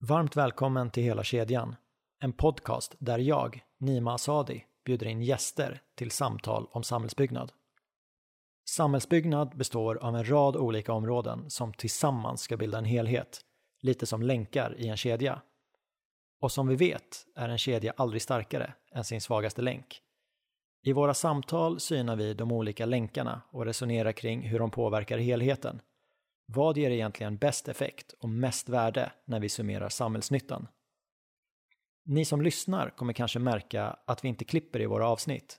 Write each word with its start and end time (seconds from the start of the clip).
Varmt 0.00 0.36
välkommen 0.36 0.90
till 0.90 1.02
Hela 1.02 1.24
kedjan, 1.24 1.76
en 2.20 2.32
podcast 2.32 2.96
där 2.98 3.18
jag, 3.18 3.62
Nima 3.78 4.14
Asadi, 4.14 4.64
bjuder 4.84 5.06
in 5.06 5.22
gäster 5.22 5.82
till 5.94 6.10
samtal 6.10 6.68
om 6.70 6.82
samhällsbyggnad. 6.82 7.52
Samhällsbyggnad 8.68 9.56
består 9.56 9.96
av 9.96 10.16
en 10.16 10.30
rad 10.30 10.56
olika 10.56 10.92
områden 10.92 11.50
som 11.50 11.72
tillsammans 11.72 12.40
ska 12.40 12.56
bilda 12.56 12.78
en 12.78 12.84
helhet, 12.84 13.40
lite 13.82 14.06
som 14.06 14.22
länkar 14.22 14.74
i 14.78 14.88
en 14.88 14.96
kedja. 14.96 15.42
Och 16.40 16.52
som 16.52 16.68
vi 16.68 16.76
vet 16.76 17.26
är 17.36 17.48
en 17.48 17.58
kedja 17.58 17.92
aldrig 17.96 18.22
starkare 18.22 18.74
än 18.92 19.04
sin 19.04 19.20
svagaste 19.20 19.62
länk. 19.62 20.00
I 20.82 20.92
våra 20.92 21.14
samtal 21.14 21.80
synar 21.80 22.16
vi 22.16 22.34
de 22.34 22.52
olika 22.52 22.86
länkarna 22.86 23.42
och 23.50 23.64
resonerar 23.64 24.12
kring 24.12 24.48
hur 24.48 24.58
de 24.58 24.70
påverkar 24.70 25.18
helheten. 25.18 25.80
Vad 26.52 26.78
ger 26.78 26.90
egentligen 26.90 27.36
bäst 27.36 27.68
effekt 27.68 28.12
och 28.12 28.28
mest 28.28 28.68
värde 28.68 29.12
när 29.24 29.40
vi 29.40 29.48
summerar 29.48 29.88
samhällsnyttan? 29.88 30.68
Ni 32.04 32.24
som 32.24 32.42
lyssnar 32.42 32.90
kommer 32.90 33.12
kanske 33.12 33.38
märka 33.38 33.96
att 34.04 34.24
vi 34.24 34.28
inte 34.28 34.44
klipper 34.44 34.80
i 34.80 34.86
våra 34.86 35.08
avsnitt. 35.08 35.58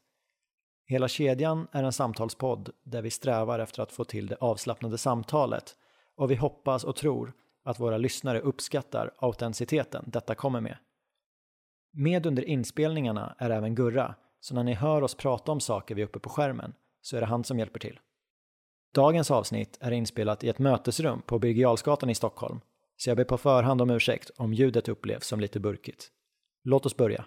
Hela 0.86 1.08
kedjan 1.08 1.68
är 1.72 1.84
en 1.84 1.94
samtalspodd 1.94 2.70
där 2.84 3.02
vi 3.02 3.10
strävar 3.10 3.60
efter 3.60 3.84
att 3.84 3.92
få 3.92 4.04
till 4.04 4.28
det 4.28 4.36
avslappnade 4.36 4.98
samtalet 4.98 5.76
och 6.16 6.32
vi 6.32 6.36
hoppas 6.36 6.84
och 6.84 6.96
tror 6.96 7.34
att 7.64 7.80
våra 7.80 7.98
lyssnare 7.98 8.40
uppskattar 8.40 9.14
autenticiteten 9.18 10.04
detta 10.08 10.36
kommer 10.36 10.62
med. 10.62 10.78
Med 11.92 12.26
under 12.26 12.44
inspelningarna 12.44 13.36
är 13.38 13.50
även 13.50 13.76
Gurra, 13.76 14.16
så 14.40 14.56
när 14.56 14.64
ni 14.64 14.74
hör 14.74 15.02
oss 15.02 15.16
prata 15.16 15.52
om 15.52 15.60
saker 15.60 15.96
vi 15.96 16.02
är 16.02 16.06
uppe 16.06 16.20
på 16.20 16.30
skärmen 16.30 16.74
så 17.02 17.18
är 17.18 17.22
det 17.22 17.28
han 17.28 17.44
som 17.44 17.60
hjälper 17.60 17.80
till. 17.80 18.00
Dagens 18.94 19.32
avsnitt 19.32 19.78
är 19.80 19.92
inspelat 19.92 20.44
i 20.44 20.50
ett 20.50 20.60
mötesrum 20.60 21.22
på 21.22 21.40
Birger 21.40 22.10
i 22.10 22.16
Stockholm, 22.16 22.60
så 22.98 23.10
jag 23.10 23.18
ber 23.18 23.24
på 23.24 23.38
förhand 23.38 23.82
om 23.82 23.90
ursäkt 23.90 24.32
om 24.38 24.54
ljudet 24.54 24.88
upplevs 24.90 25.28
som 25.28 25.40
lite 25.40 25.60
burkigt. 25.60 26.08
Låt 26.64 26.86
oss 26.86 26.98
börja. 26.98 27.26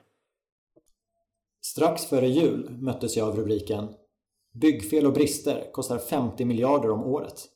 Strax 1.64 2.06
före 2.06 2.28
jul 2.28 2.70
möttes 2.70 3.16
jag 3.16 3.28
av 3.28 3.36
rubriken 3.36 3.88
“Byggfel 4.52 5.06
och 5.06 5.12
brister 5.12 5.72
kostar 5.72 5.98
50 5.98 6.44
miljarder 6.44 6.90
om 6.90 7.02
året”. 7.02 7.48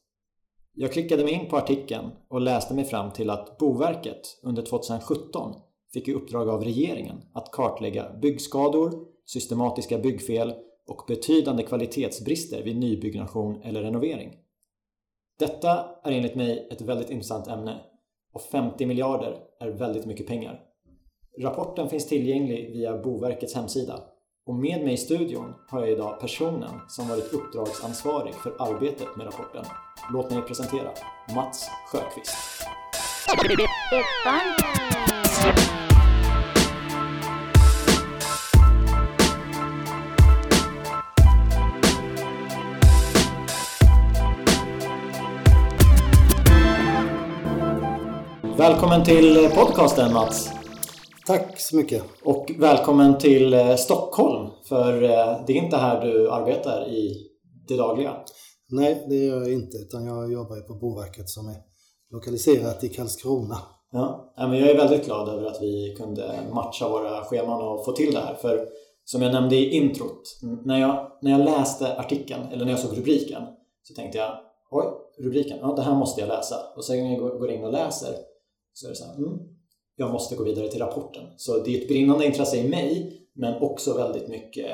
Jag 0.72 0.92
klickade 0.92 1.24
mig 1.24 1.32
in 1.32 1.48
på 1.48 1.56
artikeln 1.56 2.10
och 2.28 2.40
läste 2.40 2.74
mig 2.74 2.84
fram 2.84 3.12
till 3.12 3.30
att 3.30 3.58
Boverket 3.58 4.38
under 4.42 4.62
2017 4.62 5.54
fick 5.92 6.08
i 6.08 6.14
uppdrag 6.14 6.48
av 6.48 6.64
regeringen 6.64 7.22
att 7.34 7.52
kartlägga 7.52 8.12
byggskador, 8.22 9.06
systematiska 9.24 9.98
byggfel 9.98 10.54
och 10.88 11.04
betydande 11.06 11.62
kvalitetsbrister 11.62 12.62
vid 12.62 12.76
nybyggnation 12.76 13.62
eller 13.62 13.82
renovering. 13.82 14.36
Detta 15.38 15.86
är 16.04 16.12
enligt 16.12 16.34
mig 16.34 16.68
ett 16.70 16.80
väldigt 16.80 17.10
intressant 17.10 17.48
ämne 17.48 17.80
och 18.32 18.42
50 18.42 18.86
miljarder 18.86 19.38
är 19.60 19.68
väldigt 19.68 20.06
mycket 20.06 20.26
pengar. 20.26 20.60
Rapporten 21.40 21.88
finns 21.88 22.08
tillgänglig 22.08 22.72
via 22.72 22.98
Boverkets 22.98 23.54
hemsida 23.54 24.00
och 24.46 24.54
med 24.54 24.84
mig 24.84 24.92
i 24.92 24.96
studion 24.96 25.54
har 25.68 25.80
jag 25.80 25.90
idag 25.90 26.20
personen 26.20 26.80
som 26.88 27.08
varit 27.08 27.32
uppdragsansvarig 27.32 28.34
för 28.34 28.56
arbetet 28.58 29.16
med 29.16 29.26
rapporten. 29.26 29.64
Låt 30.12 30.30
mig 30.30 30.42
presentera 30.42 30.90
Mats 31.34 31.68
Sjöqvist. 31.92 32.36
Välkommen 48.68 49.04
till 49.04 49.50
podcasten 49.54 50.12
Mats. 50.12 50.50
Tack 51.26 51.60
så 51.60 51.76
mycket. 51.76 52.02
Och 52.24 52.52
välkommen 52.58 53.18
till 53.18 53.54
eh, 53.54 53.74
Stockholm. 53.74 54.50
För 54.68 55.02
eh, 55.02 55.40
det 55.46 55.52
är 55.52 55.64
inte 55.64 55.76
här 55.76 56.00
du 56.00 56.30
arbetar 56.30 56.88
i 56.88 57.14
det 57.68 57.76
dagliga. 57.76 58.16
Nej, 58.68 59.06
det 59.08 59.14
gör 59.14 59.40
jag 59.40 59.52
inte. 59.52 59.76
Utan 59.76 60.06
jag 60.06 60.32
jobbar 60.32 60.60
på 60.60 60.74
Boverket 60.74 61.28
som 61.28 61.48
är 61.48 61.56
lokaliserat 62.12 62.84
i 62.84 62.88
Karlskrona. 62.88 63.56
Ja, 63.92 64.34
men 64.36 64.58
jag 64.58 64.70
är 64.70 64.76
väldigt 64.76 65.06
glad 65.06 65.28
över 65.28 65.46
att 65.46 65.62
vi 65.62 65.94
kunde 65.98 66.30
matcha 66.52 66.88
våra 66.88 67.24
scheman 67.24 67.62
och 67.62 67.84
få 67.84 67.92
till 67.92 68.14
det 68.14 68.20
här. 68.20 68.34
För 68.34 68.68
som 69.04 69.22
jag 69.22 69.32
nämnde 69.32 69.56
i 69.56 69.70
introt, 69.70 70.22
när 70.64 70.80
jag, 70.80 71.06
när 71.22 71.30
jag 71.30 71.40
läste 71.40 71.96
artikeln, 71.98 72.42
eller 72.52 72.64
när 72.64 72.72
jag 72.72 72.80
såg 72.80 72.98
rubriken, 72.98 73.42
så 73.82 73.94
tänkte 73.94 74.18
jag 74.18 74.30
oj, 74.70 74.84
rubriken, 75.24 75.58
ja 75.60 75.72
det 75.76 75.82
här 75.82 75.94
måste 75.94 76.20
jag 76.20 76.28
läsa. 76.28 76.56
Och 76.76 76.84
sen 76.84 77.12
jag 77.12 77.20
går 77.20 77.50
in 77.50 77.64
och 77.64 77.72
läser 77.72 78.14
så 78.76 78.86
är 78.86 78.90
det 78.90 78.96
så 78.96 79.04
här, 79.04 79.14
mm, 79.14 79.38
jag 79.96 80.12
måste 80.12 80.36
gå 80.36 80.44
vidare 80.44 80.68
till 80.68 80.80
rapporten. 80.80 81.24
Så 81.36 81.58
det 81.58 81.76
är 81.76 81.82
ett 81.82 81.88
brinnande 81.88 82.26
intresse 82.26 82.56
i 82.56 82.68
mig, 82.68 83.20
men 83.34 83.62
också 83.62 83.96
väldigt 83.96 84.28
mycket 84.28 84.70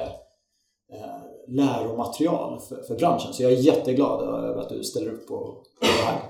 eh, 0.93 1.23
läromaterial 1.49 2.61
för, 2.61 2.83
för 2.83 2.95
branschen. 2.95 3.33
Så 3.33 3.43
jag 3.43 3.53
är 3.53 3.57
jätteglad 3.57 4.23
över 4.23 4.61
att 4.61 4.69
du 4.69 4.85
ställer 4.85 5.13
upp 5.13 5.29
på, 5.29 5.65
det 5.81 5.87
här. 5.87 6.21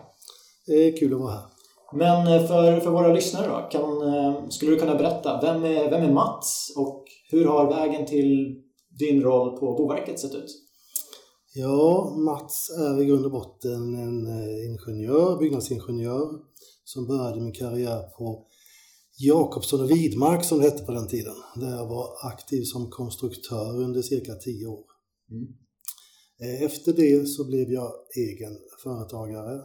Det 0.66 0.72
är 0.72 0.97
kul 0.97 1.15
att 1.15 1.21
vara 1.21 1.33
här. 1.33 1.43
Men 1.93 2.27
eh, 2.27 2.47
för, 2.47 2.81
för 2.81 2.91
våra 2.91 3.12
lyssnare 3.12 3.47
då, 3.47 3.69
kan, 3.78 4.15
eh, 4.15 4.49
skulle 4.49 4.71
du 4.71 4.78
kunna 4.78 4.94
berätta, 4.94 5.41
vem 5.43 5.65
är, 5.65 5.91
vem 5.91 6.03
är 6.03 6.12
Mats 6.12 6.75
och 6.77 7.04
hur 7.31 7.44
har 7.44 7.71
vägen 7.71 8.06
till 8.06 8.62
din 8.99 9.22
roll 9.22 9.56
på 9.59 9.72
Boverket 9.72 10.21
sett 10.21 10.34
ut? 10.34 10.50
Ja, 11.54 12.15
Mats 12.16 12.71
är 12.78 13.03
i 13.03 13.04
grund 13.04 13.25
och 13.25 13.33
botten 13.33 13.94
en 13.94 14.27
eh, 14.27 14.66
ingenjör, 14.66 15.39
byggnadsingenjör 15.39 16.28
som 16.92 17.06
började 17.06 17.41
min 17.41 17.53
karriär 17.53 18.03
på 18.03 18.47
Jakobsson 19.19 19.80
och 19.80 19.91
Widmark 19.91 20.44
som 20.44 20.58
det 20.58 20.64
hette 20.64 20.84
på 20.84 20.92
den 20.92 21.08
tiden. 21.08 21.34
Där 21.56 21.70
jag 21.70 21.86
var 21.88 22.26
aktiv 22.26 22.64
som 22.64 22.91
konstruktör 22.91 23.80
under 23.80 24.03
cirka 24.03 24.34
tio 24.34 24.66
år. 24.66 24.84
Mm. 25.30 25.48
Eh, 26.42 26.62
efter 26.62 26.92
det 26.92 27.28
så 27.28 27.44
blev 27.44 27.72
jag 27.72 27.92
egen 28.16 28.58
företagare, 28.82 29.60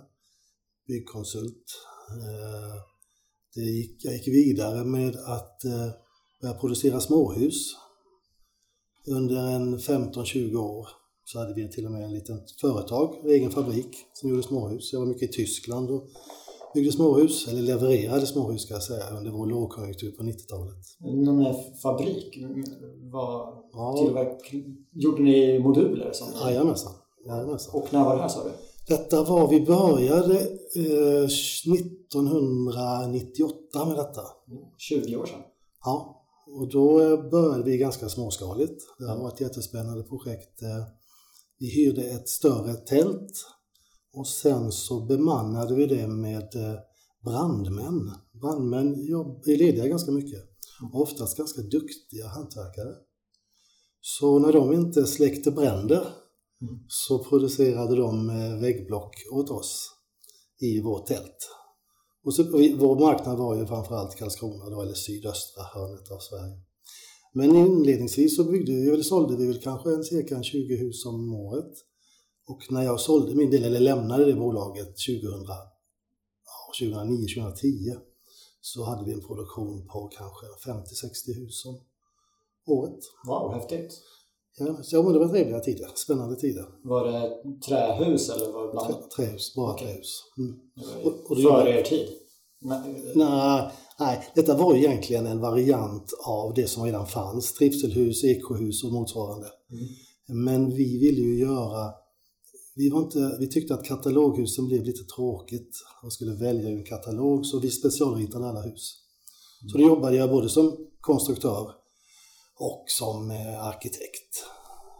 byggkonsult. 0.88 1.65
Eh, 2.09 2.81
det 3.55 3.61
gick, 3.61 4.05
jag 4.05 4.13
gick 4.13 4.27
vidare 4.27 4.83
med 4.85 5.15
att 5.15 5.65
eh, 5.65 5.89
börja 6.41 6.53
producera 6.53 6.99
småhus. 6.99 7.75
Under 9.07 9.47
en 9.47 9.77
15-20 9.77 10.55
år 10.55 10.88
så 11.23 11.39
hade 11.39 11.53
vi 11.53 11.71
till 11.71 11.85
och 11.85 11.91
med 11.91 12.03
en 12.03 12.13
liten 12.13 12.41
företag, 12.61 13.25
egen 13.25 13.51
fabrik 13.51 13.97
som 14.13 14.29
gjorde 14.29 14.44
småhus. 14.44 14.94
Jag 14.94 14.99
var 14.99 15.07
mycket 15.07 15.29
i 15.29 15.33
Tyskland 15.33 15.89
och 15.89 16.09
byggde 16.77 16.91
småhus, 16.91 17.47
eller 17.47 17.61
levererade 17.61 18.25
småhus 18.25 18.61
ska 18.61 18.73
jag 18.73 18.83
säga, 18.83 19.09
under 19.17 19.31
vår 19.31 19.45
lågkonjunktur 19.45 20.11
på 20.11 20.23
90-talet. 20.23 20.75
Någon 20.99 21.55
fabrik? 21.83 22.38
Var 23.11 23.63
ja. 23.71 23.95
tillverk... 23.97 24.53
Gjorde 24.91 25.21
ni 25.21 25.59
moduler? 25.59 26.11
Som... 26.13 26.27
Jajamensan. 26.45 26.93
Och 27.73 27.93
när 27.93 28.03
var 28.03 28.15
det 28.15 28.21
här 28.21 28.29
sa 28.29 28.43
du? 28.43 28.49
Detta 28.88 29.23
var, 29.23 29.47
vi 29.47 29.65
började 29.65 30.39
eh, 30.75 31.25
1998 31.25 33.85
med 33.85 33.95
detta. 33.95 34.21
20 34.77 35.15
år 35.15 35.25
sedan? 35.25 35.41
Ja, 35.85 36.25
och 36.59 36.71
då 36.71 37.01
eh, 37.01 37.29
började 37.29 37.63
vi 37.63 37.77
ganska 37.77 38.09
småskaligt. 38.09 38.83
Det 38.99 39.05
har 39.05 39.17
varit 39.17 39.33
ett 39.33 39.41
jättespännande 39.41 40.03
projekt. 40.03 40.61
Eh, 40.61 40.83
vi 41.59 41.69
hyrde 41.69 42.01
ett 42.01 42.29
större 42.29 42.73
tält 42.73 43.31
och 44.17 44.28
sen 44.28 44.72
så 44.72 45.05
bemannade 45.05 45.75
vi 45.75 45.85
det 45.85 46.07
med 46.07 46.55
eh, 46.55 46.79
brandmän. 47.23 48.11
Brandmän 48.41 48.94
är 49.45 49.57
lediga 49.57 49.88
ganska 49.88 50.11
mycket 50.11 50.44
oftast 50.94 51.38
ganska 51.38 51.61
duktiga 51.61 52.27
hantverkare. 52.27 52.95
Så 54.01 54.39
när 54.39 54.53
de 54.53 54.73
inte 54.73 55.07
släckte 55.07 55.51
bränder 55.51 56.01
mm. 56.61 56.79
så 56.88 57.23
producerade 57.23 57.95
de 57.95 58.29
eh, 58.29 58.59
väggblock 58.61 59.16
åt 59.31 59.50
oss 59.50 59.89
i 60.61 60.81
vårt 60.81 61.06
tält. 61.06 61.50
Och 62.23 62.33
så, 62.33 62.44
vår 62.77 63.00
marknad 63.00 63.38
var 63.38 63.56
ju 63.56 63.66
framförallt 63.66 64.15
Karlskrona 64.15 64.69
då, 64.69 64.81
eller 64.81 64.94
sydöstra 64.94 65.63
hörnet 65.63 66.12
av 66.12 66.19
Sverige. 66.19 66.57
Men 67.33 67.56
inledningsvis 67.56 68.36
så 68.36 68.44
byggde 68.44 68.71
vi, 68.71 68.89
eller 68.89 69.03
sålde 69.03 69.38
vi 69.38 69.47
väl 69.47 69.62
kanske 69.62 69.89
en, 69.89 70.03
cirka 70.03 70.44
20 70.44 70.75
hus 70.75 71.06
om 71.06 71.33
året. 71.33 71.71
Och 72.47 72.71
när 72.71 72.83
jag 72.83 72.99
sålde 72.99 73.35
min 73.35 73.51
del, 73.51 73.63
eller 73.63 73.79
lämnade 73.79 74.25
det 74.25 74.33
bolaget 74.33 74.88
2000, 74.88 75.45
2009, 76.79 77.17
2010 77.17 77.67
så 78.61 78.83
hade 78.83 79.05
vi 79.05 79.13
en 79.13 79.27
produktion 79.27 79.88
på 79.88 80.07
kanske 80.07 80.45
50-60 80.69 81.35
hus 81.35 81.65
om 81.65 81.79
året. 82.67 82.99
Wow, 83.27 83.53
häftigt! 83.53 84.01
Ja, 84.59 85.03
men 85.03 85.13
det 85.13 85.19
var 85.19 85.29
trevliga 85.29 85.59
tider, 85.59 85.89
spännande 85.95 86.35
tider. 86.35 86.65
Var 86.83 87.07
det 87.07 87.44
trähus 87.67 88.29
eller 88.29 88.51
var 88.51 88.63
det 88.63 88.71
blandat? 88.71 89.11
Trä, 89.11 89.25
trähus, 89.25 89.55
bara 89.55 89.73
okay. 89.73 89.88
trähus. 89.88 90.23
Mm. 90.38 90.59
Och, 91.05 91.31
och 91.31 91.38
Före 91.38 91.79
er 91.79 91.83
tid? 91.83 92.07
Nej, 93.15 93.71
nej, 94.00 94.27
detta 94.35 94.57
var 94.57 94.75
egentligen 94.75 95.25
en 95.25 95.41
variant 95.41 96.11
av 96.27 96.53
det 96.53 96.67
som 96.67 96.83
redan 96.83 97.07
fanns, 97.07 97.53
trivselhus, 97.53 98.23
ekohus 98.23 98.83
och 98.83 98.93
motsvarande. 98.93 99.47
Mm. 99.71 100.43
Men 100.43 100.69
vi 100.69 101.00
ville 101.00 101.21
ju 101.21 101.39
göra 101.39 101.93
vi, 102.77 102.89
var 102.89 103.01
inte, 103.01 103.38
vi 103.39 103.47
tyckte 103.47 103.74
att 103.74 103.85
kataloghusen 103.85 104.65
blev 104.65 104.83
lite 104.83 105.03
tråkigt. 105.15 105.71
Man 106.03 106.12
skulle 106.12 106.35
välja 106.35 106.69
en 106.69 106.83
katalog, 106.83 107.45
så 107.45 107.59
vi 107.59 107.71
specialritade 107.71 108.47
alla 108.47 108.62
hus. 108.62 109.03
Så 109.71 109.77
då 109.77 109.83
jobbade 109.83 110.15
jag 110.15 110.29
både 110.29 110.50
som 110.50 110.77
konstruktör 111.01 111.71
och 112.59 112.83
som 112.88 113.31
eh, 113.31 113.65
arkitekt. 113.65 114.44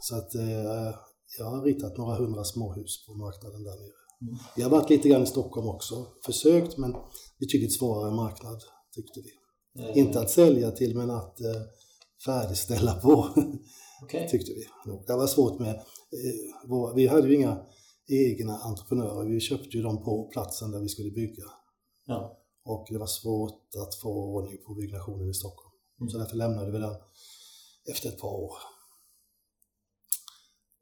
Så 0.02 0.16
att 0.16 0.36
eh, 0.36 0.96
jag 1.38 1.46
har 1.46 1.64
ritat 1.64 1.98
några 1.98 2.16
hundra 2.16 2.44
småhus 2.44 3.06
på 3.08 3.14
marknaden 3.14 3.64
där 3.64 3.76
nere. 3.76 3.98
Mm. 4.22 4.38
Vi 4.56 4.64
har 4.64 4.70
varit 4.70 4.90
lite 4.90 5.10
grann 5.10 5.24
i 5.24 5.28
Stockholm 5.28 5.68
också, 5.68 6.08
försökt 6.26 6.78
men 6.78 6.96
betydligt 7.40 7.78
svårare 7.78 8.12
marknad 8.12 8.62
tyckte 8.96 9.20
vi. 9.22 9.32
Eh, 9.84 9.98
Inte 9.98 10.20
att 10.20 10.30
sälja 10.30 10.72
till 10.72 10.98
men 10.98 11.10
att 11.10 11.42
eh, 11.42 11.62
färdigställa 12.26 12.94
på 12.94 13.28
okej. 14.04 14.28
tyckte 14.32 14.52
vi. 14.52 14.68
Det 15.08 15.16
var 15.16 15.28
svårt 15.28 15.60
med, 15.60 15.82
eh, 16.12 16.96
vi 16.96 17.08
hade 17.08 17.28
ju 17.28 17.36
inga 17.36 17.66
egna 18.08 18.58
entreprenörer, 18.58 19.30
vi 19.30 19.40
köpte 19.40 19.78
ju 19.78 19.84
dem 19.84 20.04
på 20.04 20.30
platsen 20.34 20.72
där 20.72 20.80
vi 20.80 20.90
skulle 20.90 21.12
bygga. 21.12 21.44
Ja. 22.06 22.44
Och 22.64 22.88
det 22.90 22.98
var 22.98 23.08
svårt 23.08 23.76
att 23.76 23.96
få 23.96 24.10
ordning 24.10 24.58
på 24.68 24.74
byggnationen 24.74 25.30
i 25.30 25.34
Stockholm. 25.34 25.76
Mm. 26.00 26.10
Så 26.10 26.18
därför 26.18 26.36
lämnade 26.36 26.72
vi 26.72 26.78
den 26.78 26.96
efter 27.92 28.10
ett 28.10 28.20
par 28.20 28.34
år. 28.34 28.54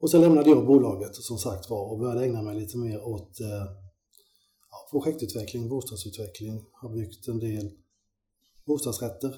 Och 0.00 0.10
sen 0.10 0.20
lämnade 0.20 0.50
jag 0.50 0.66
bolaget 0.66 1.14
som 1.14 1.38
sagt 1.38 1.70
var 1.70 1.92
och 1.92 1.98
började 1.98 2.24
ägna 2.24 2.42
mig 2.42 2.60
lite 2.60 2.78
mer 2.78 3.02
åt 3.02 3.40
eh, 3.40 3.66
projektutveckling, 4.90 5.68
bostadsutveckling. 5.68 6.64
Har 6.72 6.88
byggt 6.94 7.28
en 7.28 7.38
del 7.38 7.70
bostadsrätter. 8.64 9.28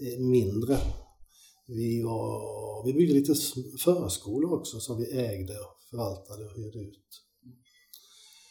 Eh, 0.00 0.20
Mindre. 0.20 0.78
Vi, 1.66 2.02
var, 2.02 2.86
vi 2.86 2.92
byggde 2.92 3.14
lite 3.14 3.34
förskolor 3.84 4.58
också 4.58 4.80
som 4.80 4.98
vi 4.98 5.18
ägde, 5.18 5.52
och 5.52 5.76
förvaltade 5.90 6.44
och 6.44 6.56
hyrde 6.56 6.78
ut. 6.78 7.24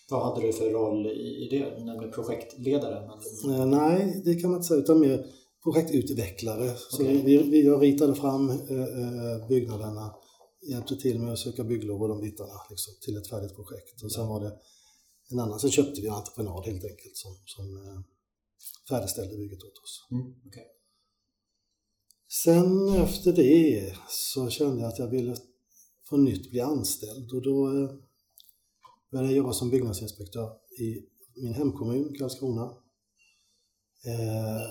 Vad 0.09 0.25
hade 0.25 0.47
du 0.47 0.53
för 0.53 0.69
roll 0.69 1.07
i 1.07 1.47
det? 1.51 1.75
Du 1.77 1.83
nämnde 1.83 2.07
projektledare. 2.07 3.09
Men... 3.43 3.55
Eh, 3.55 3.65
Nej, 3.65 4.21
det 4.25 4.35
kan 4.35 4.51
man 4.51 4.57
inte 4.57 4.67
säga, 4.67 4.79
utan 4.79 4.99
mer 4.99 5.25
projektutvecklare. 5.63 6.75
Så 6.89 7.03
Okej. 7.03 7.21
vi, 7.25 7.37
vi 7.37 7.65
jag 7.65 7.83
ritade 7.83 8.15
fram 8.15 8.49
eh, 8.49 8.57
eh, 8.81 9.47
byggnaderna, 9.47 10.15
hjälpte 10.69 10.95
till 10.95 11.19
med 11.19 11.33
att 11.33 11.39
söka 11.39 11.63
bygglov 11.63 12.01
och 12.01 12.07
de 12.07 12.21
bitarna 12.21 12.53
liksom, 12.69 12.93
till 13.01 13.17
ett 13.17 13.27
färdigt 13.27 13.55
projekt. 13.55 14.03
Och 14.03 14.11
sen 14.11 14.27
var 14.27 14.39
det 14.43 14.51
en 15.31 15.39
annan, 15.39 15.59
sen 15.59 15.71
köpte 15.71 16.01
vi 16.01 16.07
en 16.07 16.13
entreprenad 16.13 16.65
helt 16.65 16.83
enkelt 16.83 17.17
som, 17.17 17.31
som 17.45 17.65
färdigställde 18.89 19.37
bygget 19.37 19.63
åt 19.63 19.77
oss. 19.83 20.07
Mm, 20.11 20.35
okej. 20.47 20.67
Sen 22.41 22.89
efter 22.89 23.33
det 23.33 23.95
så 24.09 24.49
kände 24.49 24.81
jag 24.81 24.89
att 24.89 24.99
jag 24.99 25.07
ville 25.07 25.35
på 26.09 26.17
nytt 26.17 26.51
bli 26.51 26.59
anställd 26.59 27.31
och 27.31 27.41
då 27.41 27.67
eh, 27.67 27.89
började 29.11 29.29
jag 29.29 29.37
jobba 29.37 29.53
som 29.53 29.69
byggnadsinspektör 29.69 30.51
i 30.79 31.01
min 31.35 31.53
hemkommun 31.53 32.15
Karlskrona. 32.19 32.63
Eh, 34.05 34.61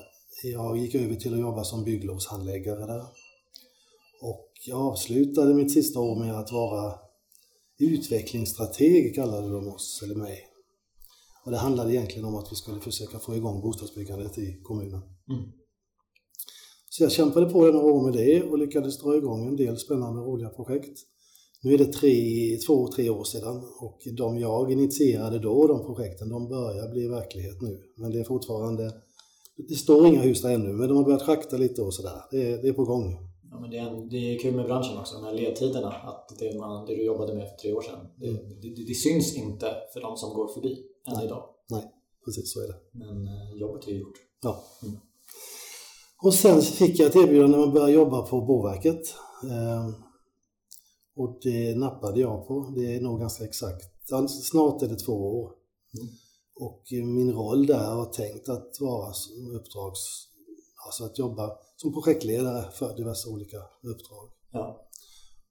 jag 0.42 0.78
gick 0.78 0.94
över 0.94 1.16
till 1.16 1.34
att 1.34 1.40
jobba 1.40 1.64
som 1.64 1.84
bygglovshandläggare 1.84 2.86
där. 2.86 3.06
Och 4.22 4.50
jag 4.66 4.80
avslutade 4.80 5.54
mitt 5.54 5.72
sista 5.72 6.00
år 6.00 6.16
med 6.16 6.38
att 6.38 6.52
vara 6.52 6.98
utvecklingsstrateg 7.78 9.14
kallade 9.14 9.50
de 9.50 9.68
oss, 9.68 10.00
eller 10.04 10.14
mig. 10.14 10.48
Och 11.44 11.50
det 11.50 11.58
handlade 11.58 11.92
egentligen 11.92 12.24
om 12.24 12.34
att 12.34 12.52
vi 12.52 12.56
skulle 12.56 12.80
försöka 12.80 13.18
få 13.18 13.36
igång 13.36 13.60
bostadsbyggandet 13.60 14.38
i 14.38 14.60
kommunen. 14.62 15.02
Mm. 15.28 15.61
Så 16.94 17.02
jag 17.02 17.12
kämpade 17.12 17.46
på 17.46 17.58
några 17.58 17.92
år 17.92 18.02
med 18.02 18.12
det 18.12 18.42
och 18.42 18.58
lyckades 18.58 18.98
dra 18.98 19.16
igång 19.16 19.46
en 19.46 19.56
del 19.56 19.76
spännande 19.76 20.20
och 20.20 20.26
roliga 20.26 20.48
projekt. 20.48 20.98
Nu 21.62 21.74
är 21.74 21.78
det 21.78 21.92
tre, 21.92 22.56
två, 22.66 22.88
tre 22.88 23.10
år 23.10 23.24
sedan 23.24 23.62
och 23.80 23.98
de 24.16 24.38
jag 24.38 24.72
initierade 24.72 25.38
då, 25.38 25.66
de 25.66 25.86
projekten, 25.86 26.28
de 26.28 26.48
börjar 26.48 26.92
bli 26.92 27.08
verklighet 27.08 27.62
nu. 27.62 27.82
Men 27.96 28.10
det 28.10 28.20
är 28.20 28.24
fortfarande, 28.24 28.92
det 29.68 29.74
står 29.74 30.06
inga 30.06 30.20
hus 30.20 30.42
där 30.42 30.54
ännu, 30.54 30.72
men 30.72 30.88
de 30.88 30.96
har 30.96 31.04
börjat 31.04 31.22
schakta 31.22 31.56
lite 31.56 31.82
och 31.82 31.94
sådär. 31.94 32.20
Det 32.30 32.52
är, 32.52 32.62
det 32.62 32.68
är 32.68 32.72
på 32.72 32.84
gång. 32.84 33.16
Ja, 33.50 33.60
men 33.60 33.70
det, 33.70 33.78
är 33.78 34.10
det 34.10 34.34
är 34.34 34.38
kul 34.38 34.54
med 34.54 34.64
branschen 34.64 34.98
också, 34.98 35.16
de 35.16 35.24
här 35.24 35.34
ledtiderna. 35.34 35.88
Att 35.88 36.38
det, 36.38 36.58
man, 36.58 36.86
det 36.86 36.96
du 36.96 37.04
jobbade 37.04 37.34
med 37.34 37.48
för 37.48 37.56
tre 37.56 37.72
år 37.72 37.82
sedan, 37.82 38.06
det, 38.16 38.26
det, 38.26 38.74
det, 38.76 38.84
det 38.88 38.94
syns 38.94 39.36
inte 39.36 39.66
för 39.92 40.00
de 40.00 40.16
som 40.16 40.34
går 40.34 40.48
förbi 40.48 40.72
än 41.08 41.14
Nej. 41.14 41.24
idag. 41.24 41.44
Nej, 41.70 41.84
precis 42.24 42.52
så 42.52 42.60
är 42.60 42.68
det. 42.68 42.76
Men 42.92 43.26
eh, 43.26 43.60
jobbet 43.60 43.88
är 43.88 43.92
gjort. 43.92 44.18
Ja. 44.42 44.64
Mm. 44.82 44.96
Och 46.22 46.34
sen 46.34 46.62
fick 46.62 46.98
jag 46.98 47.08
ett 47.08 47.16
erbjudande 47.16 47.58
om 47.58 47.68
att 47.68 47.74
börja 47.74 47.94
jobba 47.94 48.22
på 48.22 48.40
Boverket. 48.40 49.14
Ehm, 49.50 49.94
och 51.16 51.38
det 51.42 51.78
nappade 51.78 52.20
jag 52.20 52.46
på. 52.48 52.72
Det 52.76 52.96
är 52.96 53.00
nog 53.00 53.20
ganska 53.20 53.44
exakt. 53.44 53.82
Snart 54.42 54.82
är 54.82 54.88
det 54.88 54.96
två 54.96 55.12
år. 55.12 55.52
Mm. 55.98 56.14
Och 56.60 56.82
min 56.90 57.32
roll 57.32 57.66
där 57.66 57.94
var 57.94 58.04
tänkt 58.04 58.48
att 58.48 58.80
vara 58.80 59.12
som 59.12 59.50
uppdrags... 59.50 60.28
Alltså 60.86 61.04
att 61.04 61.18
jobba 61.18 61.50
som 61.76 61.92
projektledare 61.92 62.70
för 62.72 62.96
diverse 62.96 63.28
olika 63.28 63.56
uppdrag. 63.82 64.30
Ja. 64.52 64.88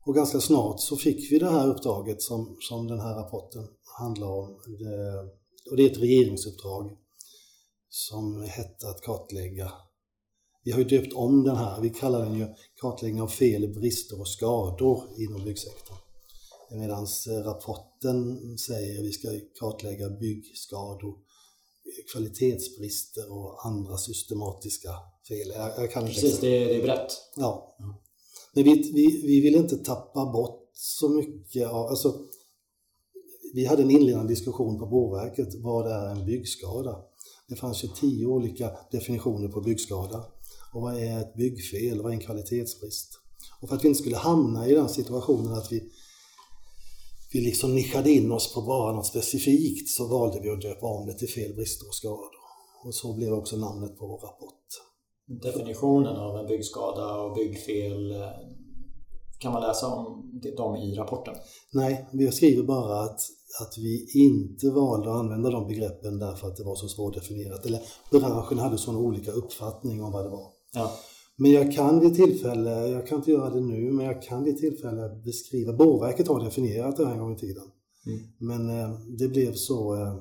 Och 0.06 0.16
ganska 0.16 0.40
snart 0.40 0.80
så 0.80 0.96
fick 0.98 1.32
vi 1.32 1.40
det 1.40 1.50
här 1.50 1.68
uppdraget 1.68 2.22
som, 2.22 2.58
som 2.60 2.88
den 2.88 3.00
här 3.00 3.16
rapporten 3.16 3.68
handlar 4.00 4.28
om. 4.28 4.48
Det, 4.80 5.20
och 5.72 5.78
det 5.78 5.84
är 5.84 5.92
ett 5.92 6.02
regeringsuppdrag 6.02 6.98
som 7.90 8.42
hette 8.42 8.90
att 8.90 9.02
kartlägga. 9.02 9.72
Vi 10.64 10.72
har 10.72 10.80
ju 10.80 10.86
döpt 10.86 11.14
om 11.14 11.44
den 11.44 11.56
här, 11.56 11.82
vi 11.82 11.90
kallar 11.90 12.26
den 12.26 12.40
ju 12.40 12.48
kartläggning 12.82 13.22
av 13.22 13.28
fel, 13.28 13.68
brister 13.68 14.20
och 14.20 14.28
skador 14.28 15.04
inom 15.18 15.44
byggsektorn. 15.44 15.98
Medan 16.72 17.08
rapporten 17.44 18.40
säger 18.58 19.00
att 19.00 19.06
vi 19.06 19.12
ska 19.12 19.28
kartlägga 19.60 20.10
byggskador, 20.10 21.16
kvalitetsbrister 22.12 23.32
och 23.32 23.66
andra 23.66 23.98
systematiska 23.98 24.90
fel. 25.28 25.52
Jag, 25.56 25.72
jag 25.78 25.92
kan 25.92 26.04
inte 26.04 26.14
Precis, 26.14 26.24
exakt- 26.24 26.42
det 26.42 26.64
är, 26.64 26.68
det 26.68 26.76
är 26.76 26.82
brett. 26.84 27.12
Ja. 27.36 27.76
Men 28.54 28.64
vi, 28.64 28.92
vi, 28.94 29.22
vi 29.28 29.42
vill 29.42 29.56
inte 29.56 29.78
tappa 29.78 30.26
bort 30.26 30.70
så 30.74 31.10
mycket 31.10 31.68
av, 31.68 31.86
alltså 31.86 32.20
vi 33.54 33.66
hade 33.66 33.82
en 33.84 33.92
inledande 33.92 34.34
diskussion 34.34 34.80
på 34.80 34.86
Boverket, 34.86 35.56
vad 35.56 35.92
är 35.92 36.10
en 36.12 36.26
byggskada? 36.26 37.00
Det 37.48 37.56
fanns 37.56 37.84
ju 37.84 37.88
tio 37.88 38.26
olika 38.26 38.72
definitioner 38.92 39.48
på 39.48 39.62
byggskada. 39.62 40.26
Och 40.74 40.82
vad 40.82 40.98
är 40.98 41.20
ett 41.20 41.36
byggfel? 41.36 42.02
Vad 42.02 42.12
är 42.12 42.16
en 42.16 42.22
kvalitetsbrist? 42.22 43.20
Och 43.62 43.70
för 43.70 43.76
att 43.76 43.84
vi 43.84 43.88
inte 43.88 44.00
skulle 44.00 44.18
hamna 44.18 44.68
i 44.68 44.74
den 44.74 44.90
situationen 44.90 45.54
att 45.54 45.72
vi, 45.72 45.92
vi 47.34 47.42
liksom 47.42 47.76
nischade 47.76 48.12
in 48.12 48.32
oss 48.32 48.54
på 48.54 48.62
bara 48.62 48.94
något 48.94 49.06
specifikt 49.06 49.90
så 49.90 50.08
valde 50.08 50.40
vi 50.40 50.50
att 50.50 50.62
döpa 50.62 50.88
om 50.88 51.06
det 51.06 51.14
till 51.14 51.30
fel, 51.30 51.54
brister 51.54 51.88
och 51.88 51.96
skador. 51.96 52.32
Och 52.86 52.96
så 52.96 53.14
blev 53.14 53.34
också 53.34 53.58
namnet 53.58 53.98
på 53.98 54.08
vår 54.08 54.18
rapport. 54.18 54.66
Definitionen 55.26 56.16
av 56.16 56.38
en 56.38 56.48
byggskada 56.48 57.16
och 57.16 57.36
byggfel 57.36 58.12
eh, 58.12 58.28
kan 59.40 59.54
man 59.54 59.62
läsa 59.62 59.88
om 59.88 60.32
dem 60.58 60.76
i 60.76 60.96
rapporten. 60.96 61.36
Nej, 61.74 62.10
vi 62.14 62.32
skriver 62.32 62.64
bara 62.64 63.00
att, 63.00 63.20
att 63.62 63.78
vi 63.78 64.08
inte 64.14 64.70
valde 64.70 65.12
att 65.12 65.20
använda 65.20 65.50
de 65.50 65.68
begreppen 65.68 66.20
därför 66.20 66.48
att 66.48 66.58
det 66.58 66.64
var 66.64 66.76
så 66.76 66.88
svårdefinierat. 66.88 67.66
Eller 67.66 67.82
branschen 68.12 68.60
hade 68.60 68.78
sån 68.78 68.96
olika 68.96 69.32
uppfattning 69.32 70.04
om 70.04 70.12
vad 70.12 70.26
det 70.26 70.30
var. 70.30 70.61
Ja. 70.76 70.92
Men 71.38 71.52
jag 71.52 71.74
kan 71.74 72.00
vid 72.00 72.16
tillfälle, 72.16 72.88
jag 72.88 73.08
kan 73.08 73.18
inte 73.18 73.32
göra 73.32 73.50
det 73.50 73.62
nu, 73.62 73.92
men 73.92 74.06
jag 74.06 74.22
kan 74.22 74.44
vid 74.44 74.58
tillfälle 74.58 75.22
beskriva, 75.26 75.74
Boverket 75.74 76.28
har 76.28 76.44
definierat 76.44 76.98
det 76.98 77.06
här 77.06 77.14
en 77.14 77.20
gång 77.20 77.36
i 77.36 77.40
tiden. 77.40 77.64
Mm. 78.06 78.20
Men 78.38 78.80
eh, 78.80 79.00
det 79.20 79.28
blev 79.28 79.54
så, 79.54 79.96
eh, 79.96 80.16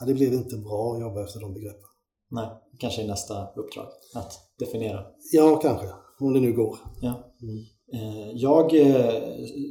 ja, 0.00 0.06
det 0.06 0.14
blev 0.14 0.32
inte 0.32 0.56
bra 0.56 0.94
att 0.94 1.00
jobba 1.00 1.24
efter 1.24 1.40
de 1.40 1.54
begreppen. 1.54 1.84
Nej, 2.30 2.48
kanske 2.78 3.02
i 3.02 3.06
nästa 3.06 3.46
uppdrag 3.56 3.86
att 4.14 4.32
definiera. 4.58 5.04
Ja, 5.32 5.56
kanske, 5.56 5.86
om 6.20 6.32
det 6.32 6.40
nu 6.40 6.52
går. 6.52 6.78
Ja. 7.00 7.34
Mm. 7.42 7.64
Eh, 7.92 8.30
Jag 8.34 8.74
eh, 8.74 9.22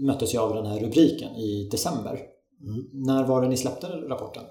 möttes 0.02 0.34
ju 0.34 0.38
av 0.38 0.56
den 0.56 0.66
här 0.66 0.80
rubriken 0.80 1.36
i 1.36 1.70
december. 1.72 2.20
Mm. 2.62 3.06
När 3.06 3.28
var 3.28 3.42
det 3.42 3.48
ni 3.50 3.58
släppte 3.58 3.88
rapporten? 3.88 4.44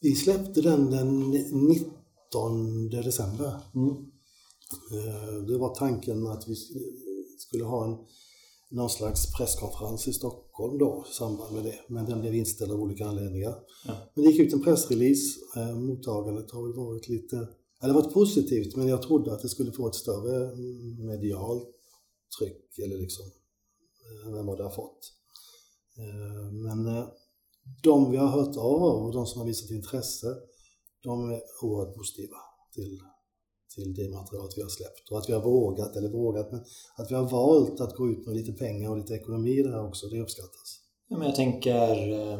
Vi 0.00 0.14
släppte 0.14 0.60
den 0.60 0.90
den 0.90 1.30
19 1.30 2.88
december. 2.90 3.52
Mm. 3.74 3.96
Eh, 4.92 5.42
Det 5.48 5.58
var 5.58 5.74
tanken 5.74 6.26
att 6.26 6.48
vi 6.48 6.54
skulle 7.38 7.64
ha 7.64 7.84
en, 7.84 7.96
någon 8.70 8.90
slags 8.90 9.32
presskonferens 9.36 10.08
i 10.08 10.12
Stockholm 10.12 10.78
då 10.78 11.04
i 11.10 11.12
samband 11.12 11.54
med 11.54 11.64
det. 11.64 11.80
Men 11.88 12.06
den 12.06 12.20
blev 12.20 12.34
inställd 12.34 12.72
av 12.72 12.80
olika 12.80 13.06
anledningar. 13.06 13.54
Ja. 13.86 13.94
Men 14.14 14.24
det 14.24 14.30
gick 14.30 14.40
ut 14.40 14.52
en 14.52 14.62
pressrelease. 14.62 15.40
Eh, 15.56 15.76
Mottagandet 15.76 16.50
har 16.50 16.62
väl 16.62 16.76
varit 16.76 17.08
lite, 17.08 17.36
ja, 17.80 17.86
det 17.86 17.92
har 17.92 18.02
varit 18.02 18.14
positivt 18.14 18.76
men 18.76 18.86
jag 18.88 19.02
trodde 19.02 19.32
att 19.32 19.42
det 19.42 19.48
skulle 19.48 19.72
få 19.72 19.88
ett 19.88 19.94
större 19.94 20.52
mm, 20.52 21.06
medialt 21.06 21.68
tryck 22.38 22.78
eller 22.78 22.98
liksom 22.98 23.24
eh, 24.24 24.38
än 24.38 24.46
vad 24.46 24.58
det 24.58 24.64
har 24.64 24.70
fått. 24.70 25.12
Men 26.52 27.06
de 27.82 28.10
vi 28.10 28.16
har 28.16 28.28
hört 28.28 28.56
av 28.56 29.04
och 29.04 29.12
de 29.12 29.26
som 29.26 29.40
har 29.40 29.46
visat 29.46 29.70
intresse, 29.70 30.36
de 31.02 31.30
är 31.30 31.40
oerhört 31.62 31.96
positiva 31.96 32.36
till 32.74 33.00
till 33.76 33.94
det 33.94 34.08
materialet 34.18 34.54
vi 34.56 34.62
har 34.62 34.68
släppt. 34.68 35.10
Och 35.10 35.18
att 35.18 35.28
vi 35.28 35.32
har 35.32 35.42
vågat, 35.42 35.96
eller 35.96 36.08
vågat, 36.08 36.52
men 36.52 36.60
att 36.98 37.10
vi 37.10 37.14
har 37.14 37.28
valt 37.38 37.80
att 37.80 37.94
gå 37.94 38.08
ut 38.10 38.26
med 38.26 38.36
lite 38.36 38.52
pengar 38.52 38.90
och 38.90 38.96
lite 38.96 39.14
ekonomi 39.14 39.58
i 39.60 39.62
det 39.62 39.70
här 39.70 39.86
också, 39.88 40.06
det 40.06 40.20
uppskattas. 40.20 40.68
Ja, 41.08 41.16
men 41.18 41.26
jag 41.26 41.36
tänker, 41.36 42.12
eh, 42.12 42.38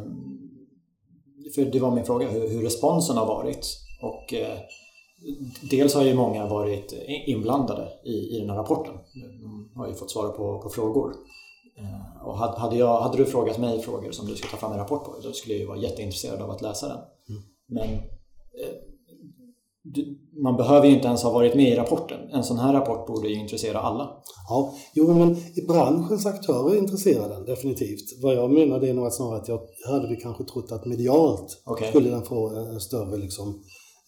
för 1.54 1.64
det 1.72 1.80
var 1.80 1.94
min 1.94 2.04
fråga, 2.04 2.28
hur, 2.28 2.48
hur 2.48 2.62
responsen 2.62 3.16
har 3.16 3.26
varit. 3.26 3.66
Och 4.02 4.34
eh, 4.34 4.58
dels 5.70 5.94
har 5.94 6.04
ju 6.04 6.14
många 6.14 6.48
varit 6.48 6.94
inblandade 7.26 7.88
i, 8.04 8.36
i 8.36 8.40
den 8.40 8.50
här 8.50 8.56
rapporten. 8.56 8.94
De 9.42 9.70
har 9.74 9.88
ju 9.88 9.94
fått 9.94 10.10
svara 10.10 10.28
på, 10.28 10.60
på 10.62 10.68
frågor. 10.68 11.14
Eh, 11.78 12.26
och 12.26 12.38
hade, 12.38 12.76
jag, 12.76 13.00
hade 13.00 13.16
du 13.16 13.24
frågat 13.24 13.58
mig 13.58 13.82
frågor 13.82 14.10
som 14.10 14.26
du 14.26 14.34
ska 14.36 14.48
ta 14.48 14.56
fram 14.56 14.72
en 14.72 14.78
rapport 14.78 15.04
på, 15.04 15.16
då 15.22 15.32
skulle 15.32 15.54
jag 15.54 15.60
ju 15.60 15.66
vara 15.66 15.78
jätteintresserad 15.78 16.42
av 16.42 16.50
att 16.50 16.62
läsa 16.62 16.88
den. 16.88 16.98
Mm. 17.28 17.42
Men 17.66 17.88
man 20.42 20.56
behöver 20.56 20.86
ju 20.86 20.94
inte 20.94 21.08
ens 21.08 21.22
ha 21.22 21.30
varit 21.30 21.54
med 21.54 21.72
i 21.72 21.76
rapporten. 21.76 22.20
En 22.30 22.44
sån 22.44 22.58
här 22.58 22.72
rapport 22.72 23.06
borde 23.06 23.28
ju 23.28 23.40
intressera 23.40 23.78
alla. 23.80 24.22
Ja, 24.48 24.74
jo 24.94 25.14
men 25.14 25.36
branschens 25.68 26.26
aktörer 26.26 26.74
är 26.74 26.78
intresserade 26.78 27.46
definitivt. 27.46 28.22
Vad 28.22 28.34
jag 28.34 28.50
menar 28.50 28.80
det 28.80 28.88
är 28.88 28.94
nog 28.94 29.06
att 29.06 29.14
snarare 29.14 29.40
att 29.40 29.48
jag 29.48 29.60
hade 29.88 30.08
vi 30.08 30.16
kanske 30.16 30.44
trott 30.44 30.72
att 30.72 30.86
medialt 30.86 31.62
okay. 31.66 31.88
skulle 31.88 32.10
den 32.10 32.24
få 32.24 32.48
en 32.48 32.80
större 32.80 33.16
liksom, 33.16 33.48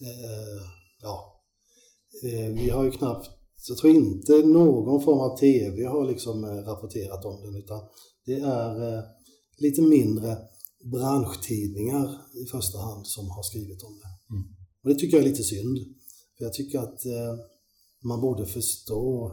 eh, 0.01 0.63
ja. 1.03 1.35
Eh, 2.25 2.55
vi 2.55 2.71
har 2.71 2.85
ju 2.85 2.91
knappt, 2.91 3.31
jag 3.69 3.79
tror 3.79 3.93
inte 3.93 4.33
någon 4.33 5.03
form 5.03 5.21
av 5.21 5.37
TV 5.37 5.85
har 5.85 6.05
liksom 6.05 6.45
eh, 6.45 6.51
rapporterat 6.51 7.25
om 7.25 7.43
den 7.43 7.57
utan 7.57 7.81
det 8.27 8.35
är 8.35 8.95
eh, 8.95 9.03
lite 9.59 9.83
mindre 9.83 10.37
branschtidningar 10.93 12.09
i 12.43 12.47
första 12.47 12.79
hand 12.79 13.07
som 13.07 13.31
har 13.31 13.43
skrivit 13.43 13.83
om 13.83 13.99
det. 14.03 14.18
Och 14.83 14.89
det 14.89 14.95
tycker 14.95 15.17
jag 15.17 15.27
är 15.27 15.31
lite 15.31 15.43
synd. 15.43 15.79
För 16.37 16.45
jag 16.45 16.53
tycker 16.53 16.79
att 16.79 17.07
eh, 17.07 17.35
man 18.05 18.21
borde 18.21 18.47
förstå, 18.47 19.33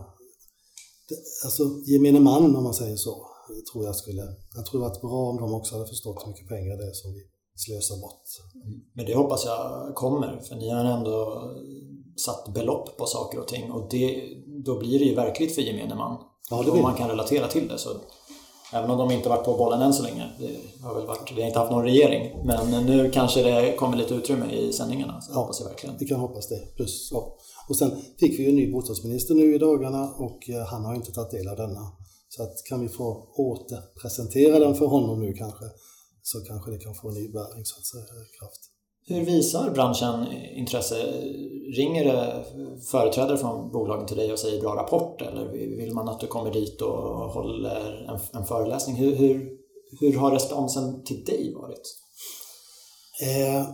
alltså 1.45 1.63
gemene 1.85 2.19
man 2.19 2.55
om 2.55 2.63
man 2.63 2.73
säger 2.73 2.95
så, 2.95 3.27
tror 3.71 3.85
jag 3.85 3.95
skulle, 3.95 4.21
jag 4.55 4.65
tror 4.65 4.81
det 4.81 4.87
varit 4.87 5.01
bra 5.01 5.29
om 5.29 5.37
de 5.37 5.53
också 5.53 5.75
hade 5.75 5.87
förstått 5.87 6.21
hur 6.23 6.31
mycket 6.31 6.47
pengar 6.47 6.77
det 6.77 6.87
är 6.87 6.93
som 6.93 7.13
vi 7.13 7.21
slösar 7.55 8.01
bort. 8.01 8.23
Men 8.93 9.05
det 9.05 9.15
hoppas 9.15 9.45
jag 9.45 9.95
kommer, 9.95 10.41
för 10.41 10.55
ni 10.55 10.69
har 10.69 10.85
ändå 10.85 11.41
satt 12.25 12.53
belopp 12.53 12.97
på 12.97 13.05
saker 13.05 13.39
och 13.39 13.47
ting 13.47 13.71
och 13.71 13.89
det, 13.89 14.33
då 14.65 14.79
blir 14.79 14.99
det 14.99 15.05
ju 15.05 15.15
verkligt 15.15 15.55
för 15.55 15.61
gemene 15.61 15.95
man. 15.95 16.17
Ja, 16.49 16.63
det 16.63 16.71
Om 16.71 16.81
man 16.81 16.95
kan 16.95 17.09
relatera 17.09 17.47
till 17.47 17.67
det 17.67 17.77
så 17.77 17.89
Även 18.75 18.91
om 18.91 18.98
de 18.98 19.12
inte 19.12 19.29
varit 19.29 19.46
på 19.46 19.58
bollen 19.58 19.82
än 19.82 19.94
så 19.94 20.03
länge. 20.03 20.29
Det 20.39 20.84
har 20.84 20.96
väl 20.96 21.08
varit, 21.08 21.32
vi 21.36 21.41
har 21.41 21.48
inte 21.48 21.60
haft 21.60 21.72
någon 21.72 21.84
regering. 21.84 22.46
Men 22.46 22.86
nu 22.86 23.12
kanske 23.12 23.44
det 23.44 23.75
kommer 23.75 23.98
lite 23.98 24.13
utrymme 24.13 24.51
i 24.51 24.74
sändningarna. 24.74 25.22
Så 25.22 25.32
ja, 25.34 25.39
hoppas 25.39 25.60
jag 25.60 25.67
verkligen. 25.67 25.96
Vi 26.00 26.05
kan 26.05 26.20
hoppas 26.20 26.50
det. 26.50 26.75
Plus, 26.75 27.10
ja. 27.12 27.38
Och 27.70 27.77
sen 27.77 27.91
fick 28.20 28.39
vi 28.39 28.44
ju 28.44 28.50
en 28.50 28.55
ny 28.55 28.72
bostadsminister 28.72 29.36
nu 29.36 29.55
i 29.55 29.58
dagarna 29.58 30.13
och 30.13 30.50
eh, 30.50 30.65
han 30.65 30.86
har 30.86 30.96
inte 30.96 31.12
tagit 31.12 31.32
del 31.32 31.48
av 31.48 31.58
denna. 31.58 31.91
Så 32.29 32.44
att 32.44 32.63
kan 32.70 32.82
vi 32.82 32.89
få 32.89 33.34
återpresentera 33.38 34.60
den 34.60 34.75
för 34.75 34.86
honom 34.86 35.20
nu 35.20 35.34
kanske 35.34 35.65
så 36.22 36.41
kanske 36.41 36.72
det 36.72 36.77
kan 36.77 36.96
få 36.96 37.10
en 37.10 37.13
ny 37.13 37.32
bäring 37.32 37.65
så 37.65 37.79
att 37.79 37.86
säga, 37.86 38.03
kraft. 38.39 38.62
Hur 39.07 39.25
visar 39.25 39.71
branschen 39.71 40.31
intresse? 40.55 40.95
Ringer 41.77 42.05
det 42.05 42.45
företrädare 42.91 43.38
från 43.38 43.71
bolagen 43.71 44.07
till 44.07 44.17
dig 44.17 44.31
och 44.31 44.39
säger 44.39 44.62
bra 44.62 44.75
rapport 44.75 45.21
eller 45.21 45.51
vill 45.77 45.93
man 45.93 46.09
att 46.09 46.19
du 46.19 46.27
kommer 46.27 46.53
dit 46.53 46.81
och 46.81 47.31
håller 47.31 48.05
en, 48.09 48.39
en 48.39 48.45
föreläsning? 48.45 48.95
Hur, 48.95 49.15
hur, 49.15 49.57
hur, 50.00 50.17
har 50.17 50.31
responsen 50.31 51.03
till 51.03 51.24
dig 51.24 51.53
varit? 51.53 51.95
Eh, 53.21 53.67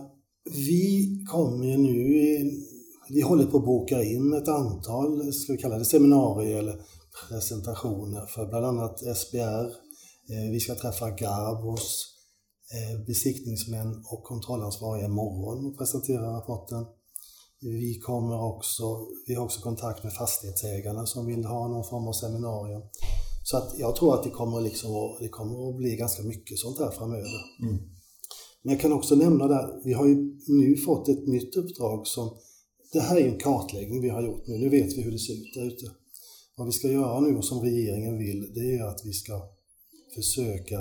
vi 0.44 1.08
kommer 1.30 1.76
nu, 1.76 2.50
vi 3.08 3.20
håller 3.20 3.44
på 3.44 3.58
att 3.58 3.64
boka 3.64 4.02
in 4.02 4.32
ett 4.32 4.48
antal, 4.48 5.32
ska 5.32 5.52
vi 5.52 5.58
kalla 5.58 5.78
det 5.78 5.84
seminarier 5.84 6.58
eller 6.58 6.76
presentationer 7.28 8.26
för 8.26 8.46
bland 8.46 8.66
annat 8.66 8.98
SBR. 9.16 9.64
Eh, 10.30 10.50
vi 10.52 10.60
ska 10.60 10.74
träffa 10.74 11.10
Garbos 11.10 12.11
besiktningsmän 13.06 14.04
och 14.04 14.24
kontrollansvariga 14.24 15.06
imorgon 15.06 15.66
och 15.66 15.78
presentera 15.78 16.36
rapporten. 16.36 16.86
Vi, 17.60 17.98
kommer 17.98 18.44
också, 18.44 19.08
vi 19.26 19.34
har 19.34 19.44
också 19.44 19.60
kontakt 19.60 20.04
med 20.04 20.12
fastighetsägarna 20.12 21.06
som 21.06 21.26
vill 21.26 21.44
ha 21.44 21.68
någon 21.68 21.84
form 21.84 22.08
av 22.08 22.12
seminarium. 22.12 22.82
Så 23.44 23.56
att 23.56 23.78
jag 23.78 23.96
tror 23.96 24.14
att 24.14 24.24
det 24.24 24.30
kommer, 24.30 24.60
liksom, 24.60 24.90
det 25.20 25.28
kommer 25.28 25.70
att 25.70 25.76
bli 25.76 25.96
ganska 25.96 26.22
mycket 26.22 26.58
sånt 26.58 26.78
här 26.78 26.90
framöver. 26.90 27.40
Mm. 27.62 27.76
Men 28.62 28.72
jag 28.72 28.80
kan 28.80 28.92
också 28.92 29.14
nämna 29.14 29.48
där, 29.48 29.80
vi 29.84 29.92
har 29.92 30.06
ju 30.06 30.38
nu 30.46 30.76
fått 30.76 31.08
ett 31.08 31.26
nytt 31.28 31.56
uppdrag 31.56 32.06
som, 32.06 32.36
det 32.92 33.00
här 33.00 33.16
är 33.16 33.28
en 33.28 33.38
kartläggning 33.38 34.02
vi 34.02 34.08
har 34.08 34.22
gjort 34.22 34.46
nu, 34.46 34.58
nu 34.58 34.68
vet 34.68 34.98
vi 34.98 35.02
hur 35.02 35.12
det 35.12 35.18
ser 35.18 35.32
ut 35.32 35.54
där 35.54 35.66
ute. 35.66 35.86
Vad 36.56 36.66
vi 36.66 36.72
ska 36.72 36.88
göra 36.88 37.20
nu 37.20 37.36
och 37.36 37.44
som 37.44 37.60
regeringen 37.60 38.18
vill, 38.18 38.52
det 38.54 38.74
är 38.74 38.84
att 38.84 39.00
vi 39.04 39.12
ska 39.12 39.48
försöka 40.14 40.78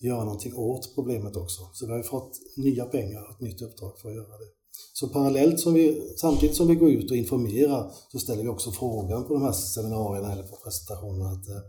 göra 0.00 0.24
någonting 0.24 0.54
åt 0.54 0.94
problemet 0.94 1.36
också. 1.36 1.62
Så 1.72 1.86
vi 1.86 1.92
har 1.92 1.98
ju 1.98 2.04
fått 2.04 2.32
nya 2.56 2.84
pengar 2.84 3.24
och 3.24 3.34
ett 3.34 3.40
nytt 3.40 3.62
uppdrag 3.62 3.98
för 4.00 4.08
att 4.08 4.14
göra 4.14 4.38
det. 4.38 4.50
Så 4.92 5.08
parallellt 5.08 5.60
som 5.60 5.74
vi, 5.74 6.14
samtidigt 6.16 6.56
som 6.56 6.66
vi 6.66 6.74
går 6.74 6.90
ut 6.90 7.10
och 7.10 7.16
informerar 7.16 7.92
så 8.12 8.18
ställer 8.18 8.42
vi 8.42 8.48
också 8.48 8.70
frågan 8.72 9.24
på 9.24 9.34
de 9.34 9.42
här 9.42 9.52
seminarierna 9.52 10.32
eller 10.32 10.42
på 10.42 10.56
presentationerna 10.64 11.30
att 11.30 11.48
eh, 11.48 11.62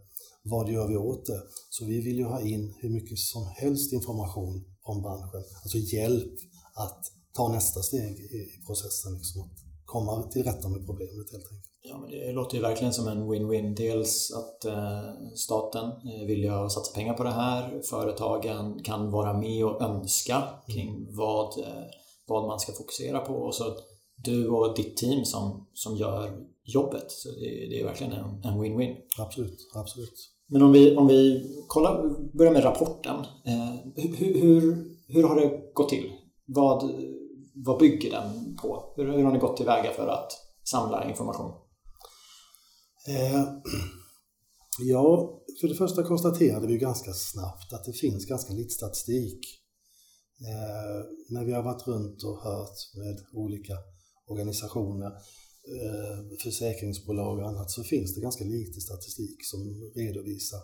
vad 0.43 0.69
gör 0.69 0.88
vi 0.88 0.98
åt 0.98 1.25
det? 1.25 1.41
Så 1.69 1.86
vi 1.86 2.01
vill 2.01 2.17
ju 2.17 2.24
ha 2.24 2.41
in 2.41 2.74
hur 2.77 2.89
mycket 2.89 3.19
som 3.19 3.45
helst 3.45 3.93
information 3.93 4.65
om 4.81 5.01
branschen, 5.01 5.43
alltså 5.63 5.77
hjälp 5.77 6.33
att 6.74 7.01
ta 7.33 7.48
nästa 7.48 7.81
steg 7.81 8.19
i, 8.19 8.65
processen, 8.67 9.13
liksom, 9.13 9.50
komma 9.91 10.24
till 10.24 10.43
rätta 10.43 10.67
med 10.69 10.86
problemet 10.86 11.31
helt 11.31 11.34
enkelt. 11.34 11.69
Ja, 11.81 11.98
men 11.98 12.10
det 12.12 12.31
låter 12.31 12.55
ju 12.55 12.62
verkligen 12.62 12.93
som 12.93 13.08
en 13.08 13.31
win-win. 13.31 13.75
Dels 13.75 14.31
att 14.31 14.65
eh, 14.65 15.34
staten 15.36 15.86
eh, 15.86 16.27
vill 16.27 16.43
ju 16.43 16.69
satsa 16.69 16.93
pengar 16.96 17.13
på 17.13 17.24
det 17.24 17.31
här. 17.31 17.81
Företagen 17.89 18.84
kan 18.84 19.12
vara 19.12 19.34
med 19.34 19.65
och 19.65 19.81
önska 19.81 20.43
kring 20.67 21.15
vad, 21.15 21.60
eh, 21.60 21.86
vad 22.27 22.48
man 22.48 22.60
ska 22.60 22.72
fokusera 22.72 23.19
på. 23.19 23.34
Och 23.34 23.55
så 23.55 23.63
du 24.24 24.48
och 24.48 24.75
ditt 24.75 24.98
team 24.98 25.25
som, 25.25 25.67
som 25.74 25.96
gör 25.96 26.46
jobbet. 26.63 27.12
Så 27.12 27.29
det, 27.29 27.67
det 27.69 27.81
är 27.81 27.86
verkligen 27.86 28.13
en, 28.13 28.43
en 28.43 28.62
win-win. 28.62 28.96
Absolut, 29.19 29.69
absolut. 29.75 30.29
Men 30.48 30.62
om 30.62 30.72
vi, 30.72 30.96
om 30.96 31.08
vi 31.08 31.46
kollar, 31.67 32.19
börjar 32.38 32.53
med 32.53 32.63
rapporten. 32.63 33.15
Eh, 33.46 33.75
hur, 33.96 34.41
hur, 34.41 34.86
hur 35.08 35.24
har 35.24 35.36
det 35.36 35.74
gått 35.74 35.89
till? 35.89 36.12
Vad, 36.46 36.91
vad 37.65 37.79
bygger 37.79 38.11
den 38.11 38.55
på? 38.55 38.93
Hur, 38.95 39.05
hur 39.05 39.23
har 39.23 39.31
ni 39.31 39.39
gått 39.39 39.57
tillväga 39.57 39.91
för 39.93 40.07
att 40.07 40.31
samla 40.69 41.09
information? 41.09 41.51
Eh, 43.07 43.43
ja, 44.79 45.41
för 45.61 45.67
det 45.67 45.75
första 45.75 46.03
konstaterade 46.03 46.67
vi 46.67 46.77
ganska 46.77 47.13
snabbt 47.13 47.73
att 47.73 47.85
det 47.85 47.93
finns 47.93 48.25
ganska 48.25 48.53
lite 48.53 48.73
statistik. 48.73 49.39
Eh, 50.41 51.05
när 51.29 51.45
vi 51.45 51.53
har 51.53 51.63
varit 51.63 51.87
runt 51.87 52.23
och 52.23 52.43
hört 52.43 52.79
med 52.95 53.17
olika 53.33 53.73
organisationer, 54.27 55.11
eh, 55.75 56.37
försäkringsbolag 56.43 57.39
och 57.39 57.47
annat, 57.47 57.71
så 57.71 57.83
finns 57.83 58.15
det 58.15 58.21
ganska 58.21 58.43
lite 58.43 58.81
statistik 58.81 59.37
som 59.45 59.59
redovisar 59.95 60.59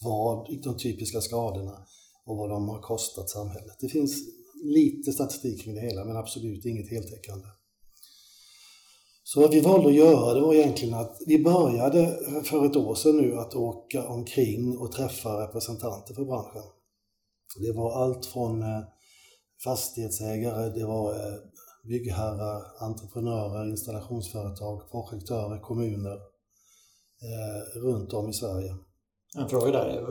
vad 0.00 0.62
de 0.62 0.76
typiska 0.76 1.20
skadorna 1.20 1.86
och 2.24 2.36
vad 2.36 2.50
de 2.50 2.68
har 2.68 2.82
kostat 2.82 3.30
samhället. 3.30 3.76
Det 3.80 3.88
finns 3.88 4.35
lite 4.64 5.12
statistik 5.12 5.64
kring 5.64 5.74
det 5.74 5.80
hela, 5.80 6.04
men 6.04 6.16
absolut 6.16 6.64
inget 6.64 6.90
heltäckande. 6.90 7.46
Så 9.24 9.40
vad 9.40 9.50
vi 9.50 9.60
valde 9.60 9.88
att 9.88 9.94
göra 9.94 10.34
det 10.34 10.40
var 10.40 10.54
egentligen 10.54 10.94
att 10.94 11.18
vi 11.26 11.44
började 11.44 12.18
för 12.44 12.66
ett 12.66 12.76
år 12.76 12.94
sedan 12.94 13.16
nu 13.16 13.38
att 13.38 13.54
åka 13.54 14.08
omkring 14.08 14.78
och 14.78 14.92
träffa 14.92 15.42
representanter 15.42 16.14
för 16.14 16.24
branschen. 16.24 16.62
Det 17.60 17.72
var 17.72 18.02
allt 18.02 18.26
från 18.26 18.62
eh, 18.62 18.80
fastighetsägare, 19.64 20.70
det 20.70 20.86
var 20.86 21.12
eh, 21.12 21.34
byggherrar, 21.84 22.62
entreprenörer, 22.80 23.70
installationsföretag, 23.70 24.90
projektörer, 24.90 25.60
kommuner 25.60 26.18
eh, 27.26 27.80
runt 27.80 28.12
om 28.12 28.30
i 28.30 28.32
Sverige. 28.32 28.74
En 29.38 29.48
fråga 29.48 29.70
där, 29.70 30.06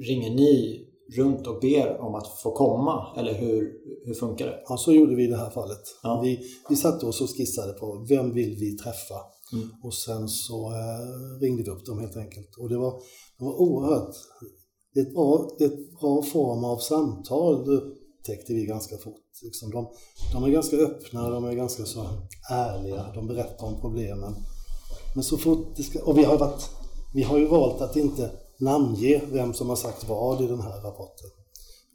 ringer 0.00 0.30
ni 0.30 0.86
runt 1.16 1.46
och 1.46 1.60
ber 1.60 2.00
om 2.00 2.14
att 2.14 2.40
få 2.42 2.52
komma? 2.52 3.06
Eller 3.16 3.34
hur, 3.34 3.72
hur 4.04 4.14
funkar 4.14 4.46
det? 4.46 4.62
Ja, 4.68 4.76
så 4.76 4.92
gjorde 4.92 5.14
vi 5.14 5.24
i 5.24 5.26
det 5.26 5.36
här 5.36 5.50
fallet. 5.50 5.82
Ja. 6.02 6.20
Vi, 6.24 6.40
vi 6.68 6.76
satte 6.76 7.06
oss 7.06 7.20
och 7.20 7.28
skissade 7.36 7.72
på 7.72 8.06
vem 8.08 8.34
vill 8.34 8.56
vi 8.60 8.76
träffa? 8.76 9.14
Mm. 9.52 9.68
Och 9.82 9.94
sen 9.94 10.28
så 10.28 10.72
eh, 10.72 11.40
ringde 11.40 11.62
vi 11.62 11.70
upp 11.70 11.86
dem 11.86 11.98
helt 11.98 12.16
enkelt. 12.16 12.56
Och 12.58 12.68
det 12.68 12.76
var, 12.76 12.92
det 13.38 13.44
var 13.44 13.60
oerhört... 13.60 14.14
Det 14.94 15.00
är 15.00 15.06
ett 15.06 15.14
bra, 15.14 15.48
det 15.58 15.64
är 15.64 15.68
ett 15.68 16.00
bra 16.00 16.22
form 16.22 16.64
av 16.64 16.78
samtal, 16.78 17.64
det 17.64 17.72
upptäckte 17.72 18.52
vi 18.52 18.66
ganska 18.66 18.96
fort. 18.96 19.22
Liksom 19.42 19.70
de, 19.70 19.88
de 20.32 20.44
är 20.44 20.48
ganska 20.48 20.76
öppna, 20.76 21.30
de 21.30 21.44
är 21.44 21.52
ganska 21.52 21.84
så 21.84 22.06
ärliga, 22.50 23.12
de 23.14 23.26
berättar 23.26 23.66
om 23.66 23.80
problemen. 23.80 24.34
Men 25.14 25.24
så 25.24 25.38
fort 25.38 25.76
det 25.76 25.82
ska, 25.82 26.04
och 26.04 26.18
vi 26.18 26.24
har, 26.24 26.38
varit, 26.38 26.70
vi 27.14 27.22
har 27.22 27.38
ju 27.38 27.46
valt 27.46 27.80
att 27.80 27.96
inte 27.96 28.30
namnge 28.58 29.22
vem 29.32 29.54
som 29.54 29.68
har 29.68 29.76
sagt 29.76 30.08
vad 30.08 30.44
i 30.44 30.46
den 30.46 30.60
här 30.60 30.80
rapporten. 30.82 31.30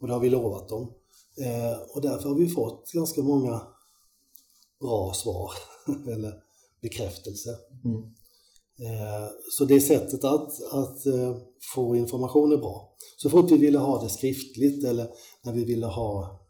Och 0.00 0.06
det 0.06 0.12
har 0.12 0.20
vi 0.20 0.30
lovat 0.30 0.68
dem. 0.68 0.92
Eh, 1.38 1.78
och 1.94 2.02
därför 2.02 2.28
har 2.28 2.36
vi 2.36 2.48
fått 2.48 2.90
ganska 2.92 3.22
många 3.22 3.60
bra 4.80 5.12
svar, 5.14 5.50
eller 6.12 6.34
bekräftelse. 6.82 7.50
Mm. 7.84 8.02
Eh, 8.78 9.28
så 9.50 9.64
det 9.64 9.80
sättet 9.80 10.24
att, 10.24 10.62
att 10.72 11.06
eh, 11.06 11.36
få 11.74 11.96
information 11.96 12.52
är 12.52 12.56
bra. 12.56 12.96
Så 13.16 13.30
fort 13.30 13.50
vi 13.50 13.56
ville 13.56 13.78
ha 13.78 14.02
det 14.02 14.08
skriftligt 14.08 14.84
eller 14.84 15.08
när 15.42 15.52
vi 15.52 15.64
ville 15.64 15.86
ha 15.86 16.40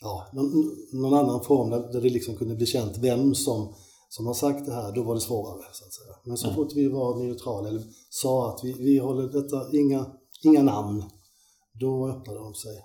ja, 0.00 0.30
någon, 0.32 0.76
någon 0.92 1.14
annan 1.14 1.44
form 1.44 1.70
där 1.70 2.00
det 2.00 2.10
liksom 2.10 2.36
kunde 2.36 2.54
bli 2.54 2.66
känt 2.66 2.96
vem 2.98 3.34
som, 3.34 3.74
som 4.08 4.26
har 4.26 4.34
sagt 4.34 4.66
det 4.66 4.72
här, 4.72 4.92
då 4.92 5.02
var 5.02 5.14
det 5.14 5.20
svårare. 5.20 5.64
Så 5.72 5.84
att 5.84 5.92
säga. 5.92 6.14
Men 6.24 6.36
så 6.36 6.46
mm. 6.46 6.56
fort 6.56 6.72
vi 6.74 6.88
var 6.88 7.16
neutrala 7.16 7.68
eller 7.68 7.82
sa 8.10 8.54
att 8.54 8.60
vi, 8.64 8.72
vi 8.72 8.98
håller 8.98 9.28
detta, 9.28 9.76
inga, 9.78 10.06
inga 10.42 10.62
namn, 10.62 11.04
då 11.80 12.08
öppnade 12.08 12.38
de 12.38 12.54
sig 12.54 12.76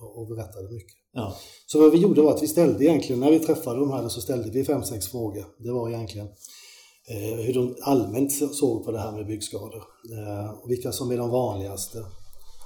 och, 0.00 0.18
och 0.18 0.28
berättade 0.28 0.68
mycket. 0.70 0.96
Ja. 1.12 1.36
Så 1.66 1.80
vad 1.80 1.92
vi 1.92 1.98
gjorde 1.98 2.22
var 2.22 2.34
att 2.34 2.42
vi 2.42 2.48
ställde 2.48 2.84
egentligen, 2.84 3.20
när 3.20 3.30
vi 3.30 3.38
träffade 3.38 3.80
de 3.80 3.90
här 3.90 4.08
så 4.08 4.20
ställde 4.20 4.50
vi 4.50 4.64
fem, 4.64 4.82
sex 4.82 5.08
frågor. 5.08 5.46
Det 5.58 5.72
var 5.72 5.88
egentligen 5.88 6.26
eh, 7.08 7.44
hur 7.44 7.54
de 7.54 7.76
allmänt 7.82 8.32
såg 8.54 8.84
på 8.84 8.92
det 8.92 8.98
här 8.98 9.12
med 9.12 9.26
byggskador. 9.26 9.82
Eh, 10.12 10.50
och 10.50 10.70
vilka 10.70 10.92
som 10.92 11.10
är 11.10 11.16
de 11.16 11.30
vanligaste. 11.30 12.04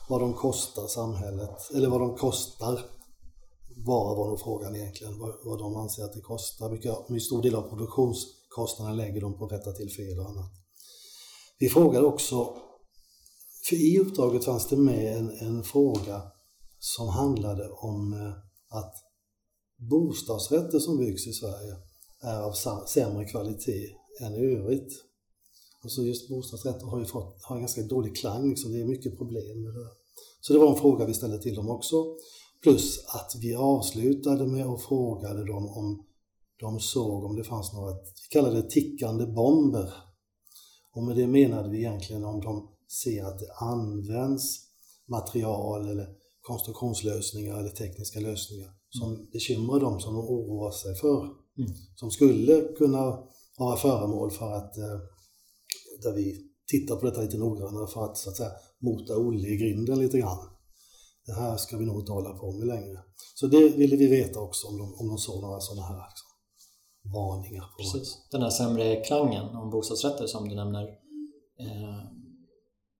Vad 0.08 0.20
de 0.20 0.34
kostar 0.34 0.86
samhället, 0.86 1.70
eller 1.74 1.88
vad 1.88 2.00
de 2.00 2.16
kostar 2.16 2.80
vara 3.84 4.16
var 4.16 4.28
nog 4.28 4.40
frågan 4.40 4.76
egentligen, 4.76 5.18
vad, 5.18 5.34
vad 5.44 5.58
de 5.58 5.76
anser 5.76 6.04
att 6.04 6.12
det 6.12 6.20
kostar. 6.20 6.70
hur 7.08 7.20
stor 7.20 7.42
del 7.42 7.54
av 7.54 7.68
produktionskostnaderna 7.68 8.96
lägger 8.96 9.20
de 9.20 9.38
på 9.38 9.44
att 9.44 9.52
rätta 9.52 9.72
till 9.72 9.90
fel 9.90 10.18
och 10.18 10.28
annat. 10.28 10.50
Vi 11.58 11.68
frågade 11.68 12.06
också, 12.06 12.56
för 13.68 13.76
i 13.76 13.98
uppdraget 13.98 14.44
fanns 14.44 14.68
det 14.68 14.76
med 14.76 15.16
en, 15.16 15.30
en 15.30 15.62
fråga 15.64 16.22
som 16.78 17.08
handlade 17.08 17.68
om 17.68 18.12
eh, 18.12 18.78
att 18.78 18.94
bostadsrätter 19.90 20.78
som 20.78 20.98
byggs 20.98 21.26
i 21.26 21.32
Sverige 21.32 21.76
är 22.22 22.40
av 22.40 22.52
sämre 22.86 23.24
kvalitet 23.24 23.88
än 24.20 24.34
i 24.34 24.54
övrigt. 24.56 24.92
Alltså 25.82 26.02
just 26.02 26.28
bostadsrätter 26.28 26.86
har 26.86 26.98
ju 26.98 27.04
fått, 27.04 27.42
har 27.42 27.56
en 27.56 27.62
ganska 27.62 27.82
dålig 27.82 28.16
klang, 28.16 28.48
liksom. 28.48 28.72
det 28.72 28.80
är 28.80 28.84
mycket 28.84 29.18
problem 29.18 29.62
med 29.62 29.74
det. 29.74 29.88
Så 30.40 30.52
det 30.52 30.58
var 30.58 30.70
en 30.70 30.80
fråga 30.80 31.06
vi 31.06 31.14
ställde 31.14 31.42
till 31.42 31.54
dem 31.54 31.70
också. 31.70 31.96
Plus 32.62 33.04
att 33.08 33.34
vi 33.40 33.54
avslutade 33.54 34.46
med 34.46 34.66
att 34.66 34.82
fråga 34.82 35.34
dem 35.34 35.68
om 35.68 36.06
de 36.60 36.80
såg 36.80 37.24
om 37.24 37.36
det 37.36 37.44
fanns 37.44 37.72
några, 37.72 37.92
vi 37.92 38.28
kallade 38.30 38.62
det 38.62 38.70
tickande 38.70 39.26
bomber. 39.26 39.94
Och 40.92 41.02
med 41.02 41.16
det 41.16 41.26
menade 41.26 41.70
vi 41.70 41.78
egentligen 41.78 42.24
om 42.24 42.40
de 42.40 42.68
ser 43.02 43.24
att 43.24 43.38
det 43.38 43.52
används 43.52 44.58
material 45.06 45.88
eller 45.88 46.08
konstruktionslösningar 46.40 47.58
eller 47.58 47.70
tekniska 47.70 48.20
lösningar 48.20 48.70
som 48.90 49.14
mm. 49.14 49.26
bekymrar 49.32 49.80
dem, 49.80 50.00
som 50.00 50.14
de 50.14 50.20
oroar 50.20 50.70
sig 50.70 50.94
för. 50.94 51.24
Mm. 51.58 51.70
Som 51.96 52.10
skulle 52.10 52.62
kunna 52.62 53.18
vara 53.58 53.76
föremål 53.76 54.30
för 54.30 54.52
att, 54.52 54.78
eh, 54.78 55.00
där 56.02 56.12
vi 56.14 56.50
tittar 56.66 56.96
på 56.96 57.06
detta 57.06 57.20
lite 57.20 57.38
noggrannare 57.38 57.86
för 57.86 58.04
att 58.04 58.16
så 58.16 58.30
att 58.30 58.36
säga 58.36 58.50
mota 58.78 59.16
Olle 59.16 59.48
i 59.48 59.56
grinden 59.56 59.98
lite 59.98 60.18
grann 60.18 60.52
det 61.26 61.32
här 61.32 61.56
ska 61.56 61.76
vi 61.76 61.86
nog 61.86 62.00
inte 62.00 62.12
hålla 62.12 62.32
på 62.32 62.52
med 62.52 62.66
längre. 62.66 62.98
Så 63.34 63.46
det 63.46 63.68
ville 63.68 63.96
vi 63.96 64.06
veta 64.06 64.40
också 64.40 64.66
om 64.66 64.78
de, 64.78 64.94
om 65.00 65.08
de 65.08 65.18
såg 65.18 65.42
några 65.42 65.60
sådana 65.60 65.86
här 65.86 65.94
liksom, 65.94 66.28
varningar. 67.14 67.62
På 67.62 67.82
Precis. 67.82 68.28
Den 68.30 68.42
här 68.42 68.50
sämre 68.50 69.04
klangen 69.04 69.56
om 69.56 69.70
bostadsrätter 69.70 70.26
som 70.26 70.48
du 70.48 70.54
nämner. 70.54 70.82
Eh, 71.60 71.98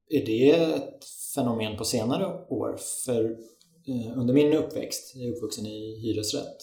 är 0.09 0.27
det 0.27 0.51
ett 0.51 1.05
fenomen 1.35 1.77
på 1.77 1.85
senare 1.85 2.47
år? 2.49 2.79
För 3.05 3.25
eh, 3.89 4.19
under 4.19 4.35
min 4.35 4.53
uppväxt, 4.53 5.13
jag 5.15 5.29
är 5.29 5.37
uppvuxen 5.37 5.67
i 5.67 6.01
hyresrätt, 6.03 6.59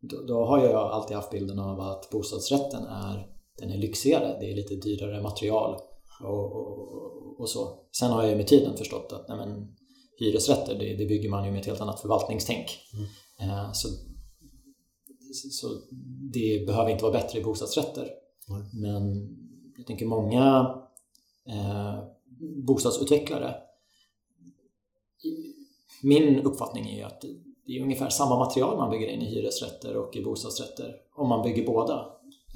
då, 0.00 0.22
då, 0.22 0.44
har 0.44 0.64
jag 0.64 0.92
alltid 0.92 1.16
haft 1.16 1.30
bilden 1.30 1.58
av 1.58 1.80
att 1.80 2.10
bostadsrätten 2.10 2.84
är, 2.84 3.26
den 3.58 3.70
är 3.70 3.78
lyxigare, 3.78 4.36
det 4.40 4.50
är 4.50 4.56
lite 4.56 4.74
dyrare 4.74 5.22
material 5.22 5.80
och, 6.24 6.56
och, 6.56 7.40
och 7.40 7.50
så. 7.50 7.78
Sen 7.98 8.10
har 8.10 8.24
jag 8.24 8.36
med 8.36 8.46
tiden 8.46 8.76
förstått 8.76 9.12
att 9.12 9.28
nej 9.28 9.36
men, 9.36 9.76
hyresrätter, 10.24 10.78
det, 10.78 10.96
det 10.96 11.06
bygger 11.06 11.30
man 11.30 11.44
ju 11.44 11.50
med 11.50 11.60
ett 11.60 11.66
helt 11.66 11.80
annat 11.80 12.00
förvaltningstänk. 12.00 12.78
Mm. 12.94 13.50
Eh, 13.50 13.72
så, 13.72 13.88
så 15.50 15.66
det 16.32 16.66
behöver 16.66 16.90
inte 16.90 17.04
vara 17.04 17.12
bättre 17.12 17.38
i 17.38 17.44
bostadsrätter. 17.44 18.08
Mm. 18.48 18.62
Men 18.72 19.28
jag 19.76 19.86
tänker 19.86 20.06
många 20.06 20.74
eh, 21.48 22.04
bostadsutvecklare 22.66 23.54
min 26.02 26.40
uppfattning 26.40 26.88
är 26.90 26.96
ju 26.96 27.02
att 27.02 27.20
det 27.66 27.76
är 27.76 27.82
ungefär 27.82 28.08
samma 28.08 28.38
material 28.38 28.76
man 28.76 28.90
bygger 28.90 29.08
in 29.08 29.22
i 29.22 29.24
hyresrätter 29.24 29.96
och 29.96 30.16
i 30.16 30.24
bostadsrätter 30.24 30.94
om 31.16 31.28
man 31.28 31.42
bygger 31.42 31.66
båda. 31.66 32.06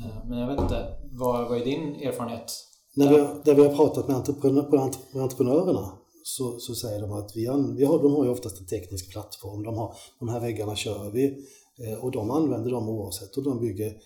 Eh, 0.05 0.29
men 0.29 0.39
jag 0.39 0.47
vet 0.47 0.61
inte, 0.61 0.87
vad, 1.13 1.49
vad 1.49 1.61
är 1.61 1.65
din 1.65 1.95
erfarenhet? 1.95 2.53
När 2.95 3.09
vi, 3.09 3.17
där 3.45 3.55
vi 3.55 3.69
har 3.69 3.75
pratat 3.77 4.09
med, 4.09 4.17
entreprenör, 4.17 4.91
entreprenörerna 5.15 5.93
så, 6.29 6.59
så 6.59 6.75
säger 6.75 7.01
de 7.01 7.13
att 7.13 7.37
vi, 7.37 7.41
vi 7.77 7.85
har, 7.85 8.03
de 8.03 8.13
har 8.13 8.25
ju 8.25 8.31
oftast 8.31 8.61
en 8.61 8.67
teknisk 8.67 9.11
plattform. 9.11 9.63
De, 9.63 9.75
har, 9.75 9.95
de 10.19 10.29
här 10.29 10.41
väggarna 10.41 10.77
kör 10.77 11.11
vi 11.11 11.47
eh, 11.85 12.05
och 12.05 12.11
de 12.11 12.31
använder 12.31 12.71
dem 12.71 12.89
oavsett 12.89 13.37
om 13.37 13.45
de 13.45 13.61
bygger 13.61 13.97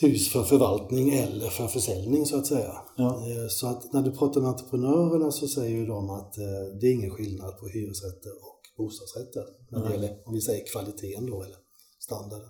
hus 0.00 0.32
för 0.32 0.42
förvaltning 0.42 1.14
eller 1.14 1.48
för 1.48 1.66
försäljning 1.66 2.26
så 2.26 2.36
att 2.36 2.46
säga. 2.46 2.74
Ja. 2.96 3.30
Eh, 3.30 3.48
så 3.48 3.66
att 3.66 3.92
när 3.92 4.02
du 4.02 4.10
pratar 4.10 4.40
med 4.40 4.50
entreprenörerna 4.50 5.32
så 5.32 5.48
säger 5.48 5.76
ju 5.76 5.86
de 5.86 6.10
att 6.10 6.38
eh, 6.38 6.78
det 6.80 6.86
är 6.86 6.92
ingen 6.92 7.10
skillnad 7.10 7.58
på 7.58 7.68
hyresrätter 7.68 8.30
och 8.30 8.60
bostadsrätter 8.76 9.44
när 9.70 9.84
det 9.84 9.92
gäller, 9.92 10.22
om 10.24 10.34
vi 10.34 10.40
säger 10.40 10.66
kvaliteten 10.66 11.26
då 11.26 11.42
eller 11.42 11.56
standarden. 11.98 12.48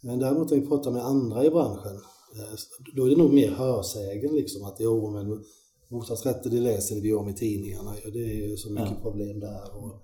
Men 0.00 0.18
däremot 0.18 0.50
när 0.50 0.60
vi 0.60 0.66
pratar 0.66 0.90
med 0.90 1.04
andra 1.04 1.44
i 1.44 1.50
branschen 1.50 2.00
då 2.96 3.04
är 3.06 3.10
det 3.10 3.16
nog 3.16 3.32
mer 3.32 3.50
hörsägen 3.50 4.34
liksom 4.34 4.64
att 4.64 4.76
jo 4.80 5.10
men 5.10 5.44
bostadsrätter 5.92 6.50
det 6.50 6.60
läser 6.60 7.00
vi 7.00 7.12
om 7.12 7.28
i 7.28 7.34
tidningarna. 7.34 7.94
Ja, 8.04 8.10
det 8.10 8.18
är 8.18 8.48
ju 8.48 8.56
så 8.56 8.70
mycket 8.70 8.90
ja. 8.90 9.02
problem 9.02 9.40
där. 9.40 9.76
Och, 9.76 10.02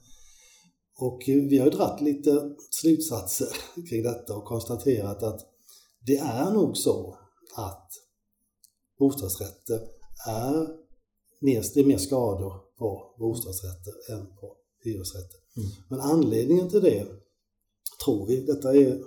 och 0.98 1.22
vi 1.26 1.58
har 1.58 1.66
ju 1.66 1.70
dratt 1.70 2.00
lite 2.00 2.56
slutsatser 2.70 3.48
kring 3.88 4.02
detta 4.02 4.36
och 4.36 4.44
konstaterat 4.44 5.22
att 5.22 5.40
det 6.06 6.16
är 6.18 6.50
nog 6.50 6.76
så 6.76 7.18
att 7.56 7.90
bostadsrätter 8.98 9.80
är 10.28 10.68
mer, 11.40 11.64
det 11.74 11.80
är 11.80 11.84
mer 11.84 11.98
skador 11.98 12.52
på 12.78 13.14
bostadsrätter 13.18 14.12
än 14.12 14.26
på 14.36 14.56
hyresrätter. 14.84 15.38
Mm. 15.56 15.68
Men 15.88 16.00
anledningen 16.00 16.70
till 16.70 16.80
det 16.80 17.06
tror 18.04 18.26
vi, 18.26 18.40
detta 18.40 18.76
är 18.76 19.00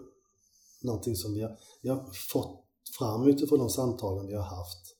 någonting 0.84 1.16
som 1.16 1.34
vi 1.34 1.42
har, 1.42 1.58
vi 1.82 1.90
har 1.90 2.10
fått 2.32 2.66
fram 3.00 3.28
utifrån 3.28 3.60
de 3.60 3.70
samtalen 3.70 4.28
vi 4.28 4.34
har 4.34 4.44
haft, 4.44 4.96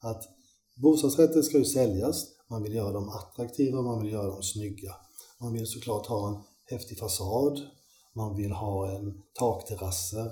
att 0.00 0.33
Bostadsrätter 0.76 1.42
ska 1.42 1.58
ju 1.58 1.64
säljas, 1.64 2.26
man 2.50 2.62
vill 2.62 2.74
göra 2.74 2.92
dem 2.92 3.08
attraktiva, 3.08 3.82
man 3.82 4.02
vill 4.02 4.12
göra 4.12 4.26
dem 4.26 4.42
snygga. 4.42 4.94
Man 5.40 5.52
vill 5.52 5.66
såklart 5.66 6.06
ha 6.06 6.28
en 6.28 6.42
häftig 6.64 6.98
fasad, 6.98 7.60
man 8.14 8.36
vill 8.36 8.52
ha 8.52 8.90
en 8.90 9.14
takterrasser, 9.38 10.30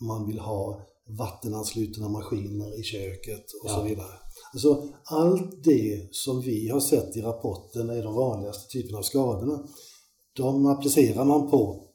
man 0.00 0.26
vill 0.26 0.38
ha 0.38 0.80
vattenanslutna 1.18 2.08
maskiner 2.08 2.80
i 2.80 2.82
köket 2.82 3.44
och 3.62 3.70
ja. 3.70 3.74
så 3.74 3.82
vidare. 3.82 4.12
Alltså, 4.52 4.88
allt 5.04 5.64
det 5.64 6.08
som 6.10 6.40
vi 6.40 6.68
har 6.68 6.80
sett 6.80 7.16
i 7.16 7.22
rapporten 7.22 7.90
är 7.90 8.02
de 8.02 8.14
vanligaste 8.14 8.72
typerna 8.72 8.98
av 8.98 9.02
skadorna, 9.02 9.68
de 10.32 10.66
applicerar 10.66 11.24
man 11.24 11.50
på 11.50 11.88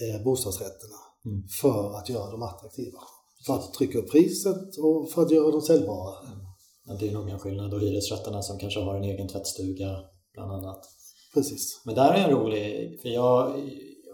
eh, 0.00 0.24
bostadsrätterna 0.24 0.96
mm. 1.24 1.48
för 1.60 1.94
att 1.98 2.08
göra 2.08 2.30
dem 2.30 2.42
attraktiva. 2.42 2.98
För 3.46 3.54
att 3.54 3.74
trycka 3.74 3.98
upp 3.98 4.10
priset 4.10 4.76
och 4.78 5.10
för 5.10 5.22
att 5.22 5.30
göra 5.30 5.50
dem 5.50 5.62
säljbara. 5.62 6.26
Mm. 6.26 6.41
Det 6.84 7.08
är 7.08 7.12
nog 7.12 7.28
en 7.28 7.38
skillnad 7.38 7.74
och 7.74 7.80
hyresrätterna 7.80 8.42
som 8.42 8.58
kanske 8.58 8.80
har 8.80 8.94
en 8.94 9.04
egen 9.04 9.28
tvättstuga 9.28 9.96
bland 10.34 10.52
annat. 10.52 10.88
Precis. 11.34 11.82
Men 11.84 11.94
där 11.94 12.14
är 12.14 12.24
en 12.24 12.30
rolig, 12.30 12.98
för 13.02 13.08
jag 13.08 13.54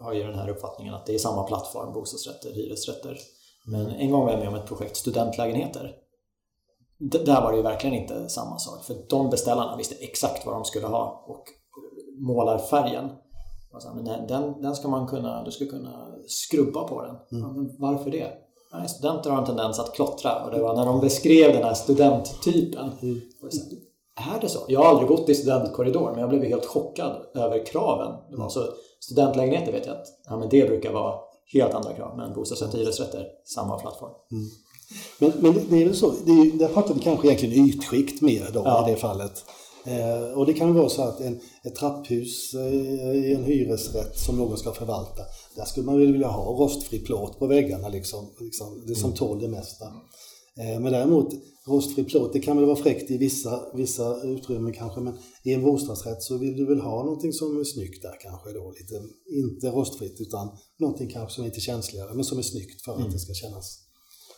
har 0.00 0.12
ju 0.12 0.22
den 0.22 0.38
här 0.38 0.48
uppfattningen 0.48 0.94
att 0.94 1.06
det 1.06 1.14
är 1.14 1.18
samma 1.18 1.42
plattform, 1.42 1.92
bostadsrätter, 1.92 2.52
hyresrätter. 2.52 3.18
Men 3.66 3.86
en 3.86 4.10
gång 4.10 4.24
var 4.24 4.30
jag 4.30 4.40
med 4.40 4.48
om 4.48 4.54
ett 4.54 4.66
projekt 4.66 4.96
studentlägenheter. 4.96 5.94
D 6.98 7.18
där 7.26 7.42
var 7.42 7.50
det 7.50 7.56
ju 7.56 7.62
verkligen 7.62 7.96
inte 7.96 8.28
samma 8.28 8.58
sak, 8.58 8.84
för 8.84 8.96
de 9.08 9.30
beställarna 9.30 9.76
visste 9.76 9.94
exakt 9.94 10.46
vad 10.46 10.54
de 10.54 10.64
skulle 10.64 10.86
ha 10.86 11.24
och 11.26 11.44
målarfärgen. 12.26 13.10
Alltså, 13.72 13.94
men 13.94 14.26
den, 14.26 14.62
den 14.62 14.76
ska 14.76 14.88
man 14.88 15.06
kunna, 15.06 15.44
du 15.44 15.50
ska 15.50 15.66
kunna 15.66 16.14
skrubba 16.26 16.88
på 16.88 17.02
den. 17.02 17.40
Mm. 17.40 17.76
varför 17.78 18.10
det? 18.10 18.32
Nej, 18.72 18.88
studenter 18.88 19.30
har 19.30 19.38
en 19.38 19.46
tendens 19.46 19.78
att 19.78 19.94
klottra 19.94 20.44
och 20.44 20.50
det 20.50 20.60
var 20.60 20.76
när 20.76 20.86
de 20.86 21.00
beskrev 21.00 21.52
den 21.52 21.62
här 21.62 21.74
studenttypen. 21.74 22.90
Mm. 23.02 23.20
Är 24.34 24.40
det 24.40 24.48
så? 24.48 24.58
Jag 24.68 24.80
har 24.80 24.86
aldrig 24.86 25.08
gått 25.08 25.28
i 25.28 25.34
studentkorridor 25.34 26.10
men 26.10 26.20
jag 26.20 26.28
blev 26.28 26.44
helt 26.44 26.66
chockad 26.66 27.16
över 27.34 27.66
kraven. 27.66 28.14
Det 28.30 28.36
var 28.36 28.48
så, 28.48 28.64
studentlägenheter 29.00 29.72
vet 29.72 29.86
jag 29.86 29.96
att 29.96 30.06
ja, 30.28 30.36
men 30.36 30.48
det 30.48 30.68
brukar 30.68 30.92
vara 30.92 31.14
helt 31.52 31.74
andra 31.74 31.92
krav 31.92 32.16
men 32.16 32.34
bostadsrätter 32.34 32.78
och 32.78 32.84
hyresrätter, 32.84 33.26
samma 33.44 33.78
plattform. 33.78 34.12
Mm. 34.32 34.48
Men, 35.18 35.32
men 35.40 35.68
det 35.70 35.82
är 35.82 35.86
väl 35.86 35.96
så, 35.96 36.12
det 36.24 36.32
är, 36.32 36.58
där 36.58 36.68
pratar 36.68 36.94
vi 36.94 37.00
kanske 37.00 37.28
egentligen 37.28 37.66
ytskikt 37.66 38.22
mer 38.22 38.50
då 38.52 38.62
ja. 38.64 38.88
i 38.88 38.90
det 38.90 38.96
fallet. 38.96 39.44
Eh, 39.84 40.38
och 40.38 40.46
det 40.46 40.54
kan 40.54 40.74
vara 40.74 40.88
så 40.88 41.02
att 41.02 41.20
en, 41.20 41.40
ett 41.64 41.74
trapphus 41.74 42.54
eh, 42.54 43.14
i 43.14 43.34
en 43.34 43.44
hyresrätt 43.44 44.18
som 44.18 44.36
någon 44.36 44.58
ska 44.58 44.72
förvalta, 44.72 45.22
där 45.58 45.64
skulle 45.64 45.86
man 45.86 45.98
vilja 45.98 46.28
ha 46.28 46.64
rostfri 46.64 46.98
plåt 46.98 47.38
på 47.38 47.46
väggarna 47.46 47.88
liksom, 47.88 48.30
liksom 48.40 48.84
det 48.86 48.94
som 48.94 49.04
mm. 49.04 49.16
tål 49.16 49.40
det 49.40 49.48
mesta. 49.48 49.84
Eh, 50.60 50.80
men 50.80 50.92
däremot 50.92 51.28
rostfri 51.66 52.04
plåt, 52.04 52.32
det 52.32 52.40
kan 52.40 52.56
väl 52.56 52.66
vara 52.66 52.76
fräckt 52.76 53.10
i 53.10 53.18
vissa, 53.18 53.62
vissa 53.74 54.22
utrymmen 54.22 54.72
kanske, 54.72 55.00
men 55.00 55.18
i 55.44 55.52
en 55.52 55.62
bostadsrätt 55.62 56.22
så 56.22 56.38
vill 56.38 56.56
du 56.56 56.66
väl 56.66 56.80
ha 56.80 57.04
någonting 57.04 57.32
som 57.32 57.60
är 57.60 57.64
snyggt 57.64 58.02
där 58.02 58.16
kanske 58.20 58.52
då. 58.52 58.74
Lite, 58.78 58.94
inte 59.26 59.66
rostfritt 59.70 60.20
utan 60.20 60.48
någonting 60.78 61.08
kanske 61.10 61.34
som 61.34 61.44
är 61.44 61.48
lite 61.48 61.60
känsligare 61.60 62.14
men 62.14 62.24
som 62.24 62.38
är 62.38 62.42
snyggt 62.42 62.84
för 62.84 62.92
att 62.92 62.98
mm. 62.98 63.12
det 63.12 63.18
ska 63.18 63.34
kännas. 63.34 63.78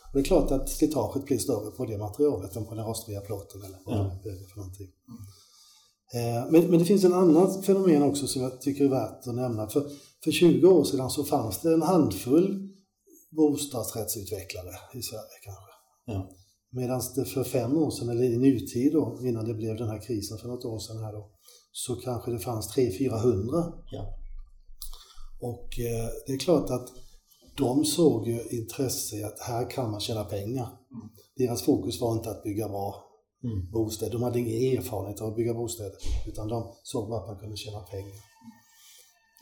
Och 0.08 0.14
det 0.14 0.20
är 0.20 0.24
klart 0.24 0.50
att 0.50 0.68
slitaget 0.68 1.24
blir 1.24 1.38
större 1.38 1.70
på 1.70 1.86
det 1.86 1.98
materialet 1.98 2.56
än 2.56 2.66
på 2.66 2.74
den 2.74 2.86
rostfria 2.86 3.20
plåten 3.20 3.62
eller 3.62 3.78
vad 3.86 4.00
mm. 4.00 4.16
det 4.22 4.28
är 4.28 4.48
för 4.52 4.56
någonting. 4.56 4.88
Mm. 5.08 6.52
Men, 6.52 6.70
men 6.70 6.78
det 6.78 6.84
finns 6.84 7.04
en 7.04 7.14
annan 7.14 7.62
fenomen 7.62 8.02
också 8.02 8.26
som 8.26 8.42
jag 8.42 8.60
tycker 8.60 8.84
är 8.84 8.88
värt 8.88 9.26
att 9.26 9.34
nämna. 9.34 9.66
För, 9.66 9.90
för 10.24 10.30
20 10.30 10.66
år 10.66 10.84
sedan 10.84 11.10
så 11.10 11.24
fanns 11.24 11.60
det 11.60 11.72
en 11.72 11.82
handfull 11.82 12.68
bostadsrättsutvecklare 13.30 14.74
i 14.94 15.02
Sverige 15.02 15.38
kanske. 15.44 15.72
Ja. 16.04 16.30
Medan 16.72 17.02
det 17.16 17.24
för 17.24 17.44
fem 17.44 17.76
år 17.76 17.90
sedan, 17.90 18.08
eller 18.08 18.24
i 18.24 18.38
nutid 18.38 18.92
då, 18.92 19.18
innan 19.22 19.44
det 19.44 19.54
blev 19.54 19.76
den 19.76 19.88
här 19.88 20.00
krisen 20.06 20.38
för 20.38 20.48
något 20.48 20.64
år 20.64 20.78
sedan 20.78 21.04
här 21.04 21.12
då, 21.12 21.30
så 21.72 21.96
kanske 21.96 22.30
det 22.30 22.38
fanns 22.38 22.76
300-400. 22.76 23.72
Ja. 23.90 24.16
Och 25.40 25.78
eh, 25.80 26.08
det 26.26 26.32
är 26.32 26.38
klart 26.38 26.70
att 26.70 26.88
de 27.56 27.84
såg 27.84 28.28
ju 28.28 28.42
intresse 28.50 29.16
i 29.16 29.24
att 29.24 29.40
här 29.40 29.70
kan 29.70 29.90
man 29.90 30.00
tjäna 30.00 30.24
pengar. 30.24 30.66
Mm. 30.66 31.08
Deras 31.36 31.62
fokus 31.62 32.00
var 32.00 32.12
inte 32.12 32.30
att 32.30 32.42
bygga 32.42 32.68
bra 32.68 33.04
mm. 33.44 33.70
bostäder. 33.70 34.12
De 34.12 34.22
hade 34.22 34.38
ingen 34.38 34.78
erfarenhet 34.78 35.20
av 35.20 35.28
att 35.28 35.36
bygga 35.36 35.54
bostäder. 35.54 35.96
Utan 36.26 36.48
de 36.48 36.74
såg 36.82 37.08
bara 37.08 37.20
att 37.20 37.28
man 37.28 37.38
kunde 37.38 37.56
tjäna 37.56 37.80
pengar. 37.80 38.29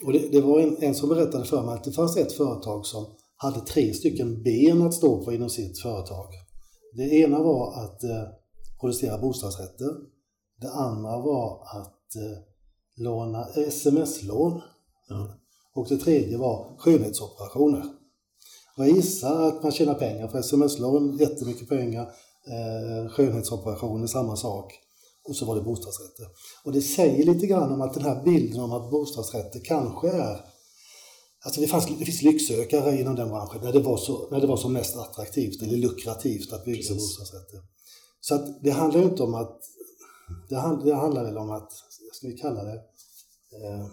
Och 0.05 0.13
det, 0.13 0.29
det 0.33 0.41
var 0.41 0.61
en, 0.61 0.77
en 0.81 0.95
som 0.95 1.09
berättade 1.09 1.45
för 1.45 1.63
mig 1.63 1.75
att 1.75 1.85
det 1.85 1.93
fanns 1.93 2.17
ett 2.17 2.33
företag 2.33 2.87
som 2.87 3.07
hade 3.37 3.61
tre 3.61 3.95
stycken 3.95 4.43
ben 4.43 4.83
att 4.83 4.95
stå 4.95 5.25
på 5.25 5.33
inom 5.33 5.51
sitt 5.51 5.79
företag. 5.79 6.27
Det 6.97 7.03
ena 7.03 7.43
var 7.43 7.85
att 7.85 8.05
eh, 8.05 8.25
producera 8.81 9.19
bostadsrätter. 9.19 9.97
Det 10.61 10.71
andra 10.71 11.19
var 11.19 11.63
att 11.63 12.17
eh, 12.17 12.39
låna 12.97 13.47
sms-lån. 13.47 14.61
Mm. 15.11 15.29
Och 15.75 15.87
det 15.89 15.97
tredje 15.97 16.39
var 16.39 16.77
skönhetsoperationer. 16.79 17.85
Jag 18.77 18.89
gissar 18.89 19.43
att 19.43 19.63
man 19.63 19.73
tjänar 19.73 19.95
pengar 19.95 20.29
för 20.29 20.39
sms-lån, 20.39 21.17
jättemycket 21.17 21.69
pengar. 21.69 22.03
Eh, 22.03 23.11
skönhetsoperationer, 23.11 24.07
samma 24.07 24.37
sak. 24.37 24.73
Och 25.29 25.37
så 25.37 25.45
var 25.45 25.55
det 25.55 25.63
bostadsrätter. 25.63 26.27
Och 26.65 26.73
det 26.73 26.83
säger 26.83 27.25
lite 27.25 27.47
grann 27.47 27.73
om 27.73 27.81
att 27.81 27.95
den 27.95 28.03
här 28.03 28.25
bilden 28.25 28.61
om 28.61 28.73
att 28.73 28.91
bostadsrätter 28.91 29.61
kanske 29.65 30.09
är 30.11 30.41
Alltså 31.45 31.61
det, 31.61 31.67
fanns, 31.67 31.87
det 31.99 32.05
finns 32.05 32.23
lycksökare 32.23 33.01
inom 33.01 33.15
den 33.15 33.29
branschen 33.29 33.61
när 33.63 33.73
det 33.73 33.81
var, 33.81 33.97
så, 33.97 34.31
när 34.31 34.41
det 34.41 34.47
var 34.47 34.57
som 34.57 34.73
mest 34.73 34.97
attraktivt 34.97 35.63
eller 35.63 35.77
lukrativt 35.77 36.53
att 36.53 36.65
bygga 36.65 36.95
bostadsrätter. 36.95 37.61
Så 38.21 38.35
att 38.35 38.63
det 38.63 38.71
handlar 38.71 39.03
inte 39.03 39.23
om 39.23 39.35
att, 39.35 39.61
det, 40.49 40.57
hand, 40.57 40.85
det 40.85 40.95
handlar 40.95 41.25
väl 41.25 41.39
om 41.39 41.51
att, 41.51 41.73
ska 42.13 42.29
vi 42.29 42.39
kalla 42.39 42.65
det, 42.65 42.75
eh, 43.57 43.87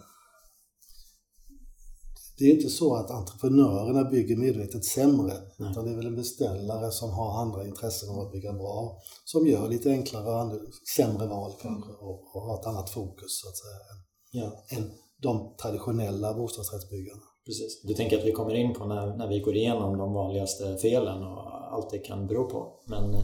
det 2.38 2.46
är 2.46 2.52
inte 2.52 2.70
så 2.70 2.96
att 2.96 3.12
entreprenörerna 3.12 4.04
bygger 4.04 4.36
medvetet 4.36 4.86
sämre, 4.86 5.34
Nej. 5.58 5.72
utan 5.72 5.86
det 5.86 5.92
är 5.92 5.96
väl 5.96 6.06
en 6.06 6.16
beställare 6.16 6.92
som 6.92 7.10
har 7.10 7.42
andra 7.42 7.68
intressen 7.68 8.10
av 8.10 8.20
att 8.20 8.32
bygga 8.32 8.54
bra, 8.54 8.98
som 9.26 9.48
gör 9.48 9.70
lite 9.70 9.90
enklare, 9.90 10.60
sämre 10.96 11.28
val 11.28 11.52
kanske 11.62 11.92
och, 11.92 12.36
och 12.36 12.42
har 12.42 12.60
ett 12.60 12.68
annat 12.68 12.90
fokus 12.90 13.42
så 13.42 13.50
att 13.50 13.58
säga, 13.58 13.76
än, 13.92 14.00
ja. 14.32 14.78
än 14.78 14.92
de 15.22 15.56
traditionella 15.62 16.34
bostadsrättsbyggarna. 16.34 17.22
Precis. 17.46 17.82
Du 17.84 17.94
tänker 17.94 18.18
att 18.18 18.26
vi 18.26 18.32
kommer 18.32 18.56
in 18.56 18.74
på 18.74 18.86
när, 18.86 19.18
när 19.18 19.28
vi 19.28 19.40
går 19.40 19.56
igenom 19.56 19.98
de 19.98 20.14
vanligaste 20.14 20.78
felen 20.78 21.24
och 21.24 21.74
allt 21.74 21.90
det 21.90 21.98
kan 21.98 22.28
bero 22.28 22.50
på. 22.50 22.74
Men 22.86 23.16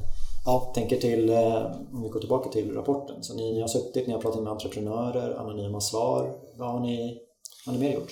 ja, 0.45 0.71
tänker 0.76 0.97
till, 0.97 1.30
eh, 1.30 1.65
om 1.93 2.04
vi 2.04 2.10
går 2.10 2.19
tillbaka 2.19 2.50
till 2.50 2.74
rapporten. 2.74 3.24
Så 3.24 3.36
ni 3.36 3.62
har 3.62 3.67
suttit, 3.67 4.08
ni 4.08 4.13
har 4.13 4.21
pratat 4.21 4.43
med 4.43 4.52
entreprenörer, 4.52 5.36
anonyma 5.36 5.82
svar. 5.82 6.39
Vad 6.58 6.71
har 6.71 6.80
ni, 6.80 7.17
vad 7.65 7.76
har 7.76 7.82
ni 7.82 7.88
mer 7.88 7.95
gjort? 7.95 8.12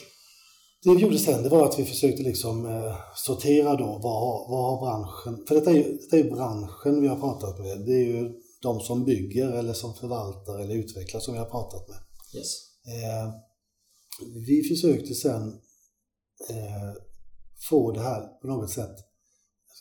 Det 0.84 0.96
vi 0.96 1.02
gjorde 1.02 1.20
sen 1.20 1.44
det 1.44 1.50
var 1.50 1.66
att 1.66 1.80
vi 1.80 1.86
försökte 1.86 2.24
liksom 2.24 2.66
eh, 2.66 2.96
sortera 3.16 3.76
då 3.76 3.86
vad, 3.86 4.50
vad 4.50 4.64
har 4.70 4.86
branschen, 4.86 5.46
för 5.48 5.56
detta 5.56 5.72
är, 5.72 5.76
ju, 5.76 5.98
detta 5.98 6.18
är 6.18 6.24
ju 6.24 6.30
branschen 6.30 7.02
vi 7.02 7.08
har 7.08 7.20
pratat 7.20 7.60
med. 7.60 7.86
Det 7.86 7.94
är 7.94 8.06
ju 8.06 8.34
de 8.62 8.80
som 8.80 9.06
bygger 9.06 9.52
eller 9.52 9.74
som 9.74 9.94
förvaltar 9.94 10.60
eller 10.60 10.76
utvecklar 10.76 11.20
som 11.20 11.34
vi 11.34 11.40
har 11.40 11.50
pratat 11.50 11.90
med. 11.90 11.98
Yes. 12.36 12.48
Eh, 12.88 13.34
vi 14.48 14.64
försökte 14.64 15.14
sen 15.14 15.48
eh, 16.50 16.94
få 17.70 17.92
det 17.92 18.02
här 18.02 18.22
på 18.42 18.48
något 18.48 18.72
sätt 18.72 18.96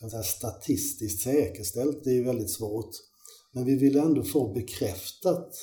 säga, 0.09 0.23
statistiskt 0.23 1.23
säkerställt. 1.23 2.03
Det 2.03 2.09
är 2.09 2.13
ju 2.13 2.23
väldigt 2.23 2.51
svårt. 2.51 2.91
Men 3.51 3.65
vi 3.65 3.75
ville 3.75 4.01
ändå 4.01 4.23
få 4.23 4.53
bekräftat 4.53 5.53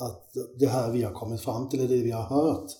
att 0.00 0.32
det 0.58 0.66
här 0.66 0.92
vi 0.92 1.02
har 1.02 1.12
kommit 1.12 1.40
fram 1.40 1.68
till, 1.68 1.80
eller 1.80 1.96
det 1.96 2.02
vi 2.02 2.10
har 2.10 2.22
hört, 2.22 2.70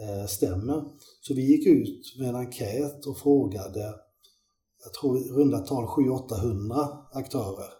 Eh, 0.00 0.26
stämmer. 0.26 0.84
Så 1.20 1.34
vi 1.34 1.42
gick 1.42 1.66
ut 1.66 2.16
med 2.18 2.28
en 2.28 2.36
enkät 2.36 3.06
och 3.06 3.18
frågade, 3.18 3.94
jag 4.84 4.94
tror 5.00 5.18
runda 5.18 5.58
tal 5.58 5.84
700-800 5.84 6.88
aktörer. 7.12 7.70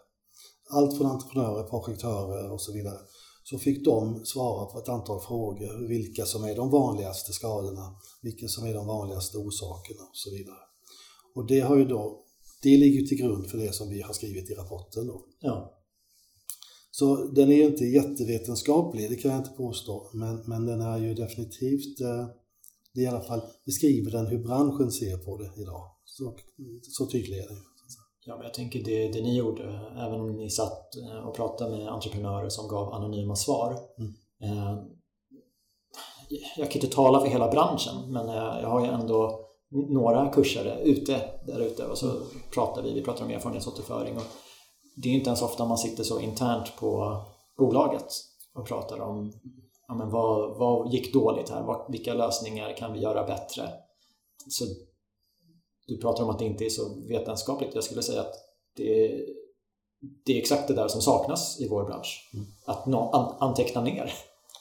Allt 0.69 0.97
från 0.97 1.07
entreprenörer, 1.07 1.63
projektörer 1.63 2.51
och 2.51 2.61
så 2.61 2.73
vidare 2.73 2.99
så 3.43 3.57
fick 3.57 3.85
de 3.85 4.25
svara 4.25 4.65
på 4.65 4.79
ett 4.79 4.89
antal 4.89 5.21
frågor, 5.21 5.87
vilka 5.87 6.25
som 6.25 6.43
är 6.43 6.55
de 6.55 6.71
vanligaste 6.71 7.33
skadorna, 7.33 7.95
vilka 8.21 8.47
som 8.47 8.65
är 8.65 8.73
de 8.73 8.87
vanligaste 8.87 9.37
orsakerna 9.37 10.01
och 10.01 10.17
så 10.17 10.31
vidare. 10.31 10.63
Och 11.35 11.47
det 11.47 11.59
har 11.59 11.77
ju 11.77 11.85
då, 11.85 12.23
det 12.61 12.77
ligger 12.77 13.07
till 13.07 13.17
grund 13.17 13.49
för 13.49 13.57
det 13.57 13.73
som 13.73 13.89
vi 13.89 14.01
har 14.01 14.13
skrivit 14.13 14.49
i 14.49 14.53
rapporten 14.53 15.07
då. 15.07 15.25
Ja. 15.39 15.74
Så 16.97 17.15
den 17.15 17.51
är 17.51 17.55
ju 17.55 17.65
inte 17.65 17.85
jättevetenskaplig, 17.85 19.09
det 19.09 19.15
kan 19.15 19.31
jag 19.31 19.39
inte 19.39 19.57
påstå, 19.57 20.09
men, 20.13 20.43
men 20.45 20.65
den 20.65 20.81
är 20.81 20.97
ju 20.97 21.13
definitivt, 21.13 22.01
eh, 22.01 22.27
det 22.93 23.01
i 23.01 23.07
alla 23.07 23.21
fall 23.21 23.41
beskriver 23.65 24.11
den 24.11 24.27
hur 24.27 24.43
branschen 24.43 24.91
ser 24.91 25.17
på 25.17 25.37
det 25.37 25.61
idag. 25.61 25.91
Så, 26.05 26.35
så 26.81 27.05
tydlig 27.05 27.37
är 27.37 27.47
den. 27.47 27.57
Ja, 28.25 28.35
men 28.35 28.43
jag 28.43 28.53
tänker 28.53 28.83
det, 28.83 29.07
det 29.07 29.21
ni 29.21 29.37
gjorde, 29.37 29.63
även 29.97 30.21
om 30.21 30.35
ni 30.35 30.49
satt 30.49 30.95
eh, 30.95 31.27
och 31.27 31.35
pratade 31.35 31.77
med 31.77 31.87
entreprenörer 31.87 32.49
som 32.49 32.67
gav 32.67 32.93
anonyma 32.93 33.35
svar. 33.35 33.79
Mm. 33.99 34.13
Eh, 34.43 34.83
jag 36.57 36.71
kan 36.71 36.81
inte 36.81 36.95
tala 36.95 37.19
för 37.19 37.27
hela 37.27 37.51
branschen, 37.51 38.11
men 38.11 38.27
jag 38.61 38.69
har 38.69 38.85
ju 38.85 38.91
ändå 38.91 39.39
några 39.69 40.29
kursare 40.29 40.81
ute 40.83 41.21
där 41.47 41.59
ute 41.59 41.85
och 41.85 41.97
så 41.97 42.09
mm. 42.09 42.23
pratar 42.53 42.81
vi, 42.81 42.93
vi 42.93 43.01
pratar 43.01 43.25
om 43.25 43.31
erfarenhetsåterföring 43.31 44.17
och 44.17 44.44
det 44.95 45.09
är 45.09 45.13
inte 45.13 45.29
ens 45.29 45.41
ofta 45.41 45.65
man 45.65 45.77
sitter 45.77 46.03
så 46.03 46.19
internt 46.19 46.75
på 46.79 47.21
bolaget 47.57 48.13
och 48.53 48.67
pratar 48.67 48.99
om 48.99 49.33
ja, 49.87 49.93
men 49.93 50.09
vad, 50.09 50.57
vad 50.57 50.93
gick 50.93 51.13
dåligt 51.13 51.49
här, 51.49 51.91
vilka 51.91 52.13
lösningar 52.13 52.77
kan 52.77 52.93
vi 52.93 52.99
göra 52.99 53.23
bättre? 53.23 53.69
Så 54.49 54.65
du 55.87 55.97
pratar 55.97 56.23
om 56.23 56.29
att 56.29 56.39
det 56.39 56.45
inte 56.45 56.65
är 56.65 56.69
så 56.69 56.95
vetenskapligt. 57.07 57.75
Jag 57.75 57.83
skulle 57.83 58.03
säga 58.03 58.21
att 58.21 58.33
det 58.75 59.05
är, 59.05 59.25
det 60.25 60.33
är 60.33 60.37
exakt 60.37 60.67
det 60.67 60.73
där 60.73 60.87
som 60.87 61.01
saknas 61.01 61.61
i 61.61 61.67
vår 61.67 61.83
bransch. 61.83 62.31
Mm. 62.33 62.45
Att 62.65 62.85
no, 62.85 63.09
an, 63.13 63.35
anteckna 63.39 63.81
ner 63.81 64.13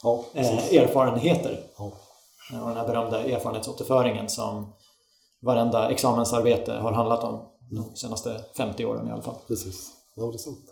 ja, 0.02 0.24
eh, 0.34 0.74
erfarenheter. 0.74 1.66
Ja. 1.78 1.84
Och 2.62 2.68
den 2.68 2.76
här 2.76 2.86
berömda 2.86 3.22
erfarenhetsåterföringen 3.24 4.28
som 4.28 4.72
varenda 5.40 5.90
examensarbete 5.90 6.72
har 6.72 6.92
handlat 6.92 7.24
om 7.24 7.40
de 7.70 7.96
senaste 7.96 8.40
50 8.56 8.84
åren 8.84 9.08
i 9.08 9.10
alla 9.10 9.22
fall. 9.22 9.36
Precis, 9.48 9.90
ja 10.16 10.26
det 10.26 10.36
är 10.36 10.38
sant. 10.38 10.64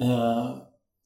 Eh, 0.00 0.56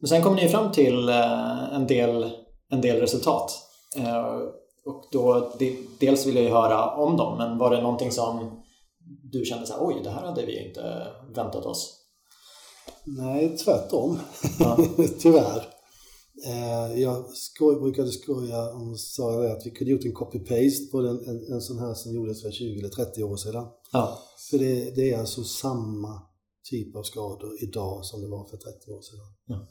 men 0.00 0.09
sen 0.09 0.22
kom 0.22 0.37
ni 0.37 0.48
fram 0.48 0.72
till 0.72 1.09
eh, 1.09 1.74
en, 1.74 1.87
del, 1.87 2.31
en 2.70 2.81
del 2.81 3.00
resultat. 3.00 3.53
Eh, 3.96 4.38
och 4.87 5.05
då, 5.12 5.53
det, 5.59 5.77
dels 6.00 6.27
vill 6.27 6.37
jag 6.37 6.44
ju 6.44 6.50
höra 6.50 6.90
om 6.90 7.16
dem, 7.16 7.38
men 7.38 7.59
var 7.59 7.70
det 7.70 7.83
någonting 7.83 8.11
som 8.12 8.62
du 9.22 9.44
kände 9.44 9.66
så 9.66 9.72
här, 9.72 9.87
oj, 9.87 10.00
det 10.05 10.11
här 10.11 10.27
hade 10.27 10.46
vi 10.46 10.68
inte 10.68 11.07
väntat 11.35 11.66
oss? 11.66 12.00
Nej, 13.05 13.57
tvärtom. 13.57 14.18
Ja. 14.59 14.79
Tyvärr. 15.18 15.74
Eh, 16.46 17.00
jag 17.00 17.24
skoj, 17.27 17.81
brukade 17.81 18.11
skoja 18.11 18.68
sa 18.96 19.31
det 19.31 19.53
att 19.53 19.66
vi 19.66 19.70
kunde 19.70 19.92
gjort 19.92 20.05
en 20.05 20.14
copy-paste 20.14 20.90
på 20.90 21.00
den, 21.00 21.29
en, 21.29 21.53
en 21.55 21.61
sån 21.61 21.79
här 21.79 21.94
som 21.94 22.14
gjordes 22.14 22.42
för 22.42 22.50
20 22.50 22.79
eller 22.79 22.88
30 22.88 23.22
år 23.22 23.37
sedan. 23.37 23.66
Ja. 23.92 24.18
För 24.50 24.59
det, 24.59 24.96
det, 24.96 25.12
är 25.12 25.18
alltså 25.18 25.44
samma 25.44 26.22
typ 26.70 26.96
av 26.96 27.03
skador 27.03 27.50
idag 27.62 28.05
som 28.05 28.20
det 28.22 28.29
var 28.29 28.44
för 28.48 28.57
30 28.57 28.90
år 28.90 29.03
sedan. 29.03 29.18
Ja. 29.46 29.68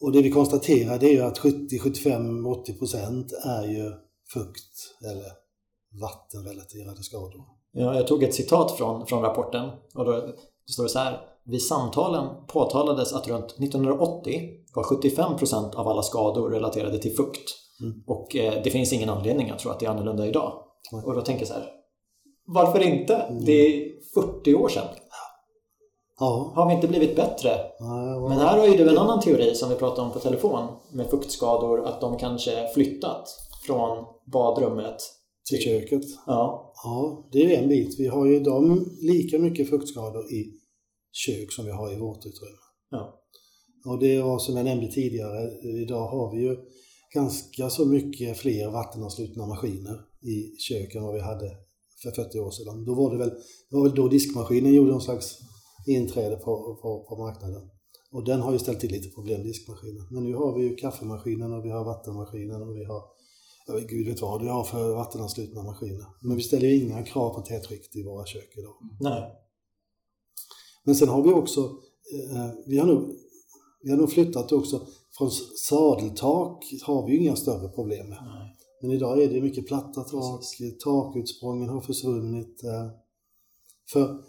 Och 0.00 0.12
det 0.12 0.22
vi 0.22 0.30
konstaterar 0.30 0.98
det 0.98 1.06
är 1.06 1.12
ju 1.12 1.20
att 1.20 1.38
70, 1.38 1.78
75, 1.78 2.46
80 2.46 2.78
procent 2.78 3.32
är 3.32 3.68
ju 3.68 3.92
fukt 4.32 4.74
eller 5.02 5.26
vattenrelaterade 6.00 7.02
skador. 7.02 7.44
Ja, 7.72 7.94
jag 7.94 8.06
tog 8.06 8.22
ett 8.22 8.34
citat 8.34 8.76
från, 8.76 9.06
från 9.06 9.22
rapporten 9.22 9.70
och 9.94 10.04
då 10.04 10.34
står 10.70 10.82
det 10.82 10.88
så 10.88 10.98
här. 10.98 11.20
Vid 11.46 11.62
samtalen 11.62 12.46
påtalades 12.46 13.12
att 13.12 13.28
runt 13.28 13.44
1980 13.44 14.50
var 14.74 14.82
75% 14.82 15.74
av 15.74 15.88
alla 15.88 16.02
skador 16.02 16.50
relaterade 16.50 16.98
till 16.98 17.16
fukt. 17.16 17.56
Mm. 17.80 18.02
Och 18.06 18.36
eh, 18.36 18.62
det 18.64 18.70
finns 18.70 18.92
ingen 18.92 19.10
anledning 19.10 19.50
att 19.50 19.58
tro 19.58 19.70
att 19.70 19.80
det 19.80 19.86
är 19.86 19.90
annorlunda 19.90 20.26
idag. 20.26 20.52
Mm. 20.92 21.04
Och 21.04 21.14
då 21.14 21.20
tänker 21.20 21.40
jag 21.40 21.48
så 21.48 21.54
här. 21.54 21.70
Varför 22.46 22.80
inte? 22.80 23.14
Mm. 23.14 23.44
Det 23.44 23.52
är 23.52 23.92
40 24.14 24.54
år 24.54 24.68
sedan. 24.68 24.86
Ja. 26.20 26.52
Har 26.56 26.68
vi 26.68 26.74
inte 26.74 26.88
blivit 26.88 27.16
bättre? 27.16 27.50
Vad- 27.80 28.28
Men 28.30 28.38
här 28.38 28.58
har 28.58 28.66
ju 28.66 28.76
du 28.76 28.88
en 28.90 28.98
annan 28.98 29.20
teori 29.20 29.54
som 29.54 29.68
vi 29.68 29.74
pratade 29.74 30.02
om 30.02 30.12
på 30.12 30.18
telefon 30.18 30.68
med 30.92 31.06
fuktskador, 31.10 31.84
att 31.86 32.00
de 32.00 32.18
kanske 32.18 32.68
flyttat 32.74 33.28
från 33.66 34.04
badrummet 34.32 34.96
Till 35.50 35.58
köket. 35.58 36.02
Ja, 36.26 36.72
Ja, 36.84 37.28
det 37.32 37.54
är 37.54 37.62
en 37.62 37.68
bit. 37.68 38.00
Vi 38.00 38.06
har 38.06 38.26
ju 38.26 38.40
de 38.40 38.86
lika 39.00 39.38
mycket 39.38 39.70
fuktskador 39.70 40.32
i 40.32 40.52
kök 41.12 41.52
som 41.52 41.64
vi 41.64 41.70
har 41.70 41.92
i 41.92 41.98
våtutrymme. 41.98 42.58
ja, 42.90 43.20
Och 43.86 43.98
det 44.00 44.22
var 44.22 44.38
som 44.38 44.56
jag 44.56 44.64
nämnde 44.64 44.88
tidigare, 44.92 45.50
idag 45.82 46.06
har 46.08 46.36
vi 46.36 46.42
ju 46.42 46.56
ganska 47.14 47.70
så 47.70 47.84
mycket 47.86 48.36
fler 48.38 48.70
vattenavslutna 48.70 49.46
maskiner 49.46 50.00
i 50.22 50.56
köken 50.58 50.98
än 51.00 51.04
vad 51.06 51.14
vi 51.14 51.20
hade 51.20 51.50
för 52.02 52.10
40 52.10 52.38
år 52.40 52.50
sedan. 52.50 52.84
Då 52.84 52.94
var 52.94 53.10
det 53.12 53.18
väl, 53.18 53.30
det 53.70 53.76
var 53.76 53.82
väl 53.82 53.94
då 53.94 54.08
diskmaskinen 54.08 54.72
gjorde 54.72 54.90
någon 54.90 55.00
slags 55.00 55.38
inträde 55.84 56.36
på, 56.36 56.78
på, 56.82 57.06
på 57.08 57.16
marknaden. 57.16 57.70
Och 58.12 58.24
den 58.24 58.40
har 58.40 58.52
ju 58.52 58.58
ställt 58.58 58.80
till 58.80 58.92
lite 58.92 59.08
problem, 59.14 59.42
diskmaskinen. 59.42 60.06
Men 60.10 60.24
nu 60.24 60.34
har 60.34 60.58
vi 60.58 60.62
ju 60.62 60.76
kaffemaskinen 60.76 61.52
och 61.52 61.64
vi 61.64 61.70
har 61.70 61.84
vattenmaskinen 61.84 62.62
och 62.62 62.76
vi 62.76 62.84
har, 62.84 63.02
jag 63.66 63.74
vet, 63.74 63.88
gud 63.88 64.06
vet 64.06 64.22
vad 64.22 64.42
vi 64.42 64.48
har 64.48 64.64
för 64.64 64.94
vattenanslutna 64.94 65.62
maskiner. 65.62 66.06
Men 66.20 66.36
vi 66.36 66.42
ställer 66.42 66.68
ju 66.68 66.82
inga 66.84 67.02
krav 67.02 67.34
på 67.34 67.40
tätskikt 67.40 67.96
i 67.96 68.02
våra 68.02 68.26
kök 68.26 68.52
idag. 68.56 68.74
nej, 69.00 69.32
Men 70.84 70.94
sen 70.94 71.08
har 71.08 71.22
vi 71.22 71.32
också, 71.32 71.60
eh, 72.30 72.50
vi 72.66 72.78
har 72.78 72.86
nog, 72.86 73.10
vi 73.82 73.90
har 73.90 73.98
nog 73.98 74.12
flyttat 74.12 74.52
också, 74.52 74.86
från 75.18 75.30
sadeltak 75.68 76.64
har 76.82 77.06
vi 77.06 77.12
ju 77.12 77.18
inga 77.18 77.36
större 77.36 77.68
problem 77.68 78.08
med. 78.08 78.18
nej. 78.24 78.56
Men 78.82 78.90
idag 78.90 79.22
är 79.22 79.28
det 79.28 79.40
mycket 79.40 79.66
platta 79.66 80.02
tak, 80.02 80.42
takutsprången 80.84 81.68
har 81.68 81.80
försvunnit. 81.80 82.64
eh. 82.64 82.90
För 83.92 84.22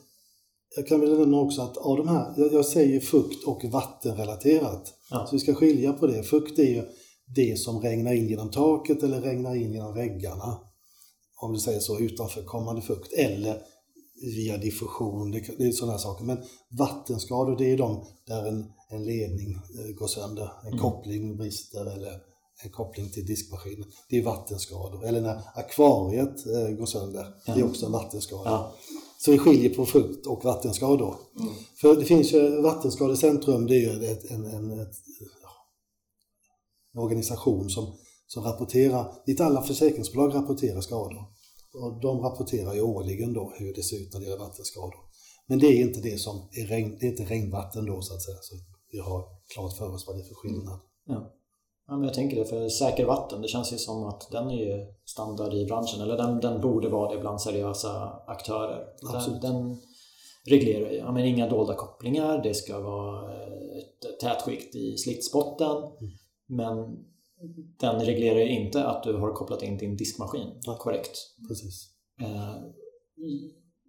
jag 0.76 0.88
kan 0.88 1.02
väl 1.02 1.20
nämna 1.20 1.40
också 1.40 1.62
att 1.62 1.78
av 1.78 1.98
de 1.98 2.08
här, 2.08 2.34
jag, 2.38 2.54
jag 2.54 2.66
säger 2.66 3.00
fukt 3.00 3.44
och 3.48 3.64
vattenrelaterat. 3.66 4.94
Ja. 5.10 5.26
Så 5.30 5.36
vi 5.36 5.40
ska 5.40 5.56
skilja 5.56 5.94
på 5.94 6.08
det. 6.08 6.24
Fukt 6.24 6.60
är 6.60 6.64
ju 6.64 6.84
det 7.36 7.60
som 7.60 7.80
regnar 7.82 8.14
in 8.14 8.28
genom 8.28 8.52
taket 8.52 9.04
eller 9.04 9.22
regnar 9.22 9.56
in 9.56 9.74
genom 9.74 9.94
väggarna. 9.94 10.60
Om 11.42 11.54
vi 11.54 11.60
säger 11.60 11.80
så, 11.80 12.00
utanförkommande 12.00 12.82
fukt. 12.82 13.14
Eller 13.14 13.62
via 14.36 14.58
diffusion, 14.58 15.32
det, 15.32 15.40
det 15.58 15.64
är 15.68 15.72
sådana 15.72 15.92
här 15.92 16.00
saker. 16.00 16.26
Men 16.26 16.38
vattenskador, 16.78 17.58
det 17.58 17.72
är 17.72 17.78
de 17.78 18.06
där 18.28 18.46
en, 18.46 18.66
en 18.90 19.04
ledning 19.06 19.52
eh, 19.54 19.96
går 19.96 20.08
sönder, 20.08 20.52
en 20.64 20.68
Mm. 20.68 20.80
koppling 20.80 21.38
brister 21.38 21.82
eller 21.86 22.12
en 22.64 22.70
koppling 22.72 23.10
till 23.12 23.26
diskmaskinen. 23.26 23.86
Det 24.10 24.18
är 24.18 24.24
vattenskador. 24.24 25.06
Eller 25.06 25.22
när 25.22 25.42
akvariet 25.56 26.46
eh, 26.46 26.70
går 26.78 26.86
sönder, 26.86 27.26
det 27.46 27.52
är 27.52 27.66
också 27.66 27.86
en 27.86 27.92
vattenskada. 27.92 28.50
Ja. 28.50 28.74
Så 29.26 29.32
vi 29.32 29.38
skiljer 29.38 29.76
på 29.76 29.86
fukt 29.86 30.26
och 30.26 30.44
vattenskador. 30.44 31.16
För 31.82 31.96
det 31.96 32.06
finns 32.06 32.34
ju 32.34 32.62
Vattenskadecentrum, 32.62 33.68
det 33.68 33.76
är 33.76 33.80
ju 33.80 34.06
ett, 34.06 34.32
en, 34.32 34.46
en, 34.46 34.80
ett, 34.80 34.96
en 36.94 37.00
organisation 37.00 37.70
som, 37.70 37.98
som 38.28 38.44
rapporterar, 38.44 39.24
dit 39.26 39.42
alla 39.42 39.62
försäkringsbolag 39.62 40.36
rapporterar 40.36 40.82
skador. 40.82 41.24
Och 41.74 42.02
de 42.02 42.20
rapporterar 42.20 42.74
ju 42.74 42.82
årligen 42.82 43.34
då 43.34 43.54
hur 43.58 43.74
det 43.74 43.84
ser 43.84 43.98
ut 43.98 44.14
när 44.14 44.20
det 44.20 44.26
gäller 44.26 44.46
vattenskador. 44.46 45.00
Men 45.48 45.60
det 45.60 45.68
är 45.68 45.82
inte 45.82 46.02
det 46.02 46.18
som 46.18 46.50
är 46.52 46.68
regn, 46.68 46.98
det 47.00 47.06
är 47.06 47.10
inte 47.10 47.26
regnvatten 47.26 47.86
då 47.86 48.02
så 48.02 48.14
att 48.14 48.22
säga. 48.22 48.38
Så 48.42 48.56
vi 48.92 49.00
har 49.00 49.24
klart 49.54 49.78
för 49.78 49.94
oss 49.94 50.08
vad 50.08 50.16
det 50.16 50.22
är 50.22 50.28
för 50.28 50.36
skillnad. 50.36 50.80
Ja. 51.06 51.34
Ja, 51.88 51.96
men 51.96 52.04
jag 52.04 52.14
tänker 52.14 52.38
det. 52.38 52.46
För 52.46 52.70
säker 52.70 53.06
vatten, 53.06 53.42
det 53.42 53.48
känns 53.48 53.74
ju 53.74 53.78
som 53.78 54.04
att 54.04 54.32
den 54.32 54.50
är 54.50 54.66
ju 54.66 54.86
standard 55.06 55.54
i 55.54 55.66
branschen. 55.66 56.02
Eller 56.02 56.18
den, 56.18 56.40
den 56.40 56.62
borde 56.62 56.90
vara 56.90 57.14
det 57.14 57.20
bland 57.20 57.42
seriösa 57.42 58.22
aktörer. 58.28 58.88
Den, 59.02 59.16
Absolut. 59.16 59.42
den 59.42 59.78
reglerar 60.46 60.92
ju, 60.92 60.98
ja, 60.98 61.12
men 61.12 61.26
inga 61.26 61.50
dolda 61.50 61.76
kopplingar, 61.76 62.44
det 62.44 62.54
ska 62.54 62.80
vara 62.80 63.34
eh, 63.34 63.78
ett 63.78 64.20
tätskikt 64.20 64.76
i 64.76 64.98
slitsbotten. 64.98 65.84
Men 66.48 67.06
den 67.80 68.06
reglerar 68.06 68.40
ju 68.40 68.50
inte 68.50 68.86
att 68.86 69.04
du 69.04 69.14
har 69.14 69.34
kopplat 69.34 69.64
in 69.64 69.78
din 69.78 69.98
diskmaskin 69.98 70.48
Nej. 70.68 70.78
korrekt. 70.80 71.18
Precis. 71.48 71.90
Eh, 72.22 72.56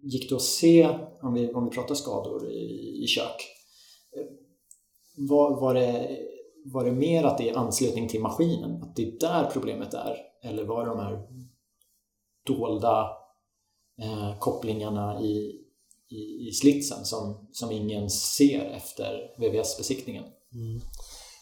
gick 0.01 0.29
det 0.29 0.35
att 0.35 0.41
se, 0.41 0.89
om 1.21 1.33
vi, 1.33 1.53
om 1.53 1.65
vi 1.65 1.71
pratar 1.71 1.95
skador 1.95 2.51
i, 2.51 3.03
i 3.03 3.07
kök, 3.07 3.47
eh, 4.17 4.25
var, 5.29 5.61
var, 5.61 5.73
det, 5.73 6.17
var 6.73 6.85
det 6.85 6.91
mer 6.91 7.23
att 7.23 7.37
det 7.37 7.49
är 7.49 7.57
anslutning 7.57 8.07
till 8.07 8.21
maskinen, 8.21 8.83
att 8.83 8.95
det 8.95 9.07
är 9.07 9.19
där 9.19 9.49
problemet 9.53 9.93
är? 9.93 10.17
Eller 10.43 10.65
var 10.65 10.85
det 10.85 10.89
de 10.89 10.99
här 10.99 11.27
dolda 12.47 13.09
eh, 14.01 14.39
kopplingarna 14.39 15.21
i, 15.21 15.61
i, 16.09 16.47
i 16.47 16.51
slitsen 16.51 17.05
som, 17.05 17.47
som 17.51 17.71
ingen 17.71 18.09
ser 18.09 18.65
efter 18.65 19.35
VVS-besiktningen? 19.37 20.23
Mm. 20.53 20.81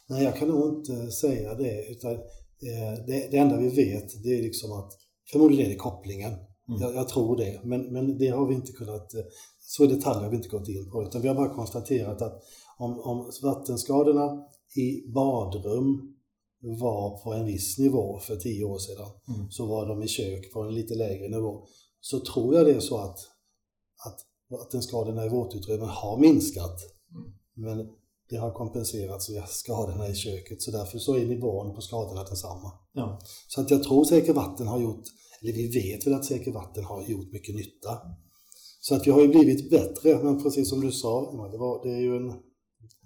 Nej, 0.08 0.24
jag 0.24 0.36
kan 0.36 0.48
nog 0.48 0.70
inte 0.70 1.12
säga 1.12 1.54
det. 1.54 1.88
Utan, 1.90 2.12
eh, 2.12 3.06
det, 3.08 3.32
det 3.32 3.38
enda 3.38 3.58
vi 3.58 3.70
vet 3.70 4.24
det 4.24 4.30
är 4.30 4.42
liksom 4.42 4.72
att 4.72 4.94
förmodligen 5.32 5.66
är 5.66 5.70
det 5.70 5.76
kopplingen. 5.76 6.32
Mm. 6.68 6.82
Jag, 6.82 6.96
jag 6.96 7.08
tror 7.08 7.38
det. 7.38 7.60
Men, 7.64 7.94
men 7.94 8.18
det 8.18 8.28
har 8.28 8.48
vi 8.48 8.56
inte 8.56 8.72
kunnat, 8.72 9.14
eh, 9.14 9.22
så 9.60 9.84
i 9.84 9.88
detalj 9.88 10.24
har 10.24 10.30
vi 10.30 10.36
inte 10.36 10.50
gått 10.50 10.68
in 10.68 10.92
på. 10.92 11.04
Utan 11.04 11.22
vi 11.22 11.28
har 11.28 11.36
bara 11.36 11.54
konstaterat 11.54 12.22
att 12.22 12.44
om, 12.78 13.00
om 13.00 13.32
vattenskadorna 13.44 14.46
i 14.76 15.12
badrum 15.14 16.16
var 16.80 17.24
på 17.24 17.34
en 17.34 17.46
viss 17.46 17.78
nivå 17.78 18.20
för 18.20 18.36
tio 18.36 18.64
år 18.66 18.78
sedan 18.80 19.12
Mm. 19.28 19.52
så 19.52 19.66
var 19.66 19.88
de 19.88 20.04
i 20.04 20.08
kök 20.08 20.54
på 20.54 20.62
en 20.62 20.74
lite 20.76 20.96
lägre 20.96 21.28
nivå. 21.30 21.64
Så 22.02 22.20
tror 22.20 22.56
jag 22.56 22.66
det 22.66 22.74
är 22.74 22.80
så 22.80 22.98
att, 22.98 23.20
att 24.06 24.20
vattenskadorna 24.50 25.26
i 25.26 25.30
våtutrymmen 25.30 25.90
har 25.90 26.18
minskat. 26.18 26.80
Men 27.54 27.90
det 28.30 28.36
har 28.36 28.52
kompenserats 28.52 29.30
via 29.30 29.46
skadorna 29.46 30.10
i 30.10 30.16
köket 30.16 30.62
så 30.62 30.72
därför 30.72 30.98
så 31.00 31.16
är 31.16 31.26
nivån 31.26 31.76
på 31.76 31.82
skadorna 31.82 32.24
densamma. 32.24 32.72
Ja. 32.94 33.20
Så 33.48 33.62
att 33.62 33.72
jag 33.72 33.84
tror 33.84 34.06
Säker 34.06 34.34
Vatten 34.34 34.68
har 34.68 34.80
gjort, 34.80 35.04
eller 35.42 35.54
vi 35.54 35.68
vet 35.68 36.08
väl 36.08 36.14
att 36.14 36.26
Säker 36.26 36.52
Vatten 36.52 36.84
har 36.84 37.04
gjort 37.04 37.32
mycket 37.32 37.56
nytta. 37.56 38.00
Så 38.80 38.96
att 38.96 39.08
vi 39.08 39.12
har 39.12 39.22
ju 39.22 39.28
blivit 39.28 39.70
bättre, 39.70 40.24
men 40.24 40.44
precis 40.44 40.70
som 40.70 40.82
du 40.82 40.92
sa, 40.92 41.32
det, 41.52 41.58
var, 41.58 41.84
det 41.84 41.94
är 41.94 42.02
ju 42.02 42.16
en, 42.16 42.34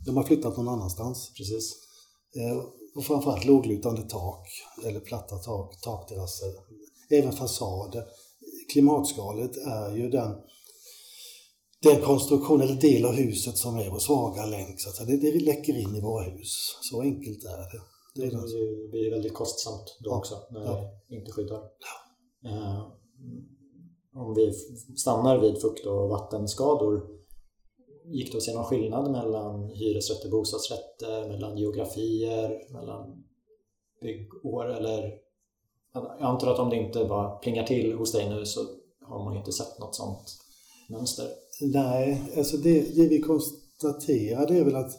de 0.05 0.17
har 0.17 0.23
flyttat 0.23 0.57
någon 0.57 0.67
annanstans. 0.67 1.31
Precis. 1.37 1.73
Eh, 2.35 2.57
och 2.95 3.05
framförallt 3.05 3.45
låglutande 3.45 4.01
tak, 4.01 4.47
eller 4.85 4.99
platta 4.99 5.35
tak, 5.37 5.81
takterrasser, 5.81 6.53
även 7.11 7.31
fasader. 7.31 8.03
Klimatskalet 8.71 9.57
är 9.57 9.95
ju 9.95 10.09
den, 10.09 10.35
den 11.81 12.01
konstruktion 12.01 12.61
eller 12.61 12.75
del 12.75 13.05
av 13.05 13.13
huset 13.13 13.57
som 13.57 13.77
är 13.77 13.89
vår 13.89 13.99
svaga 13.99 14.45
länk. 14.45 14.81
Så 14.81 15.03
det, 15.03 15.17
det 15.17 15.39
läcker 15.45 15.73
in 15.79 15.95
i 15.95 16.01
våra 16.01 16.23
hus. 16.23 16.77
Så 16.81 17.01
enkelt 17.01 17.43
är 17.43 17.57
det. 17.57 17.81
det, 18.15 18.27
är 18.27 18.31
Det 18.31 18.91
blir- 18.91 19.11
väldigt 19.11 19.33
kostsamt 19.33 19.97
då 20.03 20.09
Ja. 20.09 20.17
också 20.17 20.35
när 20.51 20.61
Ja. 20.65 20.91
det 21.09 21.15
inte 21.15 21.31
skyddar. 21.31 21.61
Eh, 22.45 22.87
om 24.15 24.33
vi 24.35 24.53
stannar 24.97 25.37
vid 25.37 25.61
fukt 25.61 25.85
och 25.85 26.09
vattenskador, 26.09 27.18
gick 28.11 28.31
det 28.31 28.37
att 28.37 28.43
se 28.43 28.53
någon 28.53 28.65
skillnad 28.65 29.11
mellan 29.11 29.69
hyresrätter, 29.69 30.29
bostadsrätter, 30.29 31.27
mellan 31.27 31.57
geografier, 31.57 32.73
mellan 32.73 33.23
byggår 34.01 34.65
eller 34.69 35.19
jag 35.93 36.21
antar 36.21 36.53
att 36.53 36.59
om 36.59 36.69
det 36.69 36.75
inte 36.75 37.05
bara 37.05 37.29
plingar 37.29 37.63
till 37.63 37.93
hos 37.93 38.11
dig 38.11 38.29
nu 38.29 38.45
så 38.45 38.59
har 39.01 39.23
man 39.23 39.33
ju 39.33 39.39
inte 39.39 39.51
sett 39.51 39.79
något 39.79 39.95
sånt 39.95 40.37
mönster. 40.89 41.27
Nej, 41.61 42.21
alltså 42.37 42.57
det, 42.57 42.95
det 42.95 43.07
vi 43.07 43.21
konstaterar 43.21 44.47
det 44.47 44.57
är 44.57 44.63
väl 44.63 44.75
att, 44.75 44.91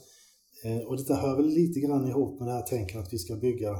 eh, 0.64 0.78
och 0.78 0.96
detta 0.96 1.14
hör 1.14 1.36
väl 1.36 1.46
lite 1.46 1.80
grann 1.80 2.08
ihop 2.08 2.38
med 2.40 2.48
det 2.48 2.52
här 2.52 2.62
tänket 2.62 2.96
att 2.96 3.12
vi 3.12 3.18
ska 3.18 3.36
bygga, 3.36 3.76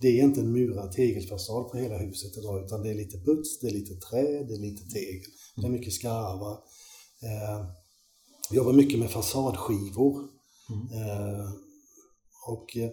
det 0.00 0.20
är 0.20 0.24
inte 0.24 0.40
en 0.40 0.52
murad 0.52 0.92
tegelfasad 0.92 1.70
på 1.70 1.76
hela 1.76 1.98
huset 1.98 2.38
idag 2.38 2.64
utan 2.64 2.82
det 2.82 2.90
är 2.90 2.94
lite 2.94 3.18
puts, 3.18 3.60
det 3.60 3.66
är 3.66 3.72
lite 3.72 3.94
trä, 3.94 4.22
det 4.22 4.54
är 4.54 4.60
lite 4.60 4.90
tegel, 4.90 5.30
det 5.56 5.66
är 5.66 5.70
mycket 5.70 5.92
skarvar. 5.92 6.58
Eh, 7.22 7.66
vi 8.50 8.56
jobbar 8.56 8.72
mycket 8.72 8.98
med 8.98 9.10
fasadskivor. 9.10 10.20
Eh, 10.70 11.46
och 12.46 12.76
eh, 12.76 12.90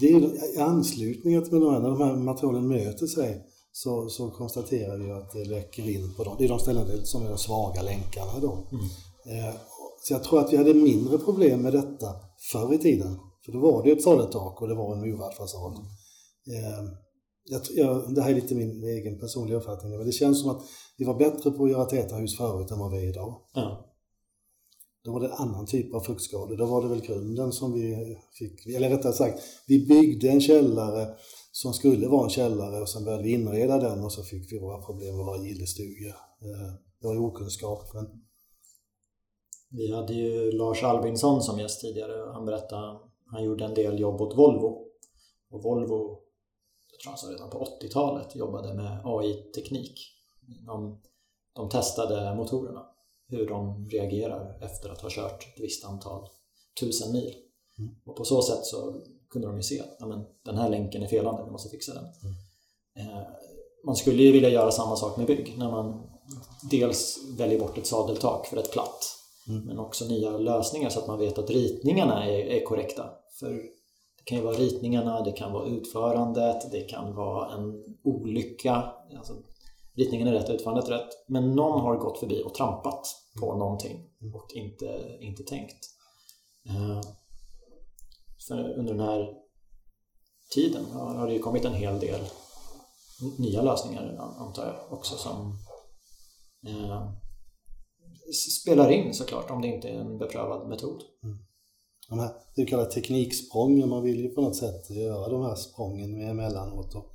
det 0.00 0.06
är 0.06 0.56
i 0.56 0.60
anslutning 0.60 1.44
till 1.44 1.58
när 1.58 1.80
de 1.80 2.00
här 2.00 2.16
materialen 2.16 2.68
möter 2.68 3.06
sig 3.06 3.46
så, 3.72 4.08
så 4.08 4.30
konstaterar 4.30 4.98
vi 4.98 5.10
att 5.10 5.32
det 5.32 5.44
läcker 5.44 5.90
in 5.90 6.14
på 6.14 6.24
dem. 6.24 6.36
Det 6.38 6.44
är 6.44 6.48
de 6.48 6.58
ställen 6.58 7.06
som 7.06 7.22
är 7.22 7.28
de 7.28 7.38
svaga 7.38 7.82
länkarna 7.82 8.40
då. 8.40 8.68
Eh, 9.26 9.54
så 10.02 10.14
jag 10.14 10.24
tror 10.24 10.40
att 10.40 10.52
vi 10.52 10.56
hade 10.56 10.74
mindre 10.74 11.18
problem 11.18 11.62
med 11.62 11.72
detta 11.72 12.14
förr 12.52 12.74
i 12.74 12.78
tiden. 12.78 13.18
För 13.44 13.52
då 13.52 13.60
var 13.60 13.82
det 13.82 13.90
ett 13.90 14.02
sadeltak 14.02 14.62
och 14.62 14.68
det 14.68 14.74
var 14.74 14.94
en 14.94 15.00
murad 15.00 15.34
fasad. 15.34 15.72
Eh, 16.46 16.84
jag, 17.44 17.60
jag, 17.70 18.14
det 18.14 18.22
här 18.22 18.30
är 18.30 18.34
lite 18.34 18.54
min 18.54 18.84
egen 18.84 19.18
personliga 19.20 19.56
uppfattning, 19.56 19.96
men 19.96 20.06
det 20.06 20.12
känns 20.12 20.40
som 20.40 20.50
att 20.50 20.62
vi 20.96 21.04
var 21.04 21.14
bättre 21.14 21.50
på 21.50 21.64
att 21.64 21.70
göra 21.70 21.84
täta 21.84 22.16
hus 22.16 22.36
förut 22.36 22.70
än 22.70 22.78
vad 22.78 22.90
vi 22.90 22.98
är 22.98 23.08
idag. 23.08 23.40
Ja, 23.54 23.91
då 25.04 25.12
var 25.12 25.20
det 25.20 25.26
en 25.26 25.32
annan 25.32 25.66
typ 25.66 25.94
av 25.94 26.00
fuktskador. 26.00 26.56
Då 26.56 26.66
var 26.66 26.82
det 26.82 26.88
väl 26.88 27.00
grunden 27.00 27.52
som 27.52 27.72
vi 27.72 28.16
fick, 28.32 28.66
eller 28.66 28.90
rättare 28.90 29.12
sagt, 29.12 29.42
vi 29.66 29.86
byggde 29.86 30.28
en 30.28 30.40
källare 30.40 31.14
som 31.52 31.72
skulle 31.72 32.08
vara 32.08 32.24
en 32.24 32.30
källare 32.30 32.80
och 32.80 32.88
sen 32.88 33.04
började 33.04 33.24
vi 33.24 33.32
inreda 33.32 33.78
den 33.78 34.04
och 34.04 34.12
så 34.12 34.22
fick 34.22 34.52
vi 34.52 34.58
våra 34.58 34.82
problem 34.82 35.16
med 35.16 35.26
våra 35.26 35.38
gillestugor. 35.38 36.14
Eh, 36.40 36.72
det 37.00 37.06
var 37.06 37.14
ju 37.14 37.20
okunskap, 37.20 37.94
men 37.94 38.06
Vi 39.70 39.94
hade 39.94 40.14
ju 40.14 40.52
Lars 40.52 40.82
Albinsson 40.82 41.42
som 41.42 41.58
gäst 41.58 41.80
tidigare. 41.80 42.32
Han 42.32 42.44
berättade 42.46 42.98
han 43.32 43.44
gjorde 43.44 43.64
en 43.64 43.74
del 43.74 44.00
jobb 44.00 44.20
åt 44.20 44.36
Volvo. 44.36 44.86
Och 45.50 45.62
Volvo, 45.62 46.20
jag 46.90 47.00
tror 47.00 47.10
han 47.10 47.18
sa 47.18 47.26
redan 47.26 47.50
på 47.50 47.64
80-talet, 47.64 48.36
jobbade 48.36 48.74
med 48.74 49.00
AI-teknik. 49.04 50.00
De, 50.66 51.00
de 51.52 51.68
testade 51.68 52.34
motorerna, 52.34 52.86
hur 53.28 53.48
de 53.48 53.88
reagerar 53.88 54.58
efter 54.62 54.90
att 54.90 55.00
ha 55.00 55.10
kört 55.10 55.42
ett 55.42 55.60
visst 55.60 55.84
antal 55.84 56.28
tusen 56.80 57.12
mil. 57.12 57.34
Mm. 57.78 57.94
Och 58.06 58.16
på 58.16 58.24
så 58.24 58.42
sätt 58.42 58.64
så 58.64 59.02
kunde 59.30 59.48
de 59.48 59.56
ju 59.56 59.62
se 59.62 59.80
att 59.80 59.98
den 60.44 60.56
här 60.56 60.68
länken 60.68 61.02
är 61.02 61.06
felande, 61.06 61.44
vi 61.44 61.50
måste 61.50 61.68
fixa 61.70 61.94
den. 61.94 62.04
Mm. 62.04 62.36
Eh, 62.96 63.22
man 63.84 63.96
skulle 63.96 64.22
ju 64.22 64.32
vilja 64.32 64.48
göra 64.48 64.70
samma 64.70 64.96
sak 64.96 65.16
med 65.16 65.26
bygg, 65.26 65.54
när 65.58 65.70
man 65.70 66.10
dels 66.70 67.18
väljer 67.38 67.58
bort 67.58 67.78
ett 67.78 67.86
sadeltak 67.86 68.46
för 68.46 68.56
ett 68.56 68.72
platt 68.72 69.18
Mm. 69.48 69.64
Men 69.64 69.78
också 69.78 70.04
nya 70.04 70.38
lösningar 70.38 70.90
så 70.90 71.00
att 71.00 71.06
man 71.06 71.18
vet 71.18 71.38
att 71.38 71.50
ritningarna 71.50 72.26
är, 72.26 72.38
är 72.38 72.64
korrekta. 72.64 73.10
För 73.40 73.50
det 74.18 74.24
kan 74.24 74.38
ju 74.38 74.44
vara 74.44 74.56
ritningarna, 74.56 75.22
det 75.22 75.32
kan 75.32 75.52
vara 75.52 75.68
utförandet, 75.68 76.72
det 76.72 76.80
kan 76.80 77.14
vara 77.14 77.54
en 77.54 77.84
olycka. 78.04 78.84
Alltså, 79.16 79.34
ritningen 79.96 80.28
är 80.28 80.32
rätt, 80.32 80.50
utförandet 80.50 80.88
är 80.88 80.92
rätt. 80.92 81.10
Men 81.28 81.54
någon 81.54 81.80
har 81.80 81.96
gått 81.96 82.18
förbi 82.18 82.42
och 82.46 82.54
trampat 82.54 83.06
på 83.40 83.46
mm. 83.46 83.58
någonting 83.58 84.10
mm. 84.20 84.34
och 84.34 84.46
inte, 84.54 85.16
inte 85.20 85.42
tänkt. 85.42 85.78
Uh, 86.70 87.00
för 88.48 88.78
under 88.78 88.94
den 88.94 89.06
här 89.06 89.28
tiden 90.54 90.84
har 90.92 91.26
det 91.26 91.32
ju 91.32 91.38
kommit 91.38 91.64
en 91.64 91.74
hel 91.74 92.00
del 92.00 92.20
nya 93.38 93.62
lösningar 93.62 94.16
antar 94.38 94.66
jag 94.66 94.98
också 94.98 95.16
som 95.16 95.58
uh, 96.68 97.12
spelar 98.60 98.90
in 98.90 99.14
såklart 99.14 99.50
om 99.50 99.62
det 99.62 99.68
inte 99.68 99.88
är 99.88 100.00
en 100.00 100.18
beprövad 100.18 100.68
metod. 100.68 101.02
Mm. 101.24 101.38
De 102.08 102.18
här, 102.18 102.30
det 102.54 102.66
kallar 102.66 102.84
tekniksprången, 102.84 103.88
man 103.88 104.02
vill 104.02 104.20
ju 104.20 104.28
på 104.28 104.40
något 104.40 104.56
sätt 104.56 104.90
göra 104.90 105.28
de 105.28 105.42
här 105.42 105.54
sprången 105.54 106.20
emellanåt. 106.20 106.94
Och 106.94 107.11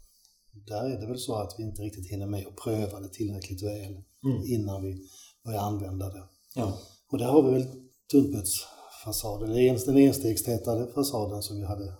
där 0.65 0.85
är 0.85 1.01
det 1.01 1.07
väl 1.07 1.19
så 1.19 1.35
att 1.35 1.55
vi 1.57 1.63
inte 1.63 1.81
riktigt 1.81 2.11
hinner 2.11 2.27
med 2.27 2.47
att 2.47 2.55
pröva 2.55 2.99
det 2.99 3.09
tillräckligt 3.09 3.63
väl 3.63 3.91
mm. 4.23 4.43
innan 4.45 4.83
vi 4.83 5.07
börjar 5.45 5.59
använda 5.59 6.09
det. 6.09 6.23
Ja. 6.55 6.79
Och 7.11 7.17
där 7.17 7.25
har 7.25 7.43
vi 7.43 7.51
väl 7.51 7.65
tunnputsfasaden, 8.11 9.49
den 9.85 9.97
enstegstätade 9.97 10.93
fasaden 10.93 11.41
som 11.41 11.57
vi, 11.57 11.65
hade, 11.65 11.93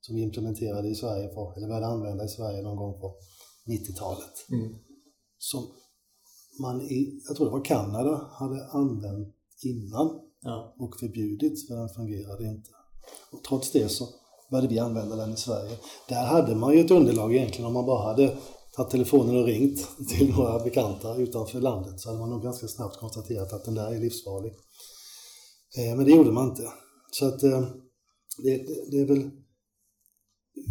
som 0.00 0.16
vi 0.16 0.22
implementerade 0.22 0.88
i 0.88 0.94
Sverige, 0.94 1.28
på, 1.28 1.54
eller 1.56 1.66
började 1.66 1.86
använda 1.86 2.24
i 2.24 2.28
Sverige 2.28 2.62
någon 2.62 2.76
gång 2.76 3.00
på 3.00 3.16
90-talet. 3.66 4.46
Mm. 4.50 4.74
Som 5.38 5.66
man 6.60 6.82
i, 6.82 7.20
jag 7.28 7.36
tror 7.36 7.46
det 7.46 7.52
var 7.52 7.64
Kanada, 7.64 8.30
hade 8.32 8.66
använt 8.66 9.34
innan 9.62 10.20
ja. 10.40 10.74
och 10.78 10.96
förbjudit 11.00 11.68
för 11.68 11.76
den 11.76 11.88
fungerade 11.88 12.44
inte. 12.44 12.70
Och 13.32 13.44
trots 13.44 13.72
det 13.72 13.88
så 13.88 14.08
började 14.50 14.68
vi 14.68 14.78
använda 14.78 15.16
den 15.16 15.32
i 15.32 15.36
Sverige. 15.36 15.76
Där 16.08 16.24
hade 16.24 16.54
man 16.54 16.72
ju 16.72 16.80
ett 16.80 16.90
underlag 16.90 17.34
egentligen 17.34 17.66
om 17.66 17.72
man 17.72 17.86
bara 17.86 18.06
hade 18.06 18.36
tagit 18.76 18.90
telefonen 18.90 19.36
och 19.36 19.44
ringt 19.44 19.88
till 20.08 20.30
några 20.36 20.64
bekanta 20.64 21.16
utanför 21.16 21.60
landet 21.60 22.00
så 22.00 22.08
hade 22.08 22.20
man 22.20 22.30
nog 22.30 22.42
ganska 22.42 22.68
snabbt 22.68 22.96
konstaterat 22.96 23.52
att 23.52 23.64
den 23.64 23.74
där 23.74 23.94
är 23.94 23.98
livsfarlig. 23.98 24.52
Eh, 25.78 25.96
men 25.96 26.04
det 26.04 26.10
gjorde 26.10 26.32
man 26.32 26.48
inte. 26.48 26.62
Så 27.10 27.26
att 27.26 27.42
eh, 27.42 27.60
det, 28.38 28.56
det, 28.56 28.90
det 28.90 29.00
är 29.00 29.06
väl 29.06 29.30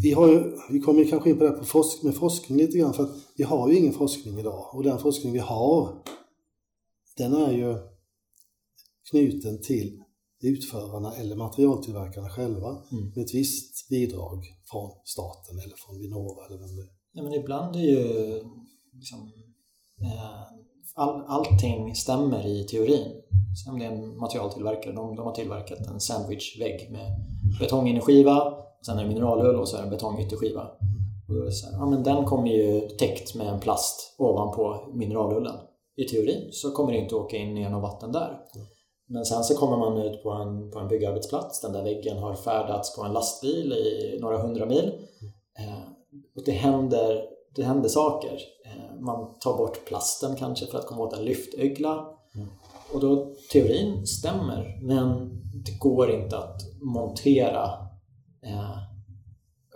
vi, 0.03 0.11
har 0.11 0.27
ju, 0.27 0.57
vi 0.69 0.79
kommer 0.79 1.03
kanske 1.03 1.29
in 1.29 1.37
på 1.37 1.43
det 1.43 1.49
här 1.49 1.57
på 1.57 1.65
forsk, 1.65 2.03
med 2.03 2.15
forskning 2.15 2.57
lite 2.57 2.77
grann 2.77 2.93
för 2.93 3.03
att 3.03 3.15
vi 3.35 3.43
har 3.43 3.69
ju 3.69 3.77
ingen 3.77 3.93
forskning 3.93 4.39
idag 4.39 4.75
och 4.75 4.83
den 4.83 4.99
forskning 4.99 5.33
vi 5.33 5.39
har 5.39 6.03
den 7.17 7.33
är 7.33 7.51
ju 7.51 7.77
knuten 9.09 9.61
till 9.61 10.02
utförarna 10.47 11.13
eller 11.13 11.35
materialtillverkarna 11.35 12.29
själva 12.29 12.69
mm. 12.91 13.11
med 13.15 13.23
ett 13.23 13.33
visst 13.33 13.89
bidrag 13.89 14.43
från 14.71 14.91
staten 15.03 15.59
eller 15.59 15.75
från 15.75 15.99
Vinnova 15.99 16.45
eller 16.45 16.57
vem 16.57 16.75
det 16.75 16.81
är. 16.81 16.89
Ja, 17.13 17.23
men 17.23 17.33
ibland 17.33 17.75
är 17.75 17.79
ju 17.79 18.43
liksom, 18.93 19.31
eh, 20.01 20.41
all, 20.95 21.23
allting 21.27 21.95
stämmer 21.95 22.47
i 22.47 22.63
teorin. 22.63 23.21
Som 23.65 23.79
det 23.79 23.85
är 23.85 23.91
en 23.91 24.17
materialtillverkare, 24.17 24.93
de, 24.93 25.15
de 25.15 25.25
har 25.25 25.35
tillverkat 25.35 25.79
en 25.79 25.99
sandwichvägg 25.99 26.91
med 26.91 27.11
betong 27.59 27.87
in 27.87 27.97
i 27.97 28.01
skiva 28.01 28.63
Sen 28.85 28.99
är 28.99 29.03
det 29.03 29.09
mineralull 29.09 29.55
och 29.55 29.67
så 29.67 29.77
är 29.77 29.81
det 29.81 29.87
en 29.87 29.89
betongytterskiva. 29.89 30.61
Här, 31.27 31.71
ja, 31.71 31.85
men 31.85 32.03
den 32.03 32.25
kommer 32.25 32.47
ju 32.47 32.81
täckt 32.81 33.35
med 33.35 33.47
en 33.47 33.59
plast 33.59 34.15
ovanpå 34.17 34.91
mineralullen. 34.93 35.55
I 35.95 36.03
teorin 36.03 36.49
så 36.51 36.71
kommer 36.71 36.91
det 36.91 36.97
inte 36.97 37.15
åka 37.15 37.37
in 37.37 37.57
genom 37.57 37.81
vatten 37.81 38.11
där. 38.11 38.39
Men 39.07 39.25
sen 39.25 39.43
så 39.43 39.55
kommer 39.55 39.77
man 39.77 39.97
ut 39.97 40.23
på 40.23 40.31
en, 40.31 40.71
på 40.71 40.79
en 40.79 40.87
byggarbetsplats, 40.87 41.61
den 41.61 41.73
där 41.73 41.83
väggen 41.83 42.17
har 42.17 42.35
färdats 42.35 42.95
på 42.95 43.03
en 43.03 43.13
lastbil 43.13 43.73
i 43.73 44.17
några 44.21 44.37
hundra 44.37 44.65
mil. 44.65 44.91
Eh, 45.59 45.83
och 46.35 46.43
det 46.45 46.51
händer, 46.51 47.25
det 47.55 47.63
händer 47.63 47.89
saker. 47.89 48.39
Eh, 48.65 49.01
man 49.01 49.39
tar 49.39 49.57
bort 49.57 49.85
plasten 49.85 50.35
kanske 50.35 50.65
för 50.65 50.77
att 50.77 50.87
komma 50.87 51.03
åt 51.03 51.13
en 51.13 51.25
lyftögla. 51.25 52.07
Mm. 52.35 52.47
Och 52.93 52.99
då 52.99 53.35
teorin 53.51 54.07
stämmer, 54.07 54.79
men 54.81 55.29
det 55.65 55.79
går 55.79 56.11
inte 56.11 56.37
att 56.37 56.61
montera 56.81 57.83
Eh, 58.45 58.77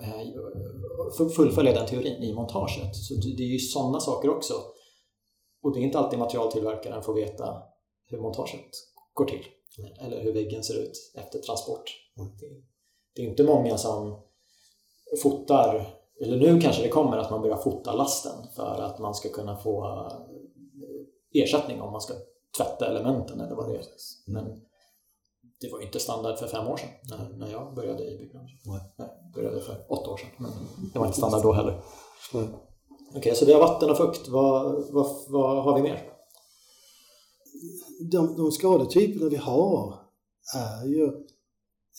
eh, 0.01 1.29
fullfölja 1.35 1.73
den 1.73 1.85
teorin 1.85 2.23
i 2.23 2.33
montaget. 2.33 2.95
Så 2.95 3.13
det 3.13 3.43
är 3.43 3.47
ju 3.47 3.59
sådana 3.59 3.99
saker 3.99 4.29
också. 4.29 4.53
Och 5.63 5.73
det 5.73 5.79
är 5.79 5.83
inte 5.83 5.99
alltid 5.99 6.19
materialtillverkaren 6.19 7.03
får 7.03 7.13
veta 7.13 7.63
hur 8.05 8.19
montaget 8.19 8.69
går 9.17 9.25
till. 9.25 9.45
Eller 9.99 10.21
hur 10.21 10.33
väggen 10.33 10.63
ser 10.63 10.79
ut 10.79 11.11
efter 11.15 11.39
transport. 11.39 11.91
Det 13.15 13.21
är 13.21 13.25
inte 13.25 13.43
många 13.43 13.77
som 13.77 14.21
fotar, 15.21 15.97
eller 16.21 16.37
nu 16.37 16.61
kanske 16.61 16.81
det 16.81 16.89
kommer 16.89 17.17
att 17.17 17.31
man 17.31 17.41
börjar 17.41 17.57
fota 17.57 17.93
lasten 17.93 18.47
för 18.55 18.81
att 18.81 18.99
man 18.99 19.15
ska 19.15 19.29
kunna 19.29 19.57
få 19.57 19.85
eh, 19.85 21.43
ersättning 21.43 21.81
om 21.81 21.91
man 21.91 22.01
ska 22.01 22.13
tvätta 22.57 22.87
elementen 22.87 23.41
eller 23.41 23.55
vad 23.55 23.69
det 23.69 23.75
är. 23.75 23.83
Men 24.27 24.61
det 25.61 25.71
var 25.71 25.81
inte 25.81 25.99
standard 25.99 26.37
för 26.37 26.47
fem 26.47 26.67
år 26.67 26.77
sedan 26.77 26.89
när, 27.09 27.37
när 27.37 27.51
jag 27.51 27.75
började 27.75 28.03
i 28.03 28.17
byggbranschen. 28.17 28.57
Nej. 28.65 28.81
Jag 28.97 29.31
började 29.33 29.61
för 29.61 29.85
åtta 29.89 30.11
år 30.11 30.17
sedan, 30.17 30.29
men 30.37 30.51
det 30.93 30.99
var 30.99 31.05
inte 31.05 31.17
standard 31.17 31.43
då 31.43 31.51
heller. 31.51 31.81
Okej, 32.33 32.49
okay, 33.15 33.35
så 33.35 33.45
vi 33.45 33.53
har 33.53 33.59
vatten 33.59 33.89
och 33.89 33.97
fukt. 33.97 34.27
Vad, 34.27 34.85
vad, 34.91 35.07
vad 35.27 35.63
har 35.63 35.75
vi 35.75 35.81
mer? 35.81 36.16
De, 38.11 38.35
de 38.37 38.51
skadetyperna 38.51 39.29
vi 39.29 39.35
har 39.35 39.99
är 40.55 40.87
ju 40.87 41.11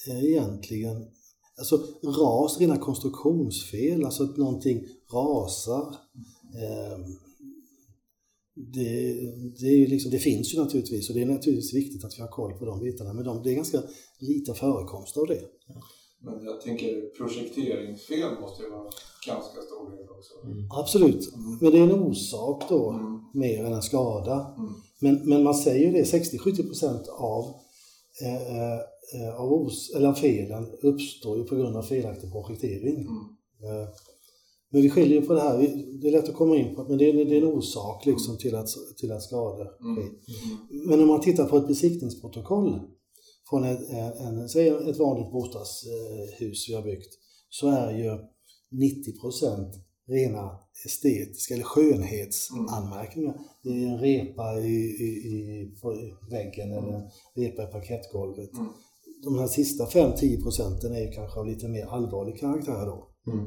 egentligen 0.07 1.07
alltså 1.59 1.77
ras, 2.03 2.61
rena 2.61 2.79
konstruktionsfel, 2.79 4.05
alltså 4.05 4.25
att 4.25 4.37
någonting 4.37 4.87
rasar. 5.13 5.97
Eh, 6.55 6.99
det, 8.55 9.15
det, 9.61 9.87
liksom, 9.87 10.11
det 10.11 10.19
finns 10.19 10.55
ju 10.55 10.59
naturligtvis 10.59 11.09
och 11.09 11.15
det 11.15 11.23
är 11.23 11.27
naturligtvis 11.27 11.75
viktigt 11.75 12.05
att 12.05 12.19
vi 12.19 12.23
har 12.23 12.29
koll 12.29 12.59
på 12.59 12.65
de 12.65 12.81
bitarna 12.81 13.13
men 13.13 13.25
de, 13.25 13.43
det 13.43 13.51
är 13.51 13.55
ganska 13.55 13.83
liten 14.19 14.55
förekomst 14.55 15.17
av 15.17 15.27
det. 15.27 15.43
Men 16.21 16.45
jag 16.45 16.61
tänker 16.61 17.17
projekteringsfel 17.17 18.41
måste 18.41 18.63
ju 18.63 18.71
vara 18.71 18.91
ganska 19.27 19.61
stor 19.63 19.91
del 19.91 20.09
också. 20.11 20.47
Mm. 20.47 20.69
Absolut, 20.71 21.33
men 21.61 21.73
det 21.73 21.79
är 21.79 21.83
en 21.83 22.03
orsak 22.03 22.69
då 22.69 22.91
mm. 22.91 23.21
mer 23.35 23.65
än 23.65 23.73
en 23.73 23.83
skada. 23.83 24.55
Mm. 24.59 24.75
Men, 25.01 25.29
men 25.29 25.43
man 25.43 25.55
säger 25.55 25.93
det, 25.93 26.03
60-70% 26.03 27.09
av, 27.09 27.45
eh, 28.23 28.75
eh, 29.21 29.41
av 29.41 29.53
os, 29.53 29.93
eller 29.97 30.13
felen 30.13 30.67
uppstår 30.83 31.39
ju 31.39 31.45
på 31.45 31.57
grund 31.57 31.77
av 31.77 31.83
felaktig 31.83 32.33
projektering. 32.33 32.97
Mm. 32.97 33.83
Eh, 33.83 33.89
men 34.71 34.83
vi 34.83 34.91
skiljer 34.91 35.21
på 35.21 35.33
det 35.35 35.41
här, 35.41 35.59
det 36.01 36.09
är 36.09 36.13
lätt 36.13 36.29
att 36.29 36.35
komma 36.35 36.57
in 36.57 36.75
på, 36.75 36.85
men 36.85 36.99
det 36.99 37.09
är, 37.09 37.13
det 37.13 37.37
är 37.37 37.43
en 37.43 37.49
orsak 37.49 38.07
liksom 38.07 38.39
till 38.39 38.55
att, 38.55 38.69
till 38.97 39.13
att 39.13 39.23
skada 39.23 39.65
sker. 39.65 39.85
Mm. 39.85 39.99
Mm. 39.99 40.89
Men 40.89 41.01
om 41.01 41.09
man 41.09 41.21
tittar 41.21 41.45
på 41.45 41.57
ett 41.57 41.69
besiktningsprotokoll 41.69 42.81
från 43.51 43.65
ett, 43.65 43.91
en, 44.21 44.49
säg 44.49 44.69
ett 44.69 44.99
vanligt 44.99 45.33
bostadshus 45.33 46.69
vi 46.69 46.75
har 46.75 46.83
byggt, 46.83 47.15
så 47.49 47.69
är 47.69 47.99
ju 47.99 48.11
90 48.71 49.13
rena 50.09 50.59
estetiska 50.85 51.55
eller 51.55 51.65
skönhetsanmärkningar. 51.65 53.33
Mm. 53.33 53.45
Det 53.63 53.71
är 53.71 53.89
en 53.89 53.99
repa 53.99 54.61
i, 54.61 54.77
i, 54.77 55.09
i 55.29 55.71
väggen 56.31 56.73
eller 56.73 56.93
en 56.93 57.11
repa 57.35 57.63
i 57.63 57.67
parkettgolvet. 57.67 58.53
Mm. 58.53 58.69
De 59.25 59.39
här 59.39 59.47
sista 59.47 59.85
5-10 59.85 60.43
procenten 60.43 60.95
är 60.95 61.13
kanske 61.13 61.41
av 61.41 61.47
lite 61.47 61.69
mer 61.69 61.87
allvarlig 61.87 62.41
karaktär 62.41 62.87
då. 62.87 63.09
Mm. 63.33 63.47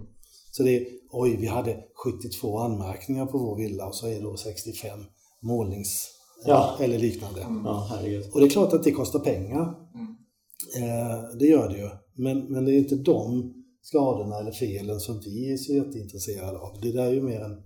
Så 0.51 0.63
det 0.63 0.77
är, 0.77 0.87
oj, 1.11 1.37
vi 1.39 1.47
hade 1.47 1.83
72 2.03 2.57
anmärkningar 2.57 3.25
på 3.25 3.37
vår 3.37 3.57
villa 3.57 3.87
och 3.87 3.95
så 3.95 4.07
är 4.07 4.15
det 4.15 4.21
då 4.21 4.37
65 4.37 4.99
målnings 5.41 6.09
ja. 6.45 6.77
eller 6.79 6.99
liknande. 6.99 7.41
Mm. 7.41 7.65
Ja, 7.65 7.99
och 8.33 8.39
det 8.39 8.45
är 8.45 8.49
klart 8.49 8.73
att 8.73 8.83
det 8.83 8.91
kostar 8.91 9.19
pengar. 9.19 9.75
Mm. 9.95 10.15
Eh, 10.77 11.23
det 11.39 11.45
gör 11.45 11.69
det 11.69 11.77
ju. 11.77 11.89
Men, 12.15 12.39
men 12.39 12.65
det 12.65 12.71
är 12.71 12.77
inte 12.77 12.95
de 12.95 13.53
skadorna 13.81 14.39
eller 14.39 14.51
felen 14.51 14.99
som 14.99 15.19
vi 15.19 15.53
är 15.53 15.57
så 15.57 15.73
jätteintresserade 15.73 16.57
av. 16.57 16.81
Det 16.81 16.91
där 16.91 17.05
är 17.05 17.13
ju 17.13 17.21
mer 17.21 17.39
en 17.39 17.63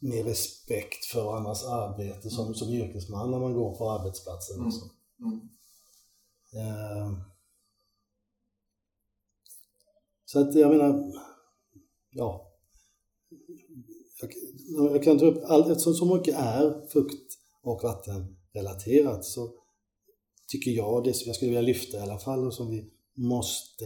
mer 0.00 0.24
respekt 0.24 1.04
för 1.04 1.36
annars 1.36 1.64
arbete 1.64 2.30
som, 2.30 2.54
som 2.54 2.68
yrkesman 2.68 3.30
när 3.30 3.38
man 3.38 3.54
går 3.54 3.78
på 3.78 3.90
arbetsplatsen. 3.90 4.56
Mm. 4.56 4.70
Mm. 5.20 5.40
Eh, 6.54 7.12
så 10.24 10.40
att 10.40 10.54
jag 10.54 10.70
menar, 10.70 11.12
ja. 12.10 12.52
Jag, 14.20 14.32
jag 14.94 15.04
kan 15.04 15.18
ta 15.18 15.26
upp, 15.26 15.44
all, 15.44 15.70
eftersom 15.70 15.94
så 15.94 16.16
mycket 16.16 16.34
är 16.34 16.88
fukt 16.88 17.38
och 17.62 17.82
vattenrelaterat 17.82 19.24
så 19.24 19.54
tycker 20.48 20.70
jag, 20.70 21.04
det 21.04 21.14
som 21.14 21.26
jag 21.26 21.36
skulle 21.36 21.50
vilja 21.50 21.62
lyfta 21.62 21.96
i 21.96 22.00
alla 22.00 22.18
fall 22.18 22.46
och 22.46 22.54
som 22.54 22.70
vi 22.70 22.92
måste 23.14 23.84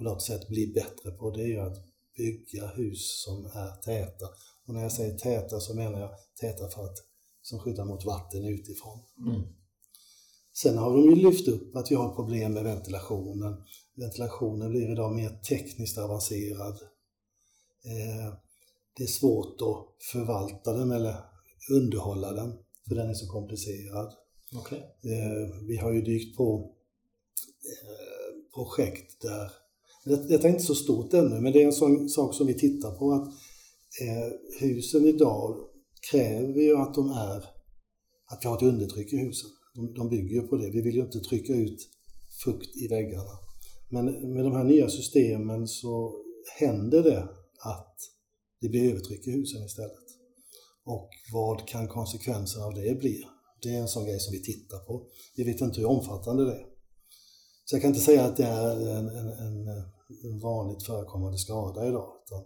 på 0.00 0.04
något 0.04 0.22
sätt 0.22 0.48
bli 0.48 0.66
bättre 0.66 1.10
på, 1.10 1.30
det 1.30 1.42
är 1.42 1.46
ju 1.46 1.60
att 1.60 1.78
bygga 2.16 2.66
hus 2.66 3.22
som 3.24 3.46
är 3.46 3.82
täta. 3.82 4.26
Och 4.66 4.74
när 4.74 4.82
jag 4.82 4.92
säger 4.92 5.18
täta 5.18 5.60
så 5.60 5.74
menar 5.74 6.00
jag 6.00 6.10
täta 6.40 6.68
för 6.68 6.84
att, 6.84 6.96
som 7.42 7.58
skyddar 7.58 7.84
mot 7.84 8.04
vatten 8.04 8.44
utifrån. 8.44 8.98
Mm. 9.26 9.42
Sen 10.62 10.78
har 10.78 10.96
de 10.96 11.04
ju 11.04 11.14
lyft 11.14 11.48
upp 11.48 11.76
att 11.76 11.90
vi 11.90 11.94
har 11.94 12.14
problem 12.14 12.52
med 12.52 12.64
ventilationen. 12.64 13.56
Ventilationen 13.96 14.70
blir 14.70 14.92
idag 14.92 15.14
mer 15.14 15.40
tekniskt 15.48 15.98
avancerad. 15.98 16.74
Eh, 17.84 18.34
det 18.96 19.02
är 19.02 19.06
svårt 19.06 19.60
att 19.60 20.04
förvalta 20.12 20.72
den 20.72 20.90
eller 20.90 21.16
underhålla 21.70 22.32
den, 22.32 22.58
för 22.88 22.94
den 22.94 23.10
är 23.10 23.14
så 23.14 23.26
komplicerad. 23.26 24.14
Okay. 24.60 24.78
Eh, 24.78 25.64
vi 25.68 25.76
har 25.76 25.92
ju 25.92 26.02
dykt 26.02 26.36
på 26.36 26.74
eh, 27.64 28.54
projekt 28.54 29.22
där, 29.22 29.59
detta 30.16 30.48
är 30.48 30.52
inte 30.52 30.64
så 30.64 30.74
stort 30.74 31.14
ännu, 31.14 31.40
men 31.40 31.52
det 31.52 31.62
är 31.62 31.66
en 31.66 31.72
sån 31.72 32.08
sak 32.08 32.34
som 32.34 32.46
vi 32.46 32.54
tittar 32.54 32.90
på 32.90 33.12
att 33.12 33.26
eh, 34.02 34.32
husen 34.60 35.06
idag 35.06 35.56
kräver 36.10 36.60
ju 36.60 36.76
att 36.76 36.94
de 36.94 37.10
är, 37.10 37.36
att 38.26 38.38
vi 38.42 38.48
har 38.48 38.56
ett 38.56 38.62
undertryck 38.62 39.12
i 39.12 39.16
husen. 39.16 39.50
De, 39.74 39.94
de 39.94 40.08
bygger 40.08 40.34
ju 40.34 40.42
på 40.42 40.56
det. 40.56 40.70
Vi 40.70 40.80
vill 40.82 40.94
ju 40.94 41.00
inte 41.00 41.20
trycka 41.20 41.52
ut 41.52 41.88
fukt 42.44 42.76
i 42.76 42.88
väggarna. 42.88 43.38
Men 43.88 44.04
med 44.34 44.44
de 44.44 44.52
här 44.52 44.64
nya 44.64 44.88
systemen 44.88 45.68
så 45.68 46.12
händer 46.58 47.02
det 47.02 47.22
att 47.60 47.96
det 48.60 48.68
blir 48.68 48.90
övertryck 48.90 49.26
i 49.26 49.30
husen 49.30 49.64
istället. 49.64 50.06
Och 50.84 51.10
vad 51.32 51.68
kan 51.68 51.88
konsekvenserna 51.88 52.64
av 52.64 52.74
det 52.74 52.98
bli? 52.98 53.24
Det 53.62 53.68
är 53.68 53.80
en 53.80 53.88
sån 53.88 54.04
grej 54.04 54.20
som 54.20 54.32
vi 54.32 54.42
tittar 54.42 54.78
på. 54.78 55.06
Vi 55.36 55.44
vet 55.44 55.60
inte 55.60 55.80
hur 55.80 55.88
omfattande 55.88 56.44
det 56.44 56.52
är. 56.52 56.66
Så 57.64 57.76
jag 57.76 57.82
kan 57.82 57.90
inte 57.90 58.04
säga 58.04 58.24
att 58.24 58.36
det 58.36 58.44
är 58.44 58.96
en, 58.98 59.08
en, 59.08 59.28
en 59.28 59.66
vanligt 60.42 60.82
förekommande 60.82 61.38
skada 61.38 61.88
idag. 61.88 62.08
Utan 62.24 62.42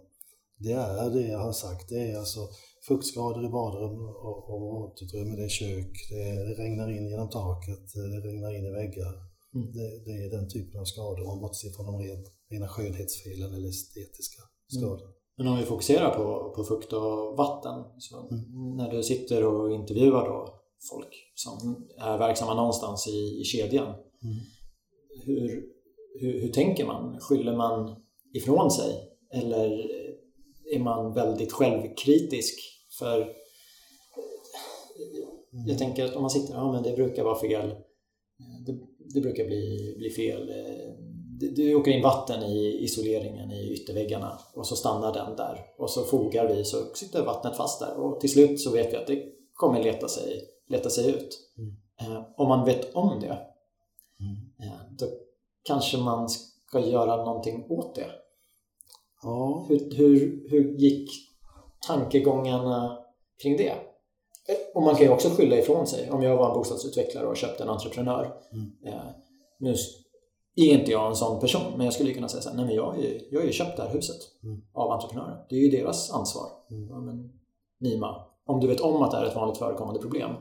det 0.57 0.71
är 0.71 1.09
det 1.09 1.27
jag 1.27 1.39
har 1.39 1.51
sagt. 1.51 1.89
Det 1.89 2.11
är 2.11 2.17
alltså 2.17 2.39
fuktskador 2.87 3.45
i 3.45 3.49
badrum 3.49 3.99
och, 4.27 4.49
och 4.49 4.61
våtutrymme, 4.61 5.35
det 5.35 5.43
är 5.43 5.49
kök, 5.49 5.93
det 6.09 6.63
regnar 6.63 6.89
in 6.97 7.09
genom 7.09 7.29
taket, 7.29 7.93
det 7.93 8.27
regnar 8.29 8.55
in 8.57 8.65
i 8.65 8.71
väggar. 8.71 9.13
Mm. 9.55 9.71
Det, 9.71 10.03
det, 10.05 10.25
är 10.25 10.29
den 10.37 10.49
typen 10.49 10.79
av 10.79 10.85
skador, 10.85 11.29
om 11.29 11.41
bortser 11.41 11.69
från 11.69 11.85
de 11.85 11.99
rent, 11.99 12.27
rena 12.49 12.67
skönhetsfelen 12.67 13.53
eller 13.53 13.69
estetiska 13.69 14.41
mm. 14.41 14.81
skador. 14.81 15.05
Mm. 15.05 15.15
Men 15.37 15.47
om 15.47 15.57
vi 15.57 15.63
fokuserar 15.63 16.15
på, 16.15 16.53
på 16.55 16.63
fukt 16.63 16.93
och 16.93 17.37
vatten, 17.37 17.83
så 17.99 18.29
mm. 18.29 18.75
när 18.77 18.91
du 18.91 19.03
sitter 19.03 19.45
och 19.45 19.71
intervjuar 19.71 20.25
då 20.25 20.61
folk 20.89 21.13
som 21.35 21.85
är 21.97 22.17
verksamma 22.17 22.53
någonstans 22.53 23.07
i, 23.07 23.41
i 23.41 23.43
kedjan, 23.43 23.87
mm. 24.23 24.35
hur, 25.25 25.74
hur, 26.19 26.41
hur 26.41 26.49
tänker 26.49 26.85
man? 26.85 27.19
Skyller 27.19 27.55
man 27.55 27.95
ifrån 28.33 28.71
sig? 28.71 28.93
Eller 29.33 29.91
är 30.73 30.79
man 30.79 31.13
väldigt 31.13 31.51
självkritisk 31.51 32.59
för 32.99 33.21
mm. 33.21 33.33
jag 35.67 35.77
tänker 35.77 36.05
att 36.05 36.15
om 36.15 36.21
man 36.21 36.29
sitter, 36.29 36.53
ja 36.53 36.71
men 36.71 36.83
det 36.83 36.95
brukar 36.95 37.23
vara 37.23 37.39
fel. 37.39 37.75
Det, 38.65 38.79
det 39.13 39.21
brukar 39.21 39.45
bli, 39.45 39.95
bli 39.97 40.09
fel. 40.09 40.47
Det, 41.39 41.55
det 41.55 41.75
åker 41.75 41.91
in 41.91 42.03
vatten 42.03 42.43
i 42.43 42.83
isoleringen 42.83 43.51
i 43.51 43.73
ytterväggarna 43.73 44.39
och 44.53 44.67
så 44.67 44.75
stannar 44.75 45.13
den 45.13 45.35
där. 45.35 45.59
Och 45.77 45.89
så 45.89 46.03
fogar 46.03 46.47
vi 46.47 46.63
så 46.63 46.77
sitter 46.95 47.25
vattnet 47.25 47.57
fast 47.57 47.79
där 47.79 47.99
och 47.99 48.19
till 48.19 48.31
slut 48.31 48.59
så 48.59 48.71
vet 48.71 48.93
vi 48.93 48.97
att 48.97 49.07
det 49.07 49.23
kommer 49.53 49.83
leta 49.83 50.07
sig, 50.07 50.41
leta 50.67 50.89
sig 50.89 51.09
ut. 51.09 51.39
Mm. 51.57 51.75
Eh, 52.01 52.23
om 52.37 52.47
man 52.47 52.65
vet 52.65 52.95
om 52.95 53.19
det, 53.19 53.37
mm. 54.19 54.35
eh, 54.59 54.79
då 54.99 55.05
kanske 55.67 55.97
man 55.97 56.29
ska 56.29 56.79
göra 56.79 57.25
någonting 57.25 57.65
åt 57.69 57.95
det. 57.95 58.11
Ja. 59.23 59.65
Hur, 59.69 59.95
hur, 59.95 60.49
hur 60.49 60.77
gick 60.77 61.09
tankegångarna 61.87 62.97
kring 63.43 63.57
det. 63.57 63.73
Och 64.75 64.83
man 64.83 64.95
kan 64.95 65.05
ju 65.05 65.11
också 65.11 65.29
skylla 65.29 65.57
ifrån 65.57 65.87
sig. 65.87 66.11
Om 66.11 66.23
jag 66.23 66.37
var 66.37 66.47
en 66.47 66.53
bostadsutvecklare 66.53 67.27
och 67.27 67.37
köpte 67.37 67.63
en 67.63 67.69
entreprenör. 67.69 68.33
Mm. 68.51 68.71
Eh, 68.85 69.05
nu 69.59 69.75
är 70.55 70.79
inte 70.79 70.91
jag 70.91 71.07
en 71.07 71.15
sån 71.15 71.39
person, 71.39 71.73
men 71.77 71.85
jag 71.85 71.93
skulle 71.93 72.13
kunna 72.13 72.29
säga 72.29 72.41
så 72.41 72.49
här, 72.49 72.55
nej 72.55 72.65
men 72.65 72.75
jag 72.75 72.91
har 72.91 72.97
ju, 72.97 73.27
jag 73.31 73.39
har 73.39 73.45
ju 73.45 73.51
köpt 73.51 73.77
det 73.77 73.83
här 73.83 73.93
huset 73.93 74.17
mm. 74.43 74.61
av 74.73 74.91
entreprenören. 74.91 75.37
Det 75.49 75.55
är 75.55 75.59
ju 75.59 75.69
deras 75.69 76.11
ansvar. 76.11 76.45
Mm. 76.71 76.89
Ja, 76.89 76.99
men, 76.99 77.31
Nima, 77.79 78.25
om 78.45 78.59
du 78.59 78.67
vet 78.67 78.79
om 78.79 79.01
att 79.01 79.11
det 79.11 79.17
är 79.17 79.25
ett 79.25 79.35
vanligt 79.35 79.57
förekommande 79.57 80.01
problem 80.01 80.31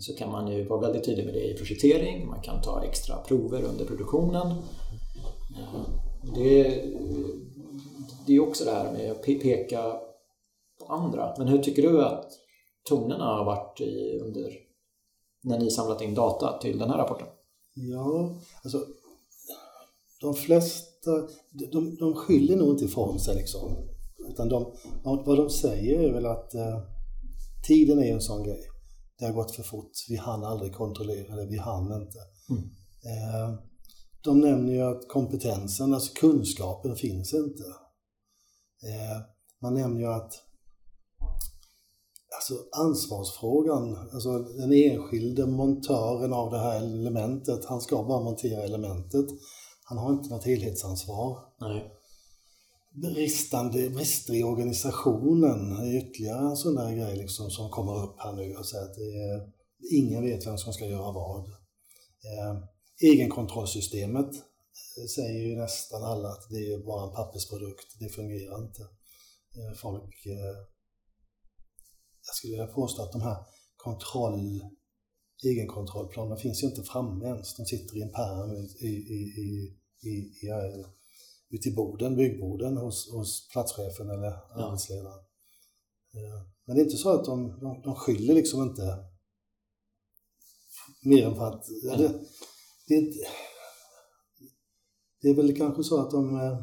så 0.00 0.14
kan 0.14 0.30
man 0.30 0.48
ju 0.48 0.64
vara 0.64 0.80
väldigt 0.80 1.04
tydlig 1.04 1.24
med 1.24 1.34
det 1.34 1.50
i 1.50 1.54
projektering, 1.54 2.26
man 2.26 2.40
kan 2.40 2.62
ta 2.62 2.84
extra 2.84 3.16
prover 3.16 3.62
under 3.62 3.84
produktionen. 3.84 4.54
Det, 6.34 6.84
det 8.26 8.32
är 8.36 8.40
också 8.40 8.64
det 8.64 8.70
här 8.70 8.92
med 8.92 9.10
att 9.10 9.22
peka 9.22 9.96
på 10.78 10.92
andra. 10.92 11.34
Men 11.38 11.48
hur 11.48 11.58
tycker 11.58 11.82
du 11.82 12.04
att 12.04 12.30
tonerna 12.88 13.24
har 13.24 13.44
varit 13.44 13.80
i, 13.80 14.18
under 14.18 14.52
när 15.42 15.58
ni 15.58 15.70
samlat 15.70 16.02
in 16.02 16.14
data 16.14 16.58
till 16.58 16.78
den 16.78 16.90
här 16.90 16.98
rapporten? 16.98 17.28
Ja, 17.74 18.34
alltså 18.64 18.86
de 20.20 20.34
flesta, 20.34 21.10
de, 21.72 21.96
de 21.96 22.14
skyller 22.14 22.56
nog 22.56 22.68
inte 22.68 22.84
ifrån 22.84 23.20
sig 23.20 23.36
liksom. 23.36 23.76
Utan 24.28 24.48
de, 24.48 24.72
vad 25.02 25.38
de 25.38 25.50
säger 25.50 26.00
är 26.00 26.12
väl 26.12 26.26
att 26.26 26.54
eh, 26.54 26.78
tiden 27.66 27.98
är 27.98 28.12
en 28.12 28.20
sån 28.20 28.42
grej. 28.42 28.71
Det 29.18 29.24
har 29.24 29.32
gått 29.32 29.56
för 29.56 29.62
fort, 29.62 29.92
vi 30.08 30.16
hann 30.16 30.44
aldrig 30.44 30.74
kontrollera 30.74 31.36
det, 31.36 31.46
vi 31.46 31.58
hann 31.58 31.92
inte. 31.92 32.18
Mm. 32.50 32.62
Eh, 33.04 33.58
de 34.24 34.40
nämner 34.40 34.72
ju 34.72 34.82
att 34.82 35.08
kompetensen, 35.08 35.94
alltså 35.94 36.14
kunskapen 36.14 36.96
finns 36.96 37.34
inte. 37.34 37.62
Eh, 38.82 39.20
man 39.62 39.74
nämner 39.74 40.00
ju 40.00 40.06
att 40.06 40.32
Alltså 42.36 42.54
ansvarsfrågan, 42.84 43.96
alltså 44.12 44.38
den 44.38 44.72
enskilde 44.72 45.46
montören 45.46 46.32
av 46.32 46.50
det 46.50 46.58
här 46.58 46.76
elementet, 46.76 47.64
han 47.64 47.80
ska 47.80 48.02
bara 48.02 48.24
montera 48.24 48.62
elementet. 48.62 49.26
Han 49.84 49.98
har 49.98 50.12
inte 50.12 50.28
något 50.28 50.44
helhetsansvar. 50.44 51.38
Nej. 51.60 51.92
Bristande, 52.94 53.90
brister 53.90 54.34
i 54.34 54.42
organisationen 54.42 55.72
är 55.76 55.96
ytterligare 55.96 56.48
en 56.50 56.56
sån 56.56 56.74
där 56.74 56.92
grej 56.92 57.16
liksom 57.16 57.50
som 57.50 57.70
kommer 57.70 58.04
upp 58.04 58.14
här 58.18 58.32
nu. 58.32 58.54
Alltså 58.56 58.76
att 58.76 58.98
är, 58.98 59.52
ingen 59.92 60.22
vet 60.22 60.46
vem 60.46 60.58
som 60.58 60.72
ska 60.72 60.86
göra 60.86 61.12
vad. 61.12 61.48
Eh, 62.28 62.62
egenkontrollsystemet 63.00 64.34
eh, 64.34 65.06
säger 65.16 65.40
ju 65.48 65.56
nästan 65.56 66.02
alla 66.04 66.28
att 66.28 66.50
det 66.50 66.72
är 66.72 66.84
bara 66.86 67.08
en 67.08 67.14
pappersprodukt, 67.14 67.96
det 68.00 68.08
fungerar 68.08 68.64
inte. 68.64 68.82
Eh, 68.82 69.76
folk 69.76 70.26
jag 72.26 72.34
skulle 72.36 72.50
vilja 72.50 72.66
påstå 72.66 73.02
att 73.02 73.12
de 73.12 73.22
här 73.22 73.36
kontroll, 73.76 74.60
egenkontrollplanerna 75.44 76.36
finns 76.36 76.62
ju 76.62 76.66
inte 76.66 76.82
framme 76.82 77.26
ens. 77.26 77.56
De 77.56 77.66
sitter 77.66 77.96
i 77.96 78.02
en 78.02 78.12
pärm 78.12 78.52
i, 78.52 78.86
i, 78.86 78.92
i, 79.18 79.76
i, 80.08 80.10
i, 80.10 80.50
ute 81.52 81.68
i 81.68 81.74
boden, 81.74 82.16
byggboden 82.16 82.76
hos, 82.76 83.12
hos 83.12 83.48
platschefen 83.48 84.10
eller 84.10 84.26
ja. 84.26 84.66
arbetsledaren. 84.66 85.18
Eh, 86.14 86.42
men 86.64 86.76
det 86.76 86.82
är 86.82 86.84
inte 86.84 86.96
så 86.96 87.10
att 87.10 87.24
de, 87.24 87.60
de, 87.60 87.82
de 87.82 87.94
skyller 87.94 88.34
liksom 88.34 88.62
inte 88.62 88.82
mer 91.04 91.26
än 91.26 91.34
för 91.34 91.48
att... 91.48 91.64
Ja, 91.82 91.96
det, 91.96 92.08
det, 92.86 93.12
det 95.20 95.28
är 95.28 95.34
väl 95.34 95.56
kanske 95.56 95.84
så 95.84 96.00
att 96.00 96.10
de 96.10 96.40
eh, 96.40 96.58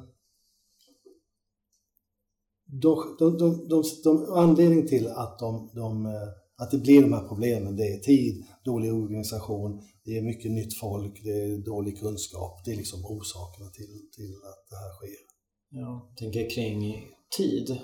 de, 2.71 3.15
de, 3.19 3.37
de, 3.37 3.67
de, 3.67 3.83
de, 4.03 4.33
anledning 4.33 4.87
till 4.87 5.07
att, 5.07 5.39
de, 5.39 5.71
de, 5.75 6.05
eh, 6.05 6.27
att 6.59 6.71
det 6.71 6.77
blir 6.77 7.01
de 7.01 7.13
här 7.13 7.27
problemen, 7.27 7.75
det 7.75 7.87
är 7.93 7.99
tid, 7.99 8.45
dålig 8.65 8.93
organisation, 8.93 9.81
det 10.05 10.17
är 10.17 10.21
mycket 10.21 10.51
nytt 10.51 10.79
folk, 10.79 11.23
det 11.23 11.29
är 11.29 11.57
dålig 11.57 11.99
kunskap. 11.99 12.65
Det 12.65 12.71
är 12.71 12.75
liksom 12.75 13.05
orsakerna 13.05 13.69
till, 13.69 14.09
till 14.15 14.33
att 14.51 14.69
det 14.69 14.75
här 14.75 14.93
sker. 14.93 15.29
Ja, 15.71 16.07
jag 16.09 16.17
tänker 16.17 16.49
kring 16.49 17.05
tid. 17.37 17.79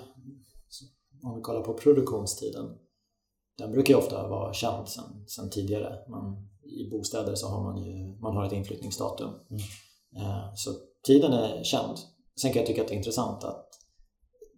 Om 1.22 1.36
vi 1.36 1.42
kollar 1.42 1.62
på 1.62 1.74
produktionstiden. 1.74 2.66
Den 3.58 3.72
brukar 3.72 3.94
ju 3.94 3.98
ofta 3.98 4.28
vara 4.28 4.52
känd 4.52 4.88
sedan, 4.88 5.24
sedan 5.26 5.50
tidigare. 5.50 6.08
Man, 6.08 6.48
I 6.62 6.90
bostäder 6.90 7.34
så 7.34 7.48
har 7.48 7.62
man 7.62 7.82
ju 7.82 8.16
man 8.20 8.36
har 8.36 8.46
ett 8.46 8.52
inflyttningsdatum. 8.52 9.30
Mm. 9.50 9.62
Eh, 10.16 10.54
så 10.54 10.70
tiden 11.06 11.32
är 11.32 11.64
känd. 11.64 11.98
Sen 12.40 12.52
kan 12.52 12.60
jag 12.60 12.66
tycka 12.66 12.82
att 12.82 12.88
det 12.88 12.94
är 12.94 12.98
intressant 12.98 13.44
att 13.44 13.65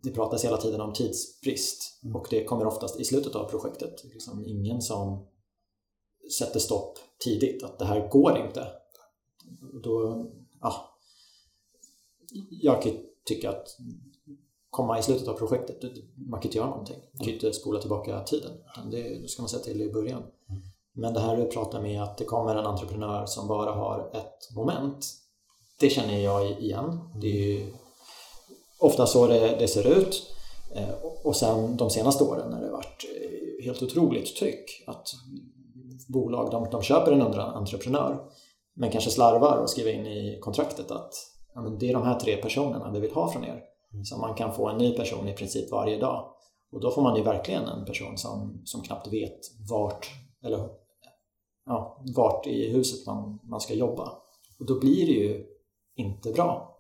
det 0.03 0.11
pratas 0.11 0.45
hela 0.45 0.57
tiden 0.57 0.81
om 0.81 0.93
tidsbrist 0.93 2.01
mm. 2.03 2.17
och 2.17 2.27
det 2.31 2.45
kommer 2.45 2.67
oftast 2.67 3.01
i 3.01 3.05
slutet 3.05 3.35
av 3.35 3.51
projektet. 3.51 4.05
Liksom 4.05 4.45
ingen 4.47 4.83
som 4.83 5.27
sätter 6.39 6.61
stopp 6.61 6.99
tidigt, 7.19 7.63
att 7.63 7.79
det 7.79 7.85
här 7.85 8.09
går 8.09 8.39
inte. 8.47 8.67
då, 9.83 10.27
ja, 10.61 10.99
jag 12.51 12.83
kan 12.83 12.93
tycka 13.25 13.51
att 13.51 13.77
komma 14.71 14.99
i 14.99 15.03
slutet 15.03 15.29
av 15.29 15.35
projektet, 15.35 15.83
man 16.15 16.41
kan 16.41 16.49
inte 16.49 16.59
göra 16.59 16.71
någonting. 16.71 17.01
Man 17.13 17.25
kan 17.25 17.35
inte 17.35 17.53
spola 17.53 17.81
tillbaka 17.81 18.25
tiden. 18.25 18.53
Det 18.91 19.31
ska 19.31 19.43
man 19.43 19.49
säga 19.49 19.63
till 19.63 19.83
i 19.83 19.93
början. 19.93 20.23
Men 20.93 21.15
det 21.15 21.21
här 21.21 21.37
du 21.37 21.45
pratar 21.45 21.83
med 21.83 22.03
att 22.03 22.19
det 22.19 22.25
kommer 22.25 22.57
en 22.57 22.67
entreprenör 22.67 23.27
som 23.27 23.49
bara 23.49 23.71
har 23.71 24.11
ett 24.15 24.55
moment. 24.55 25.07
Det 25.81 25.91
känner 25.91 26.19
jag 26.19 26.51
igen. 26.51 27.01
Det 27.21 27.57
är 27.57 27.67
ofta 28.79 29.07
så 29.07 29.27
det, 29.27 29.57
det 29.59 29.69
ser 29.69 29.99
ut. 29.99 30.35
Eh, 30.75 30.89
och 31.25 31.37
sen 31.37 31.77
de 31.77 31.91
senaste 31.91 32.25
åren 32.25 32.51
när 32.51 32.61
det 32.61 32.71
varit 32.71 33.05
eh, 33.05 33.65
helt 33.65 33.83
otroligt 33.83 34.37
tryck 34.37 34.85
att 34.87 35.09
bolag 36.09 36.51
de, 36.51 36.71
de 36.71 36.83
köper 36.83 37.13
en 37.13 37.23
entreprenör 37.39 38.19
men 38.77 38.91
kanske 38.91 39.11
slarvar 39.11 39.57
och 39.57 39.71
skriver 39.71 39.93
in 39.93 40.07
i 40.07 40.39
kontraktet 40.41 40.91
att 40.91 41.15
ja, 41.55 41.61
det 41.61 41.89
är 41.89 41.93
de 41.93 42.03
här 42.03 42.21
tre 42.21 42.37
personerna 42.37 42.91
vi 42.91 43.01
vill 43.01 43.13
ha 43.13 43.33
från 43.33 43.45
er. 43.45 43.63
Mm. 43.93 44.05
Så 44.05 44.17
man 44.17 44.35
kan 44.35 44.55
få 44.55 44.69
en 44.69 44.79
ny 44.79 44.93
person 44.93 45.29
i 45.29 45.33
princip 45.33 45.71
varje 45.71 45.99
dag. 45.99 46.35
Och 46.73 46.81
då 46.81 46.91
får 46.91 47.03
man 47.03 47.17
ju 47.17 47.23
verkligen 47.23 47.65
en 47.65 47.85
person 47.85 48.19
som, 48.19 48.63
som 48.65 48.83
knappt 48.83 49.13
vet 49.13 49.39
vart, 49.71 50.11
eller, 50.45 50.69
ja, 51.67 52.03
vart 52.17 52.47
i 52.47 52.73
huset 52.73 53.07
man, 53.07 53.39
man 53.43 53.61
ska 53.61 53.75
jobba. 53.75 54.13
Och 54.59 54.67
då 54.67 54.81
blir 54.81 55.07
det 55.07 55.13
ju 55.13 55.47
inte 55.97 56.33
bra. 56.33 56.78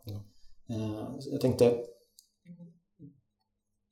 Eh, 0.70 1.08
jag 1.30 1.40
tänkte, 1.40 1.84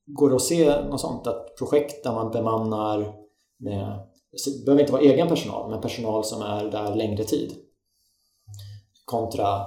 går 0.07 0.31
det 0.31 0.37
att 0.37 0.43
se 0.43 0.83
något 0.83 1.01
sånt? 1.01 1.27
Att 1.27 1.57
projekt 1.59 2.05
där 2.05 2.13
man 2.13 2.33
bemannar 2.33 3.15
med, 3.59 4.09
det 4.31 4.65
behöver 4.65 4.83
inte 4.83 4.93
vara 4.93 5.03
egen 5.03 5.29
personal, 5.29 5.71
men 5.71 5.81
personal 5.81 6.25
som 6.25 6.43
är 6.43 6.71
där 6.71 6.95
längre 6.95 7.25
tid 7.25 7.57
kontra 9.05 9.67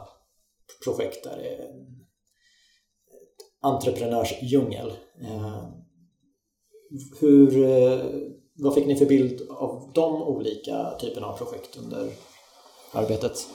projekt 0.83 1.23
där 1.23 1.37
det 1.37 1.55
är 1.55 1.69
entreprenörsdjungel. 3.61 4.91
Eh, 5.21 5.63
hur, 7.19 7.63
eh, 7.63 7.99
vad 8.55 8.73
fick 8.73 8.85
ni 8.85 8.95
för 8.95 9.05
bild 9.05 9.49
av 9.49 9.91
de 9.93 10.21
olika 10.23 10.97
typerna 10.99 11.27
av 11.27 11.37
projekt 11.37 11.77
under 11.77 12.11
arbetet? 12.91 13.47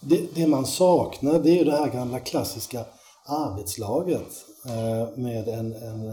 Det, 0.00 0.34
det 0.34 0.46
man 0.46 0.66
saknar 0.66 1.38
det 1.38 1.50
är 1.50 1.56
ju 1.56 1.64
det 1.64 1.76
här 1.76 1.92
gamla 1.92 2.20
klassiska 2.20 2.84
arbetslaget 3.26 4.28
eh, 4.66 5.18
med 5.18 5.48
en, 5.48 5.72
en 5.72 6.12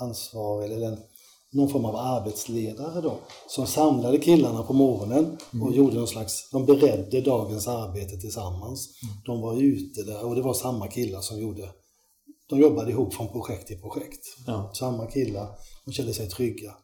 ansvarig 0.00 0.72
eller 0.72 0.86
en 0.86 0.98
någon 1.52 1.68
form 1.68 1.84
av 1.84 1.96
arbetsledare 1.96 3.00
då, 3.00 3.18
som 3.48 3.66
samlade 3.66 4.18
killarna 4.18 4.62
på 4.62 4.72
morgonen 4.72 5.36
och 5.48 5.54
mm. 5.54 5.74
gjorde 5.74 5.96
någon 5.96 6.06
slags, 6.06 6.50
de 6.50 6.66
beredde 6.66 7.20
dagens 7.20 7.68
arbete 7.68 8.16
tillsammans. 8.16 8.88
Mm. 9.02 9.14
De 9.24 9.40
var 9.40 9.62
ute 9.62 10.02
där 10.02 10.24
och 10.24 10.34
det 10.34 10.42
var 10.42 10.54
samma 10.54 10.88
killar 10.88 11.20
som 11.20 11.40
gjorde, 11.40 11.68
de 12.48 12.60
jobbade 12.60 12.90
ihop 12.90 13.14
från 13.14 13.28
projekt 13.28 13.66
till 13.66 13.80
projekt. 13.80 14.26
Ja. 14.46 14.70
Samma 14.74 15.06
killar, 15.06 15.48
de 15.84 15.92
kände 15.92 16.14
sig 16.14 16.28
trygga. 16.28 16.74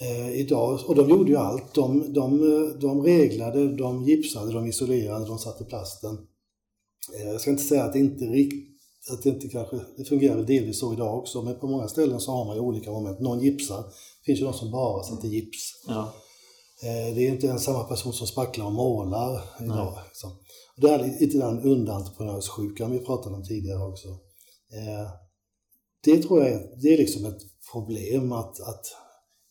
Eh, 0.00 0.30
idag, 0.30 0.80
och 0.86 0.94
de 0.94 1.10
gjorde 1.10 1.30
ju 1.30 1.36
allt, 1.36 1.74
de, 1.74 2.12
de, 2.12 2.40
de 2.80 3.02
reglade, 3.02 3.76
de 3.76 4.02
gipsade, 4.02 4.52
de 4.52 4.66
isolerade, 4.66 5.26
de 5.26 5.38
satte 5.38 5.64
plasten. 5.64 6.18
Eh, 7.14 7.28
jag 7.28 7.40
ska 7.40 7.50
inte 7.50 7.62
säga 7.62 7.84
att 7.84 7.92
det 7.92 7.98
inte 7.98 8.24
riktigt 8.24 8.70
att 9.12 9.22
det 9.22 9.28
inte 9.28 9.48
kanske, 9.48 9.80
det 9.96 10.04
fungerar 10.04 10.36
väl 10.36 10.46
delvis 10.46 10.80
så 10.80 10.92
idag 10.92 11.18
också, 11.18 11.42
men 11.42 11.58
på 11.58 11.66
många 11.66 11.88
ställen 11.88 12.20
så 12.20 12.32
har 12.32 12.44
man 12.44 12.56
ju 12.56 12.60
olika 12.60 12.90
moment. 12.90 13.20
Någon 13.20 13.40
gipsar, 13.40 13.82
det 13.82 14.24
finns 14.26 14.40
ju 14.40 14.44
de 14.44 14.54
som 14.54 14.70
bara 14.70 15.02
sätter 15.02 15.28
gips. 15.28 15.84
Ja. 15.86 16.12
Eh, 16.82 17.14
det 17.14 17.26
är 17.26 17.28
inte 17.28 17.46
ens 17.46 17.64
samma 17.64 17.84
person 17.84 18.12
som 18.12 18.26
spacklar 18.26 18.66
och 18.66 18.72
målar 18.72 19.42
idag. 19.60 19.98
Liksom. 20.06 20.30
Det 20.76 20.90
är 20.90 21.20
lite 21.20 21.38
den 21.38 21.62
underentreprenörssjukan 21.62 22.90
vi 22.90 22.98
pratade 22.98 23.36
om 23.36 23.44
tidigare 23.44 23.84
också. 23.84 24.08
Eh, 24.72 25.10
det 26.04 26.22
tror 26.22 26.40
jag 26.40 26.50
är, 26.50 26.82
det 26.82 26.94
är 26.94 26.98
liksom 26.98 27.24
ett 27.24 27.40
problem 27.72 28.32
att, 28.32 28.60
att 28.60 28.86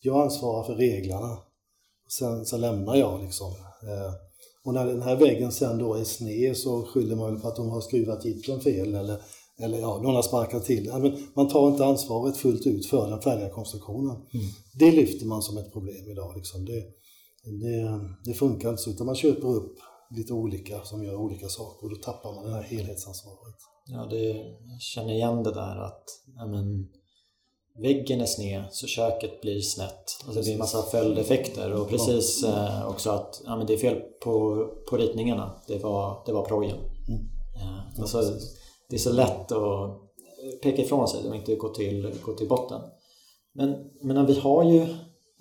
jag 0.01 0.21
ansvarar 0.21 0.63
för 0.63 0.75
reglerna. 0.75 1.37
Sen 2.19 2.45
så 2.45 2.57
lämnar 2.57 2.95
jag 2.95 3.21
liksom. 3.21 3.47
Eh, 3.83 4.13
och 4.65 4.73
när 4.73 4.85
den 4.85 5.01
här 5.01 5.15
väggen 5.15 5.51
sen 5.51 5.77
då 5.77 5.93
är 5.93 6.03
sned 6.03 6.57
så 6.57 6.85
skyller 6.85 7.15
man 7.15 7.33
väl 7.33 7.41
på 7.41 7.47
att 7.47 7.55
de 7.55 7.69
har 7.69 7.81
skruvat 7.81 8.25
gipsen 8.25 8.59
fel 8.59 8.95
eller 8.95 9.21
eller 9.59 9.79
ja, 9.79 10.01
någon 10.03 10.15
har 10.15 10.21
sparkat 10.21 10.65
till. 10.65 10.91
Men 10.93 11.27
man 11.33 11.47
tar 11.47 11.67
inte 11.67 11.85
ansvaret 11.85 12.37
fullt 12.37 12.65
ut 12.65 12.85
för 12.85 13.09
den 13.09 13.21
färdiga 13.21 13.49
konstruktionen. 13.49 14.15
Mm. 14.15 14.45
Det 14.79 14.91
lyfter 14.91 15.25
man 15.25 15.41
som 15.41 15.57
ett 15.57 15.73
problem 15.73 16.11
idag. 16.11 16.33
Liksom. 16.35 16.65
Det, 16.65 16.83
det, 17.43 17.99
det, 18.25 18.33
funkar 18.33 18.69
inte 18.69 18.81
så, 18.81 18.89
utan 18.89 19.05
man 19.05 19.15
köper 19.15 19.47
upp 19.47 19.75
lite 20.15 20.33
olika 20.33 20.81
som 20.83 21.03
gör 21.03 21.15
olika 21.15 21.47
saker 21.47 21.85
och 21.85 21.89
då 21.89 21.95
tappar 21.95 22.35
man 22.35 22.45
det 22.45 22.53
här 22.53 22.63
helhetsansvaret. 22.63 23.55
Ja, 23.85 24.07
det, 24.09 24.25
jag 24.71 24.81
känner 24.81 25.13
igen 25.13 25.43
det 25.43 25.53
där 25.53 25.85
att 25.85 26.03
men, 26.51 26.87
väggen 27.81 28.21
är 28.21 28.25
sned 28.25 28.63
så 28.71 28.87
köket 28.87 29.41
blir 29.41 29.61
snett 29.61 30.23
och 30.27 30.33
det 30.35 30.41
blir 30.41 30.53
en 30.53 30.57
massa 30.57 30.81
följdeffekter 30.81 31.73
och 31.73 31.89
precis 31.89 32.43
eh, 32.43 32.89
också 32.89 33.09
att 33.09 33.41
ja, 33.45 33.55
men 33.55 33.67
det 33.67 33.73
är 33.73 33.77
fel 33.77 34.01
på, 34.23 34.65
på 34.89 34.97
ritningarna. 34.97 35.51
Det 35.67 35.77
var, 35.77 36.23
det 36.25 36.31
var 36.31 36.45
projen. 36.45 36.77
Mm. 37.07 37.21
Eh, 37.55 38.01
alltså, 38.01 38.21
det 38.89 38.95
är 38.95 38.99
så 38.99 39.13
lätt 39.13 39.51
att 39.51 40.01
peka 40.61 40.81
ifrån 40.81 41.07
sig 41.07 41.29
och 41.29 41.35
inte 41.35 41.55
gå 41.55 41.69
till, 41.69 42.11
gå 42.25 42.33
till 42.33 42.47
botten. 42.47 42.81
Men, 43.53 43.75
men 44.01 44.25
vi 44.25 44.39
har 44.39 44.63
ju, 44.63 44.85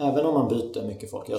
även 0.00 0.26
om 0.26 0.34
man 0.34 0.48
byter 0.48 0.86
mycket 0.86 1.10
folk, 1.10 1.30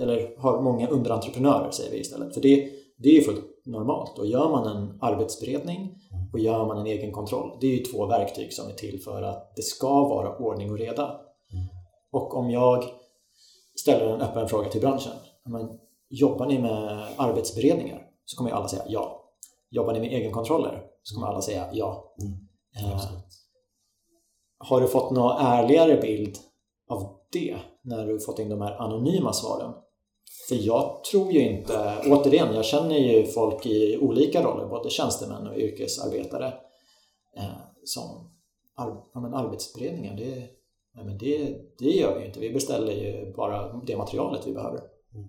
eller 0.00 0.38
har 0.38 0.62
många 0.62 0.88
underentreprenörer 0.88 1.70
säger 1.70 1.90
vi 1.90 2.00
istället, 2.00 2.34
för 2.34 2.40
det, 2.40 2.70
det 2.96 3.08
är 3.08 3.12
ju 3.12 3.22
fullt 3.22 3.44
normalt. 3.68 4.18
Och 4.18 4.26
gör 4.26 4.50
man 4.50 4.76
en 4.76 4.98
arbetsberedning 5.00 5.94
och 6.32 6.38
gör 6.38 6.66
man 6.66 6.78
en 6.78 6.86
egen 6.86 7.12
kontroll, 7.12 7.58
det 7.60 7.66
är 7.66 7.78
ju 7.78 7.84
två 7.84 8.06
verktyg 8.06 8.52
som 8.52 8.68
är 8.68 8.72
till 8.72 9.00
för 9.00 9.22
att 9.22 9.56
det 9.56 9.62
ska 9.62 10.08
vara 10.08 10.36
ordning 10.36 10.70
och 10.70 10.78
reda. 10.78 11.20
Och 12.12 12.36
om 12.36 12.50
jag 12.50 12.84
ställer 13.80 14.14
en 14.14 14.20
öppen 14.20 14.48
fråga 14.48 14.68
till 14.68 14.80
branschen, 14.80 15.12
men, 15.44 15.68
jobbar 16.10 16.46
ni 16.46 16.58
med 16.58 17.06
arbetsberedningar? 17.16 18.06
Så 18.24 18.36
kommer 18.36 18.50
alla 18.50 18.68
säga 18.68 18.82
ja. 18.88 19.24
Jobbar 19.70 19.92
ni 19.92 20.00
med 20.00 20.12
egenkontroller? 20.12 20.88
så 21.08 21.14
kommer 21.14 21.26
alla 21.26 21.42
säga 21.42 21.68
ja. 21.72 22.14
Mm. 22.22 22.32
Eh, 22.76 23.00
har 24.58 24.80
du 24.80 24.88
fått 24.88 25.10
någon 25.10 25.36
ärligare 25.40 26.00
bild 26.00 26.36
av 26.88 27.16
det 27.32 27.56
när 27.82 28.06
du 28.06 28.20
fått 28.20 28.38
in 28.38 28.48
de 28.48 28.60
här 28.60 28.82
anonyma 28.82 29.32
svaren? 29.32 29.72
För 30.48 30.66
jag 30.66 31.04
tror 31.04 31.32
ju 31.32 31.40
inte, 31.40 31.96
återigen, 32.06 32.54
jag 32.54 32.64
känner 32.64 32.98
ju 32.98 33.26
folk 33.26 33.66
i 33.66 33.98
olika 33.98 34.42
roller, 34.42 34.66
både 34.66 34.90
tjänstemän 34.90 35.46
och 35.46 35.58
yrkesarbetare 35.58 36.46
eh, 37.36 37.44
som 37.84 38.30
ja, 38.76 39.10
men 39.14 39.34
arbetsberedningar, 39.34 40.16
det, 40.16 40.48
ja, 40.94 41.04
men 41.04 41.18
det, 41.18 41.58
det 41.78 41.90
gör 41.90 42.14
vi 42.14 42.20
ju 42.20 42.26
inte. 42.26 42.40
Vi 42.40 42.50
beställer 42.50 42.92
ju 42.92 43.32
bara 43.36 43.80
det 43.86 43.96
materialet 43.96 44.46
vi 44.46 44.52
behöver. 44.52 44.80
Mm. 45.14 45.28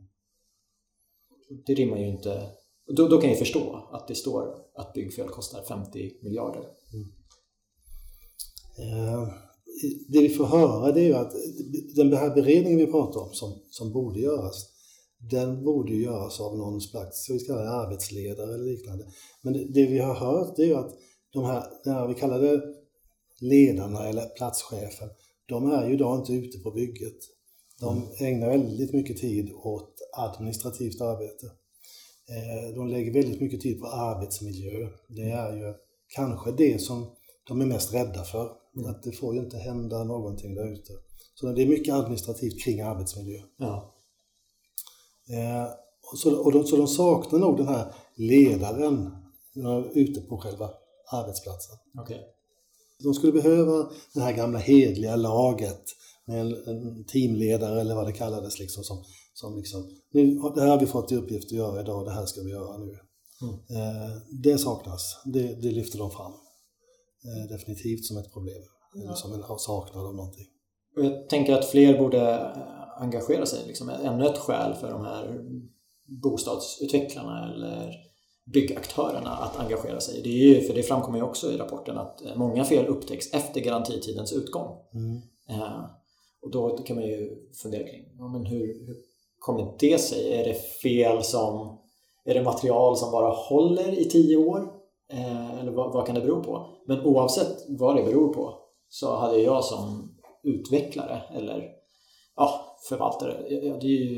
Det 1.66 1.74
rimmar 1.74 1.98
ju 1.98 2.08
inte 2.08 2.50
då, 2.96 3.08
då 3.08 3.22
kan 3.22 3.30
jag 3.30 3.40
förstå 3.40 3.90
att 3.92 4.08
det 4.08 4.16
står 4.16 4.56
att 4.76 4.94
byggfel 4.94 5.28
kostar 5.28 5.62
50 5.62 6.12
miljarder. 6.22 6.64
Mm. 6.94 7.08
Eh, 8.80 9.28
det 10.08 10.20
vi 10.20 10.30
får 10.30 10.46
höra 10.46 10.92
det 10.92 11.02
är 11.02 11.06
ju 11.06 11.14
att 11.14 11.34
den 11.96 12.14
här 12.14 12.36
beredningen 12.36 12.80
vi 12.80 12.92
pratar 12.92 13.22
om 13.22 13.34
som, 13.34 13.62
som 13.70 13.94
borde 13.94 14.20
göras, 14.20 14.79
den 15.20 15.64
borde 15.64 15.94
göras 15.94 16.40
av 16.40 16.58
någon 16.58 16.82
slags, 16.82 17.18
ska 17.18 17.34
vi 17.34 17.40
kalla 17.40 17.62
det 17.62 17.70
arbetsledare 17.70 18.54
eller 18.54 18.66
liknande. 18.66 19.06
Men 19.42 19.54
det, 19.54 19.66
det 19.66 19.86
vi 19.86 20.00
har 20.00 20.14
hört 20.14 20.56
det 20.56 20.64
är 20.64 20.68
ju 20.68 20.76
att 20.76 20.94
de 21.34 21.46
här, 21.46 21.64
de 21.84 21.90
här, 21.90 22.08
vi 22.08 22.14
kallar 22.14 22.40
det 22.40 22.62
ledarna 23.42 24.10
eller 24.10 24.26
platschefen, 24.26 25.10
de 25.46 25.72
är 25.72 25.88
ju 25.88 25.94
idag 25.94 26.20
inte 26.20 26.34
ute 26.34 26.60
på 26.60 26.72
bygget. 26.72 27.18
De 27.80 27.98
mm. 27.98 28.10
ägnar 28.20 28.50
väldigt 28.50 28.94
mycket 28.94 29.18
tid 29.18 29.52
åt 29.54 29.96
administrativt 30.18 31.02
arbete. 31.02 31.46
Eh, 32.30 32.76
de 32.76 32.88
lägger 32.88 33.14
väldigt 33.14 33.42
mycket 33.42 33.62
tid 33.62 33.80
på 33.80 33.88
arbetsmiljö. 33.88 34.90
Det 35.08 35.32
är 35.32 35.58
ju 35.58 35.74
kanske 36.08 36.52
det 36.52 36.82
som 36.82 37.16
de 37.48 37.62
är 37.62 37.66
mest 37.66 37.94
rädda 37.94 38.24
för. 38.24 38.52
Mm. 38.78 38.90
Att 38.90 39.04
det 39.04 39.12
får 39.12 39.36
ju 39.36 39.42
inte 39.42 39.58
hända 39.58 40.04
någonting 40.04 40.56
där 40.56 40.74
ute. 40.74 40.94
Så 41.36 41.52
det 41.52 41.62
är 41.62 41.68
mycket 41.68 41.94
administrativt 41.94 42.64
kring 42.64 42.82
arbetsmiljö. 42.82 43.42
Ja. 43.58 43.96
Eh, 45.30 45.68
så, 46.16 46.36
och 46.44 46.52
de, 46.52 46.66
så 46.66 46.76
de 46.76 46.88
saknar 46.88 47.40
nog 47.40 47.58
den 47.58 47.68
här 47.68 47.94
ledaren 48.16 49.12
ute 49.94 50.22
på 50.22 50.38
själva 50.38 50.70
arbetsplatsen. 51.12 51.78
Okay. 52.02 52.20
De 53.04 53.14
skulle 53.14 53.34
behöva 53.34 53.90
det 54.14 54.22
här 54.22 54.34
gamla 54.34 54.60
hedliga 54.60 55.16
laget 55.16 55.84
med 56.26 56.42
en, 56.42 56.54
en 56.68 57.06
teamledare 57.06 57.82
eller 57.82 57.96
vad 57.96 58.08
det 58.08 58.14
kallades 58.14 58.60
liksom 58.60 58.84
som 58.84 59.04
som 59.40 59.58
liksom, 59.58 59.90
nu, 60.12 60.40
det 60.56 60.62
här 60.62 60.68
har 60.68 60.80
vi 60.80 60.86
fått 60.86 61.12
i 61.12 61.16
uppgift 61.16 61.46
att 61.46 61.58
göra 61.58 61.82
idag, 61.82 62.06
det 62.06 62.12
här 62.12 62.26
ska 62.26 62.42
vi 62.42 62.52
göra 62.52 62.78
nu. 62.78 63.00
Mm. 63.42 63.54
Eh, 63.54 64.12
det 64.44 64.58
saknas, 64.58 65.22
det, 65.26 65.62
det, 65.62 65.72
lyfter 65.72 65.98
de 65.98 66.12
fram 66.12 66.32
eh, 67.26 67.52
definitivt 67.52 68.06
som 68.06 68.18
ett 68.18 68.34
problem, 68.34 68.62
ja. 68.94 69.02
eller 69.02 69.14
som 69.14 69.34
en 69.34 69.44
saknad 69.58 70.06
av 70.06 70.16
någonting. 70.16 70.48
Och 70.98 71.06
jag 71.06 71.30
tänker 71.30 71.54
att 71.54 71.66
fler 71.66 71.98
borde 71.98 72.22
engagera 73.00 73.46
sig, 73.46 73.68
liksom, 73.68 73.90
ännu 73.90 74.26
ett 74.26 74.38
skäl 74.38 74.74
för 74.74 74.92
de 74.92 75.06
här 75.06 75.42
bostadsutvecklarna 76.24 77.54
eller 77.54 77.94
byggaktörerna 78.54 79.30
att 79.30 79.60
engagera 79.60 80.00
sig. 80.00 80.22
Det, 80.24 80.30
är 80.30 80.56
ju, 80.56 80.62
för 80.62 80.74
det 80.74 80.84
framkommer 80.84 81.18
ju 81.18 81.24
också 81.24 81.52
i 81.52 81.58
rapporten 81.58 81.98
att 81.98 82.26
eh, 82.26 82.36
många 82.36 82.66
fel 82.66 82.88
upptäcks 82.88 83.34
efter 83.34 83.62
garantitidens 83.62 84.34
utgång. 84.34 84.78
Mm. 84.94 85.22
Eh, 85.50 85.86
och 86.42 86.52
då 86.52 86.78
kan 86.78 86.96
man 86.96 87.06
ju 87.06 87.50
fundera 87.64 87.84
kring 87.84 88.06
ja, 88.18 88.28
men 88.28 88.46
hur, 88.46 88.88
hur 88.88 88.98
kommer 89.40 89.76
det 89.80 90.02
sig? 90.02 90.34
Är 90.34 90.44
det 90.44 90.54
fel 90.82 91.24
som 91.24 91.80
är 92.26 92.34
det 92.34 92.44
material 92.44 92.98
som 92.98 93.12
bara 93.12 93.30
håller 93.30 94.00
i 94.00 94.06
tio 94.06 94.38
år? 94.38 94.74
Eh, 95.12 95.60
eller 95.60 95.72
vad, 95.72 95.94
vad, 95.94 96.06
kan 96.06 96.16
det 96.16 96.22
bero 96.22 96.44
på? 96.44 96.70
Men 96.88 97.06
oavsett 97.06 97.66
vad 97.68 97.96
det 97.96 98.04
beror 98.04 98.34
på 98.34 98.60
så 98.90 99.16
hade 99.16 99.40
jag 99.40 99.64
som 99.64 100.16
utvecklare 100.44 101.22
eller 101.36 101.79
ja, 102.40 102.78
förvaltare, 102.90 103.46
jag 103.50 103.72
hade 103.72 103.88
ju 103.88 104.16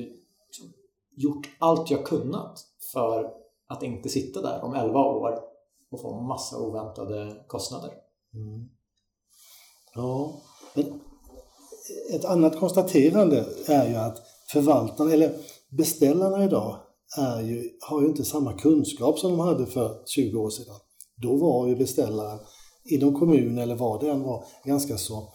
liksom 0.48 0.74
gjort 1.16 1.50
allt 1.60 1.92
jag 1.92 2.06
kunnat 2.06 2.60
för 2.94 3.34
att 3.68 3.84
inte 3.84 4.10
sitta 4.10 4.42
där 4.42 4.64
om 4.64 4.74
11 4.74 5.00
år 5.00 5.40
och 5.92 6.02
få 6.02 6.22
massa 6.22 6.58
oväntade 6.58 7.44
kostnader. 7.48 7.92
Mm. 8.34 8.70
Ja, 9.96 10.34
men 10.74 11.02
ett 12.14 12.26
annat 12.26 12.60
konstaterande 12.60 13.46
är 13.68 13.90
ju 13.90 13.96
att 13.96 14.22
förvaltarna, 14.52 15.14
eller 15.14 15.36
beställarna 15.70 16.44
idag, 16.44 16.80
är 17.18 17.42
ju, 17.42 17.70
har 17.82 18.02
ju 18.02 18.08
inte 18.08 18.24
samma 18.24 18.54
kunskap 18.54 19.20
som 19.20 19.32
de 19.32 19.40
hade 19.40 19.66
för 19.66 20.02
20 20.06 20.38
år 20.38 20.50
sedan. 20.50 20.76
Då 21.16 21.36
var 21.36 21.68
ju 21.68 21.76
beställaren 21.76 22.40
inom 22.86 23.20
kommun 23.20 23.58
eller 23.58 23.76
vad 23.76 24.00
det 24.00 24.10
än 24.10 24.24
var 24.24 24.46
ganska 24.66 24.98
så 24.98 25.34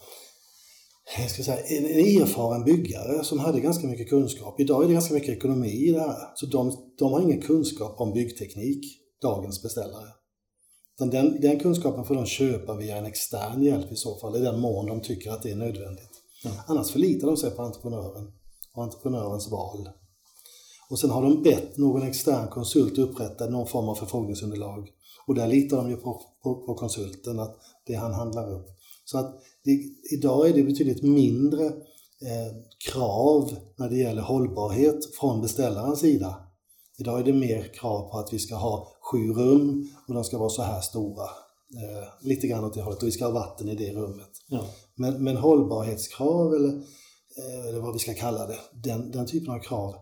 jag 1.15 1.31
ska 1.31 1.43
säga, 1.43 1.57
en 1.57 1.85
erfaren 1.85 2.63
byggare 2.63 3.23
som 3.23 3.39
hade 3.39 3.59
ganska 3.59 3.87
mycket 3.87 4.09
kunskap. 4.09 4.59
Idag 4.59 4.83
är 4.83 4.87
det 4.87 4.93
ganska 4.93 5.13
mycket 5.13 5.37
ekonomi 5.37 5.87
i 5.87 5.91
det 5.91 5.99
här. 5.99 6.17
Så 6.35 6.45
de, 6.45 6.71
de 6.97 7.13
har 7.13 7.21
ingen 7.21 7.41
kunskap 7.41 8.01
om 8.01 8.13
byggteknik, 8.13 8.85
dagens 9.21 9.63
beställare. 9.63 10.07
Den, 10.99 11.41
den 11.41 11.59
kunskapen 11.59 12.05
får 12.05 12.15
de 12.15 12.25
köpa 12.25 12.75
via 12.75 12.97
en 12.97 13.05
extern 13.05 13.63
hjälp 13.63 13.91
i 13.91 13.95
så 13.95 14.19
fall, 14.19 14.35
i 14.35 14.39
den 14.39 14.59
mån 14.59 14.85
de 14.85 15.01
tycker 15.01 15.31
att 15.31 15.43
det 15.43 15.51
är 15.51 15.55
nödvändigt. 15.55 16.11
Mm. 16.45 16.57
Annars 16.67 16.91
förlitar 16.91 17.27
de 17.27 17.37
sig 17.37 17.51
på 17.51 17.61
entreprenören 17.61 18.31
och 18.73 18.83
entreprenörens 18.83 19.51
val. 19.51 19.89
Och 20.89 20.99
sen 20.99 21.09
har 21.09 21.21
de 21.21 21.43
bett 21.43 21.77
någon 21.77 22.01
extern 22.01 22.47
konsult 22.47 22.97
upprätta 22.97 23.49
någon 23.49 23.67
form 23.67 23.89
av 23.89 23.95
förfrågningsunderlag. 23.95 24.89
Och 25.27 25.35
där 25.35 25.47
litar 25.47 25.77
de 25.77 25.89
ju 25.89 25.95
på, 25.95 26.21
på, 26.43 26.65
på 26.65 26.75
konsulten, 26.75 27.39
att 27.39 27.57
det 27.85 27.93
han 27.93 28.13
handlar 28.13 28.53
upp. 28.53 28.67
Så 29.09 29.17
att 29.17 29.43
det, 29.63 29.71
idag 30.11 30.49
är 30.49 30.53
det 30.53 30.63
betydligt 30.63 31.03
mindre 31.03 31.65
eh, 31.65 32.53
krav 32.91 33.55
när 33.77 33.89
det 33.89 33.97
gäller 33.97 34.21
hållbarhet 34.21 35.15
från 35.15 35.41
beställarens 35.41 35.99
sida. 35.99 36.35
Idag 36.97 37.19
är 37.19 37.23
det 37.23 37.33
mer 37.33 37.73
krav 37.73 38.11
på 38.11 38.17
att 38.17 38.33
vi 38.33 38.39
ska 38.39 38.55
ha 38.55 38.91
sju 39.11 39.33
rum 39.33 39.89
och 40.07 40.13
de 40.13 40.23
ska 40.23 40.37
vara 40.37 40.49
så 40.49 40.61
här 40.61 40.81
stora. 40.81 41.23
Eh, 41.23 42.27
lite 42.27 42.47
grann 42.47 42.63
åt 42.63 42.73
det 42.73 42.81
hållet 42.81 43.01
och 43.01 43.07
vi 43.07 43.11
ska 43.11 43.25
ha 43.25 43.31
vatten 43.31 43.69
i 43.69 43.75
det 43.75 43.93
rummet. 43.93 44.31
Ja. 44.47 44.65
Men, 44.95 45.23
men 45.23 45.37
hållbarhetskrav 45.37 46.53
eller, 46.53 46.73
eh, 47.37 47.67
eller 47.67 47.79
vad 47.79 47.93
vi 47.93 47.99
ska 47.99 48.13
kalla 48.13 48.47
det, 48.47 48.59
den, 48.83 49.11
den 49.11 49.27
typen 49.27 49.53
av 49.53 49.59
krav 49.59 49.95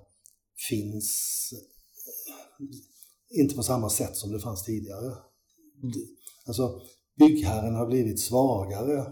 finns 0.69 1.49
eh, 1.53 3.39
inte 3.41 3.55
på 3.55 3.63
samma 3.63 3.89
sätt 3.89 4.15
som 4.15 4.31
det 4.31 4.39
fanns 4.39 4.63
tidigare. 4.63 5.15
Alltså 6.45 6.81
byggherren 7.19 7.75
har 7.75 7.85
blivit 7.85 8.19
svagare. 8.19 9.05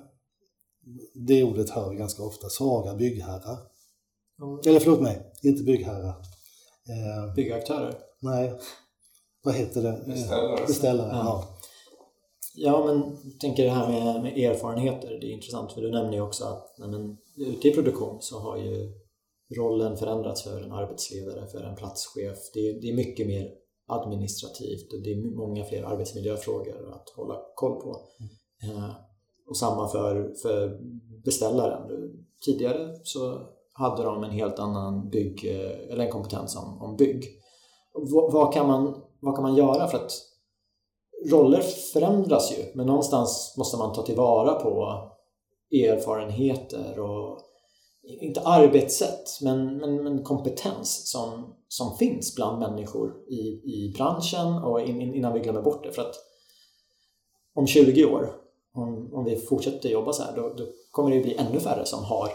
Det 1.15 1.43
ordet 1.43 1.69
hör 1.69 1.89
vi 1.89 1.95
ganska 1.95 2.23
ofta, 2.23 2.49
svaga 2.49 2.95
byggherrar. 2.95 3.57
Mm. 4.41 4.59
Eller 4.67 4.79
förlåt 4.79 5.01
mig, 5.01 5.31
inte 5.43 5.63
byggherrar. 5.63 6.15
Eh, 6.89 7.33
Byggaktörer? 7.35 7.95
Nej, 8.19 8.53
vad 9.43 9.55
heter 9.55 9.81
det? 9.81 10.03
Beställare. 10.07 10.65
Beställare, 10.67 11.09
ja. 11.11 11.23
ja. 11.25 11.59
Ja, 12.55 12.85
men 12.85 13.17
jag 13.23 13.39
tänker 13.39 13.63
det 13.63 13.69
här 13.69 13.89
med, 13.89 14.23
med, 14.23 14.37
erfarenheter, 14.37 15.09
det 15.21 15.27
är 15.27 15.31
intressant 15.31 15.71
för 15.71 15.81
du 15.81 15.91
nämner 15.91 16.13
ju 16.13 16.21
också 16.21 16.45
att 16.45 16.75
nej, 16.77 16.89
men, 16.89 17.17
ute 17.37 17.67
i 17.67 17.73
produktion 17.73 18.21
så 18.21 18.39
har 18.39 18.57
ju 18.57 18.91
rollen 19.57 19.97
förändrats 19.97 20.43
för 20.43 20.61
en 20.61 20.71
arbetsledare, 20.71 21.47
för 21.47 21.63
en 21.63 21.75
platschef. 21.75 22.37
Det 22.53 22.59
är, 22.59 22.81
det 22.81 22.89
är 22.89 22.95
mycket 22.95 23.27
mer 23.27 23.49
administrativt 23.85 24.93
och 24.93 25.01
det 25.03 25.11
är 25.11 25.35
många 25.35 25.63
fler 25.63 25.83
arbetsmiljöfrågor 25.83 26.93
att 26.93 27.09
hålla 27.09 27.41
koll 27.55 27.81
på. 27.81 28.01
Mm. 28.61 28.77
Eh, 28.77 28.89
och 29.47 29.57
samma 29.57 29.87
för, 29.87 30.33
för 30.41 30.79
beställaren. 31.25 32.11
Tidigare 32.45 32.99
så 33.03 33.41
hade 33.73 34.03
de 34.03 34.23
en 34.23 34.31
helt 34.31 34.59
annan 34.59 35.09
bygg, 35.09 35.45
eller 35.89 36.05
en 36.05 36.11
kompetens 36.11 36.55
om, 36.55 36.81
om 36.81 36.95
bygg. 36.95 37.25
Vad, 37.93 38.33
vad, 38.33 38.53
kan 38.53 38.67
man, 38.67 39.01
vad 39.19 39.35
kan 39.35 39.43
man 39.43 39.55
göra 39.55 39.87
för 39.87 39.97
att 39.97 40.11
roller 41.31 41.61
förändras 41.93 42.51
ju 42.51 42.63
men 42.75 42.85
någonstans 42.85 43.55
måste 43.57 43.77
man 43.77 43.93
ta 43.93 44.03
tillvara 44.03 44.53
på 44.53 44.99
erfarenheter 45.71 46.99
och 46.99 47.39
inte 48.03 48.41
arbetssätt 48.41 49.41
men, 49.41 49.77
men, 49.77 50.03
men 50.03 50.23
kompetens 50.23 51.11
som, 51.11 51.55
som 51.67 51.97
finns 51.97 52.35
bland 52.35 52.59
människor 52.59 53.13
i, 53.29 53.41
i 53.63 53.93
branschen 53.97 54.63
och 54.63 54.81
in, 54.81 55.13
innan 55.13 55.33
vi 55.33 55.39
glömmer 55.39 55.61
bort 55.61 55.83
det. 55.83 55.91
För 55.91 56.01
att 56.01 56.15
om 57.55 57.67
20 57.67 58.05
år, 58.05 58.35
om, 58.73 59.13
om 59.13 59.25
vi 59.25 59.37
fortsätter 59.37 59.89
jobba 59.89 60.13
så 60.13 60.23
här, 60.23 60.35
då, 60.35 60.53
då 60.53 60.65
kommer 60.91 61.11
det 61.11 61.21
bli 61.21 61.35
ännu 61.35 61.59
färre 61.59 61.85
som 61.85 62.03
har 62.03 62.29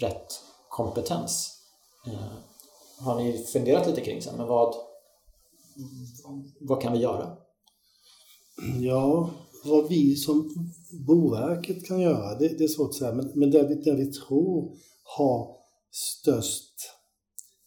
rätt 0.00 0.40
kompetens. 0.68 1.58
Eh, 2.06 3.04
har 3.04 3.14
ni 3.14 3.38
funderat 3.38 3.86
lite 3.86 4.00
kring 4.00 4.22
sen, 4.22 4.36
men 4.36 4.46
vad, 4.46 4.74
vad 6.60 6.82
kan 6.82 6.92
vi 6.92 6.98
göra? 6.98 7.36
Ja, 8.80 9.30
vad 9.64 9.88
vi 9.88 10.16
som 10.16 10.50
Boverket 11.06 11.86
kan 11.86 12.00
göra, 12.00 12.38
det, 12.38 12.48
det 12.48 12.64
är 12.64 12.68
svårt 12.68 12.88
att 12.88 12.94
säga, 12.94 13.14
men, 13.14 13.30
men 13.34 13.50
det, 13.50 13.68
vi, 13.68 13.74
det 13.74 13.94
vi 13.94 14.12
tror 14.12 14.76
har 15.16 15.56
störst 15.90 16.74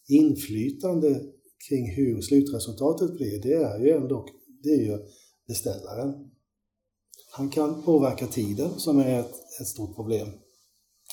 inflytande 0.08 1.20
kring 1.68 1.94
hur 1.94 2.22
slutresultatet 2.22 3.16
blir, 3.16 3.42
det 3.42 3.52
är 3.52 3.78
ju 3.78 3.90
ändå 3.90 4.26
det 4.62 4.68
är 4.68 4.82
ju 4.82 4.98
beställaren. 5.48 6.30
Han 7.32 7.50
kan 7.50 7.82
påverka 7.82 8.26
tiden 8.26 8.70
som 8.78 8.98
är 8.98 9.20
ett, 9.20 9.34
ett 9.60 9.66
stort 9.66 9.96
problem. 9.96 10.28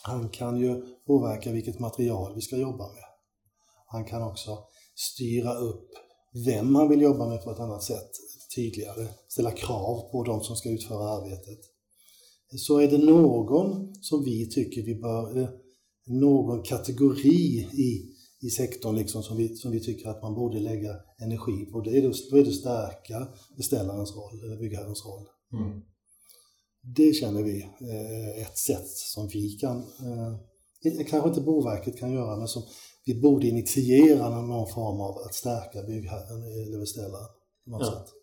Han 0.03 0.29
kan 0.29 0.59
ju 0.59 0.81
påverka 1.05 1.51
vilket 1.51 1.79
material 1.79 2.35
vi 2.35 2.41
ska 2.41 2.57
jobba 2.57 2.87
med. 2.87 3.03
Han 3.87 4.05
kan 4.05 4.23
också 4.23 4.57
styra 4.95 5.53
upp 5.53 5.89
vem 6.45 6.75
han 6.75 6.89
vill 6.89 7.01
jobba 7.01 7.29
med 7.29 7.43
på 7.43 7.51
ett 7.51 7.59
annat 7.59 7.83
sätt, 7.83 8.09
tydligare, 8.55 9.07
ställa 9.27 9.51
krav 9.51 10.11
på 10.11 10.23
de 10.23 10.41
som 10.41 10.55
ska 10.55 10.69
utföra 10.69 11.09
arbetet. 11.09 11.59
Så 12.57 12.79
är 12.79 12.87
det 12.87 12.97
någon 12.97 13.95
som 14.01 14.23
vi 14.23 14.49
tycker 14.49 14.83
vi 14.83 14.95
bör, 14.95 15.49
någon 16.07 16.63
kategori 16.63 17.67
i, 17.73 18.15
i 18.41 18.49
sektorn 18.49 18.95
liksom 18.95 19.23
som, 19.23 19.37
vi, 19.37 19.55
som 19.55 19.71
vi 19.71 19.79
tycker 19.79 20.09
att 20.09 20.21
man 20.21 20.35
borde 20.35 20.59
lägga 20.59 20.95
energi 21.21 21.65
på, 21.65 21.81
det 21.81 21.97
är 21.97 22.01
då 22.31 22.37
är 22.37 22.45
det 22.45 22.51
stärka 22.51 23.27
beställarens 23.57 24.15
roll, 24.15 24.43
eller 24.43 24.57
byggherrens 24.57 25.05
roll. 25.05 25.27
Mm. 25.53 25.81
Det 26.95 27.13
känner 27.13 27.43
vi 27.43 27.61
eh, 27.61 28.41
ett 28.41 28.57
sätt 28.57 28.87
som 28.87 29.27
vi 29.27 29.49
kan, 29.49 29.77
eh, 29.77 31.05
kanske 31.09 31.29
inte 31.29 31.41
Boverket 31.41 31.97
kan 31.97 32.13
göra, 32.13 32.37
men 32.37 32.47
som 32.47 32.63
vi 33.05 33.21
borde 33.21 33.47
initiera 33.47 34.41
någon 34.41 34.67
form 34.67 35.01
av 35.01 35.17
att 35.17 35.35
stärka 35.35 35.83
byggherren 35.83 36.43
eller 36.43 36.79
beställaren. 36.79 37.27
Något 37.65 37.81
ja. 37.81 37.91
sätt. 37.91 38.18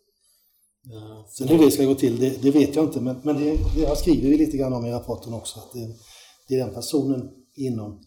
Ja. 0.89 1.25
Sen 1.29 1.47
hur 1.47 1.65
det 1.65 1.71
ska 1.71 1.85
gå 1.85 1.95
till, 1.95 2.19
det, 2.19 2.41
det 2.41 2.51
vet 2.51 2.75
jag 2.75 2.85
inte, 2.85 3.01
men, 3.01 3.21
men 3.23 3.35
det, 3.35 3.57
det 3.75 3.97
skriver 3.97 4.29
vi 4.29 4.37
lite 4.37 4.57
grann 4.57 4.73
om 4.73 4.85
i 4.85 4.91
rapporten 4.91 5.33
också, 5.33 5.59
att 5.59 5.73
det, 5.73 5.95
det 6.47 6.55
är 6.55 6.65
den 6.65 6.73
personen 6.73 7.29
inom, 7.55 8.03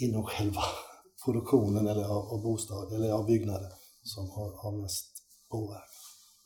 inom 0.00 0.24
själva 0.24 0.62
produktionen 1.24 1.86
eller 1.86 2.04
av, 2.04 2.28
av 2.32 2.42
bostad 2.42 2.92
eller 2.92 3.12
av 3.12 3.26
byggnader 3.26 3.68
som 4.02 4.30
har, 4.30 4.62
har 4.62 4.82
mest 4.82 5.06
påverkan. 5.50 5.82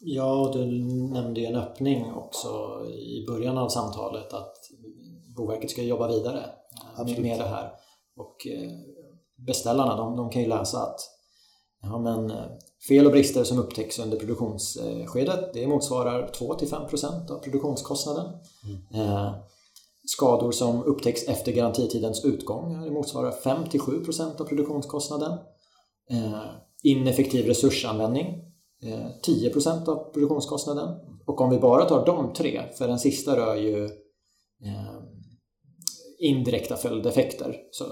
Ja, 0.04 0.50
du 0.54 0.66
nämnde 1.12 1.40
ju 1.40 1.46
en 1.46 1.56
öppning 1.56 2.12
också 2.12 2.48
i 2.90 3.26
början 3.26 3.58
av 3.58 3.68
samtalet 3.68 4.32
att 4.32 4.54
Boverket 5.36 5.70
ska 5.70 5.82
jobba 5.82 6.08
vidare 6.08 6.44
Absolut. 6.96 7.22
med 7.22 7.38
det 7.38 7.44
här. 7.44 7.72
Och 8.16 8.46
eh, 8.46 8.70
beställarna 9.46 9.96
de, 9.96 10.16
de 10.16 10.30
kan 10.30 10.42
ju 10.42 10.48
läsa 10.48 10.78
att 10.78 11.00
ja, 11.82 11.98
men, 11.98 12.30
eh, 12.30 12.44
fel 12.88 13.06
och 13.06 13.12
brister 13.12 13.44
som 13.44 13.58
upptäcks 13.58 13.98
under 13.98 14.18
produktionsskedet 14.18 15.52
det 15.54 15.66
motsvarar 15.66 16.30
2-5% 16.32 17.30
av 17.30 17.38
produktionskostnaden. 17.38 18.26
Mm. 18.64 19.06
Eh, 19.08 19.34
skador 20.06 20.52
som 20.52 20.82
upptäcks 20.82 21.22
efter 21.22 21.52
garantitidens 21.52 22.24
utgång 22.24 22.82
det 22.82 22.90
motsvarar 22.90 23.30
5-7% 23.30 24.40
av 24.40 24.44
produktionskostnaden. 24.44 25.38
Eh, 26.10 26.42
ineffektiv 26.82 27.46
resursanvändning 27.46 28.26
10% 29.22 29.88
av 29.88 30.12
produktionskostnaden. 30.12 30.88
Och 31.26 31.40
om 31.40 31.50
vi 31.50 31.58
bara 31.58 31.84
tar 31.84 32.06
de 32.06 32.32
tre, 32.32 32.62
för 32.78 32.88
den 32.88 32.98
sista 32.98 33.36
rör 33.36 33.56
ju 33.56 33.88
indirekta 36.18 36.76
följdeffekter. 36.76 37.56
Så 37.70 37.84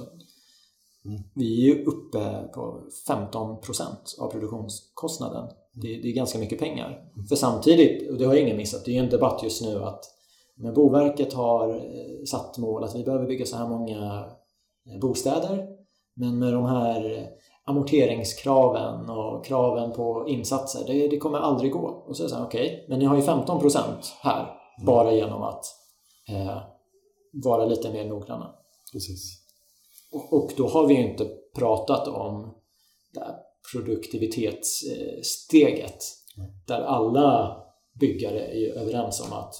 Mm. 1.04 1.22
Vi 1.34 1.70
är 1.70 1.88
uppe 1.88 2.48
på 2.54 2.80
15 3.06 3.60
procent 3.60 4.16
av 4.20 4.30
produktionskostnaden. 4.30 5.48
Det, 5.72 5.88
det 6.02 6.08
är 6.08 6.12
ganska 6.12 6.38
mycket 6.38 6.58
pengar. 6.58 7.10
För 7.28 7.36
samtidigt, 7.36 8.10
och 8.10 8.18
det 8.18 8.24
har 8.24 8.34
ingen 8.34 8.56
missat, 8.56 8.84
det 8.84 8.90
är 8.90 8.92
ju 8.92 8.98
en 8.98 9.10
debatt 9.10 9.42
just 9.42 9.62
nu 9.62 9.84
att 9.84 10.04
men 10.62 10.74
Boverket 10.74 11.32
har 11.32 11.68
eh, 11.74 12.24
satt 12.26 12.58
mål 12.58 12.84
att 12.84 12.94
vi 12.94 13.04
behöver 13.04 13.26
bygga 13.26 13.46
så 13.46 13.56
här 13.56 13.68
många 13.68 14.26
eh, 14.86 15.00
bostäder. 15.00 15.66
Men 16.14 16.38
med 16.38 16.52
de 16.52 16.64
här 16.64 17.28
amorteringskraven 17.64 19.10
och 19.10 19.44
kraven 19.44 19.92
på 19.92 20.28
insatser, 20.28 20.84
det, 20.86 21.08
det 21.08 21.18
kommer 21.18 21.38
aldrig 21.38 21.72
gå. 21.72 22.04
Och 22.06 22.16
så 22.16 22.22
är 22.22 22.24
det 22.24 22.30
så 22.30 22.36
här, 22.36 22.46
okej, 22.46 22.66
okay, 22.66 22.88
men 22.88 22.98
ni 22.98 23.04
har 23.04 23.16
ju 23.16 23.22
15 23.22 23.60
procent 23.60 24.14
här 24.22 24.46
bara 24.86 25.12
genom 25.12 25.42
att 25.42 25.64
eh, 26.28 26.58
vara 27.32 27.64
lite 27.64 27.92
mer 27.92 28.08
noggranna. 28.08 28.54
Precis. 28.92 29.39
Och, 30.12 30.52
då 30.56 30.68
har 30.68 30.86
vi 30.86 30.94
ju 30.94 31.10
inte 31.10 31.28
pratat 31.56 32.08
om 32.08 32.54
det 33.14 33.20
här 33.20 33.36
produktivitetssteget 33.72 35.98
Mm. 36.36 36.50
där 36.66 36.80
alla 36.80 37.56
byggare 38.00 38.40
är 38.40 38.72
överens 38.72 39.20
om 39.20 39.32
att 39.32 39.54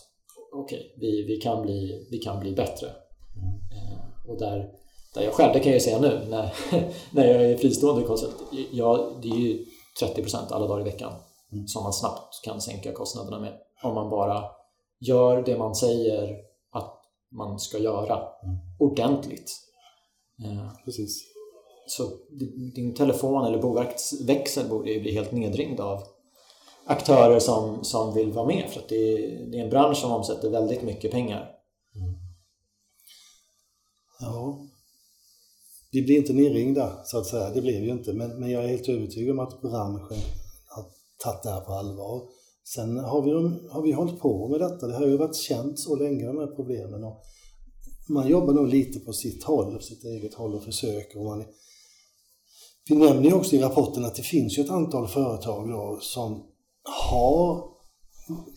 okej, 0.53 0.79
okay, 0.79 0.91
vi, 0.97 1.25
vi, 1.27 1.37
kan 1.37 1.63
bli, 1.63 2.07
vi 2.11 2.19
kan 2.19 2.41
bli 2.41 2.53
bättre. 2.53 2.87
Eh, 2.87 4.31
och 4.31 4.39
där, 4.39 4.71
där 5.15 5.23
jag 5.23 5.33
själv, 5.33 5.53
det 5.53 5.61
kan 5.61 5.73
jag 5.73 5.75
ju 5.75 5.81
säga 5.81 5.99
nu 6.01 6.21
när, 6.29 6.55
när 7.15 7.27
jag 7.27 7.45
är 7.45 7.57
fristående 7.57 8.03
konsult, 8.07 8.37
jag, 8.73 9.13
det 9.23 9.29
är 9.29 9.39
ju 9.39 9.65
30% 10.03 10.37
alla 10.51 10.67
dagar 10.67 10.81
i 10.81 10.85
veckan 10.85 11.13
Mm. 11.53 11.69
som 11.69 11.83
man 11.83 11.93
snabbt 11.93 12.45
kan 12.45 12.61
sänka 12.61 12.93
kostnaderna 12.93 13.41
med. 13.41 13.53
Om 13.83 13.95
man 13.95 14.11
bara 14.11 14.45
gör 15.01 15.43
det 15.43 15.59
man 15.59 15.75
säger 15.75 16.37
att 16.73 17.01
man 17.33 17.59
ska 17.59 17.79
göra 17.79 18.15
Mm. 18.17 18.57
ordentligt. 18.79 19.53
Eh, 20.45 20.73
Precis. 20.85 21.23
så 21.87 22.05
di- 22.31 22.73
din 22.75 22.95
telefon 22.95 23.45
eller 23.47 23.59
Boverkets 23.63 24.21
växel 24.21 24.69
borde 24.69 24.91
ju 24.91 25.01
bli 25.01 25.13
helt 25.13 25.33
nedringd 25.33 25.81
av 25.81 26.03
aktörer 26.87 27.39
som, 27.39 27.85
som 27.85 28.15
vill 28.15 28.33
vara 28.33 28.47
med 28.47 28.71
för 28.71 28.81
att 28.81 28.89
det 28.89 28.97
är, 28.97 29.47
det 29.51 29.59
är 29.59 29.65
en 29.65 29.71
bransch 29.71 29.97
som 29.97 30.13
omsätter 30.13 30.51
väldigt 30.51 30.83
mycket 30.83 31.11
pengar. 31.11 31.51
Ja. 34.21 34.59
Vi 35.93 36.03
blir 36.03 36.17
inte 36.17 36.33
nerringda 36.33 37.05
så 37.05 37.19
att 37.19 37.27
säga, 37.27 37.51
det 37.51 37.61
blev 37.61 37.83
ju 37.85 37.91
inte. 37.91 38.13
Men, 38.13 38.41
men 38.41 38.51
jag 38.51 38.65
är 38.65 38.69
helt 38.69 38.89
övertygad 38.89 39.31
om 39.31 39.39
att 39.47 39.61
branschen 39.63 40.19
har 40.69 40.85
tagit 41.25 41.43
det 41.43 41.51
här 41.51 41.61
på 41.61 41.73
allvar. 41.73 42.23
Sen 42.65 42.99
har 42.99 43.23
vi, 43.23 43.31
har 43.71 43.83
vi 43.83 43.93
hållit 43.93 44.21
på 44.21 44.49
med 44.49 44.61
detta. 44.61 44.87
Det 44.87 44.95
har 44.97 45.07
ju 45.07 45.17
varit 45.17 45.37
känt 45.37 45.79
så 45.79 45.97
länge 45.97 46.27
de 46.27 46.39
här 46.39 46.47
problemen. 46.47 47.05
Och 47.05 47.23
man 48.11 48.29
jobbar 48.29 48.53
nog 48.53 48.69
lite 48.69 49.01
på 49.01 49.13
sitt 49.13 49.45
håll, 49.45 49.77
på 49.77 49.83
sitt 49.83 50.05
eget 50.05 50.35
håll 50.35 50.55
och 50.55 50.65
försöker. 50.65 51.19
Och 51.19 51.25
man, 51.25 51.45
vi 52.89 52.95
nämner 52.97 53.29
ju 53.29 53.33
också 53.33 53.57
i 53.57 53.59
rapporten 53.59 54.05
att 54.05 54.15
det 54.15 54.23
finns 54.23 54.59
ju 54.59 54.63
ett 54.63 54.71
antal 54.71 55.09
företag 55.09 55.69
då 55.69 55.99
som 56.01 56.47
har, 57.09 57.65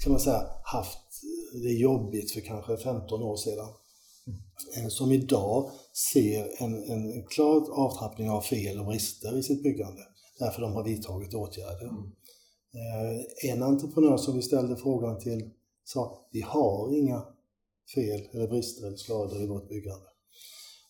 kan 0.04 0.12
man 0.12 0.20
säga, 0.20 0.45
haft 0.64 0.99
det 1.64 1.74
jobbigt 1.74 2.32
för 2.32 2.41
kanske 2.41 2.78
15 2.78 3.24
år 3.24 3.38
sedan. 3.38 3.68
Eh, 4.78 4.88
Som 4.88 5.12
idag 5.12 5.72
ser 6.14 6.64
en, 6.64 6.84
en 6.84 7.26
klar 7.26 7.72
avtrappning 7.72 8.30
av 8.30 8.41
fel 8.41 8.80
och 8.80 8.86
brister 8.86 9.38
i 9.38 9.43
sitt 9.43 9.64
byggande. 9.64 10.01
Därför 10.39 10.62
de 10.62 10.74
har 10.74 10.84
vidtagit 10.84 11.34
åtgärder. 11.34 11.86
Eh, 12.74 13.51
En 13.51 13.64
entreprenör 13.64 14.18
som 14.18 14.36
vi 14.36 14.41
ställde 14.41 14.76
frågan 14.76 15.20
till 15.20 15.49
sa 15.86 16.28
vi 16.32 16.41
har 16.41 16.97
inga 16.97 17.24
fel 17.96 18.22
eller 18.34 18.48
brister 18.48 18.88
eller 18.88 18.98
skador 18.98 19.42
i 19.42 19.48
vårt 19.48 19.70
byggande. 19.70 20.06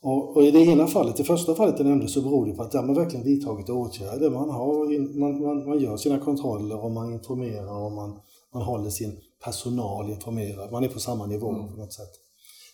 Och, 0.01 0.37
och 0.37 0.43
i 0.43 0.51
det 0.51 0.59
ena 0.59 0.87
fallet, 0.87 1.17
det 1.17 1.23
första 1.23 1.55
fallet 1.55 1.79
jag 1.79 1.87
nämnde, 1.87 2.07
så 2.07 2.21
beror 2.21 2.45
det 2.45 2.53
på 2.53 2.63
att 2.63 2.71
där 2.71 2.83
man 2.83 2.95
verkligen 2.95 3.25
vidtagit 3.25 3.69
åtgärder. 3.69 4.29
Man, 4.29 4.49
har, 4.49 5.19
man, 5.19 5.41
man, 5.41 5.69
man 5.69 5.79
gör 5.79 5.97
sina 5.97 6.19
kontroller 6.19 6.83
och 6.83 6.91
man 6.91 7.13
informerar 7.13 7.85
och 7.85 7.91
man, 7.91 8.19
man 8.53 8.63
håller 8.63 8.89
sin 8.89 9.19
personal 9.43 10.09
informerad. 10.09 10.71
Man 10.71 10.83
är 10.83 10.87
på 10.87 10.99
samma 10.99 11.25
nivå 11.25 11.47
på 11.47 11.75
något 11.77 11.93
sätt. 11.93 12.11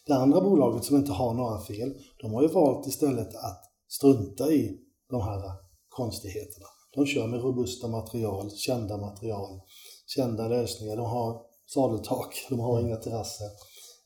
Det 0.08 0.14
andra 0.16 0.42
bolaget 0.42 0.84
som 0.84 0.96
inte 0.96 1.12
har 1.12 1.34
några 1.34 1.60
fel, 1.60 1.94
de 2.22 2.34
har 2.34 2.42
ju 2.42 2.48
valt 2.48 2.88
istället 2.88 3.36
att 3.36 3.62
strunta 3.90 4.52
i 4.52 4.78
de 5.10 5.22
här 5.22 5.42
konstigheterna. 5.90 6.66
De 6.96 7.06
kör 7.06 7.28
med 7.28 7.42
robusta 7.42 7.88
material, 7.88 8.52
kända 8.52 8.98
material, 8.98 9.60
kända 10.08 10.48
lösningar. 10.48 10.96
De 10.96 11.06
har 11.06 11.42
sadeltak, 11.66 12.48
de 12.50 12.60
har 12.60 12.82
inga 12.82 12.96
terrasser. 12.96 13.48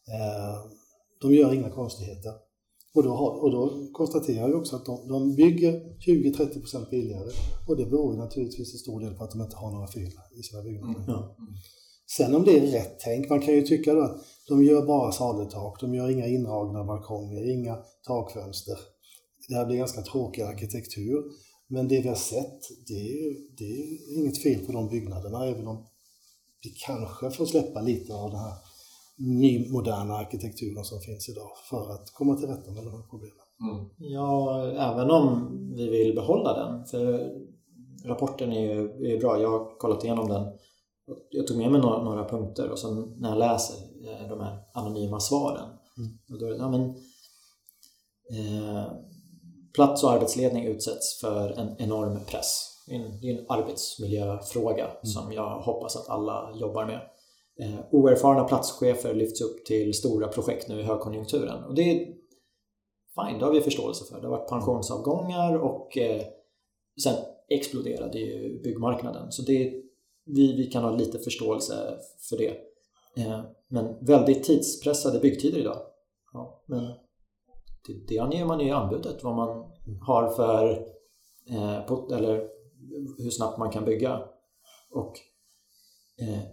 Eh, 0.07 0.55
De 1.21 1.33
gör 1.33 1.53
inga 1.53 1.69
konstigheter. 1.69 2.33
Och 2.95 3.03
då, 3.03 3.09
har, 3.09 3.43
och 3.43 3.51
då 3.51 3.89
konstaterar 3.93 4.49
jag 4.49 4.59
också 4.59 4.75
att 4.75 4.85
de, 4.85 5.07
de 5.07 5.35
bygger 5.35 5.73
20-30% 6.07 6.89
billigare. 6.89 7.29
Och 7.67 7.77
det 7.77 7.85
beror 7.85 8.17
naturligtvis 8.17 8.71
till 8.71 8.79
stor 8.79 8.99
del 8.99 9.13
på 9.13 9.23
att 9.23 9.31
de 9.31 9.41
inte 9.41 9.55
har 9.55 9.71
några 9.71 9.87
fel 9.87 10.11
i 10.39 10.43
sina 10.43 10.61
byggnader. 10.63 11.03
Ja. 11.07 11.35
Sen 12.17 12.35
om 12.35 12.43
det 12.43 12.57
är 12.57 12.71
rätt 12.71 12.99
tänk, 12.99 13.29
man 13.29 13.41
kan 13.41 13.53
ju 13.53 13.61
tycka 13.61 13.93
då 13.93 14.01
att 14.01 14.17
de 14.47 14.63
gör 14.63 14.85
bara 14.85 15.11
sadeltak, 15.11 15.81
de 15.81 15.95
gör 15.95 16.09
inga 16.09 16.27
indragna 16.27 16.83
balkonger, 16.83 17.51
inga 17.53 17.77
takfönster. 18.07 18.77
Det 19.49 19.55
här 19.55 19.65
blir 19.65 19.77
ganska 19.77 20.01
tråkig 20.01 20.41
arkitektur. 20.41 21.23
Men 21.67 21.87
det 21.87 22.01
vi 22.01 22.07
har 22.07 22.15
sett, 22.15 22.59
det 22.87 22.93
är, 22.93 23.35
det 23.57 23.63
är 23.63 24.17
inget 24.19 24.43
fel 24.43 24.65
på 24.65 24.71
de 24.71 24.89
byggnaderna, 24.89 25.45
även 25.45 25.67
om 25.67 25.85
vi 26.63 26.69
kanske 26.69 27.31
får 27.31 27.45
släppa 27.45 27.81
lite 27.81 28.13
av 28.13 28.29
den 28.29 28.39
här 28.39 28.53
nymoderna 29.17 30.13
arkitekturen 30.13 30.83
som 30.83 30.99
finns 30.99 31.29
idag 31.29 31.51
för 31.69 31.91
att 31.91 32.13
komma 32.13 32.35
till 32.35 32.47
rätta 32.47 32.71
med 32.71 32.83
de 32.83 32.91
här 32.91 33.07
problemen. 33.09 33.37
Mm. 33.61 33.89
Ja, 33.97 34.63
även 34.65 35.11
om 35.11 35.49
vi 35.75 35.89
vill 35.89 36.15
behålla 36.15 36.53
den. 36.53 36.85
För 36.85 37.31
rapporten 38.05 38.51
är 38.51 38.61
ju 38.61 39.13
är 39.13 39.19
bra. 39.19 39.41
Jag 39.41 39.49
har 39.49 39.77
kollat 39.77 40.03
igenom 40.03 40.29
den. 40.29 40.47
Jag 41.29 41.47
tog 41.47 41.57
med 41.57 41.71
mig 41.71 41.81
några, 41.81 42.03
några 42.03 42.29
punkter 42.29 42.69
och 42.69 42.79
sen 42.79 43.15
när 43.17 43.29
jag 43.29 43.37
läser 43.37 43.75
eh, 44.07 44.29
de 44.29 44.39
här 44.39 44.59
anonyma 44.73 45.19
svaren. 45.19 45.69
Mm. 45.97 46.11
Och 46.31 46.39
då 46.39 46.45
är 46.45 46.49
det, 46.49 46.57
ja, 46.57 46.69
men, 46.69 46.81
eh, 48.31 48.83
plats 49.73 50.03
och 50.03 50.11
arbetsledning 50.11 50.65
utsätts 50.65 51.21
för 51.21 51.49
en 51.49 51.75
enorm 51.77 52.19
press. 52.27 52.69
Det 52.87 52.95
är 52.95 52.99
en, 52.99 53.19
det 53.21 53.29
är 53.29 53.39
en 53.39 53.45
arbetsmiljöfråga 53.49 54.87
som 55.03 55.31
jag 55.31 55.59
hoppas 55.59 55.95
att 55.95 56.09
alla 56.09 56.51
jobbar 56.55 56.85
med. 56.85 57.01
Eh, 57.59 57.79
oerfarna 57.91 58.43
platschefer 58.43 59.13
lyfts 59.13 59.41
upp 59.41 59.65
till 59.65 59.93
stora 59.93 60.27
projekt 60.27 60.69
nu 60.69 60.79
i 60.79 60.83
högkonjunkturen. 60.83 61.63
Och 61.63 61.75
det 61.75 61.81
är 61.81 61.97
fine, 63.15 63.39
det 63.39 63.45
har 63.45 63.51
vi 63.51 63.61
förståelse 63.61 64.05
för. 64.05 64.21
Det 64.21 64.27
har 64.27 64.37
varit 64.37 64.49
pensionsavgångar 64.49 65.55
och 65.55 65.97
eh, 65.97 66.21
sen 67.03 67.15
exploderade 67.49 68.19
ju 68.19 68.61
byggmarknaden. 68.63 69.31
Så 69.31 69.41
det, 69.41 69.73
vi, 70.25 70.53
vi 70.53 70.65
kan 70.65 70.83
ha 70.83 70.91
lite 70.91 71.19
förståelse 71.19 71.97
för 72.29 72.37
det. 72.37 72.57
Eh, 73.17 73.41
men 73.67 74.05
väldigt 74.05 74.43
tidspressade 74.43 75.19
byggtider 75.19 75.59
idag. 75.59 75.77
Ja, 76.33 76.63
men 76.65 76.83
det, 77.87 78.07
det 78.07 78.19
anger 78.19 78.45
man 78.45 78.59
ju 78.59 78.67
i 78.67 78.71
anbudet, 78.71 79.23
vad 79.23 79.35
man 79.35 79.71
har 80.01 80.29
för, 80.29 80.71
eh, 81.49 81.85
pot- 81.87 82.11
eller 82.11 82.49
hur 83.17 83.29
snabbt 83.29 83.57
man 83.57 83.71
kan 83.71 83.85
bygga. 83.85 84.21
Och 84.91 85.13
eh, 86.21 86.43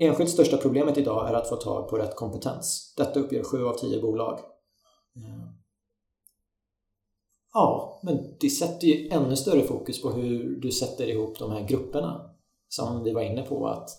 enskilt 0.00 0.30
största 0.30 0.56
problemet 0.56 0.98
idag 0.98 1.28
är 1.28 1.34
att 1.34 1.48
få 1.48 1.56
tag 1.56 1.88
på 1.88 1.96
rätt 1.96 2.16
kompetens. 2.16 2.94
Detta 2.96 3.20
uppger 3.20 3.42
7 3.42 3.66
av 3.66 3.74
10 3.74 4.00
bolag. 4.00 4.38
Eh, 5.16 5.60
Ja, 7.52 8.00
men 8.02 8.36
det 8.40 8.50
sätter 8.50 8.86
ju 8.86 9.08
ännu 9.08 9.36
större 9.36 9.62
fokus 9.62 10.02
på 10.02 10.10
hur 10.10 10.60
du 10.60 10.70
sätter 10.70 11.06
ihop 11.10 11.38
de 11.38 11.50
här 11.50 11.68
grupperna. 11.68 12.26
Som 12.68 13.04
vi 13.04 13.12
var 13.12 13.22
inne 13.22 13.42
på 13.42 13.66
att 13.66 13.90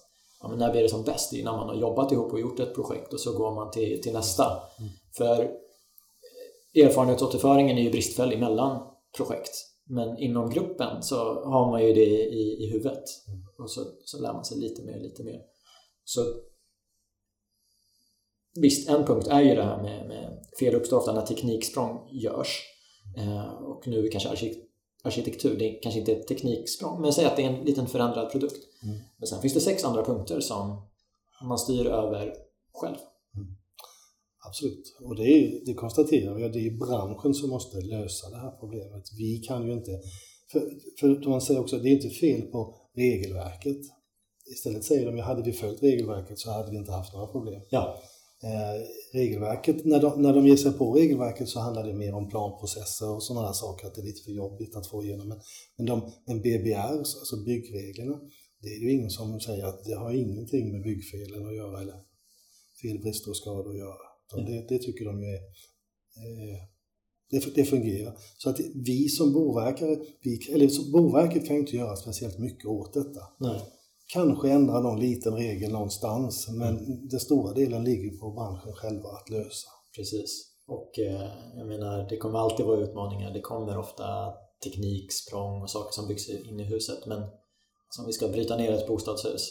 ja, 0.42 0.48
men 0.48 0.60
när 0.60 0.72
blir 0.72 0.82
det 0.82 0.90
som 0.90 1.04
bäst? 1.04 1.32
Det 1.32 1.42
är 1.42 1.46
när 1.46 1.52
man 1.52 1.68
har 1.68 1.76
jobbat 1.76 2.12
ihop 2.12 2.34
och 2.34 2.40
gjort 2.40 2.60
ett 2.60 2.76
projekt 2.76 3.14
och 3.14 3.20
så 3.20 3.38
går 3.38 3.56
man 3.56 3.72
till, 3.72 4.02
till 4.02 4.14
nästa. 4.14 4.44
För 5.18 5.42
eh, 5.44 6.86
erfarenhetsåterföringen 6.86 7.78
är 7.78 7.82
ju 7.82 7.92
bristfällig 7.92 8.40
mellan 8.40 8.88
projekt. 9.18 9.52
Men 9.86 10.18
inom 10.18 10.50
gruppen 10.50 11.04
så 11.04 11.16
har 11.44 11.72
man 11.72 11.86
ju 11.86 11.94
det 11.94 12.06
i, 12.06 12.64
i 12.64 12.72
huvudet. 12.72 13.04
Och 13.58 13.72
så, 13.72 13.82
så 14.06 14.22
lär 14.22 14.34
man 14.34 14.46
sig 14.46 14.58
lite 14.58 14.84
mer, 14.84 15.00
lite 15.00 15.24
mer. 15.24 15.42
Så 16.04 16.22
Visst, 18.56 18.90
en 18.90 19.06
punkt 19.06 19.28
är 19.28 19.42
ju 19.42 19.56
det 19.56 19.64
här 19.64 19.82
med, 19.84 20.08
med 20.08 20.46
fel 20.60 20.76
uppstår 20.76 20.98
ofta 20.98 21.14
när 21.14 21.22
tekniksprång 21.22 22.10
görs. 22.12 22.60
Eh, 23.18 23.54
och 23.54 23.88
nu 23.88 24.08
kanske 24.08 24.30
arki- 24.30 24.64
arkitektur, 25.04 25.58
det 25.60 25.66
är 25.66 25.82
kanske 25.82 26.00
inte 26.00 26.12
ett 26.12 26.28
tekniksprång, 26.28 27.02
men 27.02 27.14
säg 27.14 27.26
att 27.26 27.36
det 27.36 27.44
är 27.44 27.50
en 27.50 27.66
liten 27.66 27.88
förändrad 27.88 28.32
produkt. 28.32 28.84
Mm. 28.84 28.98
Men 29.18 29.28
sen 29.28 29.42
finns 29.42 29.54
det 29.54 29.60
sex 29.60 29.84
andra 29.84 30.06
punkter 30.06 30.40
som 30.40 30.88
man 31.44 31.58
styr 31.58 31.86
över 31.86 32.34
själv. 32.74 32.98
Absolut. 34.48 34.98
Och 35.02 35.16
det, 35.16 35.24
är, 35.24 35.66
det 35.66 35.74
konstaterar 35.74 36.36
vi, 36.36 36.50
det 36.50 36.68
är 36.68 36.78
branschen 36.78 37.34
som 37.34 37.50
måste 37.50 37.82
lösa 37.82 38.30
det 38.30 38.38
här 38.38 38.52
problemet. 38.52 39.04
Vi 39.18 39.38
kan 39.38 39.68
ju 39.68 39.74
inte... 39.74 39.92
För, 40.52 40.60
för 41.00 41.30
man 41.30 41.42
säger 41.42 41.60
också 41.60 41.76
att 41.76 41.84
det 41.84 41.90
är 41.90 41.94
inte 41.94 42.10
fel 42.10 42.42
på 42.42 42.76
regelverket. 42.96 43.82
Istället 44.52 44.84
säger 44.84 45.06
de 45.06 45.20
att 45.20 45.26
hade 45.26 45.44
vi 45.44 45.54
följt 45.54 45.84
regelverket 45.84 46.40
så 46.40 46.52
hade 46.52 46.72
vi 46.72 46.78
inte 46.78 46.92
haft 46.92 47.14
några 47.14 47.28
problem. 47.28 47.62
Ja, 47.70 48.02
Eh, 48.44 48.88
regelverket, 49.14 49.86
när 49.86 50.02
de, 50.02 50.22
när 50.22 50.34
de 50.34 50.48
ger 50.48 50.56
sig 50.56 50.74
på 50.74 50.94
regelverket 50.94 51.50
så 51.50 51.60
handlar 51.60 51.88
det 51.88 51.94
mer 51.94 52.14
om 52.14 52.30
planprocesser 52.30 53.10
och 53.10 53.24
sådana 53.24 53.48
här 53.48 53.54
saker, 53.54 53.88
att 53.88 53.96
det 53.96 54.02
är 54.02 54.06
lite 54.06 54.24
för 54.24 54.32
jobbigt 54.32 54.76
att 54.76 54.88
få 54.88 55.04
igenom. 55.04 55.28
Men, 55.28 55.40
men, 55.78 55.86
de, 55.86 56.12
men 56.28 56.42
BBR, 56.42 56.98
alltså 56.98 57.44
byggreglerna, 57.46 58.20
det 58.62 58.68
är 58.68 58.80
ju 58.80 58.92
ingen 58.92 59.10
som 59.10 59.40
säger 59.40 59.66
att 59.66 59.84
det 59.86 59.94
har 59.94 60.12
ingenting 60.12 60.72
med 60.72 60.84
byggfelen 60.84 61.48
att 61.48 61.56
göra 61.56 61.82
eller 61.82 61.96
fel, 62.82 63.00
brister 63.00 63.30
och 63.30 63.38
skador 63.38 63.72
att 63.72 63.78
göra. 63.78 64.06
Mm. 64.34 64.46
Det, 64.46 64.66
det, 64.70 64.80
tycker 64.80 65.06
de 65.06 65.24
ju 65.24 65.30
är 65.30 65.42
eh, 66.22 66.62
det, 67.56 67.66
fungerar. 67.66 68.18
Så 68.38 68.50
att 68.50 68.60
vi 68.76 69.10
som 69.10 69.34
boverkare, 69.34 69.98
vi, 70.22 70.40
eller 70.54 70.68
så 70.68 70.92
Boverket 70.92 71.48
kan 71.48 71.56
ju 71.56 71.62
inte 71.62 71.76
göra 71.76 71.96
speciellt 71.96 72.40
mycket 72.40 72.66
åt 72.66 72.94
detta. 72.94 73.22
Nej. 73.40 73.62
Kanske 74.14 74.50
ändra 74.50 74.80
någon 74.80 75.00
liten 75.00 75.36
regel 75.36 75.72
någonstans, 75.72 76.48
men 76.50 76.78
mm. 76.78 77.08
den 77.08 77.20
stora 77.20 77.54
delen 77.54 77.84
ligger 77.84 78.18
på 78.18 78.32
branschen 78.32 78.74
själva 78.74 79.10
att 79.10 79.30
lösa. 79.30 79.68
Precis. 79.96 80.52
Och 80.68 81.00
eh, 81.00 81.30
jag 81.58 81.68
menar, 81.68 82.10
det 82.10 82.18
kommer 82.18 82.40
alltid 82.40 82.66
vara 82.66 82.80
utmaningar. 82.80 83.34
Det 83.34 83.42
kommer 83.42 83.78
ofta 83.78 84.06
tekniksprång 84.64 85.62
och 85.62 85.70
saker 85.70 85.92
som 85.92 86.08
byggs 86.08 86.30
in 86.30 86.60
i 86.60 86.64
huset. 86.64 87.06
Men 87.06 87.22
som 87.90 88.06
vi 88.06 88.14
ska 88.14 88.28
bryta 88.28 88.58
ner 88.58 88.72
ett 88.72 88.88
bostadshus. 88.88 89.50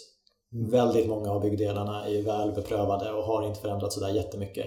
Mm. 0.53 0.71
Väldigt 0.71 1.09
många 1.09 1.31
av 1.31 1.41
byggdelarna 1.43 2.05
är 2.05 2.11
ju 2.11 2.23
väl 2.23 2.53
beprövade 2.53 3.13
och 3.13 3.25
har 3.25 3.47
inte 3.49 3.61
förändrats 3.61 3.95
sådär 3.95 4.15
jättemycket 4.15 4.67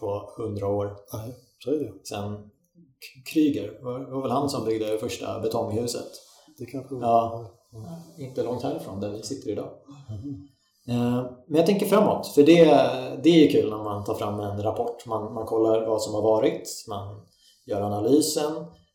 på 0.00 0.32
hundra 0.36 0.68
år. 0.68 0.96
Nej, 1.12 1.34
så 1.64 1.70
är 1.70 1.78
det. 1.78 1.92
Sen 2.04 2.50
Kryger, 3.32 3.72
det 3.72 4.14
var 4.14 4.22
väl 4.22 4.30
han 4.30 4.50
som 4.50 4.64
byggde 4.64 4.92
det 4.92 4.98
första 4.98 5.40
betonghuset? 5.40 6.10
Det 6.58 6.66
kanske 6.66 6.94
var. 6.94 7.02
Ja, 7.02 7.59
inte 8.18 8.42
långt 8.42 8.62
härifrån 8.62 9.00
där 9.00 9.10
vi 9.10 9.22
sitter 9.22 9.50
idag. 9.50 9.68
Mm. 10.08 10.50
Men 11.46 11.56
jag 11.56 11.66
tänker 11.66 11.86
framåt, 11.86 12.26
för 12.26 12.42
det, 12.42 12.64
det 13.22 13.44
är 13.44 13.50
kul 13.50 13.70
när 13.70 13.84
man 13.84 14.04
tar 14.04 14.14
fram 14.14 14.40
en 14.40 14.62
rapport. 14.62 15.06
Man, 15.06 15.34
man 15.34 15.46
kollar 15.46 15.86
vad 15.86 16.02
som 16.02 16.14
har 16.14 16.22
varit, 16.22 16.84
man 16.88 17.26
gör 17.66 17.80
analysen, 17.80 18.52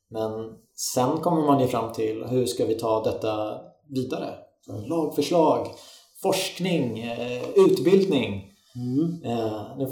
men 0.10 0.32
sen 0.76 1.18
kommer 1.18 1.42
man 1.42 1.62
ju 1.62 1.68
fram 1.68 1.94
till 1.94 2.24
hur 2.24 2.46
ska 2.46 2.66
vi 2.66 2.76
ta 2.76 3.04
detta 3.04 3.60
vidare? 3.90 4.30
Lagförslag, 4.88 5.68
forskning, 6.22 7.00
eh, 7.00 7.44
utbildning. 7.56 8.52
Mm. 8.76 9.20
Nu, 9.78 9.88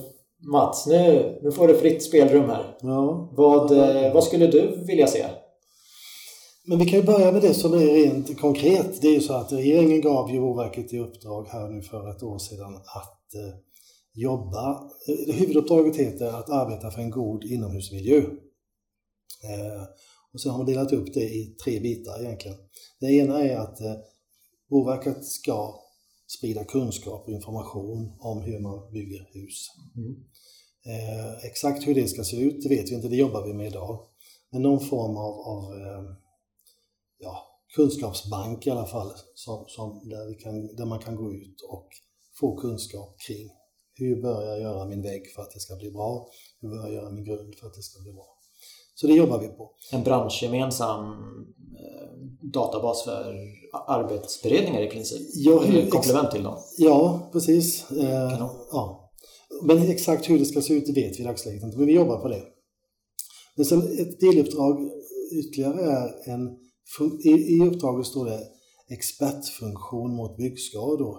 Mats, 0.52 0.88
nu, 0.88 1.40
nu 1.44 1.52
får 1.52 1.68
du 1.68 1.76
fritt 1.76 2.04
spelrum 2.04 2.50
här. 2.50 2.78
Ja. 2.82 3.30
Vad, 3.32 3.72
vad 4.14 4.24
skulle 4.24 4.48
du 4.48 4.84
vilja 4.88 5.08
se? 5.08 5.26
Men 6.66 6.80
vi 6.80 6.86
kan 6.86 7.00
ju 7.00 7.06
börja 7.06 7.32
med 7.32 7.42
det 7.42 7.54
som 7.54 7.74
är 7.74 7.78
rent 7.78 8.40
konkret. 8.40 9.02
Det 9.02 9.08
är 9.08 9.14
ju 9.14 9.22
så 9.22 9.34
att 9.34 9.52
regeringen 9.52 10.02
gav 10.02 10.32
ju 10.32 10.40
Boverket 10.40 10.94
i 10.94 11.00
uppdrag 11.00 11.48
här 11.48 11.70
nu 11.70 11.82
för 11.82 12.12
ett 12.12 12.24
år 12.24 12.40
sedan 12.40 12.76
att 12.76 13.36
eh, 13.36 13.56
jobba. 14.14 14.90
Eh, 15.08 15.36
huvuduppdraget 15.36 15.96
heter 15.96 16.28
att 16.28 16.50
arbeta 16.50 16.92
för 16.92 17.02
en 17.02 17.10
god 17.10 17.44
inomhusmiljö. 17.44 18.18
Eh, 19.44 19.84
och 20.34 20.42
sen 20.42 20.52
har 20.52 20.58
man 20.58 20.68
delat 20.68 20.92
upp 20.92 21.14
det 21.14 21.24
i 21.24 21.56
tre 21.64 21.80
bitar 21.80 22.24
egentligen. 22.24 22.58
Det 23.00 23.12
ena 23.12 23.44
är 23.44 23.58
att 23.58 23.82
eh, 23.82 23.96
Boverket 24.70 25.26
ska 25.26 25.80
sprida 26.38 26.64
kunskap 26.64 27.24
och 27.28 27.34
information 27.34 28.18
om 28.20 28.42
hur 28.42 28.60
man 28.60 28.92
bygger 28.92 29.30
hus. 29.34 29.68
Mm. 29.96 30.16
Eh, 30.86 31.46
exakt 31.46 31.88
hur 31.88 31.96
det 31.96 32.08
ska 32.08 32.24
se 32.24 32.38
ut, 32.38 32.64
det 32.64 32.70
vet 32.70 32.92
vi 32.92 32.96
inte, 32.96 33.08
det 33.08 33.16
jobbar 33.16 33.48
vi 33.48 33.54
med 33.54 33.68
idag. 33.68 34.00
Men 34.52 34.62
någon 34.62 34.80
form 34.80 35.18
av, 35.18 35.40
av 35.40 35.64
eh, 35.74 36.23
ja, 37.24 37.48
kunskapsbank 37.76 38.68
i 38.68 38.70
alla 38.70 38.86
fall, 38.86 39.12
som, 39.36 39.66
som 39.68 40.10
där, 40.10 40.40
kan, 40.40 40.76
där 40.76 40.86
man 40.86 41.00
kan 41.00 41.16
gå 41.16 41.34
ut 41.34 41.62
och 41.70 41.88
få 42.40 42.56
kunskap 42.58 43.16
kring 43.28 43.50
hur 43.96 44.22
bör 44.22 44.44
jag 44.44 44.60
göra 44.60 44.86
min 44.86 45.02
vägg 45.02 45.34
för 45.36 45.42
att 45.42 45.52
det 45.52 45.60
ska 45.60 45.76
bli 45.76 45.92
bra? 45.92 46.28
Hur 46.62 46.70
bör 46.70 46.78
jag 46.78 46.94
göra 46.94 47.10
min 47.10 47.24
grund 47.24 47.56
för 47.56 47.68
att 47.68 47.74
det 47.74 47.82
ska 47.82 48.02
bli 48.02 48.14
bra? 48.14 48.28
Så 48.96 49.08
det 49.08 49.14
jobbar 49.14 49.40
vi 49.40 49.48
på. 49.48 49.72
En 49.92 50.04
branschgemensam 50.04 51.04
eh, 51.80 52.18
databas 52.42 53.04
för 53.04 53.38
arbetsberedningar 53.88 54.82
i 54.82 54.90
princip? 54.90 55.22
Ja, 55.34 55.64
Eller 55.64 55.90
komplement 55.90 56.32
till 56.32 56.44
dem? 56.44 56.58
Ja, 56.78 57.30
precis. 57.34 57.92
Eh, 57.92 58.40
ja. 58.72 59.12
Men 59.64 59.78
exakt 59.78 60.30
hur 60.30 60.40
det 60.40 60.46
ska 60.46 60.62
se 60.62 60.74
ut 60.74 60.90
vet 60.90 61.20
vi 61.20 61.22
i 61.22 61.24
dagsläget 61.24 61.64
inte, 61.64 61.78
men 61.78 61.88
vi 61.88 61.94
jobbar 61.94 62.18
på 62.18 62.28
det. 62.28 62.44
Men 63.56 63.66
sen 63.66 64.00
ett 64.00 64.20
deluppdrag 64.20 64.90
ytterligare 65.32 65.82
är 65.82 66.34
en 66.34 66.58
i, 67.24 67.30
I 67.30 67.62
uppdraget 67.62 68.06
står 68.06 68.26
det 68.26 68.40
expertfunktion 68.90 70.16
mot 70.16 70.38
byggskador. 70.38 71.18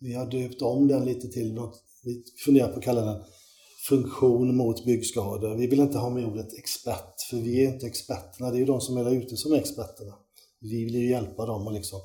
Vi 0.00 0.14
har 0.14 0.26
döpt 0.26 0.62
om 0.62 0.88
den 0.88 1.04
lite 1.04 1.28
till 1.28 1.54
något, 1.54 1.82
vi 2.04 2.24
funderar 2.44 2.68
på 2.68 2.78
att 2.78 2.84
kalla 2.84 3.00
den 3.00 3.22
funktion 3.88 4.56
mot 4.56 4.84
byggskador. 4.84 5.56
Vi 5.56 5.66
vill 5.66 5.80
inte 5.80 5.98
ha 5.98 6.10
med 6.10 6.26
ordet 6.26 6.58
expert, 6.58 7.20
för 7.30 7.36
vi 7.36 7.64
är 7.64 7.72
inte 7.72 7.86
experterna. 7.86 8.50
Det 8.50 8.56
är 8.56 8.58
ju 8.58 8.64
de 8.64 8.80
som 8.80 8.96
är 8.96 9.04
där 9.04 9.12
ute 9.12 9.36
som 9.36 9.52
är 9.52 9.56
experterna. 9.56 10.14
Vi 10.60 10.84
vill 10.84 10.94
ju 10.94 11.10
hjälpa 11.10 11.46
dem 11.46 11.68
att 11.68 11.74
liksom 11.74 12.00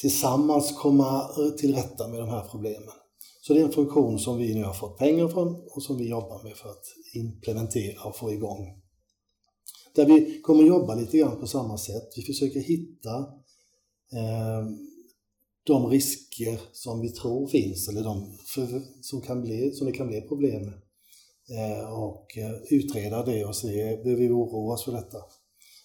tillsammans 0.00 0.72
komma 0.78 1.30
eh, 1.38 1.50
till 1.50 1.74
rätta 1.74 2.08
med 2.08 2.20
de 2.20 2.28
här 2.28 2.48
problemen. 2.50 2.94
Så 3.42 3.54
det 3.54 3.60
är 3.60 3.64
en 3.64 3.72
funktion 3.72 4.18
som 4.18 4.36
vi 4.36 4.54
nu 4.54 4.64
har 4.64 4.74
fått 4.74 4.98
pengar 4.98 5.28
från 5.28 5.56
och 5.70 5.82
som 5.82 5.98
vi 5.98 6.08
jobbar 6.08 6.42
med 6.42 6.56
för 6.56 6.68
att 6.68 6.84
implementera 7.14 8.04
och 8.04 8.16
få 8.16 8.32
igång 8.32 8.82
där 9.94 10.06
vi 10.06 10.40
kommer 10.40 10.62
jobba 10.62 10.94
lite 10.94 11.18
grann 11.18 11.40
på 11.40 11.46
samma 11.46 11.78
sätt. 11.78 12.12
Vi 12.16 12.22
försöker 12.22 12.60
hitta 12.60 13.18
eh, 14.12 14.66
de 15.66 15.86
risker 15.86 16.60
som 16.72 17.00
vi 17.00 17.08
tror 17.08 17.46
finns 17.46 17.88
eller 17.88 18.02
de 18.02 18.38
för, 18.54 18.82
som, 19.00 19.20
kan 19.20 19.42
bli, 19.42 19.72
som 19.72 19.86
det 19.86 19.92
kan 19.92 20.08
bli 20.08 20.20
problem 20.20 20.62
med. 20.62 20.74
Eh, 21.50 21.92
och 21.92 22.38
eh, 22.38 22.52
utreda 22.70 23.24
det 23.24 23.44
och 23.44 23.56
se, 23.56 23.96
behöver 23.96 24.22
vi 24.22 24.30
oroa 24.30 24.74
oss 24.74 24.84
för 24.84 24.92
detta? 24.92 25.18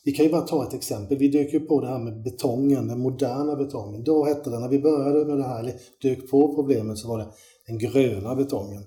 Vi 0.06 0.12
kan 0.12 0.26
ju 0.26 0.32
bara 0.32 0.42
ta 0.42 0.68
ett 0.68 0.74
exempel. 0.74 1.18
Vi 1.18 1.28
dök 1.28 1.54
ju 1.54 1.60
på 1.60 1.82
det 1.82 1.88
här 1.88 2.00
med 2.00 2.24
betongen, 2.24 2.88
den 2.88 3.00
moderna 3.00 3.56
betongen. 3.56 4.04
Då 4.04 4.26
hette 4.26 4.50
det, 4.50 4.60
när 4.60 4.70
vi 4.70 4.80
började 4.80 5.26
med 5.26 5.38
det 5.38 5.44
här, 5.44 5.60
eller 5.60 5.74
dök 6.02 6.30
på 6.30 6.56
problemet, 6.56 6.98
så 6.98 7.08
var 7.08 7.20
det 7.20 7.28
den 7.68 7.78
gröna 7.78 8.36
betongen. 8.36 8.84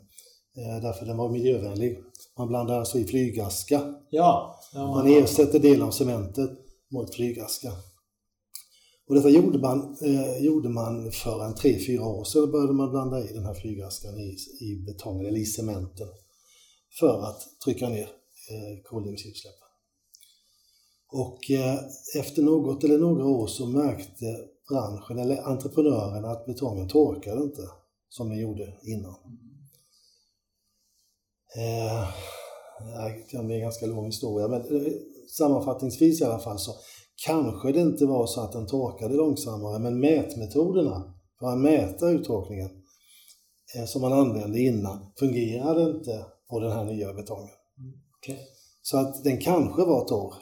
Eh, 0.57 0.83
därför 0.83 1.07
den 1.07 1.17
var 1.17 1.29
miljövänlig. 1.29 1.99
Man 2.39 2.49
blandar 2.49 2.79
alltså 2.79 2.99
i 2.99 3.05
flygaska. 3.05 3.95
Ja. 4.11 4.61
ja 4.73 4.87
man 4.87 5.07
ersätter 5.07 5.59
delar 5.59 5.87
av 5.87 5.91
cementet 5.91 6.51
mot 6.91 7.15
flygaska. 7.15 7.73
Och 9.09 9.15
detta 9.15 9.29
gjorde 9.29 9.59
man, 9.59 9.97
eh, 10.03 10.45
gjorde 10.45 10.69
man 10.69 11.13
för 11.13 11.45
en 11.45 11.55
tre 11.55 11.79
fyra 11.87 12.05
år 12.05 12.25
sedan. 12.25 12.51
började 12.51 12.73
man 12.73 12.91
blanda 12.91 13.25
i 13.25 13.33
den 13.33 13.45
här 13.45 13.55
flygaskan 13.55 14.15
i, 14.19 14.37
i 14.61 14.85
betongen 14.87 15.27
eller 15.27 15.41
i 15.41 15.47
cementen 15.47 16.09
för 16.99 17.23
att 17.23 17.43
trycka 17.65 17.89
ner 17.89 18.09
eh, 18.51 18.83
koldioxidutsläppen. 18.85 19.69
Och 21.09 21.51
eh, 21.51 21.79
efter 22.21 22.43
något 22.43 22.85
eller 22.85 22.99
några 22.99 23.25
år 23.27 23.47
så 23.47 23.67
märkte 23.67 24.25
branschen 24.69 25.19
eller 25.19 25.43
entreprenörerna 25.43 26.29
att 26.29 26.47
betongen 26.47 26.89
torkade 26.89 27.43
inte 27.43 27.63
som 28.09 28.29
den 28.29 28.39
gjorde 28.39 28.75
innan. 28.83 29.15
Eh, 31.57 32.09
det 33.07 33.31
kan 33.31 33.47
bli 33.47 33.55
en 33.55 33.63
ganska 33.63 33.87
lång 33.87 34.07
historia, 34.07 34.49
men 34.49 34.61
eh, 34.61 34.93
sammanfattningsvis 35.39 36.21
i 36.21 36.25
alla 36.25 36.39
fall 36.39 36.59
så 36.59 36.73
kanske 37.27 37.73
det 37.73 37.81
inte 37.81 38.07
var 38.07 38.27
så 38.27 38.41
att 38.41 38.53
den 38.53 38.67
torkade 38.67 39.15
långsammare, 39.15 39.79
men 39.79 40.01
mätmetoderna 40.01 41.15
för 41.39 41.47
att 41.47 41.59
mäta 41.59 42.11
uttorkningen 42.11 42.71
eh, 43.77 43.85
som 43.85 44.03
man 44.03 44.13
använde 44.13 44.61
innan 44.61 45.13
fungerade 45.19 45.83
inte 45.83 46.25
på 46.51 46.61
den 46.61 46.73
här 46.73 46.85
nya 46.85 47.13
betongen. 47.13 47.55
Okay. 48.19 48.39
Så 48.83 48.99
att 48.99 49.25
den 49.25 49.39
kanske 49.39 49.85
var 49.85 50.05
torr, 50.05 50.35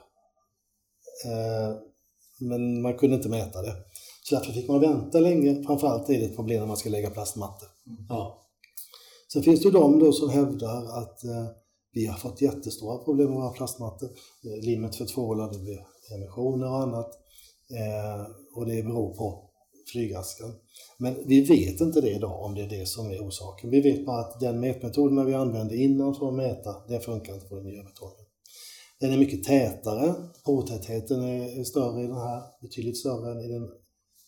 men 2.41 2.83
man 2.83 2.97
kunde 2.97 3.17
inte 3.17 3.29
mäta 3.29 3.63
det. 3.63 3.75
Så 4.23 4.35
därför 4.35 4.53
fick 4.53 4.69
man 4.69 4.81
vänta 4.81 5.21
länge, 5.21 5.63
framförallt 5.67 6.11
är 6.11 6.19
det 6.19 6.25
ett 6.25 6.37
problem 6.37 6.61
när 6.61 6.67
man 6.67 6.77
ska 6.77 6.91
lägga 6.91 7.11
plastmattor. 7.11 7.69
Ja. 8.09 8.44
Sen 9.35 9.43
finns 9.43 9.63
det 9.63 9.71
de 9.71 9.99
då 9.99 10.13
som 10.13 10.31
hävdar 10.31 10.99
att 11.03 11.25
eh, 11.25 11.47
vi 11.93 12.07
har 12.07 12.19
fått 12.19 12.43
jättestora 12.43 13.05
problem 13.05 13.29
med 13.29 13.37
våra 13.37 13.51
plastmattor. 13.51 14.09
Eh, 14.45 14.67
limmet 14.67 14.97
för 14.97 15.07
tvålar, 15.07 15.53
det 15.53 15.59
blir 15.59 15.87
emissioner 16.15 16.67
och 16.67 16.83
annat. 16.83 17.11
Eh, 17.81 18.23
och 18.57 18.67
det 18.67 18.83
beror 18.83 19.17
på 19.17 19.51
flygaskan. 19.93 20.53
Men 20.99 21.17
vi 21.27 21.41
vet 21.41 21.81
inte 21.81 22.01
det 22.01 22.11
idag 22.11 22.43
om 22.45 22.55
det 22.55 22.63
är 22.63 22.69
det 22.69 22.87
som 22.87 23.11
är 23.11 23.29
orsaken. 23.29 23.71
Vi 23.71 23.81
vet 23.81 24.07
bara 24.07 24.21
att 24.21 24.41
den 24.41 24.61
mätmetoden 24.61 25.27
vi 25.27 25.35
använde 25.35 25.77
innan 25.77 26.15
för 26.15 26.29
att 26.29 26.35
mäta, 26.35 26.89
det 26.89 27.01
funkar 27.01 27.35
inte 27.35 27.47
på 27.47 27.55
den 27.55 27.65
nya 27.65 27.83
metoden. 27.83 28.25
Den 29.01 29.13
är 29.13 29.19
mycket 29.19 29.45
tätare, 29.45 30.15
provtätheten 30.45 31.23
är 31.23 31.65
större 31.65 32.05
i 32.05 32.07
den 32.07 32.17
här, 32.17 32.43
betydligt 32.63 32.99
större 32.99 33.33
än 33.33 33.41
i 33.41 33.49
den 33.49 33.69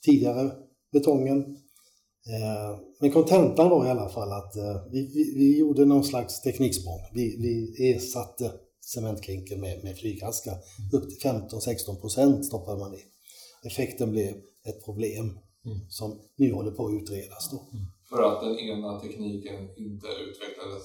tidigare 0.05 0.51
betongen. 0.93 1.57
Eh, 2.29 2.79
men 3.01 3.13
kontentan 3.13 3.71
var 3.71 3.87
i 3.87 3.91
alla 3.91 4.09
fall 4.09 4.33
att 4.33 4.57
eh, 4.57 4.83
vi, 4.91 5.07
vi, 5.15 5.35
vi 5.37 5.59
gjorde 5.59 5.85
någon 5.85 6.05
slags 6.05 6.43
tekniksprång. 6.43 7.01
Vi, 7.13 7.37
vi 7.37 7.91
ersatte 7.91 8.53
cementklinker 8.81 9.57
med, 9.57 9.85
med 9.85 9.99
flygaska. 9.99 10.51
Upp 10.93 11.09
till 11.09 11.31
15-16 11.31 12.01
procent 12.01 12.47
stoppade 12.47 12.79
man 12.79 12.95
i. 12.95 12.99
Effekten 13.67 14.11
blev 14.11 14.35
ett 14.65 14.85
problem 14.85 15.39
mm. 15.65 15.81
som 15.89 16.21
nu 16.37 16.53
håller 16.53 16.71
på 16.71 16.87
att 16.87 17.03
utredas. 17.03 17.51
Då. 17.51 17.57
Mm. 17.73 17.87
för 18.09 18.23
att 18.23 18.41
den 18.41 18.59
ena 18.59 19.01
tekniken 19.01 19.61
inte 19.77 20.07
utvecklades 20.07 20.85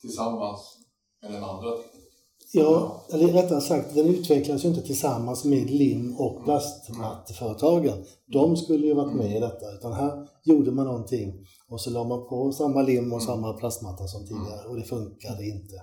tillsammans 0.00 0.78
med 1.22 1.32
den 1.32 1.44
andra 1.44 1.76
tekniken? 1.76 2.07
Ja, 2.52 3.04
eller 3.12 3.28
rättare 3.28 3.60
sagt, 3.60 3.94
den 3.94 4.06
utvecklades 4.06 4.64
ju 4.64 4.68
inte 4.68 4.82
tillsammans 4.82 5.44
med 5.44 5.70
lim 5.70 6.16
och 6.16 6.44
plastmatteföretagen. 6.44 8.04
De 8.26 8.56
skulle 8.56 8.86
ju 8.86 8.94
varit 8.94 9.14
med 9.14 9.36
i 9.36 9.40
detta, 9.40 9.72
utan 9.78 9.92
här 9.92 10.28
gjorde 10.44 10.70
man 10.70 10.86
någonting 10.86 11.46
och 11.68 11.80
så 11.80 11.90
la 11.90 12.04
man 12.04 12.28
på 12.28 12.52
samma 12.52 12.82
lim 12.82 13.12
och 13.12 13.22
samma 13.22 13.52
plastmatta 13.52 14.06
som 14.06 14.26
tidigare 14.26 14.68
och 14.68 14.76
det 14.76 14.82
funkade 14.82 15.46
inte. 15.46 15.74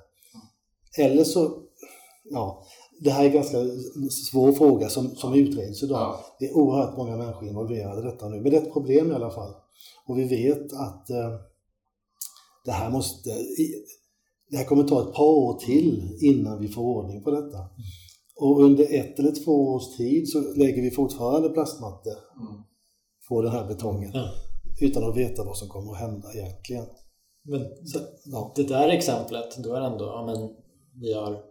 Eller 0.97 1.23
så, 1.23 1.51
ja, 2.23 2.63
det 2.99 3.09
här 3.09 3.23
är 3.23 3.27
en 3.27 3.33
ganska 3.33 3.57
svår 4.31 4.51
fråga 4.51 4.89
som, 4.89 5.15
som 5.15 5.33
utreds 5.33 5.83
idag. 5.83 5.99
Ja. 5.99 6.25
Det 6.39 6.45
är 6.45 6.57
oerhört 6.57 6.97
många 6.97 7.17
människor 7.17 7.47
involverade 7.47 8.01
i 8.01 8.11
detta 8.11 8.29
nu, 8.29 8.41
men 8.41 8.51
det 8.51 8.57
är 8.57 8.61
ett 8.61 8.73
problem 8.73 9.11
i 9.11 9.15
alla 9.15 9.31
fall. 9.31 9.53
Och 10.07 10.19
vi 10.19 10.23
vet 10.23 10.73
att 10.73 11.09
eh, 11.09 11.29
det 12.65 12.71
här 12.71 12.89
måste, 12.89 13.29
det 14.49 14.57
här 14.57 14.65
kommer 14.65 14.83
ta 14.83 15.01
ett 15.01 15.13
par 15.15 15.23
år 15.45 15.53
till 15.59 16.17
innan 16.21 16.61
vi 16.61 16.67
får 16.67 16.81
ordning 16.81 17.23
på 17.23 17.31
detta. 17.31 17.57
Och 18.41 18.61
under 18.63 18.83
ett 18.83 19.19
eller 19.19 19.43
två 19.45 19.51
års 19.51 19.97
tid 19.97 20.29
så 20.29 20.39
lägger 20.39 20.81
vi 20.81 20.91
fortfarande 20.91 21.49
plastmattor 21.49 22.13
Mm. 22.41 22.61
på 23.29 23.41
den 23.41 23.51
här 23.51 23.67
betongen 23.67 24.11
Ja. 24.13 24.25
utan 24.81 25.03
att 25.09 25.17
veta 25.17 25.43
vad 25.43 25.57
som 25.57 25.67
kommer 25.69 25.91
att 25.91 25.99
hända 25.99 26.33
egentligen. 26.33 26.85
Men 27.43 27.61
Så, 27.85 27.99
ja. 28.25 28.53
det 28.55 28.63
där 28.63 28.89
exemplet, 28.89 29.57
då 29.63 29.73
är 29.73 29.79
det 29.81 29.87
ändå, 29.87 30.05
ja 30.05 30.25
men 30.25 30.49
vi 31.01 31.13
har 31.13 31.41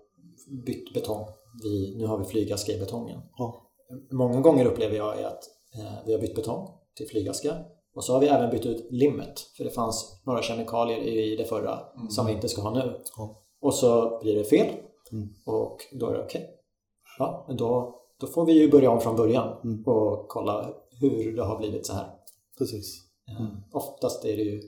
bytt 0.67 0.95
betong. 0.95 1.27
Vi, 1.63 1.95
nu 1.99 2.07
har 2.07 2.19
vi 2.19 2.25
flygaska 2.25 2.73
i 2.73 2.79
betongen. 2.79 3.21
Ja. 3.39 3.71
Många 4.13 4.41
gånger 4.41 4.65
upplever 4.65 4.97
jag 4.97 5.19
att 5.25 5.43
eh, 5.79 5.93
vi 6.07 6.13
har 6.13 6.21
bytt 6.21 6.35
betong 6.35 6.69
till 6.97 7.07
flygaska 7.09 7.55
och 7.95 8.05
så 8.05 8.13
har 8.13 8.21
vi 8.21 8.27
även 8.27 8.51
bytt 8.51 8.67
ut 8.67 8.87
limmet 8.91 9.41
för 9.57 9.65
det 9.65 9.71
fanns 9.71 10.23
några 10.27 10.43
kemikalier 10.43 10.99
i 10.99 11.37
det 11.37 11.45
förra 11.45 11.81
som 12.11 12.27
vi 12.27 12.33
inte 12.33 12.49
ska 12.49 12.63
ha 12.63 12.71
nu. 12.75 13.01
Ja. 13.17 13.43
Och 13.61 13.75
så 13.75 14.19
blir 14.23 14.35
det 14.35 14.45
fel 14.45 14.75
Mm. 15.13 15.29
och 15.47 15.79
då 15.93 16.07
är 16.09 16.13
det 16.15 16.25
okej. 16.25 16.51
Ja, 17.19 17.45
men 17.49 17.57
då, 17.57 18.01
då 18.21 18.27
får 18.27 18.47
vi 18.47 18.53
ju 18.53 18.71
börja 18.71 18.91
om 18.91 19.01
från 19.01 19.17
början 19.17 19.61
Mm. 19.65 19.85
och 19.87 20.29
kolla 20.29 20.75
hur 21.01 21.37
det 21.37 21.43
har 21.45 21.59
blivit 21.59 21.87
så 21.87 21.93
här. 21.93 22.07
Precis. 22.59 22.95
Eh, 23.29 23.47
Oftast 23.73 24.25
är 24.25 24.37
det 24.37 24.43
ju 24.43 24.61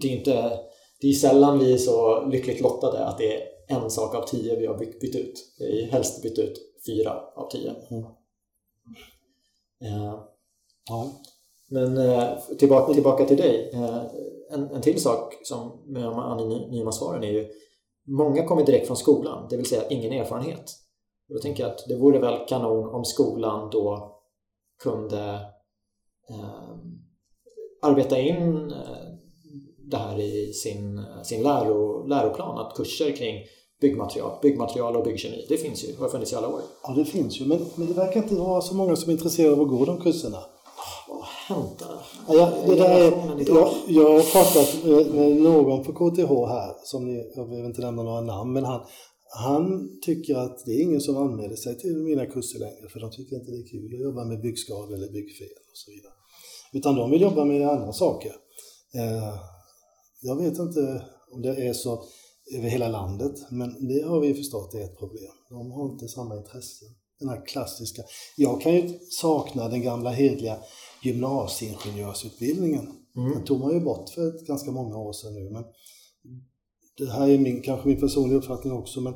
det 0.00 0.06
är 0.12 0.16
inte 0.18 0.60
det 1.00 1.08
är 1.08 1.12
sällan 1.12 1.58
vi 1.58 1.72
är 1.72 1.78
så 1.78 2.24
lyckligt 2.26 2.60
lottade 2.60 3.04
att 3.06 3.18
det 3.18 3.34
är 3.42 3.48
en 3.68 3.90
sak 3.90 4.14
av 4.14 4.26
tio 4.26 4.56
vi 4.56 4.66
har 4.66 4.78
bytt, 4.78 5.14
ut. 5.16 5.34
Vi 5.58 5.84
har 5.84 5.90
helst 5.90 6.22
bytt 6.22 6.38
ut 6.38 6.58
fyra 6.86 7.20
av 7.36 7.50
tio. 7.50 7.70
Mm. 7.90 8.04
Ja. 10.88 11.12
Men 11.70 11.98
eh, 11.98 12.38
tillbaka, 12.58 12.94
tillbaka 12.94 13.24
till 13.24 13.36
dig. 13.36 13.70
Eh, 13.74 14.02
En, 14.50 14.70
en 14.70 14.82
till 14.82 15.00
sak 15.02 15.34
som 15.42 15.82
med 15.86 16.02
de 16.02 16.18
anonyma 16.18 16.92
svaren 16.92 17.24
är 17.24 17.32
ju 17.32 17.48
Många 18.10 18.46
kommer 18.46 18.66
direkt 18.66 18.86
från 18.86 18.96
skolan, 18.96 19.46
det 19.50 19.56
vill 19.56 19.66
säga 19.66 19.88
ingen 19.88 20.12
erfarenhet. 20.12 20.64
Och 21.28 21.34
då 21.34 21.40
tänker 21.40 21.62
jag 21.62 21.72
att 21.72 21.84
det 21.88 21.96
vore 21.96 22.18
väl 22.18 22.46
kanon 22.48 22.94
om 22.94 23.04
skolan 23.04 23.70
då 23.70 24.16
kunde 24.82 25.40
eh, 26.30 26.70
arbeta 27.82 28.18
in 28.18 28.70
eh, 28.70 29.08
det 29.90 29.96
här 29.96 30.20
i 30.20 30.52
sin, 30.52 31.04
sin 31.24 31.42
läro, 31.42 32.06
läroplan, 32.06 32.58
att 32.58 32.76
kurser 32.76 33.12
kring 33.12 33.44
byggmaterial, 33.80 34.38
byggmaterial 34.42 34.96
och 34.96 35.04
byggkemi, 35.04 35.46
det 35.48 35.56
finns 35.56 35.84
ju, 35.84 35.96
har 35.96 36.08
funnits 36.08 36.32
i 36.32 36.36
alla 36.36 36.48
år. 36.48 36.60
ja, 36.82 36.92
det 36.92 37.04
finns 37.04 37.40
ju, 37.40 37.46
men, 37.46 37.58
men 37.74 37.86
det 37.86 37.94
verkar 37.94 38.22
inte 38.22 38.34
vara 38.34 38.60
så 38.60 38.74
många 38.74 38.96
som 38.96 39.10
är 39.10 39.14
intresserade 39.14 39.54
av 39.54 39.60
att 39.60 39.68
gå 39.68 39.84
de 39.84 40.00
kurserna. 40.00 40.38
Vad 41.08 41.18
har 41.18 41.54
hänt 41.54 41.78
där? 41.78 42.00
Ja, 42.28 42.34
jag, 42.34 42.68
det 42.68 42.76
där 42.76 43.00
är, 43.00 43.48
jag, 43.48 43.74
jag 43.88 44.10
har 44.10 44.32
pratat 44.32 44.84
med, 44.84 45.14
med 45.14 45.42
någon 45.42 45.84
på 45.84 45.92
KTH 45.92 46.32
här, 46.54 46.74
som 46.84 47.04
ni, 47.04 47.32
jag 47.36 47.48
behöver 47.48 47.68
inte 47.68 47.80
nämna 47.80 48.02
några 48.02 48.20
namn, 48.20 48.52
men 48.52 48.64
han, 48.64 48.80
han 49.36 49.90
tycker 50.02 50.34
att 50.34 50.64
det 50.66 50.72
är 50.72 50.82
ingen 50.82 51.00
som 51.00 51.16
anmäler 51.16 51.56
sig 51.56 51.78
till 51.78 51.96
mina 51.96 52.26
kurser 52.26 52.58
längre, 52.58 52.88
för 52.92 53.00
de 53.00 53.10
tycker 53.10 53.36
inte 53.36 53.50
det 53.50 53.58
är 53.58 53.70
kul 53.70 53.94
att 53.94 54.00
jobba 54.00 54.24
med 54.24 54.40
byggskador 54.40 54.94
eller 54.94 55.12
byggfel 55.12 55.48
och 55.70 55.76
så 55.82 55.90
vidare. 55.90 56.12
Utan 56.72 56.94
de 56.94 57.10
vill 57.10 57.20
jobba 57.20 57.44
med 57.44 57.68
andra 57.68 57.92
saker. 57.92 58.32
Eh, 58.94 59.34
jag 60.20 60.36
vet 60.36 60.58
inte 60.58 61.04
om 61.30 61.42
det 61.42 61.68
är 61.68 61.72
så 61.72 62.04
över 62.56 62.68
hela 62.68 62.88
landet, 62.88 63.32
men 63.50 63.88
det 63.88 64.02
har 64.02 64.20
vi 64.20 64.34
förstått 64.34 64.74
är 64.74 64.84
ett 64.84 64.98
problem. 64.98 65.32
De 65.48 65.72
har 65.72 65.92
inte 65.92 66.08
samma 66.08 66.36
intresse. 66.36 66.84
Den 67.20 67.28
här 67.28 67.46
klassiska. 67.46 68.02
Jag 68.36 68.60
kan 68.60 68.74
ju 68.74 68.98
sakna 69.10 69.68
den 69.68 69.82
gamla 69.82 70.10
hedliga 70.10 70.58
gymnasieingenjörsutbildningen. 71.02 72.92
Den 73.14 73.44
tog 73.44 73.60
man 73.60 73.72
ju 73.72 73.80
bort 73.80 74.08
för 74.10 74.46
ganska 74.46 74.70
många 74.70 74.96
år 74.96 75.12
sedan 75.12 75.34
nu. 75.34 75.50
Men 75.50 75.64
det 76.98 77.10
här 77.10 77.28
är 77.28 77.38
min, 77.38 77.62
kanske 77.62 77.88
min 77.88 78.00
personliga 78.00 78.38
uppfattning 78.38 78.72
också, 78.72 79.00
men 79.00 79.14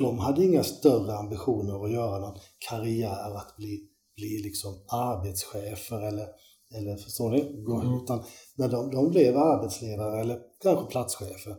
de 0.00 0.18
hade 0.18 0.44
inga 0.44 0.64
större 0.64 1.16
ambitioner 1.16 1.84
att 1.84 1.92
göra 1.92 2.18
någon 2.18 2.38
karriär, 2.68 3.36
att 3.36 3.56
bli, 3.56 3.88
bli 4.16 4.42
liksom 4.42 4.74
arbetschefer 4.88 6.00
eller, 6.08 6.28
eller 6.74 6.96
förstår 6.96 7.30
ni? 7.30 7.40
Mm. 7.40 8.02
Utan 8.02 8.24
när 8.54 8.68
de, 8.68 8.90
de 8.90 9.10
blev 9.10 9.36
arbetsledare 9.36 10.20
eller 10.20 10.40
kanske 10.62 10.90
platschefer 10.90 11.56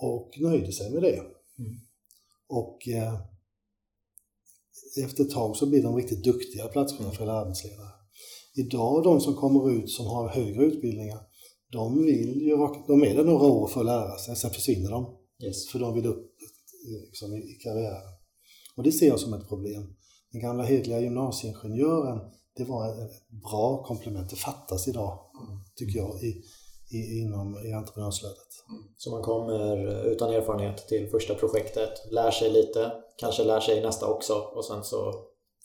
och 0.00 0.30
nöjde 0.40 0.72
sig 0.72 0.90
med 0.90 1.02
det. 1.02 1.22
Och 2.48 2.88
eh, 2.88 3.14
efter 5.04 5.24
ett 5.24 5.30
tag 5.30 5.56
så 5.56 5.66
blir 5.66 5.82
de 5.82 5.96
riktigt 5.96 6.24
duktiga 6.24 6.68
platschefer 6.68 7.22
eller 7.22 7.32
arbetsledare. 7.32 7.95
Idag, 8.56 9.02
de 9.04 9.20
som 9.20 9.34
kommer 9.34 9.70
ut 9.70 9.90
som 9.90 10.06
har 10.06 10.28
högre 10.28 10.64
utbildningar, 10.64 11.20
de 11.72 12.04
vill 12.04 12.42
ju 12.42 12.56
de 12.86 13.02
är 13.02 13.14
där 13.14 13.24
några 13.24 13.46
år 13.46 13.68
för 13.68 13.80
att 13.80 13.86
lära 13.86 14.18
sig, 14.18 14.36
sen 14.36 14.50
försvinner 14.50 14.90
de. 14.90 15.16
Yes. 15.44 15.68
För 15.68 15.78
de 15.78 15.94
vill 15.94 16.06
upp 16.06 16.32
liksom, 17.06 17.34
i, 17.34 17.58
karriären. 17.62 18.12
Och 18.76 18.82
det 18.82 18.92
ser 18.92 19.08
jag 19.08 19.20
som 19.20 19.34
ett 19.34 19.48
problem. 19.48 19.96
Den 20.32 20.40
gamla 20.40 20.62
hedliga 20.64 21.00
gymnasieingenjören, 21.00 22.18
det 22.56 22.64
var 22.64 22.88
ett 22.88 23.28
bra 23.28 23.84
komplement. 23.84 24.30
Det 24.30 24.36
fattas 24.36 24.88
idag, 24.88 25.18
tycker 25.74 25.98
jag, 25.98 26.22
i, 26.22 26.42
i, 26.96 27.18
inom 27.20 27.66
i 27.66 27.72
entreprenörsflödet. 27.72 28.52
Så 28.96 29.10
man 29.10 29.22
kommer 29.22 29.86
utan 30.06 30.34
erfarenhet 30.34 30.88
till 30.88 31.08
första 31.10 31.34
projektet, 31.34 31.90
lär 32.10 32.30
sig 32.30 32.50
lite, 32.50 32.92
kanske 33.16 33.44
lär 33.44 33.60
sig 33.60 33.82
nästa 33.82 34.06
också 34.06 34.34
och 34.34 34.64
sen 34.64 34.84
så 34.84 35.14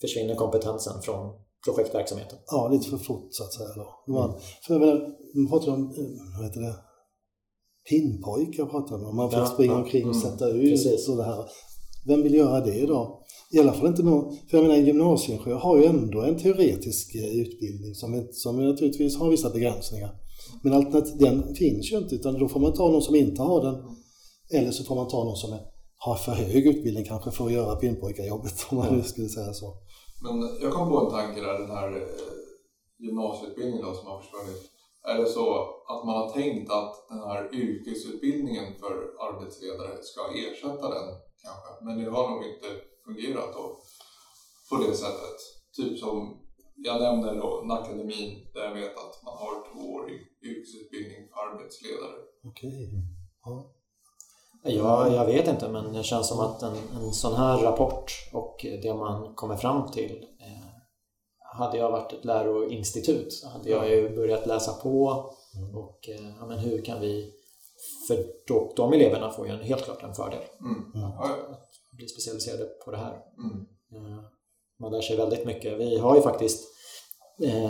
försvinner 0.02 0.36
kompetensen 0.36 1.02
från 1.02 1.40
projektverksamheten. 1.66 2.38
Ja, 2.48 2.70
lite 2.72 2.90
för 2.90 2.98
fort 2.98 3.28
så 3.32 3.44
att 3.44 3.54
säga. 3.54 3.70
Då. 3.76 4.04
Det 4.06 4.12
var, 4.12 4.40
För 4.68 4.74
jag 4.74 4.80
menar, 4.82 5.08
man 5.36 5.48
pratar 5.48 5.72
om, 5.72 5.82
eh, 5.82 6.38
vad 6.38 6.46
heter 6.48 6.62
det, 6.62 6.76
pinnpojkar 7.90 8.66
pratar 8.66 8.98
man 8.98 9.06
om. 9.10 9.16
Man 9.16 9.32
får 9.32 9.40
Ja, 9.40 9.46
springa 9.46 9.74
ja, 9.74 9.80
omkring 9.84 10.10
och 10.10 10.16
mm, 10.16 10.22
sätta 10.22 10.50
ut 10.50 10.72
precis. 10.72 11.10
och 11.10 11.18
det 11.18 11.24
här. 11.24 11.46
Vem 12.08 12.24
vill 12.24 12.34
göra 12.34 12.60
det 12.60 12.76
idag? 12.76 13.18
I 13.54 13.60
alla 13.60 13.74
fall 13.74 13.88
inte 13.88 14.04
någon, 14.04 14.36
för 14.50 14.58
jag 14.58 14.62
menar 14.64 14.76
en 14.76 14.86
gymnasieingenjör 14.86 15.58
har 15.60 15.78
ju 15.78 15.86
ändå 15.86 16.22
en 16.22 16.38
teoretisk 16.38 17.16
eh, 17.16 17.40
utbildning 17.42 17.96
som, 17.96 18.28
som 18.32 18.70
naturligtvis 18.70 19.18
har 19.18 19.30
vissa 19.30 19.50
begränsningar. 19.50 20.12
Men 20.64 20.74
alternativ, 20.74 21.18
den 21.18 21.56
finns 21.56 21.92
ju 21.92 21.98
inte 21.98 22.16
utan 22.16 22.40
då 22.40 22.48
får 22.48 22.60
man 22.60 22.74
ta 22.74 22.92
någon 22.92 23.02
som 23.02 23.16
inte 23.16 23.42
har 23.42 23.64
den. 23.64 23.76
Eller 24.54 24.72
så 24.72 24.84
får 24.84 24.96
man 24.96 25.08
ta 25.08 25.24
någon 25.24 25.36
som 25.38 25.54
är, 25.54 25.60
har 25.98 26.16
för 26.16 26.32
hög 26.32 26.68
utbildning 26.68 27.06
kanske 27.06 27.32
för 27.32 27.46
att 27.46 27.54
göra 27.54 27.76
pinnpojkarjobbet 27.76 28.54
om 28.70 28.78
man 28.78 28.98
nu 28.98 29.04
skulle 29.04 29.30
säga 29.30 29.54
så. 29.54 29.74
Men 30.24 30.58
jag 30.62 30.74
kom 30.74 30.90
på 30.90 31.00
en 31.00 31.12
tanke 31.12 31.42
där, 31.42 31.60
den 31.60 31.70
här 31.70 31.92
eh, 31.96 32.34
gymnasieutbildningen 33.00 33.86
då, 33.86 33.94
som 33.94 34.08
har 34.08 34.22
försvunnit. 34.22 34.72
Är 35.04 35.18
det 35.18 35.26
så 35.26 35.48
att 35.88 36.06
man 36.06 36.16
har 36.16 36.30
tänkt 36.30 36.72
att 36.72 36.94
den 37.10 37.20
här 37.20 37.56
yrkesutbildningen 37.56 38.74
för 38.80 38.94
arbetsledare 39.28 40.04
ska 40.04 40.22
ersätta 40.46 40.90
den 40.96 41.08
kanske? 41.44 41.86
Men 41.86 41.98
det 41.98 42.12
har 42.12 42.30
nog 42.30 42.44
inte 42.44 42.70
fungerat 43.06 43.54
då 43.54 43.82
på 44.70 44.76
det 44.84 44.96
sättet. 44.96 45.38
Typ 45.78 46.00
som 46.00 46.42
jag 46.76 47.02
nämnde 47.02 47.36
då, 47.36 47.64
Nackademin 47.66 48.48
där 48.54 48.64
jag 48.64 48.74
vet 48.74 48.98
att 48.98 49.24
man 49.24 49.38
har 49.38 49.56
tvåårig 49.72 50.20
yrkesutbildning 50.44 51.28
för 51.30 51.38
arbetsledare. 51.48 52.18
Okej. 52.44 52.90
Ja. 53.44 53.74
Ja, 54.64 55.14
jag 55.14 55.26
vet 55.26 55.48
inte 55.48 55.70
men 55.70 55.94
det 55.94 56.04
känns 56.04 56.28
som 56.28 56.40
att 56.40 56.62
en, 56.64 56.74
en 56.96 57.12
sån 57.14 57.34
här 57.34 57.58
rapport 57.58 58.12
och 58.34 58.66
det 58.82 58.94
man 58.94 59.36
kommer 59.36 59.56
fram 59.56 59.92
till 59.92 60.26
eh, 60.40 60.68
hade 61.60 61.78
jag 61.78 61.92
varit 61.92 62.14
ett 62.14 62.26
läroinstitut 62.26 63.34
så 63.34 63.50
hade 63.50 63.70
jag 63.70 63.90
ju 63.90 64.16
börjat 64.16 64.48
läsa 64.48 64.74
på 64.74 65.04
och 65.76 66.10
eh, 66.10 66.30
ja, 66.40 66.46
men 66.48 66.58
hur 66.60 66.82
kan 66.86 67.02
vi 67.02 67.34
för 68.08 68.26
då, 68.48 68.74
de 68.76 68.94
eleverna 68.94 69.30
får 69.32 69.48
ju 69.48 69.54
en, 69.54 69.60
helt 69.60 69.84
klart 69.84 70.04
en 70.04 70.14
fördel 70.14 70.40
Mm. 70.60 70.92
Ja. 70.94 71.26
att 71.92 71.98
bli 71.98 72.08
specialiserade 72.08 72.66
på 72.86 72.92
det 72.92 72.98
här. 72.98 73.14
Mm. 73.38 73.66
Eh, 73.96 74.24
Man 74.80 74.92
lär 74.92 75.02
sig 75.02 75.18
väldigt 75.18 75.46
mycket. 75.46 75.80
Vi 75.80 75.98
har 75.98 76.16
ju 76.16 76.22
faktiskt 76.22 76.68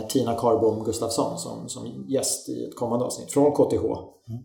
Tina 0.08 0.34
Karbom 0.34 0.84
Gustafsson 0.84 1.38
som, 1.38 1.68
som 1.68 2.04
gäst 2.08 2.48
i 2.48 2.64
ett 2.64 2.76
kommande 2.76 3.04
avsnitt 3.04 3.32
från 3.32 3.52
KTH. 3.52 3.82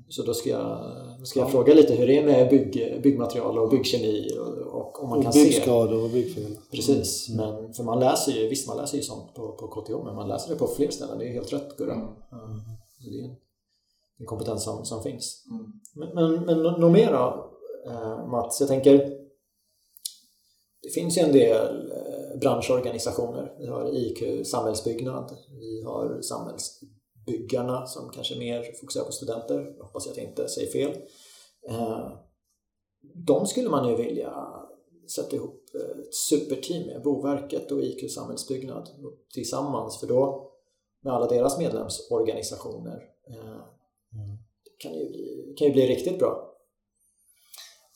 Så 0.10 0.24
då 0.24 0.34
ska 0.34 0.50
jag, 0.50 0.80
ska 1.28 1.40
jag 1.40 1.52
fråga 1.52 1.74
lite 1.74 1.96
hur 1.96 2.08
det 2.08 2.18
är 2.18 2.26
med 2.26 2.50
bygg, 2.50 3.02
byggmaterial 3.04 3.60
och 3.60 3.70
byggkemi 3.70 4.28
och, 4.40 4.82
och 4.82 5.04
om 5.04 5.10
man 5.10 5.18
och 5.18 5.24
kan 5.24 5.34
se... 5.34 5.44
byggskador 5.44 6.04
och 6.04 6.10
byggfel. 6.10 6.58
Precis, 6.72 7.30
Mm. 7.30 7.46
men 7.64 7.74
för 7.74 7.84
man 7.84 8.00
läser 8.00 8.32
ju, 8.32 8.48
visst 8.48 8.68
man 8.68 8.78
läser 8.78 8.98
ju 8.98 9.04
sånt 9.04 9.34
på, 9.34 9.52
på 9.52 9.68
KTH 9.68 10.06
men 10.06 10.16
man 10.16 10.28
läser 10.28 10.50
det 10.50 10.56
på 10.56 10.68
fler 10.68 10.90
ställen, 10.92 11.20
det 11.20 11.26
är 11.28 11.34
helt 11.34 11.54
rätt 11.54 11.78
Gurra. 11.78 11.94
Mm. 11.94 12.08
Mm. 12.32 12.60
Så 13.04 13.10
det 13.10 13.20
är 13.20 13.24
en, 13.24 13.36
en 14.20 14.26
kompetens 14.26 14.64
som, 14.64 14.86
som 14.86 15.04
finns. 15.04 15.44
Mm. 15.52 15.66
Men, 15.96 16.10
men, 16.16 16.46
men 16.46 16.64
nå- 16.64 16.78
något 16.78 16.92
mer 16.92 17.12
då, 17.12 17.52
eh, 17.92 18.28
Mats? 18.28 18.60
Jag 18.60 18.70
tänker, 18.70 18.98
det 20.84 20.90
finns 20.94 21.18
ju 21.18 21.22
en 21.22 21.32
del 21.32 21.92
eh, 21.92 22.07
branschorganisationer. 22.40 23.56
Vi 23.60 23.68
har 23.68 23.96
IQ 23.96 24.48
Samhällsbyggnad, 24.48 25.38
vi 25.60 25.84
har 25.84 26.22
Samhällsbyggarna 26.22 27.86
som 27.86 28.10
kanske 28.10 28.40
mer 28.40 28.64
fokuserar 28.80 29.06
på 29.06 29.12
studenter. 29.12 29.74
Jag 29.78 29.86
hoppas 29.86 30.08
att 30.08 30.18
jag 30.18 30.26
inte 30.26 30.48
säger 30.48 30.72
fel. 30.72 31.02
Eh, 31.70 32.12
de 33.26 33.46
skulle 33.48 33.70
man 33.70 33.90
ju 33.90 33.96
vilja 33.96 34.34
sätta 35.16 35.36
ihop 35.36 35.64
eh, 35.76 36.00
ett 36.00 36.14
superteam 36.14 36.88
med, 36.88 37.02
Boverket 37.04 37.72
och 37.72 37.84
IQ 37.84 38.12
Samhällsbyggnad 38.12 38.90
tillsammans 39.34 40.00
för 40.00 40.08
då 40.08 40.52
med 41.04 41.14
alla 41.14 41.28
deras 41.28 41.58
medlemsorganisationer 41.58 43.04
eh, 43.30 43.62
Mm. 44.14 44.38
kan 44.78 44.94
ju 44.94 45.10
bli, 45.10 45.54
kan 45.58 45.68
ju 45.68 45.74
bli 45.74 45.88
riktigt 45.88 46.20
bra. 46.20 46.54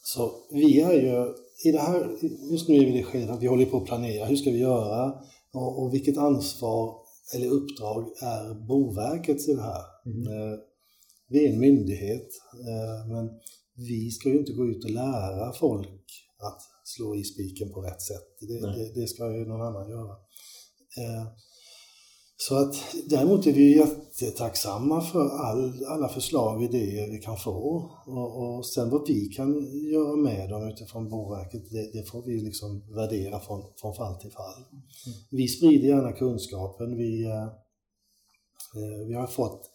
Så 0.04 0.32
vi 0.52 0.82
är 0.82 0.94
ju 0.94 1.34
i 1.70 1.72
det 1.72 1.80
här, 1.80 2.18
just 2.52 2.68
nu 2.70 2.76
är 2.76 2.80
vi 2.80 2.88
i 2.88 2.98
det 2.98 3.04
skedet 3.04 3.30
att 3.30 3.44
vi 3.44 3.48
håller 3.48 3.66
på 3.66 3.78
att 3.78 3.86
planera. 3.86 4.26
Hur 4.26 4.36
ska 4.36 4.52
vi 4.52 4.60
göra? 4.60 5.14
Och, 5.54 5.84
och 5.84 5.94
vilket 5.94 6.18
ansvar 6.18 6.96
eller 7.36 7.48
uppdrag 7.48 8.06
är 8.22 8.68
Boverkets 8.68 9.50
i 9.50 9.54
det 9.54 9.62
här? 9.62 9.84
Mm. 10.06 10.28
Eh, 10.28 10.60
Vi 11.28 11.46
är 11.46 11.54
en 11.54 11.60
myndighet, 11.60 12.28
eh, 12.54 13.14
men 13.14 13.30
vi 13.76 14.12
ska 14.12 14.30
ju 14.30 14.38
inte 14.38 14.52
gå 14.52 14.68
ut 14.68 14.84
och 14.84 14.90
lära 14.92 15.54
folk 15.54 16.26
att 16.38 16.62
slå 16.84 17.16
i 17.16 17.24
spiken 17.24 17.74
på 17.74 17.82
rätt 17.82 18.02
sätt. 18.02 18.28
Det, 18.40 18.60
det, 18.60 19.02
det 19.02 19.08
ska 19.08 19.34
ju 19.34 19.46
någon 19.46 19.62
annan 19.62 19.90
göra. 19.90 20.16
Så 22.48 22.56
att 22.56 22.76
däremot 23.10 23.48
är 23.48 23.54
vi 23.54 23.78
jättetacksamma 23.78 25.02
för 25.02 25.30
all, 25.30 25.86
alla 25.86 26.10
förslag 26.10 26.58
och 26.58 26.64
idéer 26.64 27.12
vi 27.12 27.18
kan 27.18 27.38
få. 27.38 27.92
Och, 28.06 28.58
och 28.58 28.66
sen 28.66 28.90
vad 28.90 29.08
vi 29.08 29.26
kan 29.26 29.50
göra 29.92 30.16
med 30.16 30.50
dem 30.50 30.70
utifrån 30.70 31.10
Boverket, 31.10 31.70
det, 31.70 31.92
det 31.94 32.10
får 32.10 32.26
vi 32.26 32.42
liksom 32.42 32.96
värdera 32.96 33.40
från, 33.40 33.64
från 33.82 33.94
fall 33.94 34.16
till 34.16 34.32
fall. 34.32 34.64
Vi 35.30 35.48
sprider 35.48 35.88
gärna 35.88 36.12
kunskapen. 36.12 36.98
Vi, 36.98 37.24
eh, 37.26 37.44
eh, 37.44 39.08
vi 39.08 39.14
har 39.14 39.28
fått, 39.28 39.70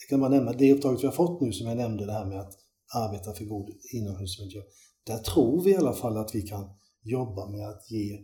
jag 0.00 0.08
kan 0.08 0.20
bara 0.20 0.30
nämna 0.30 0.52
det 0.52 0.72
uppdraget 0.72 1.02
vi 1.02 1.06
har 1.06 1.14
fått 1.14 1.40
nu 1.40 1.52
som 1.52 1.66
jag 1.66 1.76
nämnde, 1.76 2.06
det 2.06 2.12
här 2.12 2.26
med 2.26 2.40
att 2.40 2.54
arbeta 2.94 3.32
för 3.32 3.44
god 3.44 3.70
inomhusmiljö. 3.94 4.62
Där 5.06 5.18
tror 5.18 5.64
vi 5.64 5.70
i 5.70 5.76
alla 5.76 5.92
fall 5.92 6.16
att 6.16 6.34
vi 6.34 6.42
kan 6.42 6.64
jobba 7.02 7.48
med 7.50 7.68
att 7.68 7.90
ge 7.90 8.18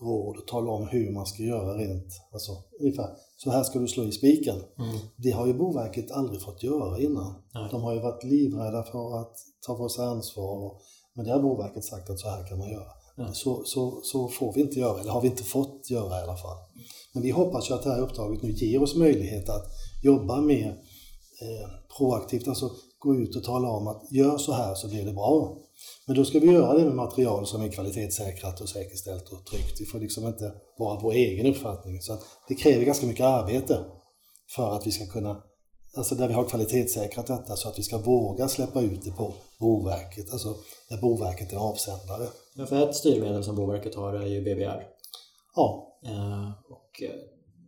råd 0.00 0.36
och 0.36 0.46
tala 0.46 0.70
om 0.70 0.88
hur 0.88 1.10
man 1.10 1.26
ska 1.26 1.42
göra 1.42 1.78
rent, 1.78 2.12
alltså 2.32 2.52
ungefär 2.80 3.08
så 3.36 3.50
här 3.50 3.62
ska 3.62 3.78
du 3.78 3.88
slå 3.88 4.04
i 4.04 4.12
spiken. 4.12 4.56
Mm. 4.56 4.98
Det 5.16 5.30
har 5.30 5.46
ju 5.46 5.54
Boverket 5.54 6.10
aldrig 6.10 6.42
fått 6.42 6.62
göra 6.62 7.00
innan. 7.00 7.34
Nej. 7.54 7.68
De 7.70 7.82
har 7.82 7.94
ju 7.94 8.00
varit 8.00 8.24
livrädda 8.24 8.82
för 8.82 9.20
att 9.20 9.36
ta 9.66 9.74
på 9.74 9.88
sig 9.88 10.04
ansvar. 10.04 10.64
Och, 10.64 10.80
men 11.14 11.24
det 11.24 11.32
har 11.32 11.40
Boverket 11.40 11.84
sagt 11.84 12.10
att 12.10 12.20
så 12.20 12.28
här 12.28 12.48
kan 12.48 12.58
man 12.58 12.70
göra. 12.70 12.92
Ja. 13.16 13.32
Så, 13.32 13.64
så, 13.64 14.00
så 14.02 14.28
får 14.28 14.52
vi 14.52 14.60
inte 14.60 14.78
göra, 14.78 15.00
eller 15.00 15.10
har 15.10 15.20
vi 15.20 15.28
inte 15.28 15.42
fått 15.42 15.90
göra 15.90 16.20
i 16.20 16.22
alla 16.22 16.36
fall. 16.36 16.56
Men 17.12 17.22
vi 17.22 17.30
hoppas 17.30 17.70
ju 17.70 17.74
att 17.74 17.82
det 17.82 17.90
här 17.90 18.00
uppdraget 18.00 18.42
nu 18.42 18.50
ger 18.50 18.82
oss 18.82 18.96
möjlighet 18.96 19.48
att 19.48 19.66
jobba 20.02 20.40
mer 20.40 20.68
eh, 21.42 21.68
proaktivt, 21.96 22.48
alltså 22.48 22.70
gå 22.98 23.14
ut 23.14 23.36
och 23.36 23.44
tala 23.44 23.68
om 23.68 23.86
att 23.86 24.12
gör 24.12 24.38
så 24.38 24.52
här 24.52 24.74
så 24.74 24.88
blir 24.88 25.04
det 25.04 25.12
bra. 25.12 25.58
Men 26.08 26.16
då 26.16 26.24
ska 26.24 26.38
vi 26.38 26.46
göra 26.46 26.78
det 26.78 26.84
med 26.84 26.94
material 26.94 27.46
som 27.46 27.62
är 27.62 27.68
kvalitetssäkrat 27.68 28.60
och 28.60 28.68
säkerställt 28.68 29.28
och 29.28 29.46
tryggt. 29.46 29.80
Vi 29.80 29.86
får 29.86 29.98
liksom 29.98 30.26
inte 30.26 30.52
vara 30.78 31.00
vår 31.00 31.12
egen 31.12 31.46
uppfattning. 31.46 32.00
Så 32.00 32.18
det 32.48 32.54
kräver 32.54 32.84
ganska 32.84 33.06
mycket 33.06 33.26
arbete 33.26 33.84
för 34.56 34.76
att 34.76 34.86
vi 34.86 34.90
ska 34.90 35.06
kunna, 35.06 35.42
alltså 35.96 36.14
där 36.14 36.28
vi 36.28 36.34
har 36.34 36.44
kvalitetssäkrat 36.44 37.26
detta 37.26 37.56
så 37.56 37.68
att 37.68 37.78
vi 37.78 37.82
ska 37.82 37.98
våga 37.98 38.48
släppa 38.48 38.80
ut 38.80 39.04
det 39.04 39.10
på 39.10 39.34
Boverket, 39.60 40.32
alltså 40.32 40.56
där 40.88 41.00
Boverket 41.00 41.52
är 41.52 41.56
avsändare. 41.56 42.28
Ja, 42.56 42.66
för 42.66 42.88
ett 42.88 42.96
styrmedel 42.96 43.44
som 43.44 43.56
Boverket 43.56 43.94
har 43.94 44.14
är 44.14 44.26
ju 44.26 44.40
BBR. 44.40 44.82
Ja, 45.54 45.88
Eh, 46.04 46.50
och 46.70 47.02
eh, 47.02 47.20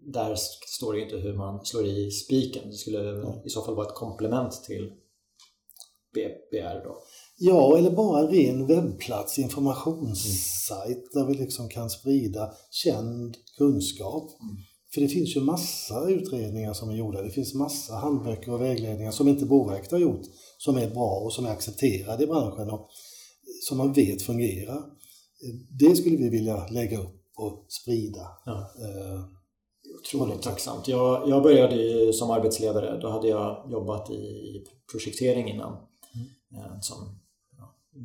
där 0.03 0.34
står 0.66 0.93
det 0.93 0.99
ju 0.99 1.05
inte 1.05 1.16
hur 1.16 1.36
man 1.36 1.64
slår 1.64 1.86
i 1.86 2.11
spiken. 2.11 2.70
Det 2.70 2.76
skulle 2.76 3.24
i 3.45 3.49
så 3.49 3.62
fall 3.62 3.74
vara 3.74 3.86
ett 3.86 3.95
komplement 3.95 4.64
till 4.64 4.93
BBR 6.14 6.84
då. 6.84 7.03
Ja, 7.43 7.78
eller 7.78 7.91
bara 7.91 8.20
en 8.20 8.28
ren 8.28 8.66
webbplats, 8.66 9.38
informationssajt 9.38 11.12
där 11.12 11.26
vi 11.26 11.34
liksom 11.34 11.68
kan 11.68 11.91
sprida 11.91 12.53
känd 12.70 13.36
kunskap. 13.59 14.30
För 14.95 15.01
det 15.01 15.09
finns 15.09 15.36
ju 15.36 15.41
massa 15.41 16.09
utredningar 16.09 16.72
som 16.72 16.91
är 16.91 16.95
gjorda. 16.95 17.22
Det 17.22 17.30
finns 17.30 17.55
massa 17.55 17.95
handböcker 17.95 18.53
och 18.53 18.61
vägledningar 18.61 19.11
som 19.11 19.28
inte 19.28 19.45
Boverket 19.47 19.91
har 19.91 19.99
gjort 19.99 20.22
som 20.59 20.76
är 20.76 20.91
bra 20.91 21.20
och 21.24 21.32
som 21.32 21.47
är 21.47 21.51
accepterade 21.51 22.24
i 22.24 22.26
branschen 22.26 22.70
och 22.70 22.88
som 23.68 23.78
man 23.78 23.93
vet 23.93 24.22
fungerar. 24.22 24.82
Det 25.78 25.97
skulle 25.97 26.16
vi 26.16 26.28
vilja 26.28 26.66
lägga 26.66 26.99
upp 26.99 27.22
och 27.36 27.66
sprida. 27.68 28.26
Ja. 28.45 28.53
Eh, 28.53 29.20
Otroligt 30.01 30.43
tacksamt. 30.43 30.88
Jag, 30.88 31.28
jag 31.28 31.43
började 31.43 32.12
som 32.12 32.30
arbetsledare. 32.30 33.01
Då 33.01 33.09
hade 33.09 33.28
jag 33.28 33.70
jobbat 33.70 34.11
i 34.11 34.64
projektering 34.93 35.49
innan. 35.49 35.72
Eh, 36.57 36.80
Som 36.80 36.97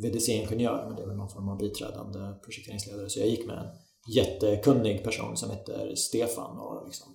VDC-ingenjör, 0.03 0.85
men 0.87 0.95
det 0.95 1.01
är 1.01 1.07
väl 1.07 1.17
någon 1.17 1.29
form 1.29 1.49
av 1.49 1.57
biträdande 1.57 2.19
projekteringsledare. 2.43 3.09
Så 3.09 3.19
jag 3.19 3.27
gick 3.27 3.45
med 3.45 3.57
en 3.57 3.67
jättekunnig 4.15 5.03
person 5.03 5.37
som 5.37 5.49
heter 5.49 5.95
Stefan 5.95 6.59
och 6.59 6.85
liksom 6.85 7.07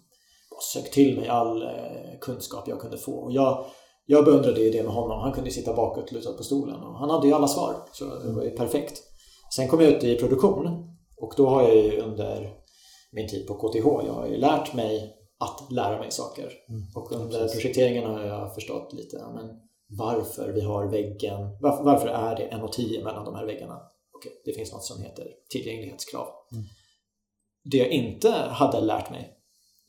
sög 0.72 0.92
till 0.92 1.16
mig 1.16 1.28
all 1.28 1.62
eh, 1.62 2.18
kunskap 2.20 2.68
jag 2.68 2.80
kunde 2.80 2.98
få. 2.98 3.12
Och 3.12 3.32
jag, 3.32 3.66
jag 4.06 4.24
beundrade 4.24 4.60
ju 4.60 4.70
det 4.70 4.82
med 4.82 4.92
honom. 4.92 5.20
Han 5.20 5.32
kunde 5.32 5.50
sitta 5.50 5.74
bakåt 5.74 6.12
lutad 6.12 6.32
på 6.32 6.42
stolen 6.42 6.82
och 6.82 6.98
han 6.98 7.10
hade 7.10 7.26
ju 7.26 7.32
alla 7.32 7.48
svar. 7.48 7.74
Så 7.92 8.04
det 8.04 8.32
var 8.32 8.42
ju 8.42 8.50
perfekt. 8.50 9.02
Sen 9.56 9.68
kom 9.68 9.80
jag 9.80 9.90
ut 9.90 10.04
i 10.04 10.16
produktion 10.16 10.66
och 11.16 11.34
då 11.36 11.48
har 11.48 11.62
jag 11.62 11.76
ju 11.76 12.00
under 12.00 12.54
min 13.12 13.28
tid 13.28 13.46
på 13.46 13.54
KTH, 13.54 14.06
jag 14.06 14.12
har 14.12 14.26
ju 14.26 14.36
lärt 14.36 14.74
mig 14.74 15.16
att 15.38 15.72
lära 15.72 15.98
mig 15.98 16.10
saker. 16.10 16.52
Och 16.94 17.12
under 17.12 17.38
precis. 17.38 17.52
projekteringen 17.52 18.10
har 18.10 18.20
jag 18.20 18.54
förstått 18.54 18.92
lite 18.92 19.16
men 19.34 19.46
varför 19.98 20.52
vi 20.52 20.60
har 20.60 20.86
väggen, 20.86 21.56
varför, 21.60 21.84
varför 21.84 22.08
är 22.08 22.36
det 22.36 22.50
1,10 22.56 23.04
mellan 23.04 23.24
de 23.24 23.34
här 23.34 23.46
väggarna? 23.46 23.80
Okej, 24.16 24.32
det 24.44 24.52
finns 24.52 24.72
något 24.72 24.84
som 24.84 25.02
heter 25.02 25.34
tillgänglighetskrav. 25.50 26.26
Det 27.64 27.76
jag 27.76 27.88
inte 27.88 28.30
hade 28.30 28.80
lärt 28.80 29.10
mig, 29.10 29.36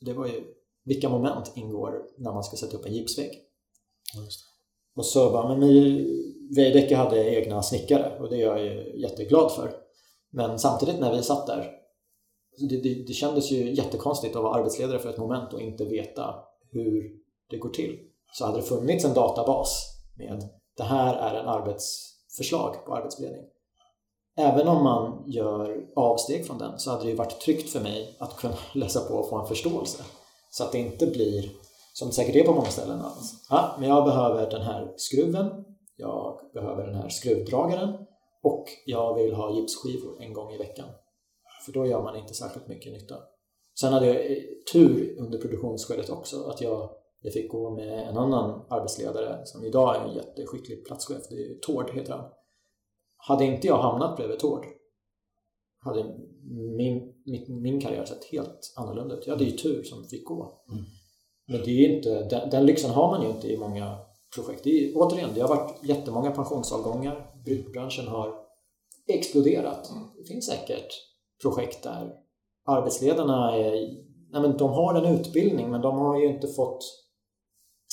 det 0.00 0.12
var 0.12 0.26
ju 0.26 0.44
vilka 0.84 1.08
moment 1.08 1.52
ingår 1.54 2.04
när 2.18 2.32
man 2.32 2.44
ska 2.44 2.56
sätta 2.56 2.76
upp 2.76 2.86
en 2.86 2.92
gipsvägg. 2.92 3.30
Och 4.96 5.06
så 5.06 5.30
bara, 5.30 5.48
men 5.48 5.68
vi, 5.68 6.06
Veidekke 6.56 6.96
hade 6.96 7.34
egna 7.34 7.62
snickare 7.62 8.18
och 8.20 8.30
det 8.30 8.36
är 8.36 8.40
jag 8.40 8.64
ju 8.64 9.00
jätteglad 9.00 9.52
för. 9.52 9.74
Men 10.30 10.58
samtidigt 10.58 11.00
när 11.00 11.16
vi 11.16 11.22
satt 11.22 11.46
där, 11.46 11.70
det, 12.58 12.76
det, 12.82 13.04
det 13.06 13.12
kändes 13.12 13.50
ju 13.50 13.74
jättekonstigt 13.74 14.36
att 14.36 14.42
vara 14.42 14.54
arbetsledare 14.54 14.98
för 14.98 15.10
ett 15.10 15.18
moment 15.18 15.52
och 15.52 15.60
inte 15.60 15.84
veta 15.84 16.34
hur 16.70 17.12
det 17.50 17.56
går 17.56 17.70
till. 17.70 17.98
Så 18.32 18.46
hade 18.46 18.58
det 18.58 18.62
funnits 18.62 19.04
en 19.04 19.14
databas 19.14 19.91
med 20.14 20.48
det 20.76 20.82
här 20.82 21.14
är 21.14 21.40
en 21.40 21.48
arbetsförslag 21.48 22.84
på 22.86 22.94
arbetsledning. 22.94 23.44
Även 24.36 24.68
om 24.68 24.84
man 24.84 25.24
gör 25.26 25.86
avsteg 25.96 26.46
från 26.46 26.58
den 26.58 26.78
så 26.78 26.90
hade 26.90 27.02
det 27.04 27.10
ju 27.10 27.16
varit 27.16 27.40
tryggt 27.40 27.70
för 27.70 27.80
mig 27.80 28.16
att 28.18 28.36
kunna 28.36 28.54
läsa 28.74 29.00
på 29.00 29.14
och 29.14 29.28
få 29.28 29.38
en 29.38 29.46
förståelse. 29.46 30.04
Så 30.50 30.64
att 30.64 30.72
det 30.72 30.78
inte 30.78 31.06
blir, 31.06 31.50
som 31.92 32.08
det 32.08 32.14
säkert 32.14 32.36
är 32.36 32.44
på 32.44 32.54
många 32.54 32.66
ställen, 32.66 33.00
att 33.00 33.18
ja, 33.50 33.76
men 33.78 33.88
jag 33.88 34.04
behöver 34.04 34.50
den 34.50 34.62
här 34.62 34.94
skruven, 34.96 35.64
jag 35.96 36.40
behöver 36.54 36.86
den 36.86 36.94
här 36.94 37.08
skruvdragaren 37.08 38.06
och 38.42 38.64
jag 38.86 39.14
vill 39.14 39.34
ha 39.34 39.54
gipsskivor 39.54 40.22
en 40.22 40.32
gång 40.32 40.52
i 40.52 40.58
veckan. 40.58 40.88
För 41.64 41.72
då 41.72 41.86
gör 41.86 42.02
man 42.02 42.16
inte 42.16 42.34
särskilt 42.34 42.68
mycket 42.68 42.92
nytta. 42.92 43.16
Sen 43.80 43.92
hade 43.92 44.06
jag 44.06 44.38
tur 44.72 45.16
under 45.18 45.38
produktionsskedet 45.38 46.10
också 46.10 46.44
att 46.44 46.60
jag, 46.60 46.90
jag 47.22 47.32
fick 47.32 47.50
gå 47.50 47.70
med 47.70 48.08
en 48.08 48.16
annan 48.16 48.64
arbetsledare 48.68 49.46
som 49.46 49.64
idag 49.64 49.96
är 49.96 50.00
en 50.00 50.14
jätteskicklig 50.14 50.86
platschef, 50.86 51.22
det 51.30 51.34
är 51.34 51.58
Tord 51.58 51.90
heter 51.90 52.12
han. 52.12 52.30
Hade 53.16 53.44
inte 53.44 53.66
jag 53.66 53.78
hamnat 53.78 54.16
bredvid 54.16 54.38
Tord 54.38 54.66
hade 55.84 56.04
min, 56.76 57.14
min, 57.24 57.62
min 57.62 57.80
karriär 57.80 58.04
sett 58.04 58.24
helt 58.24 58.74
annorlunda 58.76 59.14
ut. 59.14 59.26
Jag 59.26 59.34
hade 59.34 59.44
ju 59.44 59.50
tur 59.50 59.82
som 59.82 60.04
fick 60.04 60.24
gå. 60.24 60.62
Mm. 60.72 60.84
Men 61.46 61.60
det 61.64 61.70
är 61.70 61.96
inte, 61.96 62.24
den, 62.24 62.50
den 62.50 62.66
lyxen 62.66 62.90
har 62.90 63.10
man 63.10 63.22
ju 63.22 63.28
inte 63.28 63.48
i 63.52 63.58
många 63.58 63.98
projekt. 64.34 64.64
Det 64.64 64.70
är, 64.70 64.92
återigen, 64.96 65.30
det 65.34 65.40
har 65.40 65.48
varit 65.48 65.84
jättemånga 65.84 66.30
pensionsavgångar. 66.30 67.32
Byggbranschen 67.44 68.06
har 68.06 68.34
exploderat. 69.06 69.90
Det 70.18 70.24
finns 70.24 70.46
säkert 70.46 70.88
projekt 71.42 71.82
där 71.82 72.12
arbetsledarna 72.66 73.56
är, 73.56 73.70
nej 74.30 74.42
men 74.42 74.56
de 74.56 74.70
har 74.70 74.94
en 74.94 75.18
utbildning 75.18 75.70
men 75.70 75.80
de 75.80 75.98
har 75.98 76.20
ju 76.20 76.26
inte 76.26 76.48
fått 76.48 76.84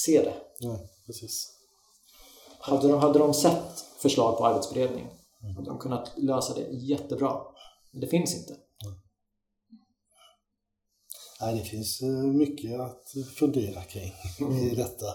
se 0.06 0.22
det. 0.22 0.34
Nej, 0.68 0.90
precis. 1.06 1.56
Hade 2.60 2.88
de, 2.88 3.00
hade 3.00 3.20
de 3.20 3.34
sett 3.34 3.80
förslag 4.02 4.38
på 4.38 4.46
arbetsberedning 4.46 5.08
Att 5.60 5.66
de 5.66 5.80
kunnat 5.80 6.14
lösa 6.18 6.54
det 6.54 6.68
jättebra. 6.72 7.42
Men 7.92 8.02
det 8.02 8.08
finns 8.08 8.36
inte. 8.36 8.58
Nej, 11.42 11.56
det 11.56 11.64
finns 11.66 12.02
eh, 12.02 12.10
mycket 12.24 12.80
att 12.80 13.04
fundera 13.40 13.84
kring 13.84 14.14
i 14.72 14.76
detta. 14.76 15.06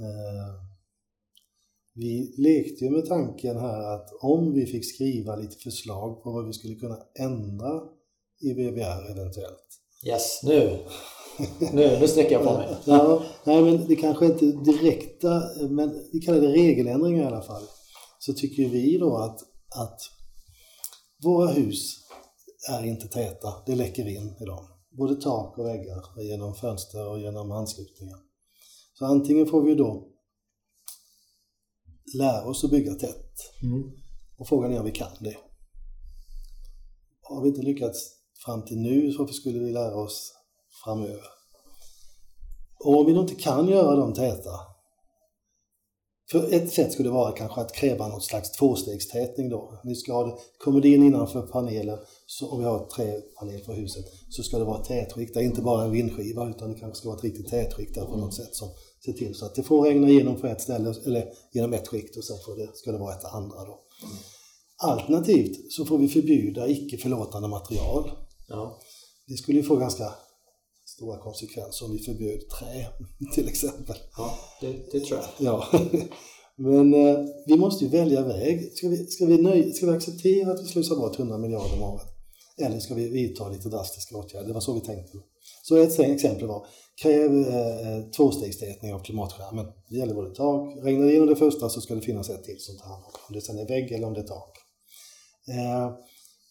Eh, 0.00 0.54
Vi 1.94 2.34
lekte 2.38 2.84
ju 2.84 2.90
med 2.90 3.06
tanken 3.06 3.56
här 3.58 3.94
att 3.94 4.08
om 4.20 4.52
vi 4.54 4.66
fick 4.66 4.94
skriva 4.94 5.36
lite 5.36 5.56
förslag 5.56 6.22
på 6.22 6.32
vad 6.32 6.46
vi 6.46 6.52
skulle 6.52 6.74
kunna 6.74 6.98
ändra 7.18 7.80
i 8.40 8.52
VBR 8.52 9.10
eventuellt. 9.10 9.80
Yes, 10.06 10.40
nu! 10.42 10.86
Nu, 11.72 11.98
nu 12.00 12.08
sträcker 12.08 12.32
jag 12.32 12.44
på 12.44 12.52
mig. 12.52 12.76
Ja, 12.84 13.22
nej, 13.44 13.62
men 13.62 13.86
det 13.88 13.96
kanske 13.96 14.26
inte 14.26 14.46
direkta, 14.46 15.42
men 15.68 16.08
vi 16.12 16.20
kallar 16.20 16.40
det 16.40 16.52
regeländringar 16.52 17.22
i 17.22 17.26
alla 17.26 17.42
fall. 17.42 17.62
Så 18.18 18.32
tycker 18.32 18.68
vi 18.68 18.98
då 18.98 19.16
att, 19.16 19.40
att 19.76 20.00
våra 21.24 21.46
hus 21.46 22.04
är 22.70 22.84
inte 22.84 23.08
täta, 23.08 23.54
det 23.66 23.74
läcker 23.74 24.08
in 24.08 24.36
i 24.40 24.44
dem. 24.44 24.66
Både 24.90 25.14
tak 25.14 25.58
och 25.58 25.66
väggar, 25.66 26.22
genom 26.22 26.54
fönster 26.54 27.08
och 27.08 27.20
genom 27.20 27.52
anslutningar. 27.52 28.18
Så 28.98 29.04
antingen 29.04 29.46
får 29.46 29.62
vi 29.62 29.74
då 29.74 30.08
lära 32.18 32.44
oss 32.44 32.64
att 32.64 32.70
bygga 32.70 32.94
tätt. 32.94 33.34
Mm. 33.62 33.90
Och 34.38 34.48
frågan 34.48 34.72
är 34.72 34.78
om 34.78 34.84
vi 34.84 34.92
kan 34.92 35.10
det. 35.20 35.36
Har 37.22 37.42
vi 37.42 37.48
inte 37.48 37.62
lyckats 37.62 38.10
fram 38.44 38.64
till 38.64 38.78
nu, 38.78 39.12
så 39.12 39.18
varför 39.18 39.34
skulle 39.34 39.58
vi 39.58 39.70
lära 39.70 39.94
oss 39.94 40.32
framöver? 40.84 41.24
Och 42.84 42.98
om 42.98 43.06
vi 43.06 43.12
då 43.12 43.20
inte 43.20 43.34
kan 43.34 43.68
göra 43.68 43.96
dem 43.96 44.14
täta, 44.14 44.50
för 46.30 46.54
ett 46.54 46.72
sätt 46.72 46.92
skulle 46.92 47.10
vara 47.10 47.32
kanske 47.32 47.60
att 47.60 47.74
kräva 47.74 48.08
något 48.08 48.24
slags 48.24 48.52
tvåstegstätning 48.52 49.48
då. 49.48 49.80
Ni 49.84 49.94
ska 49.94 50.12
ha 50.12 50.26
det, 50.26 50.36
kommer 50.58 50.80
det 50.80 50.88
in 50.88 51.02
innanför 51.02 51.42
panelen, 51.42 51.98
så 52.26 52.50
om 52.50 52.58
vi 52.58 52.64
har 52.64 52.86
träpanel 52.86 53.60
för 53.64 53.72
huset, 53.72 54.04
så 54.28 54.42
ska 54.42 54.58
det 54.58 54.64
vara 54.64 54.84
tätskikt, 54.84 55.36
inte 55.36 55.60
bara 55.60 55.84
en 55.84 55.92
vindskiva 55.92 56.48
utan 56.48 56.72
det 56.72 56.78
kanske 56.78 56.98
ska 56.98 57.08
vara 57.08 57.18
ett 57.18 57.24
riktigt 57.24 57.48
tätskikt 57.48 57.94
där 57.94 58.04
på 58.04 58.16
något 58.16 58.34
sätt 58.34 58.54
som 58.54 58.68
ser 59.04 59.12
till 59.12 59.34
så 59.34 59.46
att 59.46 59.54
det 59.54 59.62
får 59.62 59.82
regna 59.82 60.08
igenom 60.08 60.36
på 60.36 60.46
ett 60.46 60.60
ställe, 60.60 60.94
eller 61.06 61.28
genom 61.52 61.72
ett 61.72 61.88
skikt 61.88 62.16
och 62.16 62.24
sen 62.24 62.36
får 62.46 62.56
det, 62.56 62.76
ska 62.76 62.92
det 62.92 62.98
vara 62.98 63.14
ett 63.14 63.24
andra 63.24 63.64
då. 63.64 63.80
Alternativt 64.76 65.72
så 65.72 65.84
får 65.84 65.98
vi 65.98 66.08
förbjuda 66.08 66.68
icke 66.68 66.98
förlåtande 66.98 67.48
material. 67.48 68.10
Ja. 68.48 68.80
Det 69.26 69.34
skulle 69.34 69.58
ju 69.58 69.64
få 69.64 69.76
ganska 69.76 70.12
stora 70.96 71.18
konsekvenser 71.18 71.86
om 71.86 71.92
vi 71.92 71.98
förbjöd 71.98 72.40
trä 72.48 72.86
till 73.34 73.48
exempel. 73.48 73.96
ja, 74.16 74.38
det, 74.60 74.72
det 74.92 75.00
tror 75.00 75.20
jag. 75.20 75.28
Ja. 75.38 75.68
Men 76.56 76.94
eh, 76.94 77.18
vi 77.46 77.56
måste 77.56 77.84
ju 77.84 77.90
välja 77.90 78.22
väg. 78.22 78.72
Ska 78.74 78.88
vi, 78.88 79.06
ska, 79.06 79.26
vi 79.26 79.42
nöj, 79.42 79.72
ska 79.72 79.86
vi 79.86 79.92
acceptera 79.92 80.52
att 80.52 80.62
vi 80.62 80.66
slösar 80.66 80.96
bort 80.96 81.18
100 81.18 81.38
miljarder 81.38 81.74
om 81.74 81.82
året? 81.82 82.06
Eller 82.58 82.78
ska 82.78 82.94
vi 82.94 83.08
vidta 83.08 83.48
lite 83.48 83.68
drastiska 83.68 84.16
åtgärder? 84.16 84.46
Det 84.46 84.52
var 84.52 84.60
så 84.60 84.74
vi 84.74 84.80
tänkte. 84.80 85.18
Så 85.62 85.76
ett 85.76 85.98
exempel 85.98 86.48
var, 86.48 86.66
kräv 87.02 87.38
eh, 87.38 88.10
tvåstegstätning 88.16 88.94
av 88.94 88.98
klimatskärmen. 88.98 89.66
Det 89.88 89.96
gäller 89.96 90.14
både 90.14 90.34
tak, 90.34 90.84
regnar 90.84 91.04
det 91.04 91.10
igenom 91.10 91.28
det 91.28 91.36
första 91.36 91.68
så 91.68 91.80
ska 91.80 91.94
det 91.94 92.00
finnas 92.00 92.30
ett 92.30 92.44
till 92.44 92.60
som 92.60 92.76
tar 92.78 92.88
hand 92.88 93.04
om 93.04 93.10
det. 93.12 93.18
Om 93.28 93.34
det 93.34 93.40
sen 93.40 93.58
är 93.58 93.68
vägg 93.68 93.92
eller 93.92 94.06
om 94.06 94.14
det 94.14 94.20
är 94.20 94.26
tak. 94.26 94.58
Eh, 95.48 95.92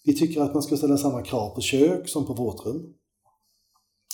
vi 0.06 0.16
tycker 0.16 0.42
att 0.42 0.54
man 0.54 0.64
ska 0.64 0.78
ställa 0.78 0.98
samma 0.98 1.22
krav 1.22 1.56
på 1.56 1.62
kök 1.62 2.10
som 2.10 2.26
på 2.26 2.34
våtrum. 2.34 2.94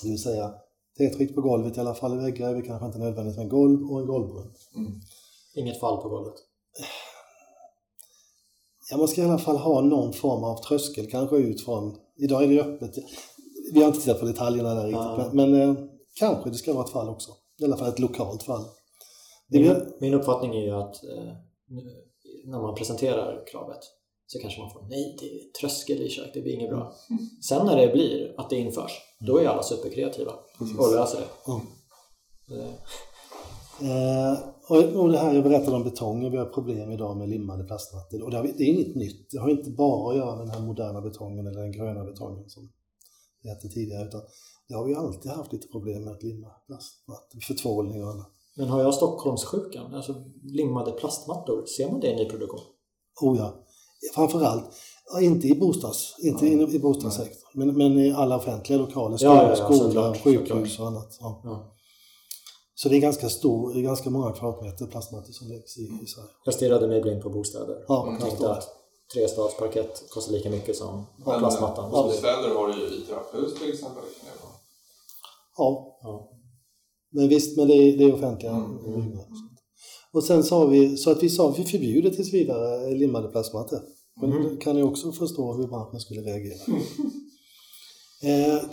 Det 0.04 0.10
vill 0.10 0.24
säga 0.24 0.54
tätskikt 0.98 1.36
på 1.36 1.42
golvet 1.42 1.78
i 1.78 1.80
alla 1.80 1.94
fall 1.94 2.14
i 2.14 2.18
väggar 2.18 2.50
är 2.50 2.56
vi 2.56 2.62
kanske 2.62 2.86
inte 2.86 3.00
nödvändigt 3.00 3.38
med 3.38 3.50
golv 3.50 3.92
och 3.92 4.00
en 4.00 4.08
golvbrunn. 4.08 4.54
Inget 5.56 5.80
fall 5.80 6.02
på 6.02 6.10
golvet. 6.10 6.36
Ja, 8.92 8.98
man 8.98 9.08
ska 9.08 9.22
i 9.22 9.26
alla 9.26 9.38
fall 9.38 9.58
ha 9.58 9.82
någon 9.82 10.14
form 10.14 10.44
av 10.44 10.64
tröskel 10.64 11.08
kanske 11.12 11.38
ut 11.38 11.66
från, 11.66 11.98
idag 12.18 12.44
är 12.44 12.48
det 12.48 12.62
öppet, 12.62 12.96
vi 13.74 13.80
har 13.80 13.88
inte 13.88 14.00
tittat 14.00 14.20
på 14.20 14.26
detaljerna 14.26 14.74
där 14.74 14.88
riktigt, 14.88 15.34
men, 15.34 15.52
men 15.52 15.70
eh, 15.70 15.84
kanske 16.14 16.50
det 16.50 16.56
ska 16.56 16.74
vara 16.74 16.86
ett 16.86 16.92
fall 16.92 17.10
också. 17.10 17.32
I 17.58 17.66
alla 17.66 17.78
fall 17.78 17.88
ett 17.90 18.00
lokalt 18.00 18.44
fall. 18.44 18.66
Det 19.48 19.60
Min, 19.60 19.94
min 20.00 20.14
uppfattning 20.14 20.56
är 20.56 20.62
ju 20.62 20.72
att 20.72 21.04
eh, 21.04 21.34
när 22.46 22.62
man 22.62 22.76
presenterar 22.76 23.44
kravet 23.52 23.80
så 24.32 24.40
kanske 24.40 24.62
man 24.62 24.72
får 24.74 24.82
nej, 24.90 25.16
det 25.20 25.26
är 25.26 25.40
tröskel 25.62 26.02
i 26.02 26.10
kök, 26.10 26.32
det 26.34 26.42
blir 26.42 26.54
inget 26.54 26.70
bra. 26.70 26.94
Sen 27.50 27.66
när 27.66 27.78
det 27.78 27.88
blir 27.88 28.34
att 28.38 28.50
det 28.50 28.56
införs, 28.56 28.92
då 29.28 29.38
är 29.38 29.48
alla 29.48 29.64
superkreativa 29.64 30.32
och 30.60 30.94
löser 30.94 31.20
det. 31.20 31.28
ja. 31.46 31.62
Eh, 32.52 32.74
Eh, 33.82 34.40
och, 34.70 35.02
och 35.02 35.12
det 35.12 35.18
här 35.18 35.34
jag 35.34 35.44
berättade 35.44 35.76
om 35.76 35.84
betongen, 35.84 36.32
vi 36.32 36.38
har 36.38 36.46
problem 36.46 36.92
idag 36.92 37.18
med 37.18 37.30
limmade 37.30 37.64
plastmattor. 37.64 38.24
Och 38.24 38.32
det, 38.32 38.38
har 38.38 38.44
vi, 38.44 38.52
det 38.58 38.64
är 38.64 38.68
inget 38.68 38.96
nytt, 38.96 39.32
det 39.32 39.38
har 39.38 39.50
inte 39.50 39.70
bara 39.70 40.12
att 40.12 40.18
göra 40.18 40.36
med 40.36 40.48
den 40.48 40.56
här 40.56 40.62
moderna 40.62 41.02
betongen 41.02 41.48
eller 41.48 41.62
den 41.62 41.72
gröna 41.72 42.04
betongen 42.04 42.50
som 42.50 42.72
det 43.44 43.50
hette 43.50 43.68
tidigare, 43.68 44.08
utan 44.08 44.22
det 44.68 44.74
har 44.74 44.86
vi 44.86 44.96
alltid 44.96 45.32
haft 45.32 45.54
lite 45.54 45.68
problem 45.68 46.04
med 46.04 46.14
att 46.14 46.24
limma 46.24 46.48
plastmattor, 46.68 47.40
förtvålning 47.48 48.04
och 48.04 48.10
annat. 48.10 48.32
Men 48.58 48.68
har 48.68 48.82
jag 48.82 48.94
Stockholmssjukan, 48.94 49.96
alltså 49.96 50.24
limmade 50.44 50.92
plastmattor, 50.92 51.66
ser 51.66 51.92
man 51.92 52.00
det 52.00 52.12
i 52.12 52.16
nyproduktion? 52.16 52.66
Oh 53.22 53.38
ja. 53.38 53.66
Framförallt, 54.16 54.66
ja, 55.14 55.22
inte 55.22 55.48
i 55.48 55.56
bostads, 55.56 56.16
inte 56.20 56.48
i, 56.48 56.76
i 56.76 56.80
bostadssektorn, 56.80 57.50
men, 57.54 57.78
men 57.78 58.00
i 58.00 58.12
alla 58.12 58.38
offentliga 58.38 58.80
lokaler, 58.80 59.18
skolor, 59.18 59.36
Ja, 59.36 59.44
ja, 59.44 59.50
ja, 59.50 59.56
skolor 59.56 59.84
såklart, 59.84 60.24
sjukhus 60.24 60.80
och 60.80 60.88
annat. 60.88 61.18
Ja. 61.20 61.42
Ja. 61.44 61.76
Så 62.76 62.90
det 62.90 62.96
är 62.98 63.00
ganska 63.00 63.30
stor, 63.30 63.74
det 63.74 63.80
är 63.80 63.84
ganska 63.84 64.10
många 64.10 64.32
kvadratmeter 64.32 64.86
plastmattor 64.88 65.32
som 65.34 65.48
läggs 65.48 65.78
i, 65.78 65.82
i 65.82 66.08
Sverige. 66.08 66.30
Jag 66.46 66.54
stirrade 66.54 66.88
mig 66.88 67.02
blind 67.02 67.22
på 67.24 67.30
bostäder. 67.30 67.86
Ja, 67.88 68.14
och 68.14 68.22
tänkte 68.22 68.52
att 68.52 68.68
trestadsparkett 69.14 70.10
kostar 70.10 70.34
lika 70.34 70.50
mycket 70.50 70.76
som 70.76 71.06
Men 71.26 71.40
plastmattan. 71.40 71.90
ja. 71.94 72.04
bostäder 72.04 72.56
har 72.56 72.68
du 72.68 72.74
ju 72.74 72.86
i 72.88 73.02
trapphus 73.02 73.60
till 73.60 73.74
exempel. 73.74 74.04
Ja, 75.58 76.00
Ja. 76.04 76.32
men 77.12 77.28
visst, 77.28 77.58
men 77.58 77.68
det 77.68 77.74
är, 77.74 77.98
det 77.98 78.04
är 78.04 78.14
offentliga 78.14 78.52
Mm, 78.52 78.78
byggnader. 78.78 79.26
Och 80.14 80.24
sen 80.24 80.44
sa 80.44 80.66
vi, 80.66 80.98
så 80.98 81.12
att 81.12 81.24
vi 81.24 81.30
sa 81.30 81.52
vi 81.58 81.64
förbjuder 81.64 82.10
tills 82.10 82.34
vidare 82.34 82.94
limmade 82.96 83.28
plastmattor. 83.28 83.80
Men 84.22 84.32
Mm. 84.32 84.58
kan 84.58 84.76
ni 84.76 84.84
också 84.84 85.12
förstå 85.12 85.54
hur 85.54 85.68
branschen 85.68 86.00
skulle 86.00 86.22
reagera. 86.22 86.60
eh, 88.24 88.64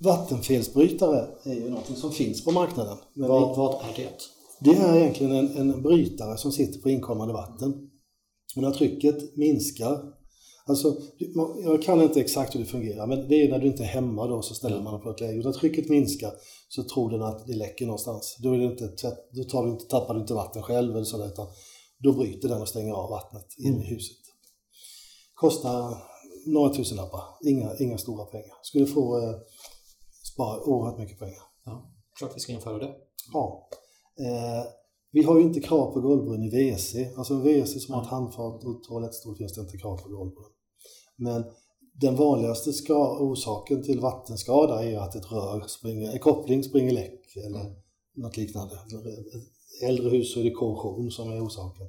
vattenfelsbrytare 0.00 1.28
är 1.44 1.54
ju 1.54 1.68
någonting 1.70 1.96
som 1.96 2.12
finns 2.12 2.44
på 2.44 2.50
marknaden. 2.50 2.96
Men 3.14 3.28
Vad, 3.28 3.56
vad 3.56 3.74
är 3.74 3.96
det? 3.96 4.10
Det 4.60 4.70
är 4.76 4.96
egentligen 5.00 5.32
en, 5.32 5.56
en 5.56 5.82
brytare 5.82 6.38
som 6.38 6.52
sitter 6.52 6.80
på 6.80 6.90
inkommande 6.90 7.34
vatten. 7.34 7.72
Och 8.56 8.62
när 8.62 8.70
trycket 8.70 9.36
minskar, 9.36 10.02
alltså 10.68 10.96
jag 11.64 11.82
kan 11.82 12.02
inte 12.02 12.20
exakt 12.20 12.54
hur 12.54 12.60
det 12.60 12.66
fungerar, 12.66 13.06
men 13.06 13.28
det 13.28 13.34
är 13.34 13.50
när 13.50 13.58
du 13.58 13.66
inte 13.66 13.82
är 13.82 13.86
hemma 13.86 14.26
då 14.26 14.42
så 14.42 14.54
ställer 14.54 14.82
man 14.82 14.92
den 14.92 15.02
på 15.02 15.10
ett 15.10 15.20
läge. 15.20 15.38
Och 15.38 15.44
när 15.44 15.52
trycket 15.52 15.88
minskar 15.88 16.32
så 16.68 16.82
tror 16.84 17.10
den 17.10 17.22
att 17.22 17.46
det 17.46 17.54
läcker 17.56 17.86
någonstans. 17.86 18.36
Då, 18.42 18.52
är 18.52 18.58
det 18.58 18.64
inte, 18.64 18.84
tvätt- 18.84 19.28
då 19.30 19.44
tar 19.44 19.64
du 19.66 19.70
inte, 19.72 19.84
tappar 19.86 20.14
du 20.14 20.20
inte 20.20 20.34
vatten 20.34 20.62
själv 20.62 20.92
eller 20.96 21.04
sådär, 21.04 21.26
utan 21.26 21.46
då 21.98 22.12
bryter 22.12 22.48
den 22.48 22.60
och 22.62 22.68
stänger 22.68 22.92
av 22.92 23.10
vattnet 23.10 23.46
in 23.58 23.72
Mm. 23.74 23.82
i 23.82 23.86
huset. 23.86 24.16
Kostar 25.34 25.96
några 26.46 26.74
tusenlappar, 26.74 27.20
inga, 27.44 27.76
inga 27.80 27.98
stora 27.98 28.24
pengar. 28.24 28.56
Skulle 28.62 28.86
få 28.86 29.18
eh, 29.22 29.34
spara 30.34 30.60
oerhört 30.64 30.98
mycket 30.98 31.18
pengar. 31.18 31.42
Ja, 31.64 31.90
klart 32.18 32.32
vi 32.36 32.40
ska 32.40 32.52
införa 32.52 32.78
det. 32.78 32.94
Ja. 33.32 33.68
Eh, 34.20 34.66
vi 35.12 35.22
har 35.22 35.36
ju 35.36 35.42
inte 35.42 35.60
krav 35.60 35.92
på 35.92 36.00
golvbrunn 36.00 36.42
i 36.44 36.48
WC. 36.50 36.94
Alltså 37.16 37.34
en 37.34 37.40
WC 37.42 37.84
som 37.86 37.94
har 37.94 38.02
ett 38.02 38.08
handfat 38.08 38.64
och 38.64 38.82
toalettstol 38.82 39.36
finns 39.36 39.54
det 39.54 39.60
inte 39.60 39.78
krav 39.78 39.96
på 39.96 40.08
golvbrunn. 40.08 40.52
Men 41.16 41.44
den 42.00 42.16
vanligaste 42.16 42.72
ska, 42.72 43.18
orsaken 43.20 43.82
till 43.82 44.00
vattenskada 44.00 44.84
är 44.84 44.98
att 44.98 45.14
ett 45.14 45.32
rör 45.32 45.66
springer, 45.68 46.12
en 46.12 46.18
koppling 46.18 46.64
springer 46.64 46.92
läck 46.92 47.36
eller 47.36 47.76
något 48.14 48.36
liknande. 48.36 48.74
Ett 48.74 49.42
Äldre 49.82 50.10
hus 50.10 50.34
så 50.34 50.40
är 50.40 50.44
det 50.44 50.50
korrosion 50.50 51.10
som 51.10 51.32
är 51.32 51.46
orsaken. 51.46 51.86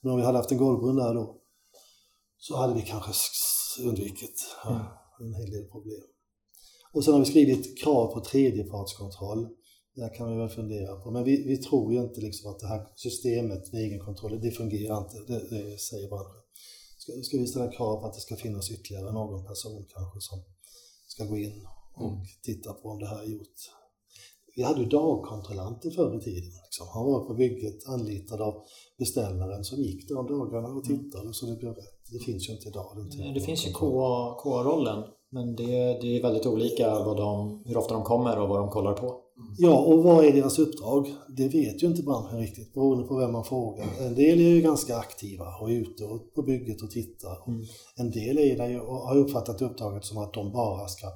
Men 0.00 0.12
om 0.12 0.18
vi 0.18 0.24
hade 0.24 0.38
haft 0.38 0.52
en 0.52 0.58
golvbrunn 0.58 0.96
där 0.96 1.14
då 1.14 1.40
så 2.38 2.56
hade 2.56 2.74
vi 2.74 2.82
kanske 2.82 3.12
undvikit 3.82 4.40
Mm. 4.66 4.80
en 5.20 5.34
hel 5.34 5.50
del 5.50 5.64
problem. 5.64 6.02
Och 6.92 7.04
sen 7.04 7.12
har 7.12 7.20
vi 7.20 7.26
skrivit 7.26 7.78
krav 7.78 8.12
på 8.12 8.20
tredjepartskontroll. 8.20 9.48
Det 9.94 10.08
kan 10.16 10.30
vi 10.30 10.36
väl 10.36 10.48
fundera 10.48 10.96
på. 10.96 11.10
Men 11.10 11.24
vi, 11.24 11.44
vi 11.46 11.56
tror 11.56 11.92
ju 11.92 12.00
inte 12.00 12.20
liksom 12.20 12.50
att 12.50 12.60
det 12.60 12.66
här 12.66 12.86
systemet 12.94 13.72
med 13.72 13.82
egenkontroll, 13.82 14.40
det 14.40 14.50
fungerar 14.50 14.98
inte. 14.98 15.32
Det, 15.32 15.38
det 15.50 15.78
säger 15.78 16.08
branschen. 16.08 16.43
Ska, 17.04 17.12
ska 17.22 17.38
vi 17.38 17.46
ställa 17.46 17.68
krav 17.72 18.00
på 18.00 18.06
att 18.06 18.14
det 18.14 18.20
ska 18.20 18.36
finnas 18.36 18.70
ytterligare 18.70 19.12
någon 19.12 19.44
person 19.46 19.86
kanske 19.94 20.20
som 20.20 20.38
ska 21.06 21.24
gå 21.24 21.36
in 21.38 21.66
och 21.94 22.10
Mm. 22.10 22.18
titta 22.42 22.72
på 22.72 22.88
om 22.88 22.98
det 22.98 23.06
här 23.06 23.22
är 23.22 23.26
gjort. 23.26 23.58
Vi 24.56 24.62
hade 24.62 24.80
ju 24.80 24.86
dagkontrollanter 24.88 25.90
förr 25.90 26.16
i 26.16 26.20
tiden. 26.20 26.50
Liksom. 26.64 26.86
Han 26.94 27.04
var 27.04 27.20
på 27.26 27.34
bygget 27.34 27.86
anlitad 27.88 28.40
av 28.40 28.54
beställaren 28.98 29.64
som 29.64 29.78
gick 29.78 30.08
de 30.08 30.26
dagarna 30.26 30.68
och 30.68 30.84
tittade 30.84 31.34
så 31.34 31.46
det 31.46 31.56
blev 31.56 31.74
rätt. 31.74 32.00
Det 32.12 32.18
finns 32.18 32.48
ju 32.48 32.52
inte 32.52 32.68
idag. 32.68 32.92
Den 32.96 33.10
typen 33.10 33.26
Mm. 33.26 33.34
Det 33.34 33.40
finns 33.40 33.66
ju. 33.66 33.72
KA 33.72 34.36
KA-rollen 34.42 35.04
Men 35.30 35.56
det, 35.56 36.00
det 36.00 36.18
är 36.18 36.22
väldigt 36.22 36.46
olika 36.46 37.04
vad 37.04 37.16
de, 37.16 37.62
hur 37.66 37.76
ofta 37.76 37.94
de 37.94 38.02
kommer 38.02 38.38
och 38.40 38.48
vad 38.48 38.58
de 38.58 38.70
kollar 38.70 38.92
på. 38.94 39.23
Ja, 39.58 39.78
och 39.78 40.02
vad 40.02 40.24
är 40.24 40.32
deras 40.32 40.58
uppdrag? 40.58 41.14
Det 41.36 41.48
vet 41.48 41.82
ju 41.82 41.86
inte 41.86 42.02
branschen 42.02 42.38
riktigt 42.38 42.74
beroende 42.74 43.08
på 43.08 43.16
vem 43.16 43.32
man 43.32 43.44
frågar. 43.44 43.88
En 44.00 44.14
del 44.14 44.40
är 44.40 44.48
ju 44.48 44.60
ganska 44.60 44.96
aktiva 44.96 45.44
och 45.60 45.70
är 45.70 45.74
ute 45.74 46.04
på 46.34 46.42
bygget 46.42 46.82
och 46.82 46.90
tittar. 46.90 47.48
Mm. 47.48 47.66
En 47.96 48.10
del 48.10 48.38
är 48.38 48.56
där 48.56 48.80
och 48.80 48.96
har 48.96 49.16
uppfattat 49.16 49.62
uppdraget 49.62 50.04
som 50.04 50.18
att 50.18 50.32
de 50.32 50.52
bara 50.52 50.88
ska 50.88 51.06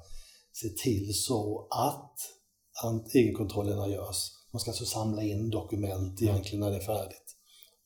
se 0.52 0.68
till 0.68 1.14
så 1.14 1.68
att 1.70 2.14
egenkontrollerna 3.14 3.88
görs. 3.88 4.30
De 4.52 4.58
ska 4.58 4.70
alltså 4.70 4.84
samla 4.84 5.22
in 5.22 5.50
dokument 5.50 6.22
egentligen 6.22 6.60
när 6.60 6.70
det 6.70 6.76
är 6.76 6.80
färdigt. 6.80 7.34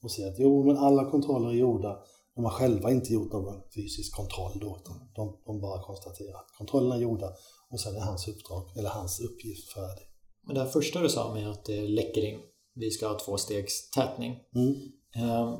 Och 0.02 0.10
se 0.10 0.28
att 0.28 0.38
jo, 0.38 0.64
men 0.66 0.76
alla 0.76 1.10
kontroller 1.10 1.48
är 1.48 1.54
gjorda. 1.54 1.98
De 2.34 2.44
har 2.44 2.52
själva 2.52 2.90
inte 2.90 3.12
gjort 3.12 3.32
någon 3.32 3.62
fysisk 3.74 4.14
kontroll 4.14 4.58
då, 4.60 4.80
utan 4.80 5.10
de, 5.14 5.38
de 5.46 5.60
bara 5.60 5.82
konstaterar 5.82 6.36
att 6.36 6.52
kontrollerna 6.58 6.94
är 6.94 7.00
gjorda 7.00 7.32
och 7.70 7.80
sen 7.80 7.96
är 7.96 8.00
hans 8.00 8.28
uppdrag, 8.28 8.78
eller 8.78 8.88
hans 8.88 9.20
uppgift 9.20 9.72
färdig. 9.72 10.11
Men 10.46 10.54
det 10.54 10.60
här 10.60 10.68
första 10.68 11.00
du 11.02 11.08
sa 11.08 11.34
med 11.34 11.50
att 11.50 11.64
det 11.64 11.80
läcker 11.88 12.24
in, 12.24 12.38
vi 12.74 12.90
ska 12.90 13.08
ha 13.08 13.18
tvåstegstätning. 13.18 14.36
Mm. 14.56 14.74
Eh, 15.16 15.58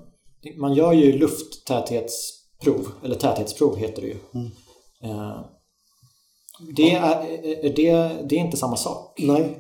Man 0.59 0.75
gör 0.75 0.93
ju 0.93 1.13
lufttäthetsprov, 1.13 2.89
eller 3.05 3.15
täthetsprov 3.15 3.77
heter 3.77 4.03
det 4.03 4.09
ju. 4.09 4.17
Mm. 4.35 4.51
Eh, 5.05 5.41
Det 6.77 6.91
är, 6.91 7.23
det, 7.63 7.93
det 8.29 8.37
är 8.37 8.41
inte 8.41 8.57
samma 8.57 8.77
sak. 8.77 9.19
Nej, 9.19 9.59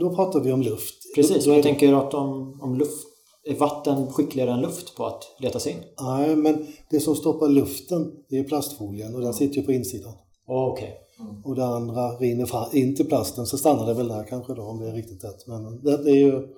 då 0.00 0.14
pratar 0.14 0.40
vi 0.40 0.52
om 0.52 0.62
luft. 0.62 0.94
Precis, 1.14 1.46
är 1.46 1.54
jag 1.54 1.62
tänker 1.62 1.92
att 1.92 2.14
om, 2.14 2.60
om 2.62 2.78
luft, 2.78 3.06
är 3.46 3.54
vatten 3.54 4.12
skickligare 4.12 4.50
än 4.50 4.60
luft 4.60 4.96
på 4.96 5.06
att 5.06 5.22
leta 5.40 5.60
sig 5.60 5.72
in? 5.72 5.78
Nej, 6.00 6.36
men 6.36 6.66
det 6.90 7.00
som 7.00 7.16
stoppar 7.16 7.48
luften 7.48 8.12
det 8.28 8.38
är 8.38 8.44
plastfolien 8.44 9.14
och 9.14 9.20
den 9.20 9.34
sitter 9.34 9.56
ju 9.56 9.62
på 9.62 9.72
insidan. 9.72 10.12
Oh, 10.46 10.74
Okej. 11.18 11.42
Och 11.44 11.54
det 11.54 11.66
andra 11.66 12.16
rinner 12.16 12.46
fram, 12.46 12.68
in 12.72 12.96
till 12.96 13.06
plasten 13.06 13.46
så 13.46 13.58
stannar 13.58 13.86
det 13.86 13.94
väl 13.94 14.08
där 14.08 14.24
kanske 14.24 14.54
då 14.54 14.62
om 14.62 14.80
det 14.80 14.88
är 14.88 14.92
riktigt 14.92 15.24
rätt. 15.24 15.46
Men 15.46 15.82
det, 15.82 16.04
det 16.04 16.10
är 16.10 16.16
ju 16.16 16.48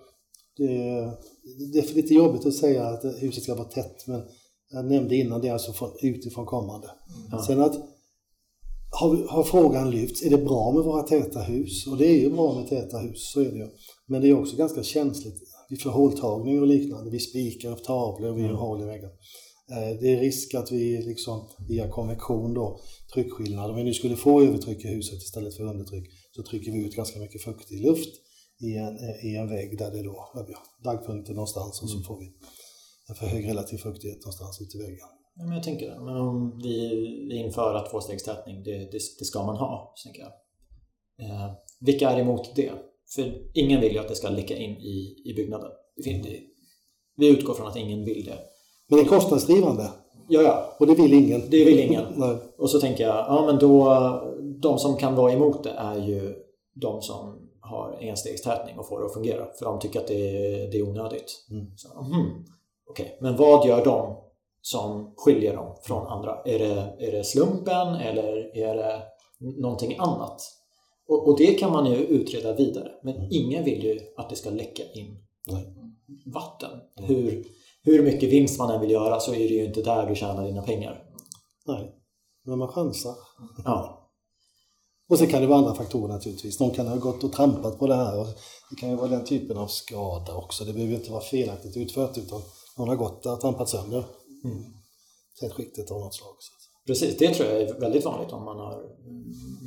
det 0.56 0.88
är, 0.88 1.10
det 1.72 1.78
är 1.78 1.82
för 1.82 1.94
lite 1.94 2.14
jobbigt 2.14 2.46
att 2.46 2.54
säga 2.54 2.86
att 2.86 3.04
huset 3.04 3.42
ska 3.42 3.54
vara 3.54 3.68
tätt 3.68 4.06
men 4.06 4.22
jag 4.70 4.84
nämnde 4.84 5.16
innan 5.16 5.40
det 5.40 5.48
är 5.48 5.52
alltså 5.52 5.72
från, 5.72 5.90
utifrån 6.02 6.46
kommande. 6.46 6.90
Ja. 7.30 7.44
Sen 7.46 7.60
att 7.60 7.74
har, 9.00 9.28
har 9.28 9.42
frågan 9.42 9.90
lyfts, 9.90 10.22
är 10.22 10.30
det 10.30 10.38
bra 10.38 10.72
med 10.72 10.84
våra 10.84 11.02
täta 11.02 11.40
hus? 11.40 11.86
Och 11.86 11.96
det 11.96 12.06
är 12.06 12.20
ju 12.20 12.30
bra 12.30 12.54
med 12.54 12.68
täta 12.68 12.98
hus, 12.98 13.32
så 13.32 13.40
är 13.40 13.44
det 13.44 13.56
ju. 13.56 13.68
Men 14.06 14.22
det 14.22 14.28
är 14.28 14.40
också 14.40 14.56
ganska 14.56 14.82
känsligt 14.82 15.42
vid 15.68 15.82
förhåltagning 15.82 16.60
och 16.60 16.66
liknande. 16.66 17.10
Vi 17.10 17.20
spikar 17.20 17.70
upp 17.70 17.84
tavlor 17.84 18.30
och 18.30 18.38
vi 18.38 18.42
gör 18.42 18.52
hål 18.52 18.82
i 18.82 18.84
väggen. 18.84 19.10
Eh, 19.70 19.98
Det 20.00 20.12
är 20.12 20.20
risk 20.20 20.54
att 20.54 20.72
vi 20.72 21.02
liksom 21.02 21.48
via 21.68 21.88
konvektion 21.90 22.54
då, 22.54 22.80
tryckskillnad, 23.14 23.70
om 23.70 23.76
vi 23.76 23.84
nu 23.84 23.94
skulle 23.94 24.16
få 24.16 24.42
övertryck 24.42 24.84
i 24.84 24.88
huset 24.88 25.22
istället 25.22 25.56
för 25.56 25.64
undertryck, 25.64 26.06
så 26.36 26.42
trycker 26.42 26.72
vi 26.72 26.84
ut 26.84 26.96
ganska 26.96 27.18
mycket 27.18 27.42
fuktig 27.42 27.80
luft 27.80 28.14
i 28.60 28.76
en, 28.76 28.98
i 29.24 29.36
en 29.36 29.48
vägg 29.48 29.78
där 29.78 29.90
det 29.90 30.02
då, 30.02 30.30
har 30.32 30.46
dagpunkter 30.84 31.34
någonstans 31.34 31.82
och 31.82 31.90
så 31.90 32.00
får 32.00 32.18
vi 32.20 32.26
en 33.08 33.14
för 33.14 33.26
hög 33.26 33.48
relativ 33.48 33.78
fuktighet 33.78 34.18
någonstans 34.18 34.60
ute 34.60 34.76
i 34.78 34.80
väggen. 34.80 35.08
Ja, 35.36 35.44
men 35.44 35.54
jag 35.54 35.62
tänker 35.62 35.90
det. 35.90 36.00
Men 36.00 36.16
om 36.16 36.60
vi, 36.62 37.36
inför 37.44 37.74
att 37.74 37.90
tvåstegstätning, 37.90 38.62
det, 38.62 38.78
det, 38.78 39.00
det 39.18 39.24
ska 39.24 39.42
man 39.42 39.56
ha, 39.56 39.92
så 39.96 40.06
tänker 40.06 40.22
jag. 40.22 40.32
Eh, 41.20 41.52
vilka 41.80 42.10
är 42.10 42.20
emot 42.20 42.56
det? 42.56 42.72
För 43.14 43.50
ingen 43.54 43.80
vill 43.80 43.92
ju 43.92 43.98
att 43.98 44.08
det 44.08 44.14
ska 44.14 44.28
läcka 44.28 44.56
in 44.56 44.70
i, 44.70 45.22
i 45.24 45.34
byggnaden. 45.36 45.70
Det 45.96 46.02
finns, 46.02 46.26
det, 46.26 46.40
vi 47.16 47.28
utgår 47.28 47.54
från 47.54 47.66
att 47.66 47.76
ingen 47.76 48.04
vill 48.04 48.24
det. 48.24 48.38
Men 48.88 48.98
det 48.98 49.04
är 49.04 49.08
kostnadsdrivande 49.08 49.90
Ja, 50.28 50.42
ja, 50.42 50.76
och 50.78 50.86
det 50.86 50.94
vill 50.94 51.14
ingen. 51.14 51.40
det 51.50 51.64
vill 51.64 51.78
ingen. 51.80 52.04
Nej. 52.16 52.36
Och 52.58 52.70
så 52.70 52.80
tänker 52.80 53.04
jag, 53.04 53.16
ja 53.16 53.42
men 53.46 53.58
då, 53.58 54.00
de 54.62 54.78
som 54.78 54.96
kan 54.96 55.14
vara 55.14 55.32
emot 55.32 55.64
det 55.64 55.70
är 55.70 55.96
ju 55.98 56.34
de 56.74 57.02
som 57.02 57.48
har 57.60 57.98
enstegstätning 58.00 58.78
och 58.78 58.88
får 58.88 59.00
det 59.00 59.06
att 59.06 59.14
fungera. 59.14 59.46
För 59.58 59.64
de 59.64 59.78
tycker 59.78 60.00
att 60.00 60.06
det 60.06 60.14
är, 60.14 60.70
det 60.70 60.78
är 60.78 60.88
onödigt. 60.88 61.46
Mm. 61.50 61.66
Så, 61.76 62.02
mhm, 62.02 62.44
Okej, 62.90 63.18
men 63.20 63.36
vad 63.36 63.66
gör 63.66 63.84
de 63.84 64.16
som 64.62 65.14
skiljer 65.16 65.56
dem 65.56 65.76
från 65.82 66.06
andra? 66.06 66.38
Är 66.44 66.58
det, 66.58 67.06
är 67.06 67.12
det 67.12 67.24
slumpen 67.24 67.94
eller 67.94 68.56
är 68.56 68.74
det 68.74 69.02
någonting 69.60 69.96
annat? 69.98 70.42
Och, 71.08 71.28
och 71.28 71.38
det 71.38 71.54
kan 71.54 71.72
man 71.72 71.86
ju 71.86 71.96
utreda 71.96 72.52
vidare. 72.52 72.90
Men 73.02 73.28
ingen 73.30 73.64
vill 73.64 73.84
ju 73.84 74.00
att 74.16 74.30
det 74.30 74.36
ska 74.36 74.50
läcka 74.50 74.82
in 74.94 75.16
Nej. 75.46 75.66
vatten. 76.34 76.70
Hur, 76.94 77.44
hur 77.86 78.02
mycket 78.02 78.28
vinst 78.32 78.58
man 78.58 78.70
än 78.70 78.80
vill 78.80 78.90
göra 78.90 79.20
så 79.20 79.34
är 79.34 79.38
det 79.38 79.54
ju 79.54 79.64
inte 79.64 79.82
där 79.82 80.06
du 80.06 80.14
tjänar 80.14 80.46
dina 80.46 80.62
pengar. 80.62 81.02
Nej, 81.66 81.94
men 82.44 82.58
man 82.58 82.68
chansar. 82.68 83.14
Ja, 83.64 84.02
Och 85.08 85.18
sen 85.18 85.26
kan 85.26 85.40
det 85.40 85.46
vara 85.46 85.58
andra 85.58 85.74
faktorer 85.74 86.12
naturligtvis. 86.12 86.60
Någon 86.60 86.70
kan 86.70 86.86
ha 86.86 86.96
gått 86.96 87.24
och 87.24 87.32
trampat 87.32 87.78
på 87.78 87.86
det 87.86 87.94
här. 87.94 88.20
Och 88.20 88.26
det 88.70 88.76
kan 88.80 88.90
ju 88.90 88.96
vara 88.96 89.08
den 89.08 89.24
typen 89.24 89.56
av 89.56 89.66
skada 89.66 90.34
också. 90.34 90.64
Det 90.64 90.72
behöver 90.72 90.94
inte 90.94 91.10
vara 91.10 91.20
felaktigt 91.20 91.76
utfört 91.76 92.18
utan 92.18 92.42
någon 92.78 92.88
har 92.88 92.96
gått 92.96 93.26
och 93.26 93.40
trampat 93.40 93.68
sönder 93.68 94.04
Mm. 94.44 94.64
tätskiktet 95.40 95.90
av 95.90 96.00
något 96.00 96.14
slag. 96.14 96.34
Precis, 96.86 97.18
det 97.18 97.34
tror 97.34 97.48
jag 97.48 97.62
är 97.62 97.80
väldigt 97.80 98.04
vanligt 98.04 98.32
om 98.32 98.44
man 98.44 98.58
har 98.58 98.82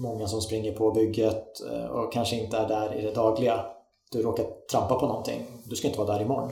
många 0.02 0.28
som 0.28 0.42
springer 0.42 0.72
på 0.72 0.92
bygget 0.92 1.46
eh, 1.72 1.86
och 1.86 2.14
kanske 2.14 2.36
inte 2.36 2.58
är 2.58 2.68
där 2.68 3.00
i 3.00 3.02
det 3.02 3.12
dagliga. 3.12 3.66
Du 4.12 4.22
råkar 4.22 4.46
trampa 4.72 5.00
på 5.00 5.08
någonting, 5.08 5.46
du 5.66 5.76
ska 5.76 5.88
inte 5.88 6.00
vara 6.00 6.14
där 6.14 6.26
imorgon. 6.26 6.52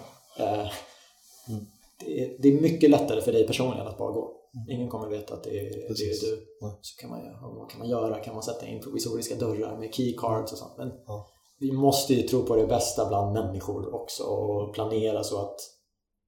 Mm. 1.50 1.66
Det 2.00 2.24
är, 2.24 2.38
det 2.42 2.48
är 2.48 2.62
mycket 2.62 2.90
lättare 2.90 3.22
för 3.22 3.32
dig 3.32 3.48
personligen 3.48 3.88
att 3.88 3.98
bara 3.98 4.12
gå. 4.12 4.34
Ingen 4.70 4.90
kommer 4.90 5.08
veta 5.08 5.34
att 5.34 5.44
det 5.44 5.50
är, 5.50 5.64
det 5.64 6.04
är 6.04 6.22
du. 6.22 6.48
Nej. 6.62 6.80
Så 6.82 7.02
kan 7.02 7.10
man, 7.10 7.20
vad 7.56 7.70
kan 7.70 7.80
man 7.80 7.90
göra? 7.90 8.20
Kan 8.24 8.34
man 8.34 8.44
sätta 8.44 8.68
in 8.68 8.82
provisoriska 8.82 9.36
dörrar 9.36 9.78
med 9.78 9.94
keycards 9.94 10.52
och 10.52 10.58
sånt? 10.58 10.78
Men 10.78 10.92
Ja. 11.08 11.28
vi 11.60 11.72
måste 11.72 12.14
ju 12.14 12.22
tro 12.28 12.46
på 12.46 12.56
det 12.56 12.68
bästa 12.68 13.08
bland 13.08 13.34
människor 13.34 13.96
också 13.96 14.24
och 14.24 14.74
planera 14.74 15.24
så 15.24 15.42
att 15.42 15.56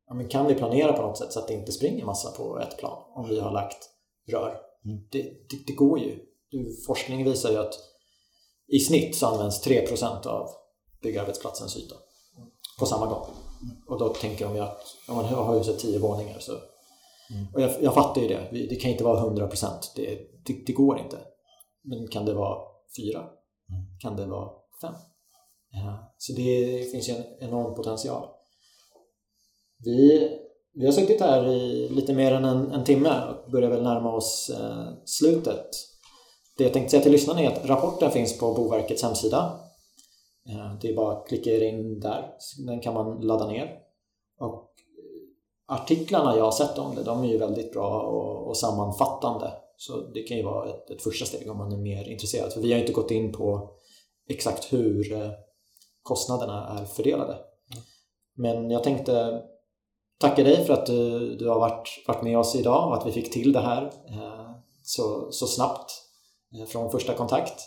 ja, 0.07 0.13
men 0.13 0.29
kan 0.29 0.47
vi 0.47 0.55
planera 0.55 0.93
på 0.93 1.01
något 1.01 1.17
sätt 1.17 1.33
så 1.33 1.39
att 1.39 1.47
det 1.47 1.53
inte 1.53 1.71
springer 1.71 2.05
massa 2.05 2.31
på 2.31 2.59
ett 2.59 2.77
plan 2.77 3.03
om 3.15 3.29
vi 3.29 3.39
har 3.39 3.51
lagt 3.51 3.89
rör? 4.27 4.55
Mm. 4.85 4.97
Det, 5.11 5.21
det, 5.21 5.57
det 5.67 5.73
går 5.73 5.99
ju. 5.99 6.19
Forskning 6.87 7.23
visar 7.23 7.51
ju 7.51 7.57
att 7.57 7.73
i 8.67 8.79
snitt 8.79 9.15
så 9.15 9.27
används 9.27 9.67
3% 9.67 10.27
av 10.27 10.47
byggarbetsplatsens 11.01 11.77
yta 11.77 11.95
på 12.79 12.85
samma 12.85 13.05
gång. 13.05 13.25
Och 13.88 13.99
då 13.99 14.10
tänker 14.10 14.45
de 14.45 14.56
ju 14.56 14.61
att 14.61 14.81
om 15.07 15.15
man 15.15 15.26
har 15.26 15.57
huset 15.57 15.80
10 15.80 15.99
våningar 15.99 16.40
så 16.40 16.53
och 17.53 17.61
jag, 17.61 17.72
jag 17.81 17.94
fattar 17.94 18.22
ju 18.22 18.27
det. 18.27 18.68
Det 18.69 18.76
kan 18.76 18.91
inte 18.91 19.03
vara 19.03 19.30
100%. 19.30 19.65
Det, 19.95 20.19
det, 20.45 20.53
det 20.65 20.73
går 20.73 20.99
inte. 20.99 21.18
Men 21.84 22.07
kan 22.07 22.26
det 22.26 22.34
vara 22.34 22.57
4? 22.98 23.23
Kan 24.02 24.15
det 24.15 24.26
vara 24.26 24.49
5? 24.81 24.94
Ja, 25.72 26.14
så 26.18 26.34
det 26.34 26.91
finns 26.91 27.10
ju 27.10 27.14
en 27.14 27.23
enorm 27.40 27.76
potential. 27.76 28.27
Vi, 29.86 30.30
vi 30.73 30.86
har 30.86 30.94
suttit 30.94 31.22
här 31.22 31.48
i 31.48 31.90
lite 31.90 32.14
mer 32.14 32.31
än 32.31 32.45
en, 32.45 32.72
en 32.72 32.84
timme 32.84 33.10
och 33.45 33.52
börjar 33.52 33.69
väl 33.69 33.84
närma 33.84 34.15
oss 34.15 34.52
eh, 34.60 34.88
slutet. 35.06 35.68
Det 36.57 36.64
jag 36.64 36.73
tänkte 36.73 36.91
säga 36.91 37.03
till 37.03 37.11
lyssnarna 37.11 37.41
är 37.41 37.48
att 37.48 37.65
rapporten 37.65 38.11
finns 38.11 38.40
på 38.40 38.53
Boverkets 38.53 39.03
hemsida. 39.03 39.60
Eh, 40.49 40.80
det 40.82 40.90
är 40.90 40.95
bara 40.95 41.18
att 41.18 41.28
klicka 41.28 41.68
in 41.68 41.99
där. 41.99 42.34
Den 42.68 42.80
kan 42.80 42.94
man 42.94 43.22
ladda 43.22 43.48
ner. 43.48 43.80
Och 44.40 44.70
artiklarna 45.68 46.38
jag 46.38 46.44
har 46.44 46.52
sett 46.52 46.78
om 46.78 46.95
det, 46.95 47.03
de 47.03 47.24
är 47.24 47.28
ju 47.28 47.38
väldigt 47.38 47.74
bra 47.74 48.02
och, 48.02 48.48
och 48.48 48.57
sammanfattande. 48.57 49.52
Så 49.78 50.02
det 50.02 50.24
kan 50.24 50.38
ju 50.38 50.44
vara 50.44 50.70
ett, 50.70 50.90
ett 50.90 51.02
första 51.02 51.26
steg 51.26 51.52
om 51.52 51.57
man 51.57 51.72
är 51.72 51.78
mer 51.78 52.10
intresserad. 52.10 52.53
För 52.53 52.61
vi 52.61 52.74
har 52.74 52.80
inte 52.80 52.94
gått 52.94 53.11
in 53.11 53.32
på 53.32 53.70
exakt 54.30 54.74
hur 54.74 55.14
eh, 55.14 55.32
kostnaderna 56.02 56.80
är 56.80 56.86
fördelade. 56.86 57.38
Men 58.36 58.72
jag 58.72 58.84
tänkte 58.84 59.41
tacka 60.20 60.44
dig 60.44 60.66
för 60.66 60.74
att 60.74 60.86
du, 60.86 61.36
du 61.36 61.49
har 61.49 61.60
varit, 61.60 62.03
varit 62.07 62.24
med 62.24 62.38
oss 62.38 62.56
idag 62.56 62.88
och 62.88 62.98
att 62.98 63.07
vi 63.07 63.11
fick 63.11 63.34
till 63.34 63.52
det 63.52 63.60
här 63.60 63.84
eh, 63.86 64.52
så, 64.84 65.32
så 65.32 65.48
snabbt 65.48 65.91
eh, 66.53 66.66
från 66.66 66.91
första 66.91 67.14
kontakt. 67.14 67.61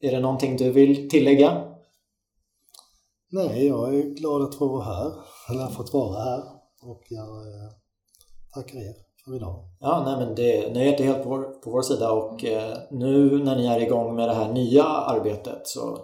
Är 0.00 0.12
det 0.12 0.20
någonting 0.20 0.56
du 0.56 0.70
vill 0.70 1.08
tillägga? 1.08 1.64
Nej, 3.30 3.66
jag 3.66 3.94
är 3.94 4.02
glad 4.02 4.42
att 4.42 4.54
få 4.54 4.68
vara 4.68 4.84
här. 4.84 5.12
Eller 5.50 5.62
ha 5.62 5.70
fått 5.70 5.92
vara 5.92 6.22
här. 6.22 6.42
Och 6.82 7.02
jag 7.08 7.28
eh, 7.28 7.70
tackar 8.54 8.78
er 8.78 8.94
för 9.24 9.36
idag. 9.36 9.64
Ja, 9.80 10.02
nej 10.06 10.26
men 10.26 10.34
det, 10.34 10.74
nöjet 10.74 11.00
är 11.00 11.04
helt 11.04 11.22
på 11.22 11.28
vår, 11.28 11.42
på 11.42 11.70
vår 11.70 11.82
sida 11.82 12.12
och 12.12 12.44
eh, 12.44 12.78
nu 12.90 13.44
när 13.44 13.56
ni 13.56 13.66
är 13.66 13.80
igång 13.80 14.16
med 14.16 14.28
det 14.28 14.34
här 14.34 14.52
nya 14.52 14.84
arbetet 14.84 15.60
så, 15.64 15.98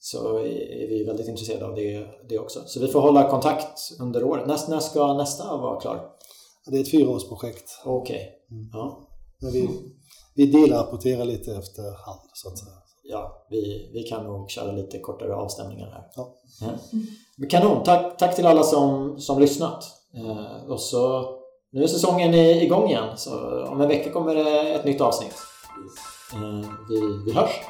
så 0.00 0.38
är 0.38 0.88
vi 0.88 1.04
väldigt 1.06 1.28
intresserade 1.28 1.66
av 1.66 1.74
det, 1.74 2.06
det 2.28 2.38
också. 2.38 2.60
Så 2.66 2.80
vi 2.80 2.88
får 2.88 3.00
hålla 3.00 3.30
kontakt 3.30 3.78
under 4.00 4.24
året. 4.24 4.46
När, 4.46 4.70
när 4.70 4.80
ska 4.80 5.14
nästa 5.14 5.56
vara 5.56 5.80
klar? 5.80 6.10
Det 6.66 6.76
är 6.76 6.80
ett 6.80 6.90
fyraårsprojekt. 6.90 7.70
Okej. 7.84 8.32
Ja. 8.72 9.08
Men 9.40 9.52
vi, 9.52 9.68
vi 10.34 10.46
delrapporterar 10.46 11.24
lite 11.24 11.56
efter 11.56 11.82
hand 11.82 12.28
så 12.32 12.48
att 12.48 12.58
säga. 12.58 12.83
Ja, 13.04 13.46
vi, 13.50 13.90
vi 13.94 14.02
kan 14.02 14.24
nog 14.24 14.50
köra 14.50 14.72
lite 14.72 14.98
kortare 14.98 15.34
avstämningar 15.34 15.90
här. 15.90 16.04
Ja. 16.16 16.34
Men 17.36 17.48
Kanon! 17.48 17.82
Tack, 17.82 18.18
tack 18.18 18.36
till 18.36 18.46
alla 18.46 18.62
som, 18.62 19.18
som 19.18 19.40
lyssnat. 19.40 19.84
Eh, 20.16 20.70
och 20.70 20.80
så 20.80 21.24
Nu 21.72 21.82
är 21.82 21.86
säsongen 21.86 22.34
igång 22.34 22.88
igen 22.88 23.16
så 23.16 23.64
om 23.64 23.80
en 23.80 23.88
vecka 23.88 24.12
kommer 24.12 24.34
det 24.34 24.74
ett 24.74 24.84
nytt 24.84 25.00
avsnitt. 25.00 25.34
Eh, 26.32 26.70
vi, 26.88 27.00
vi 27.26 27.32
hörs! 27.32 27.60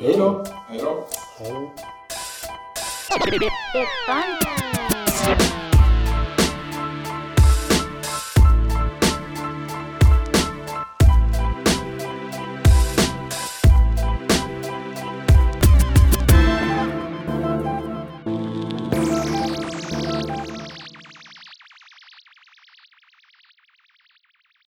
Hej 0.00 0.14
då! 0.18 0.44
Hej 0.68 0.80
då! 0.84 1.06
Hej 1.38 1.52
då. 1.52 1.70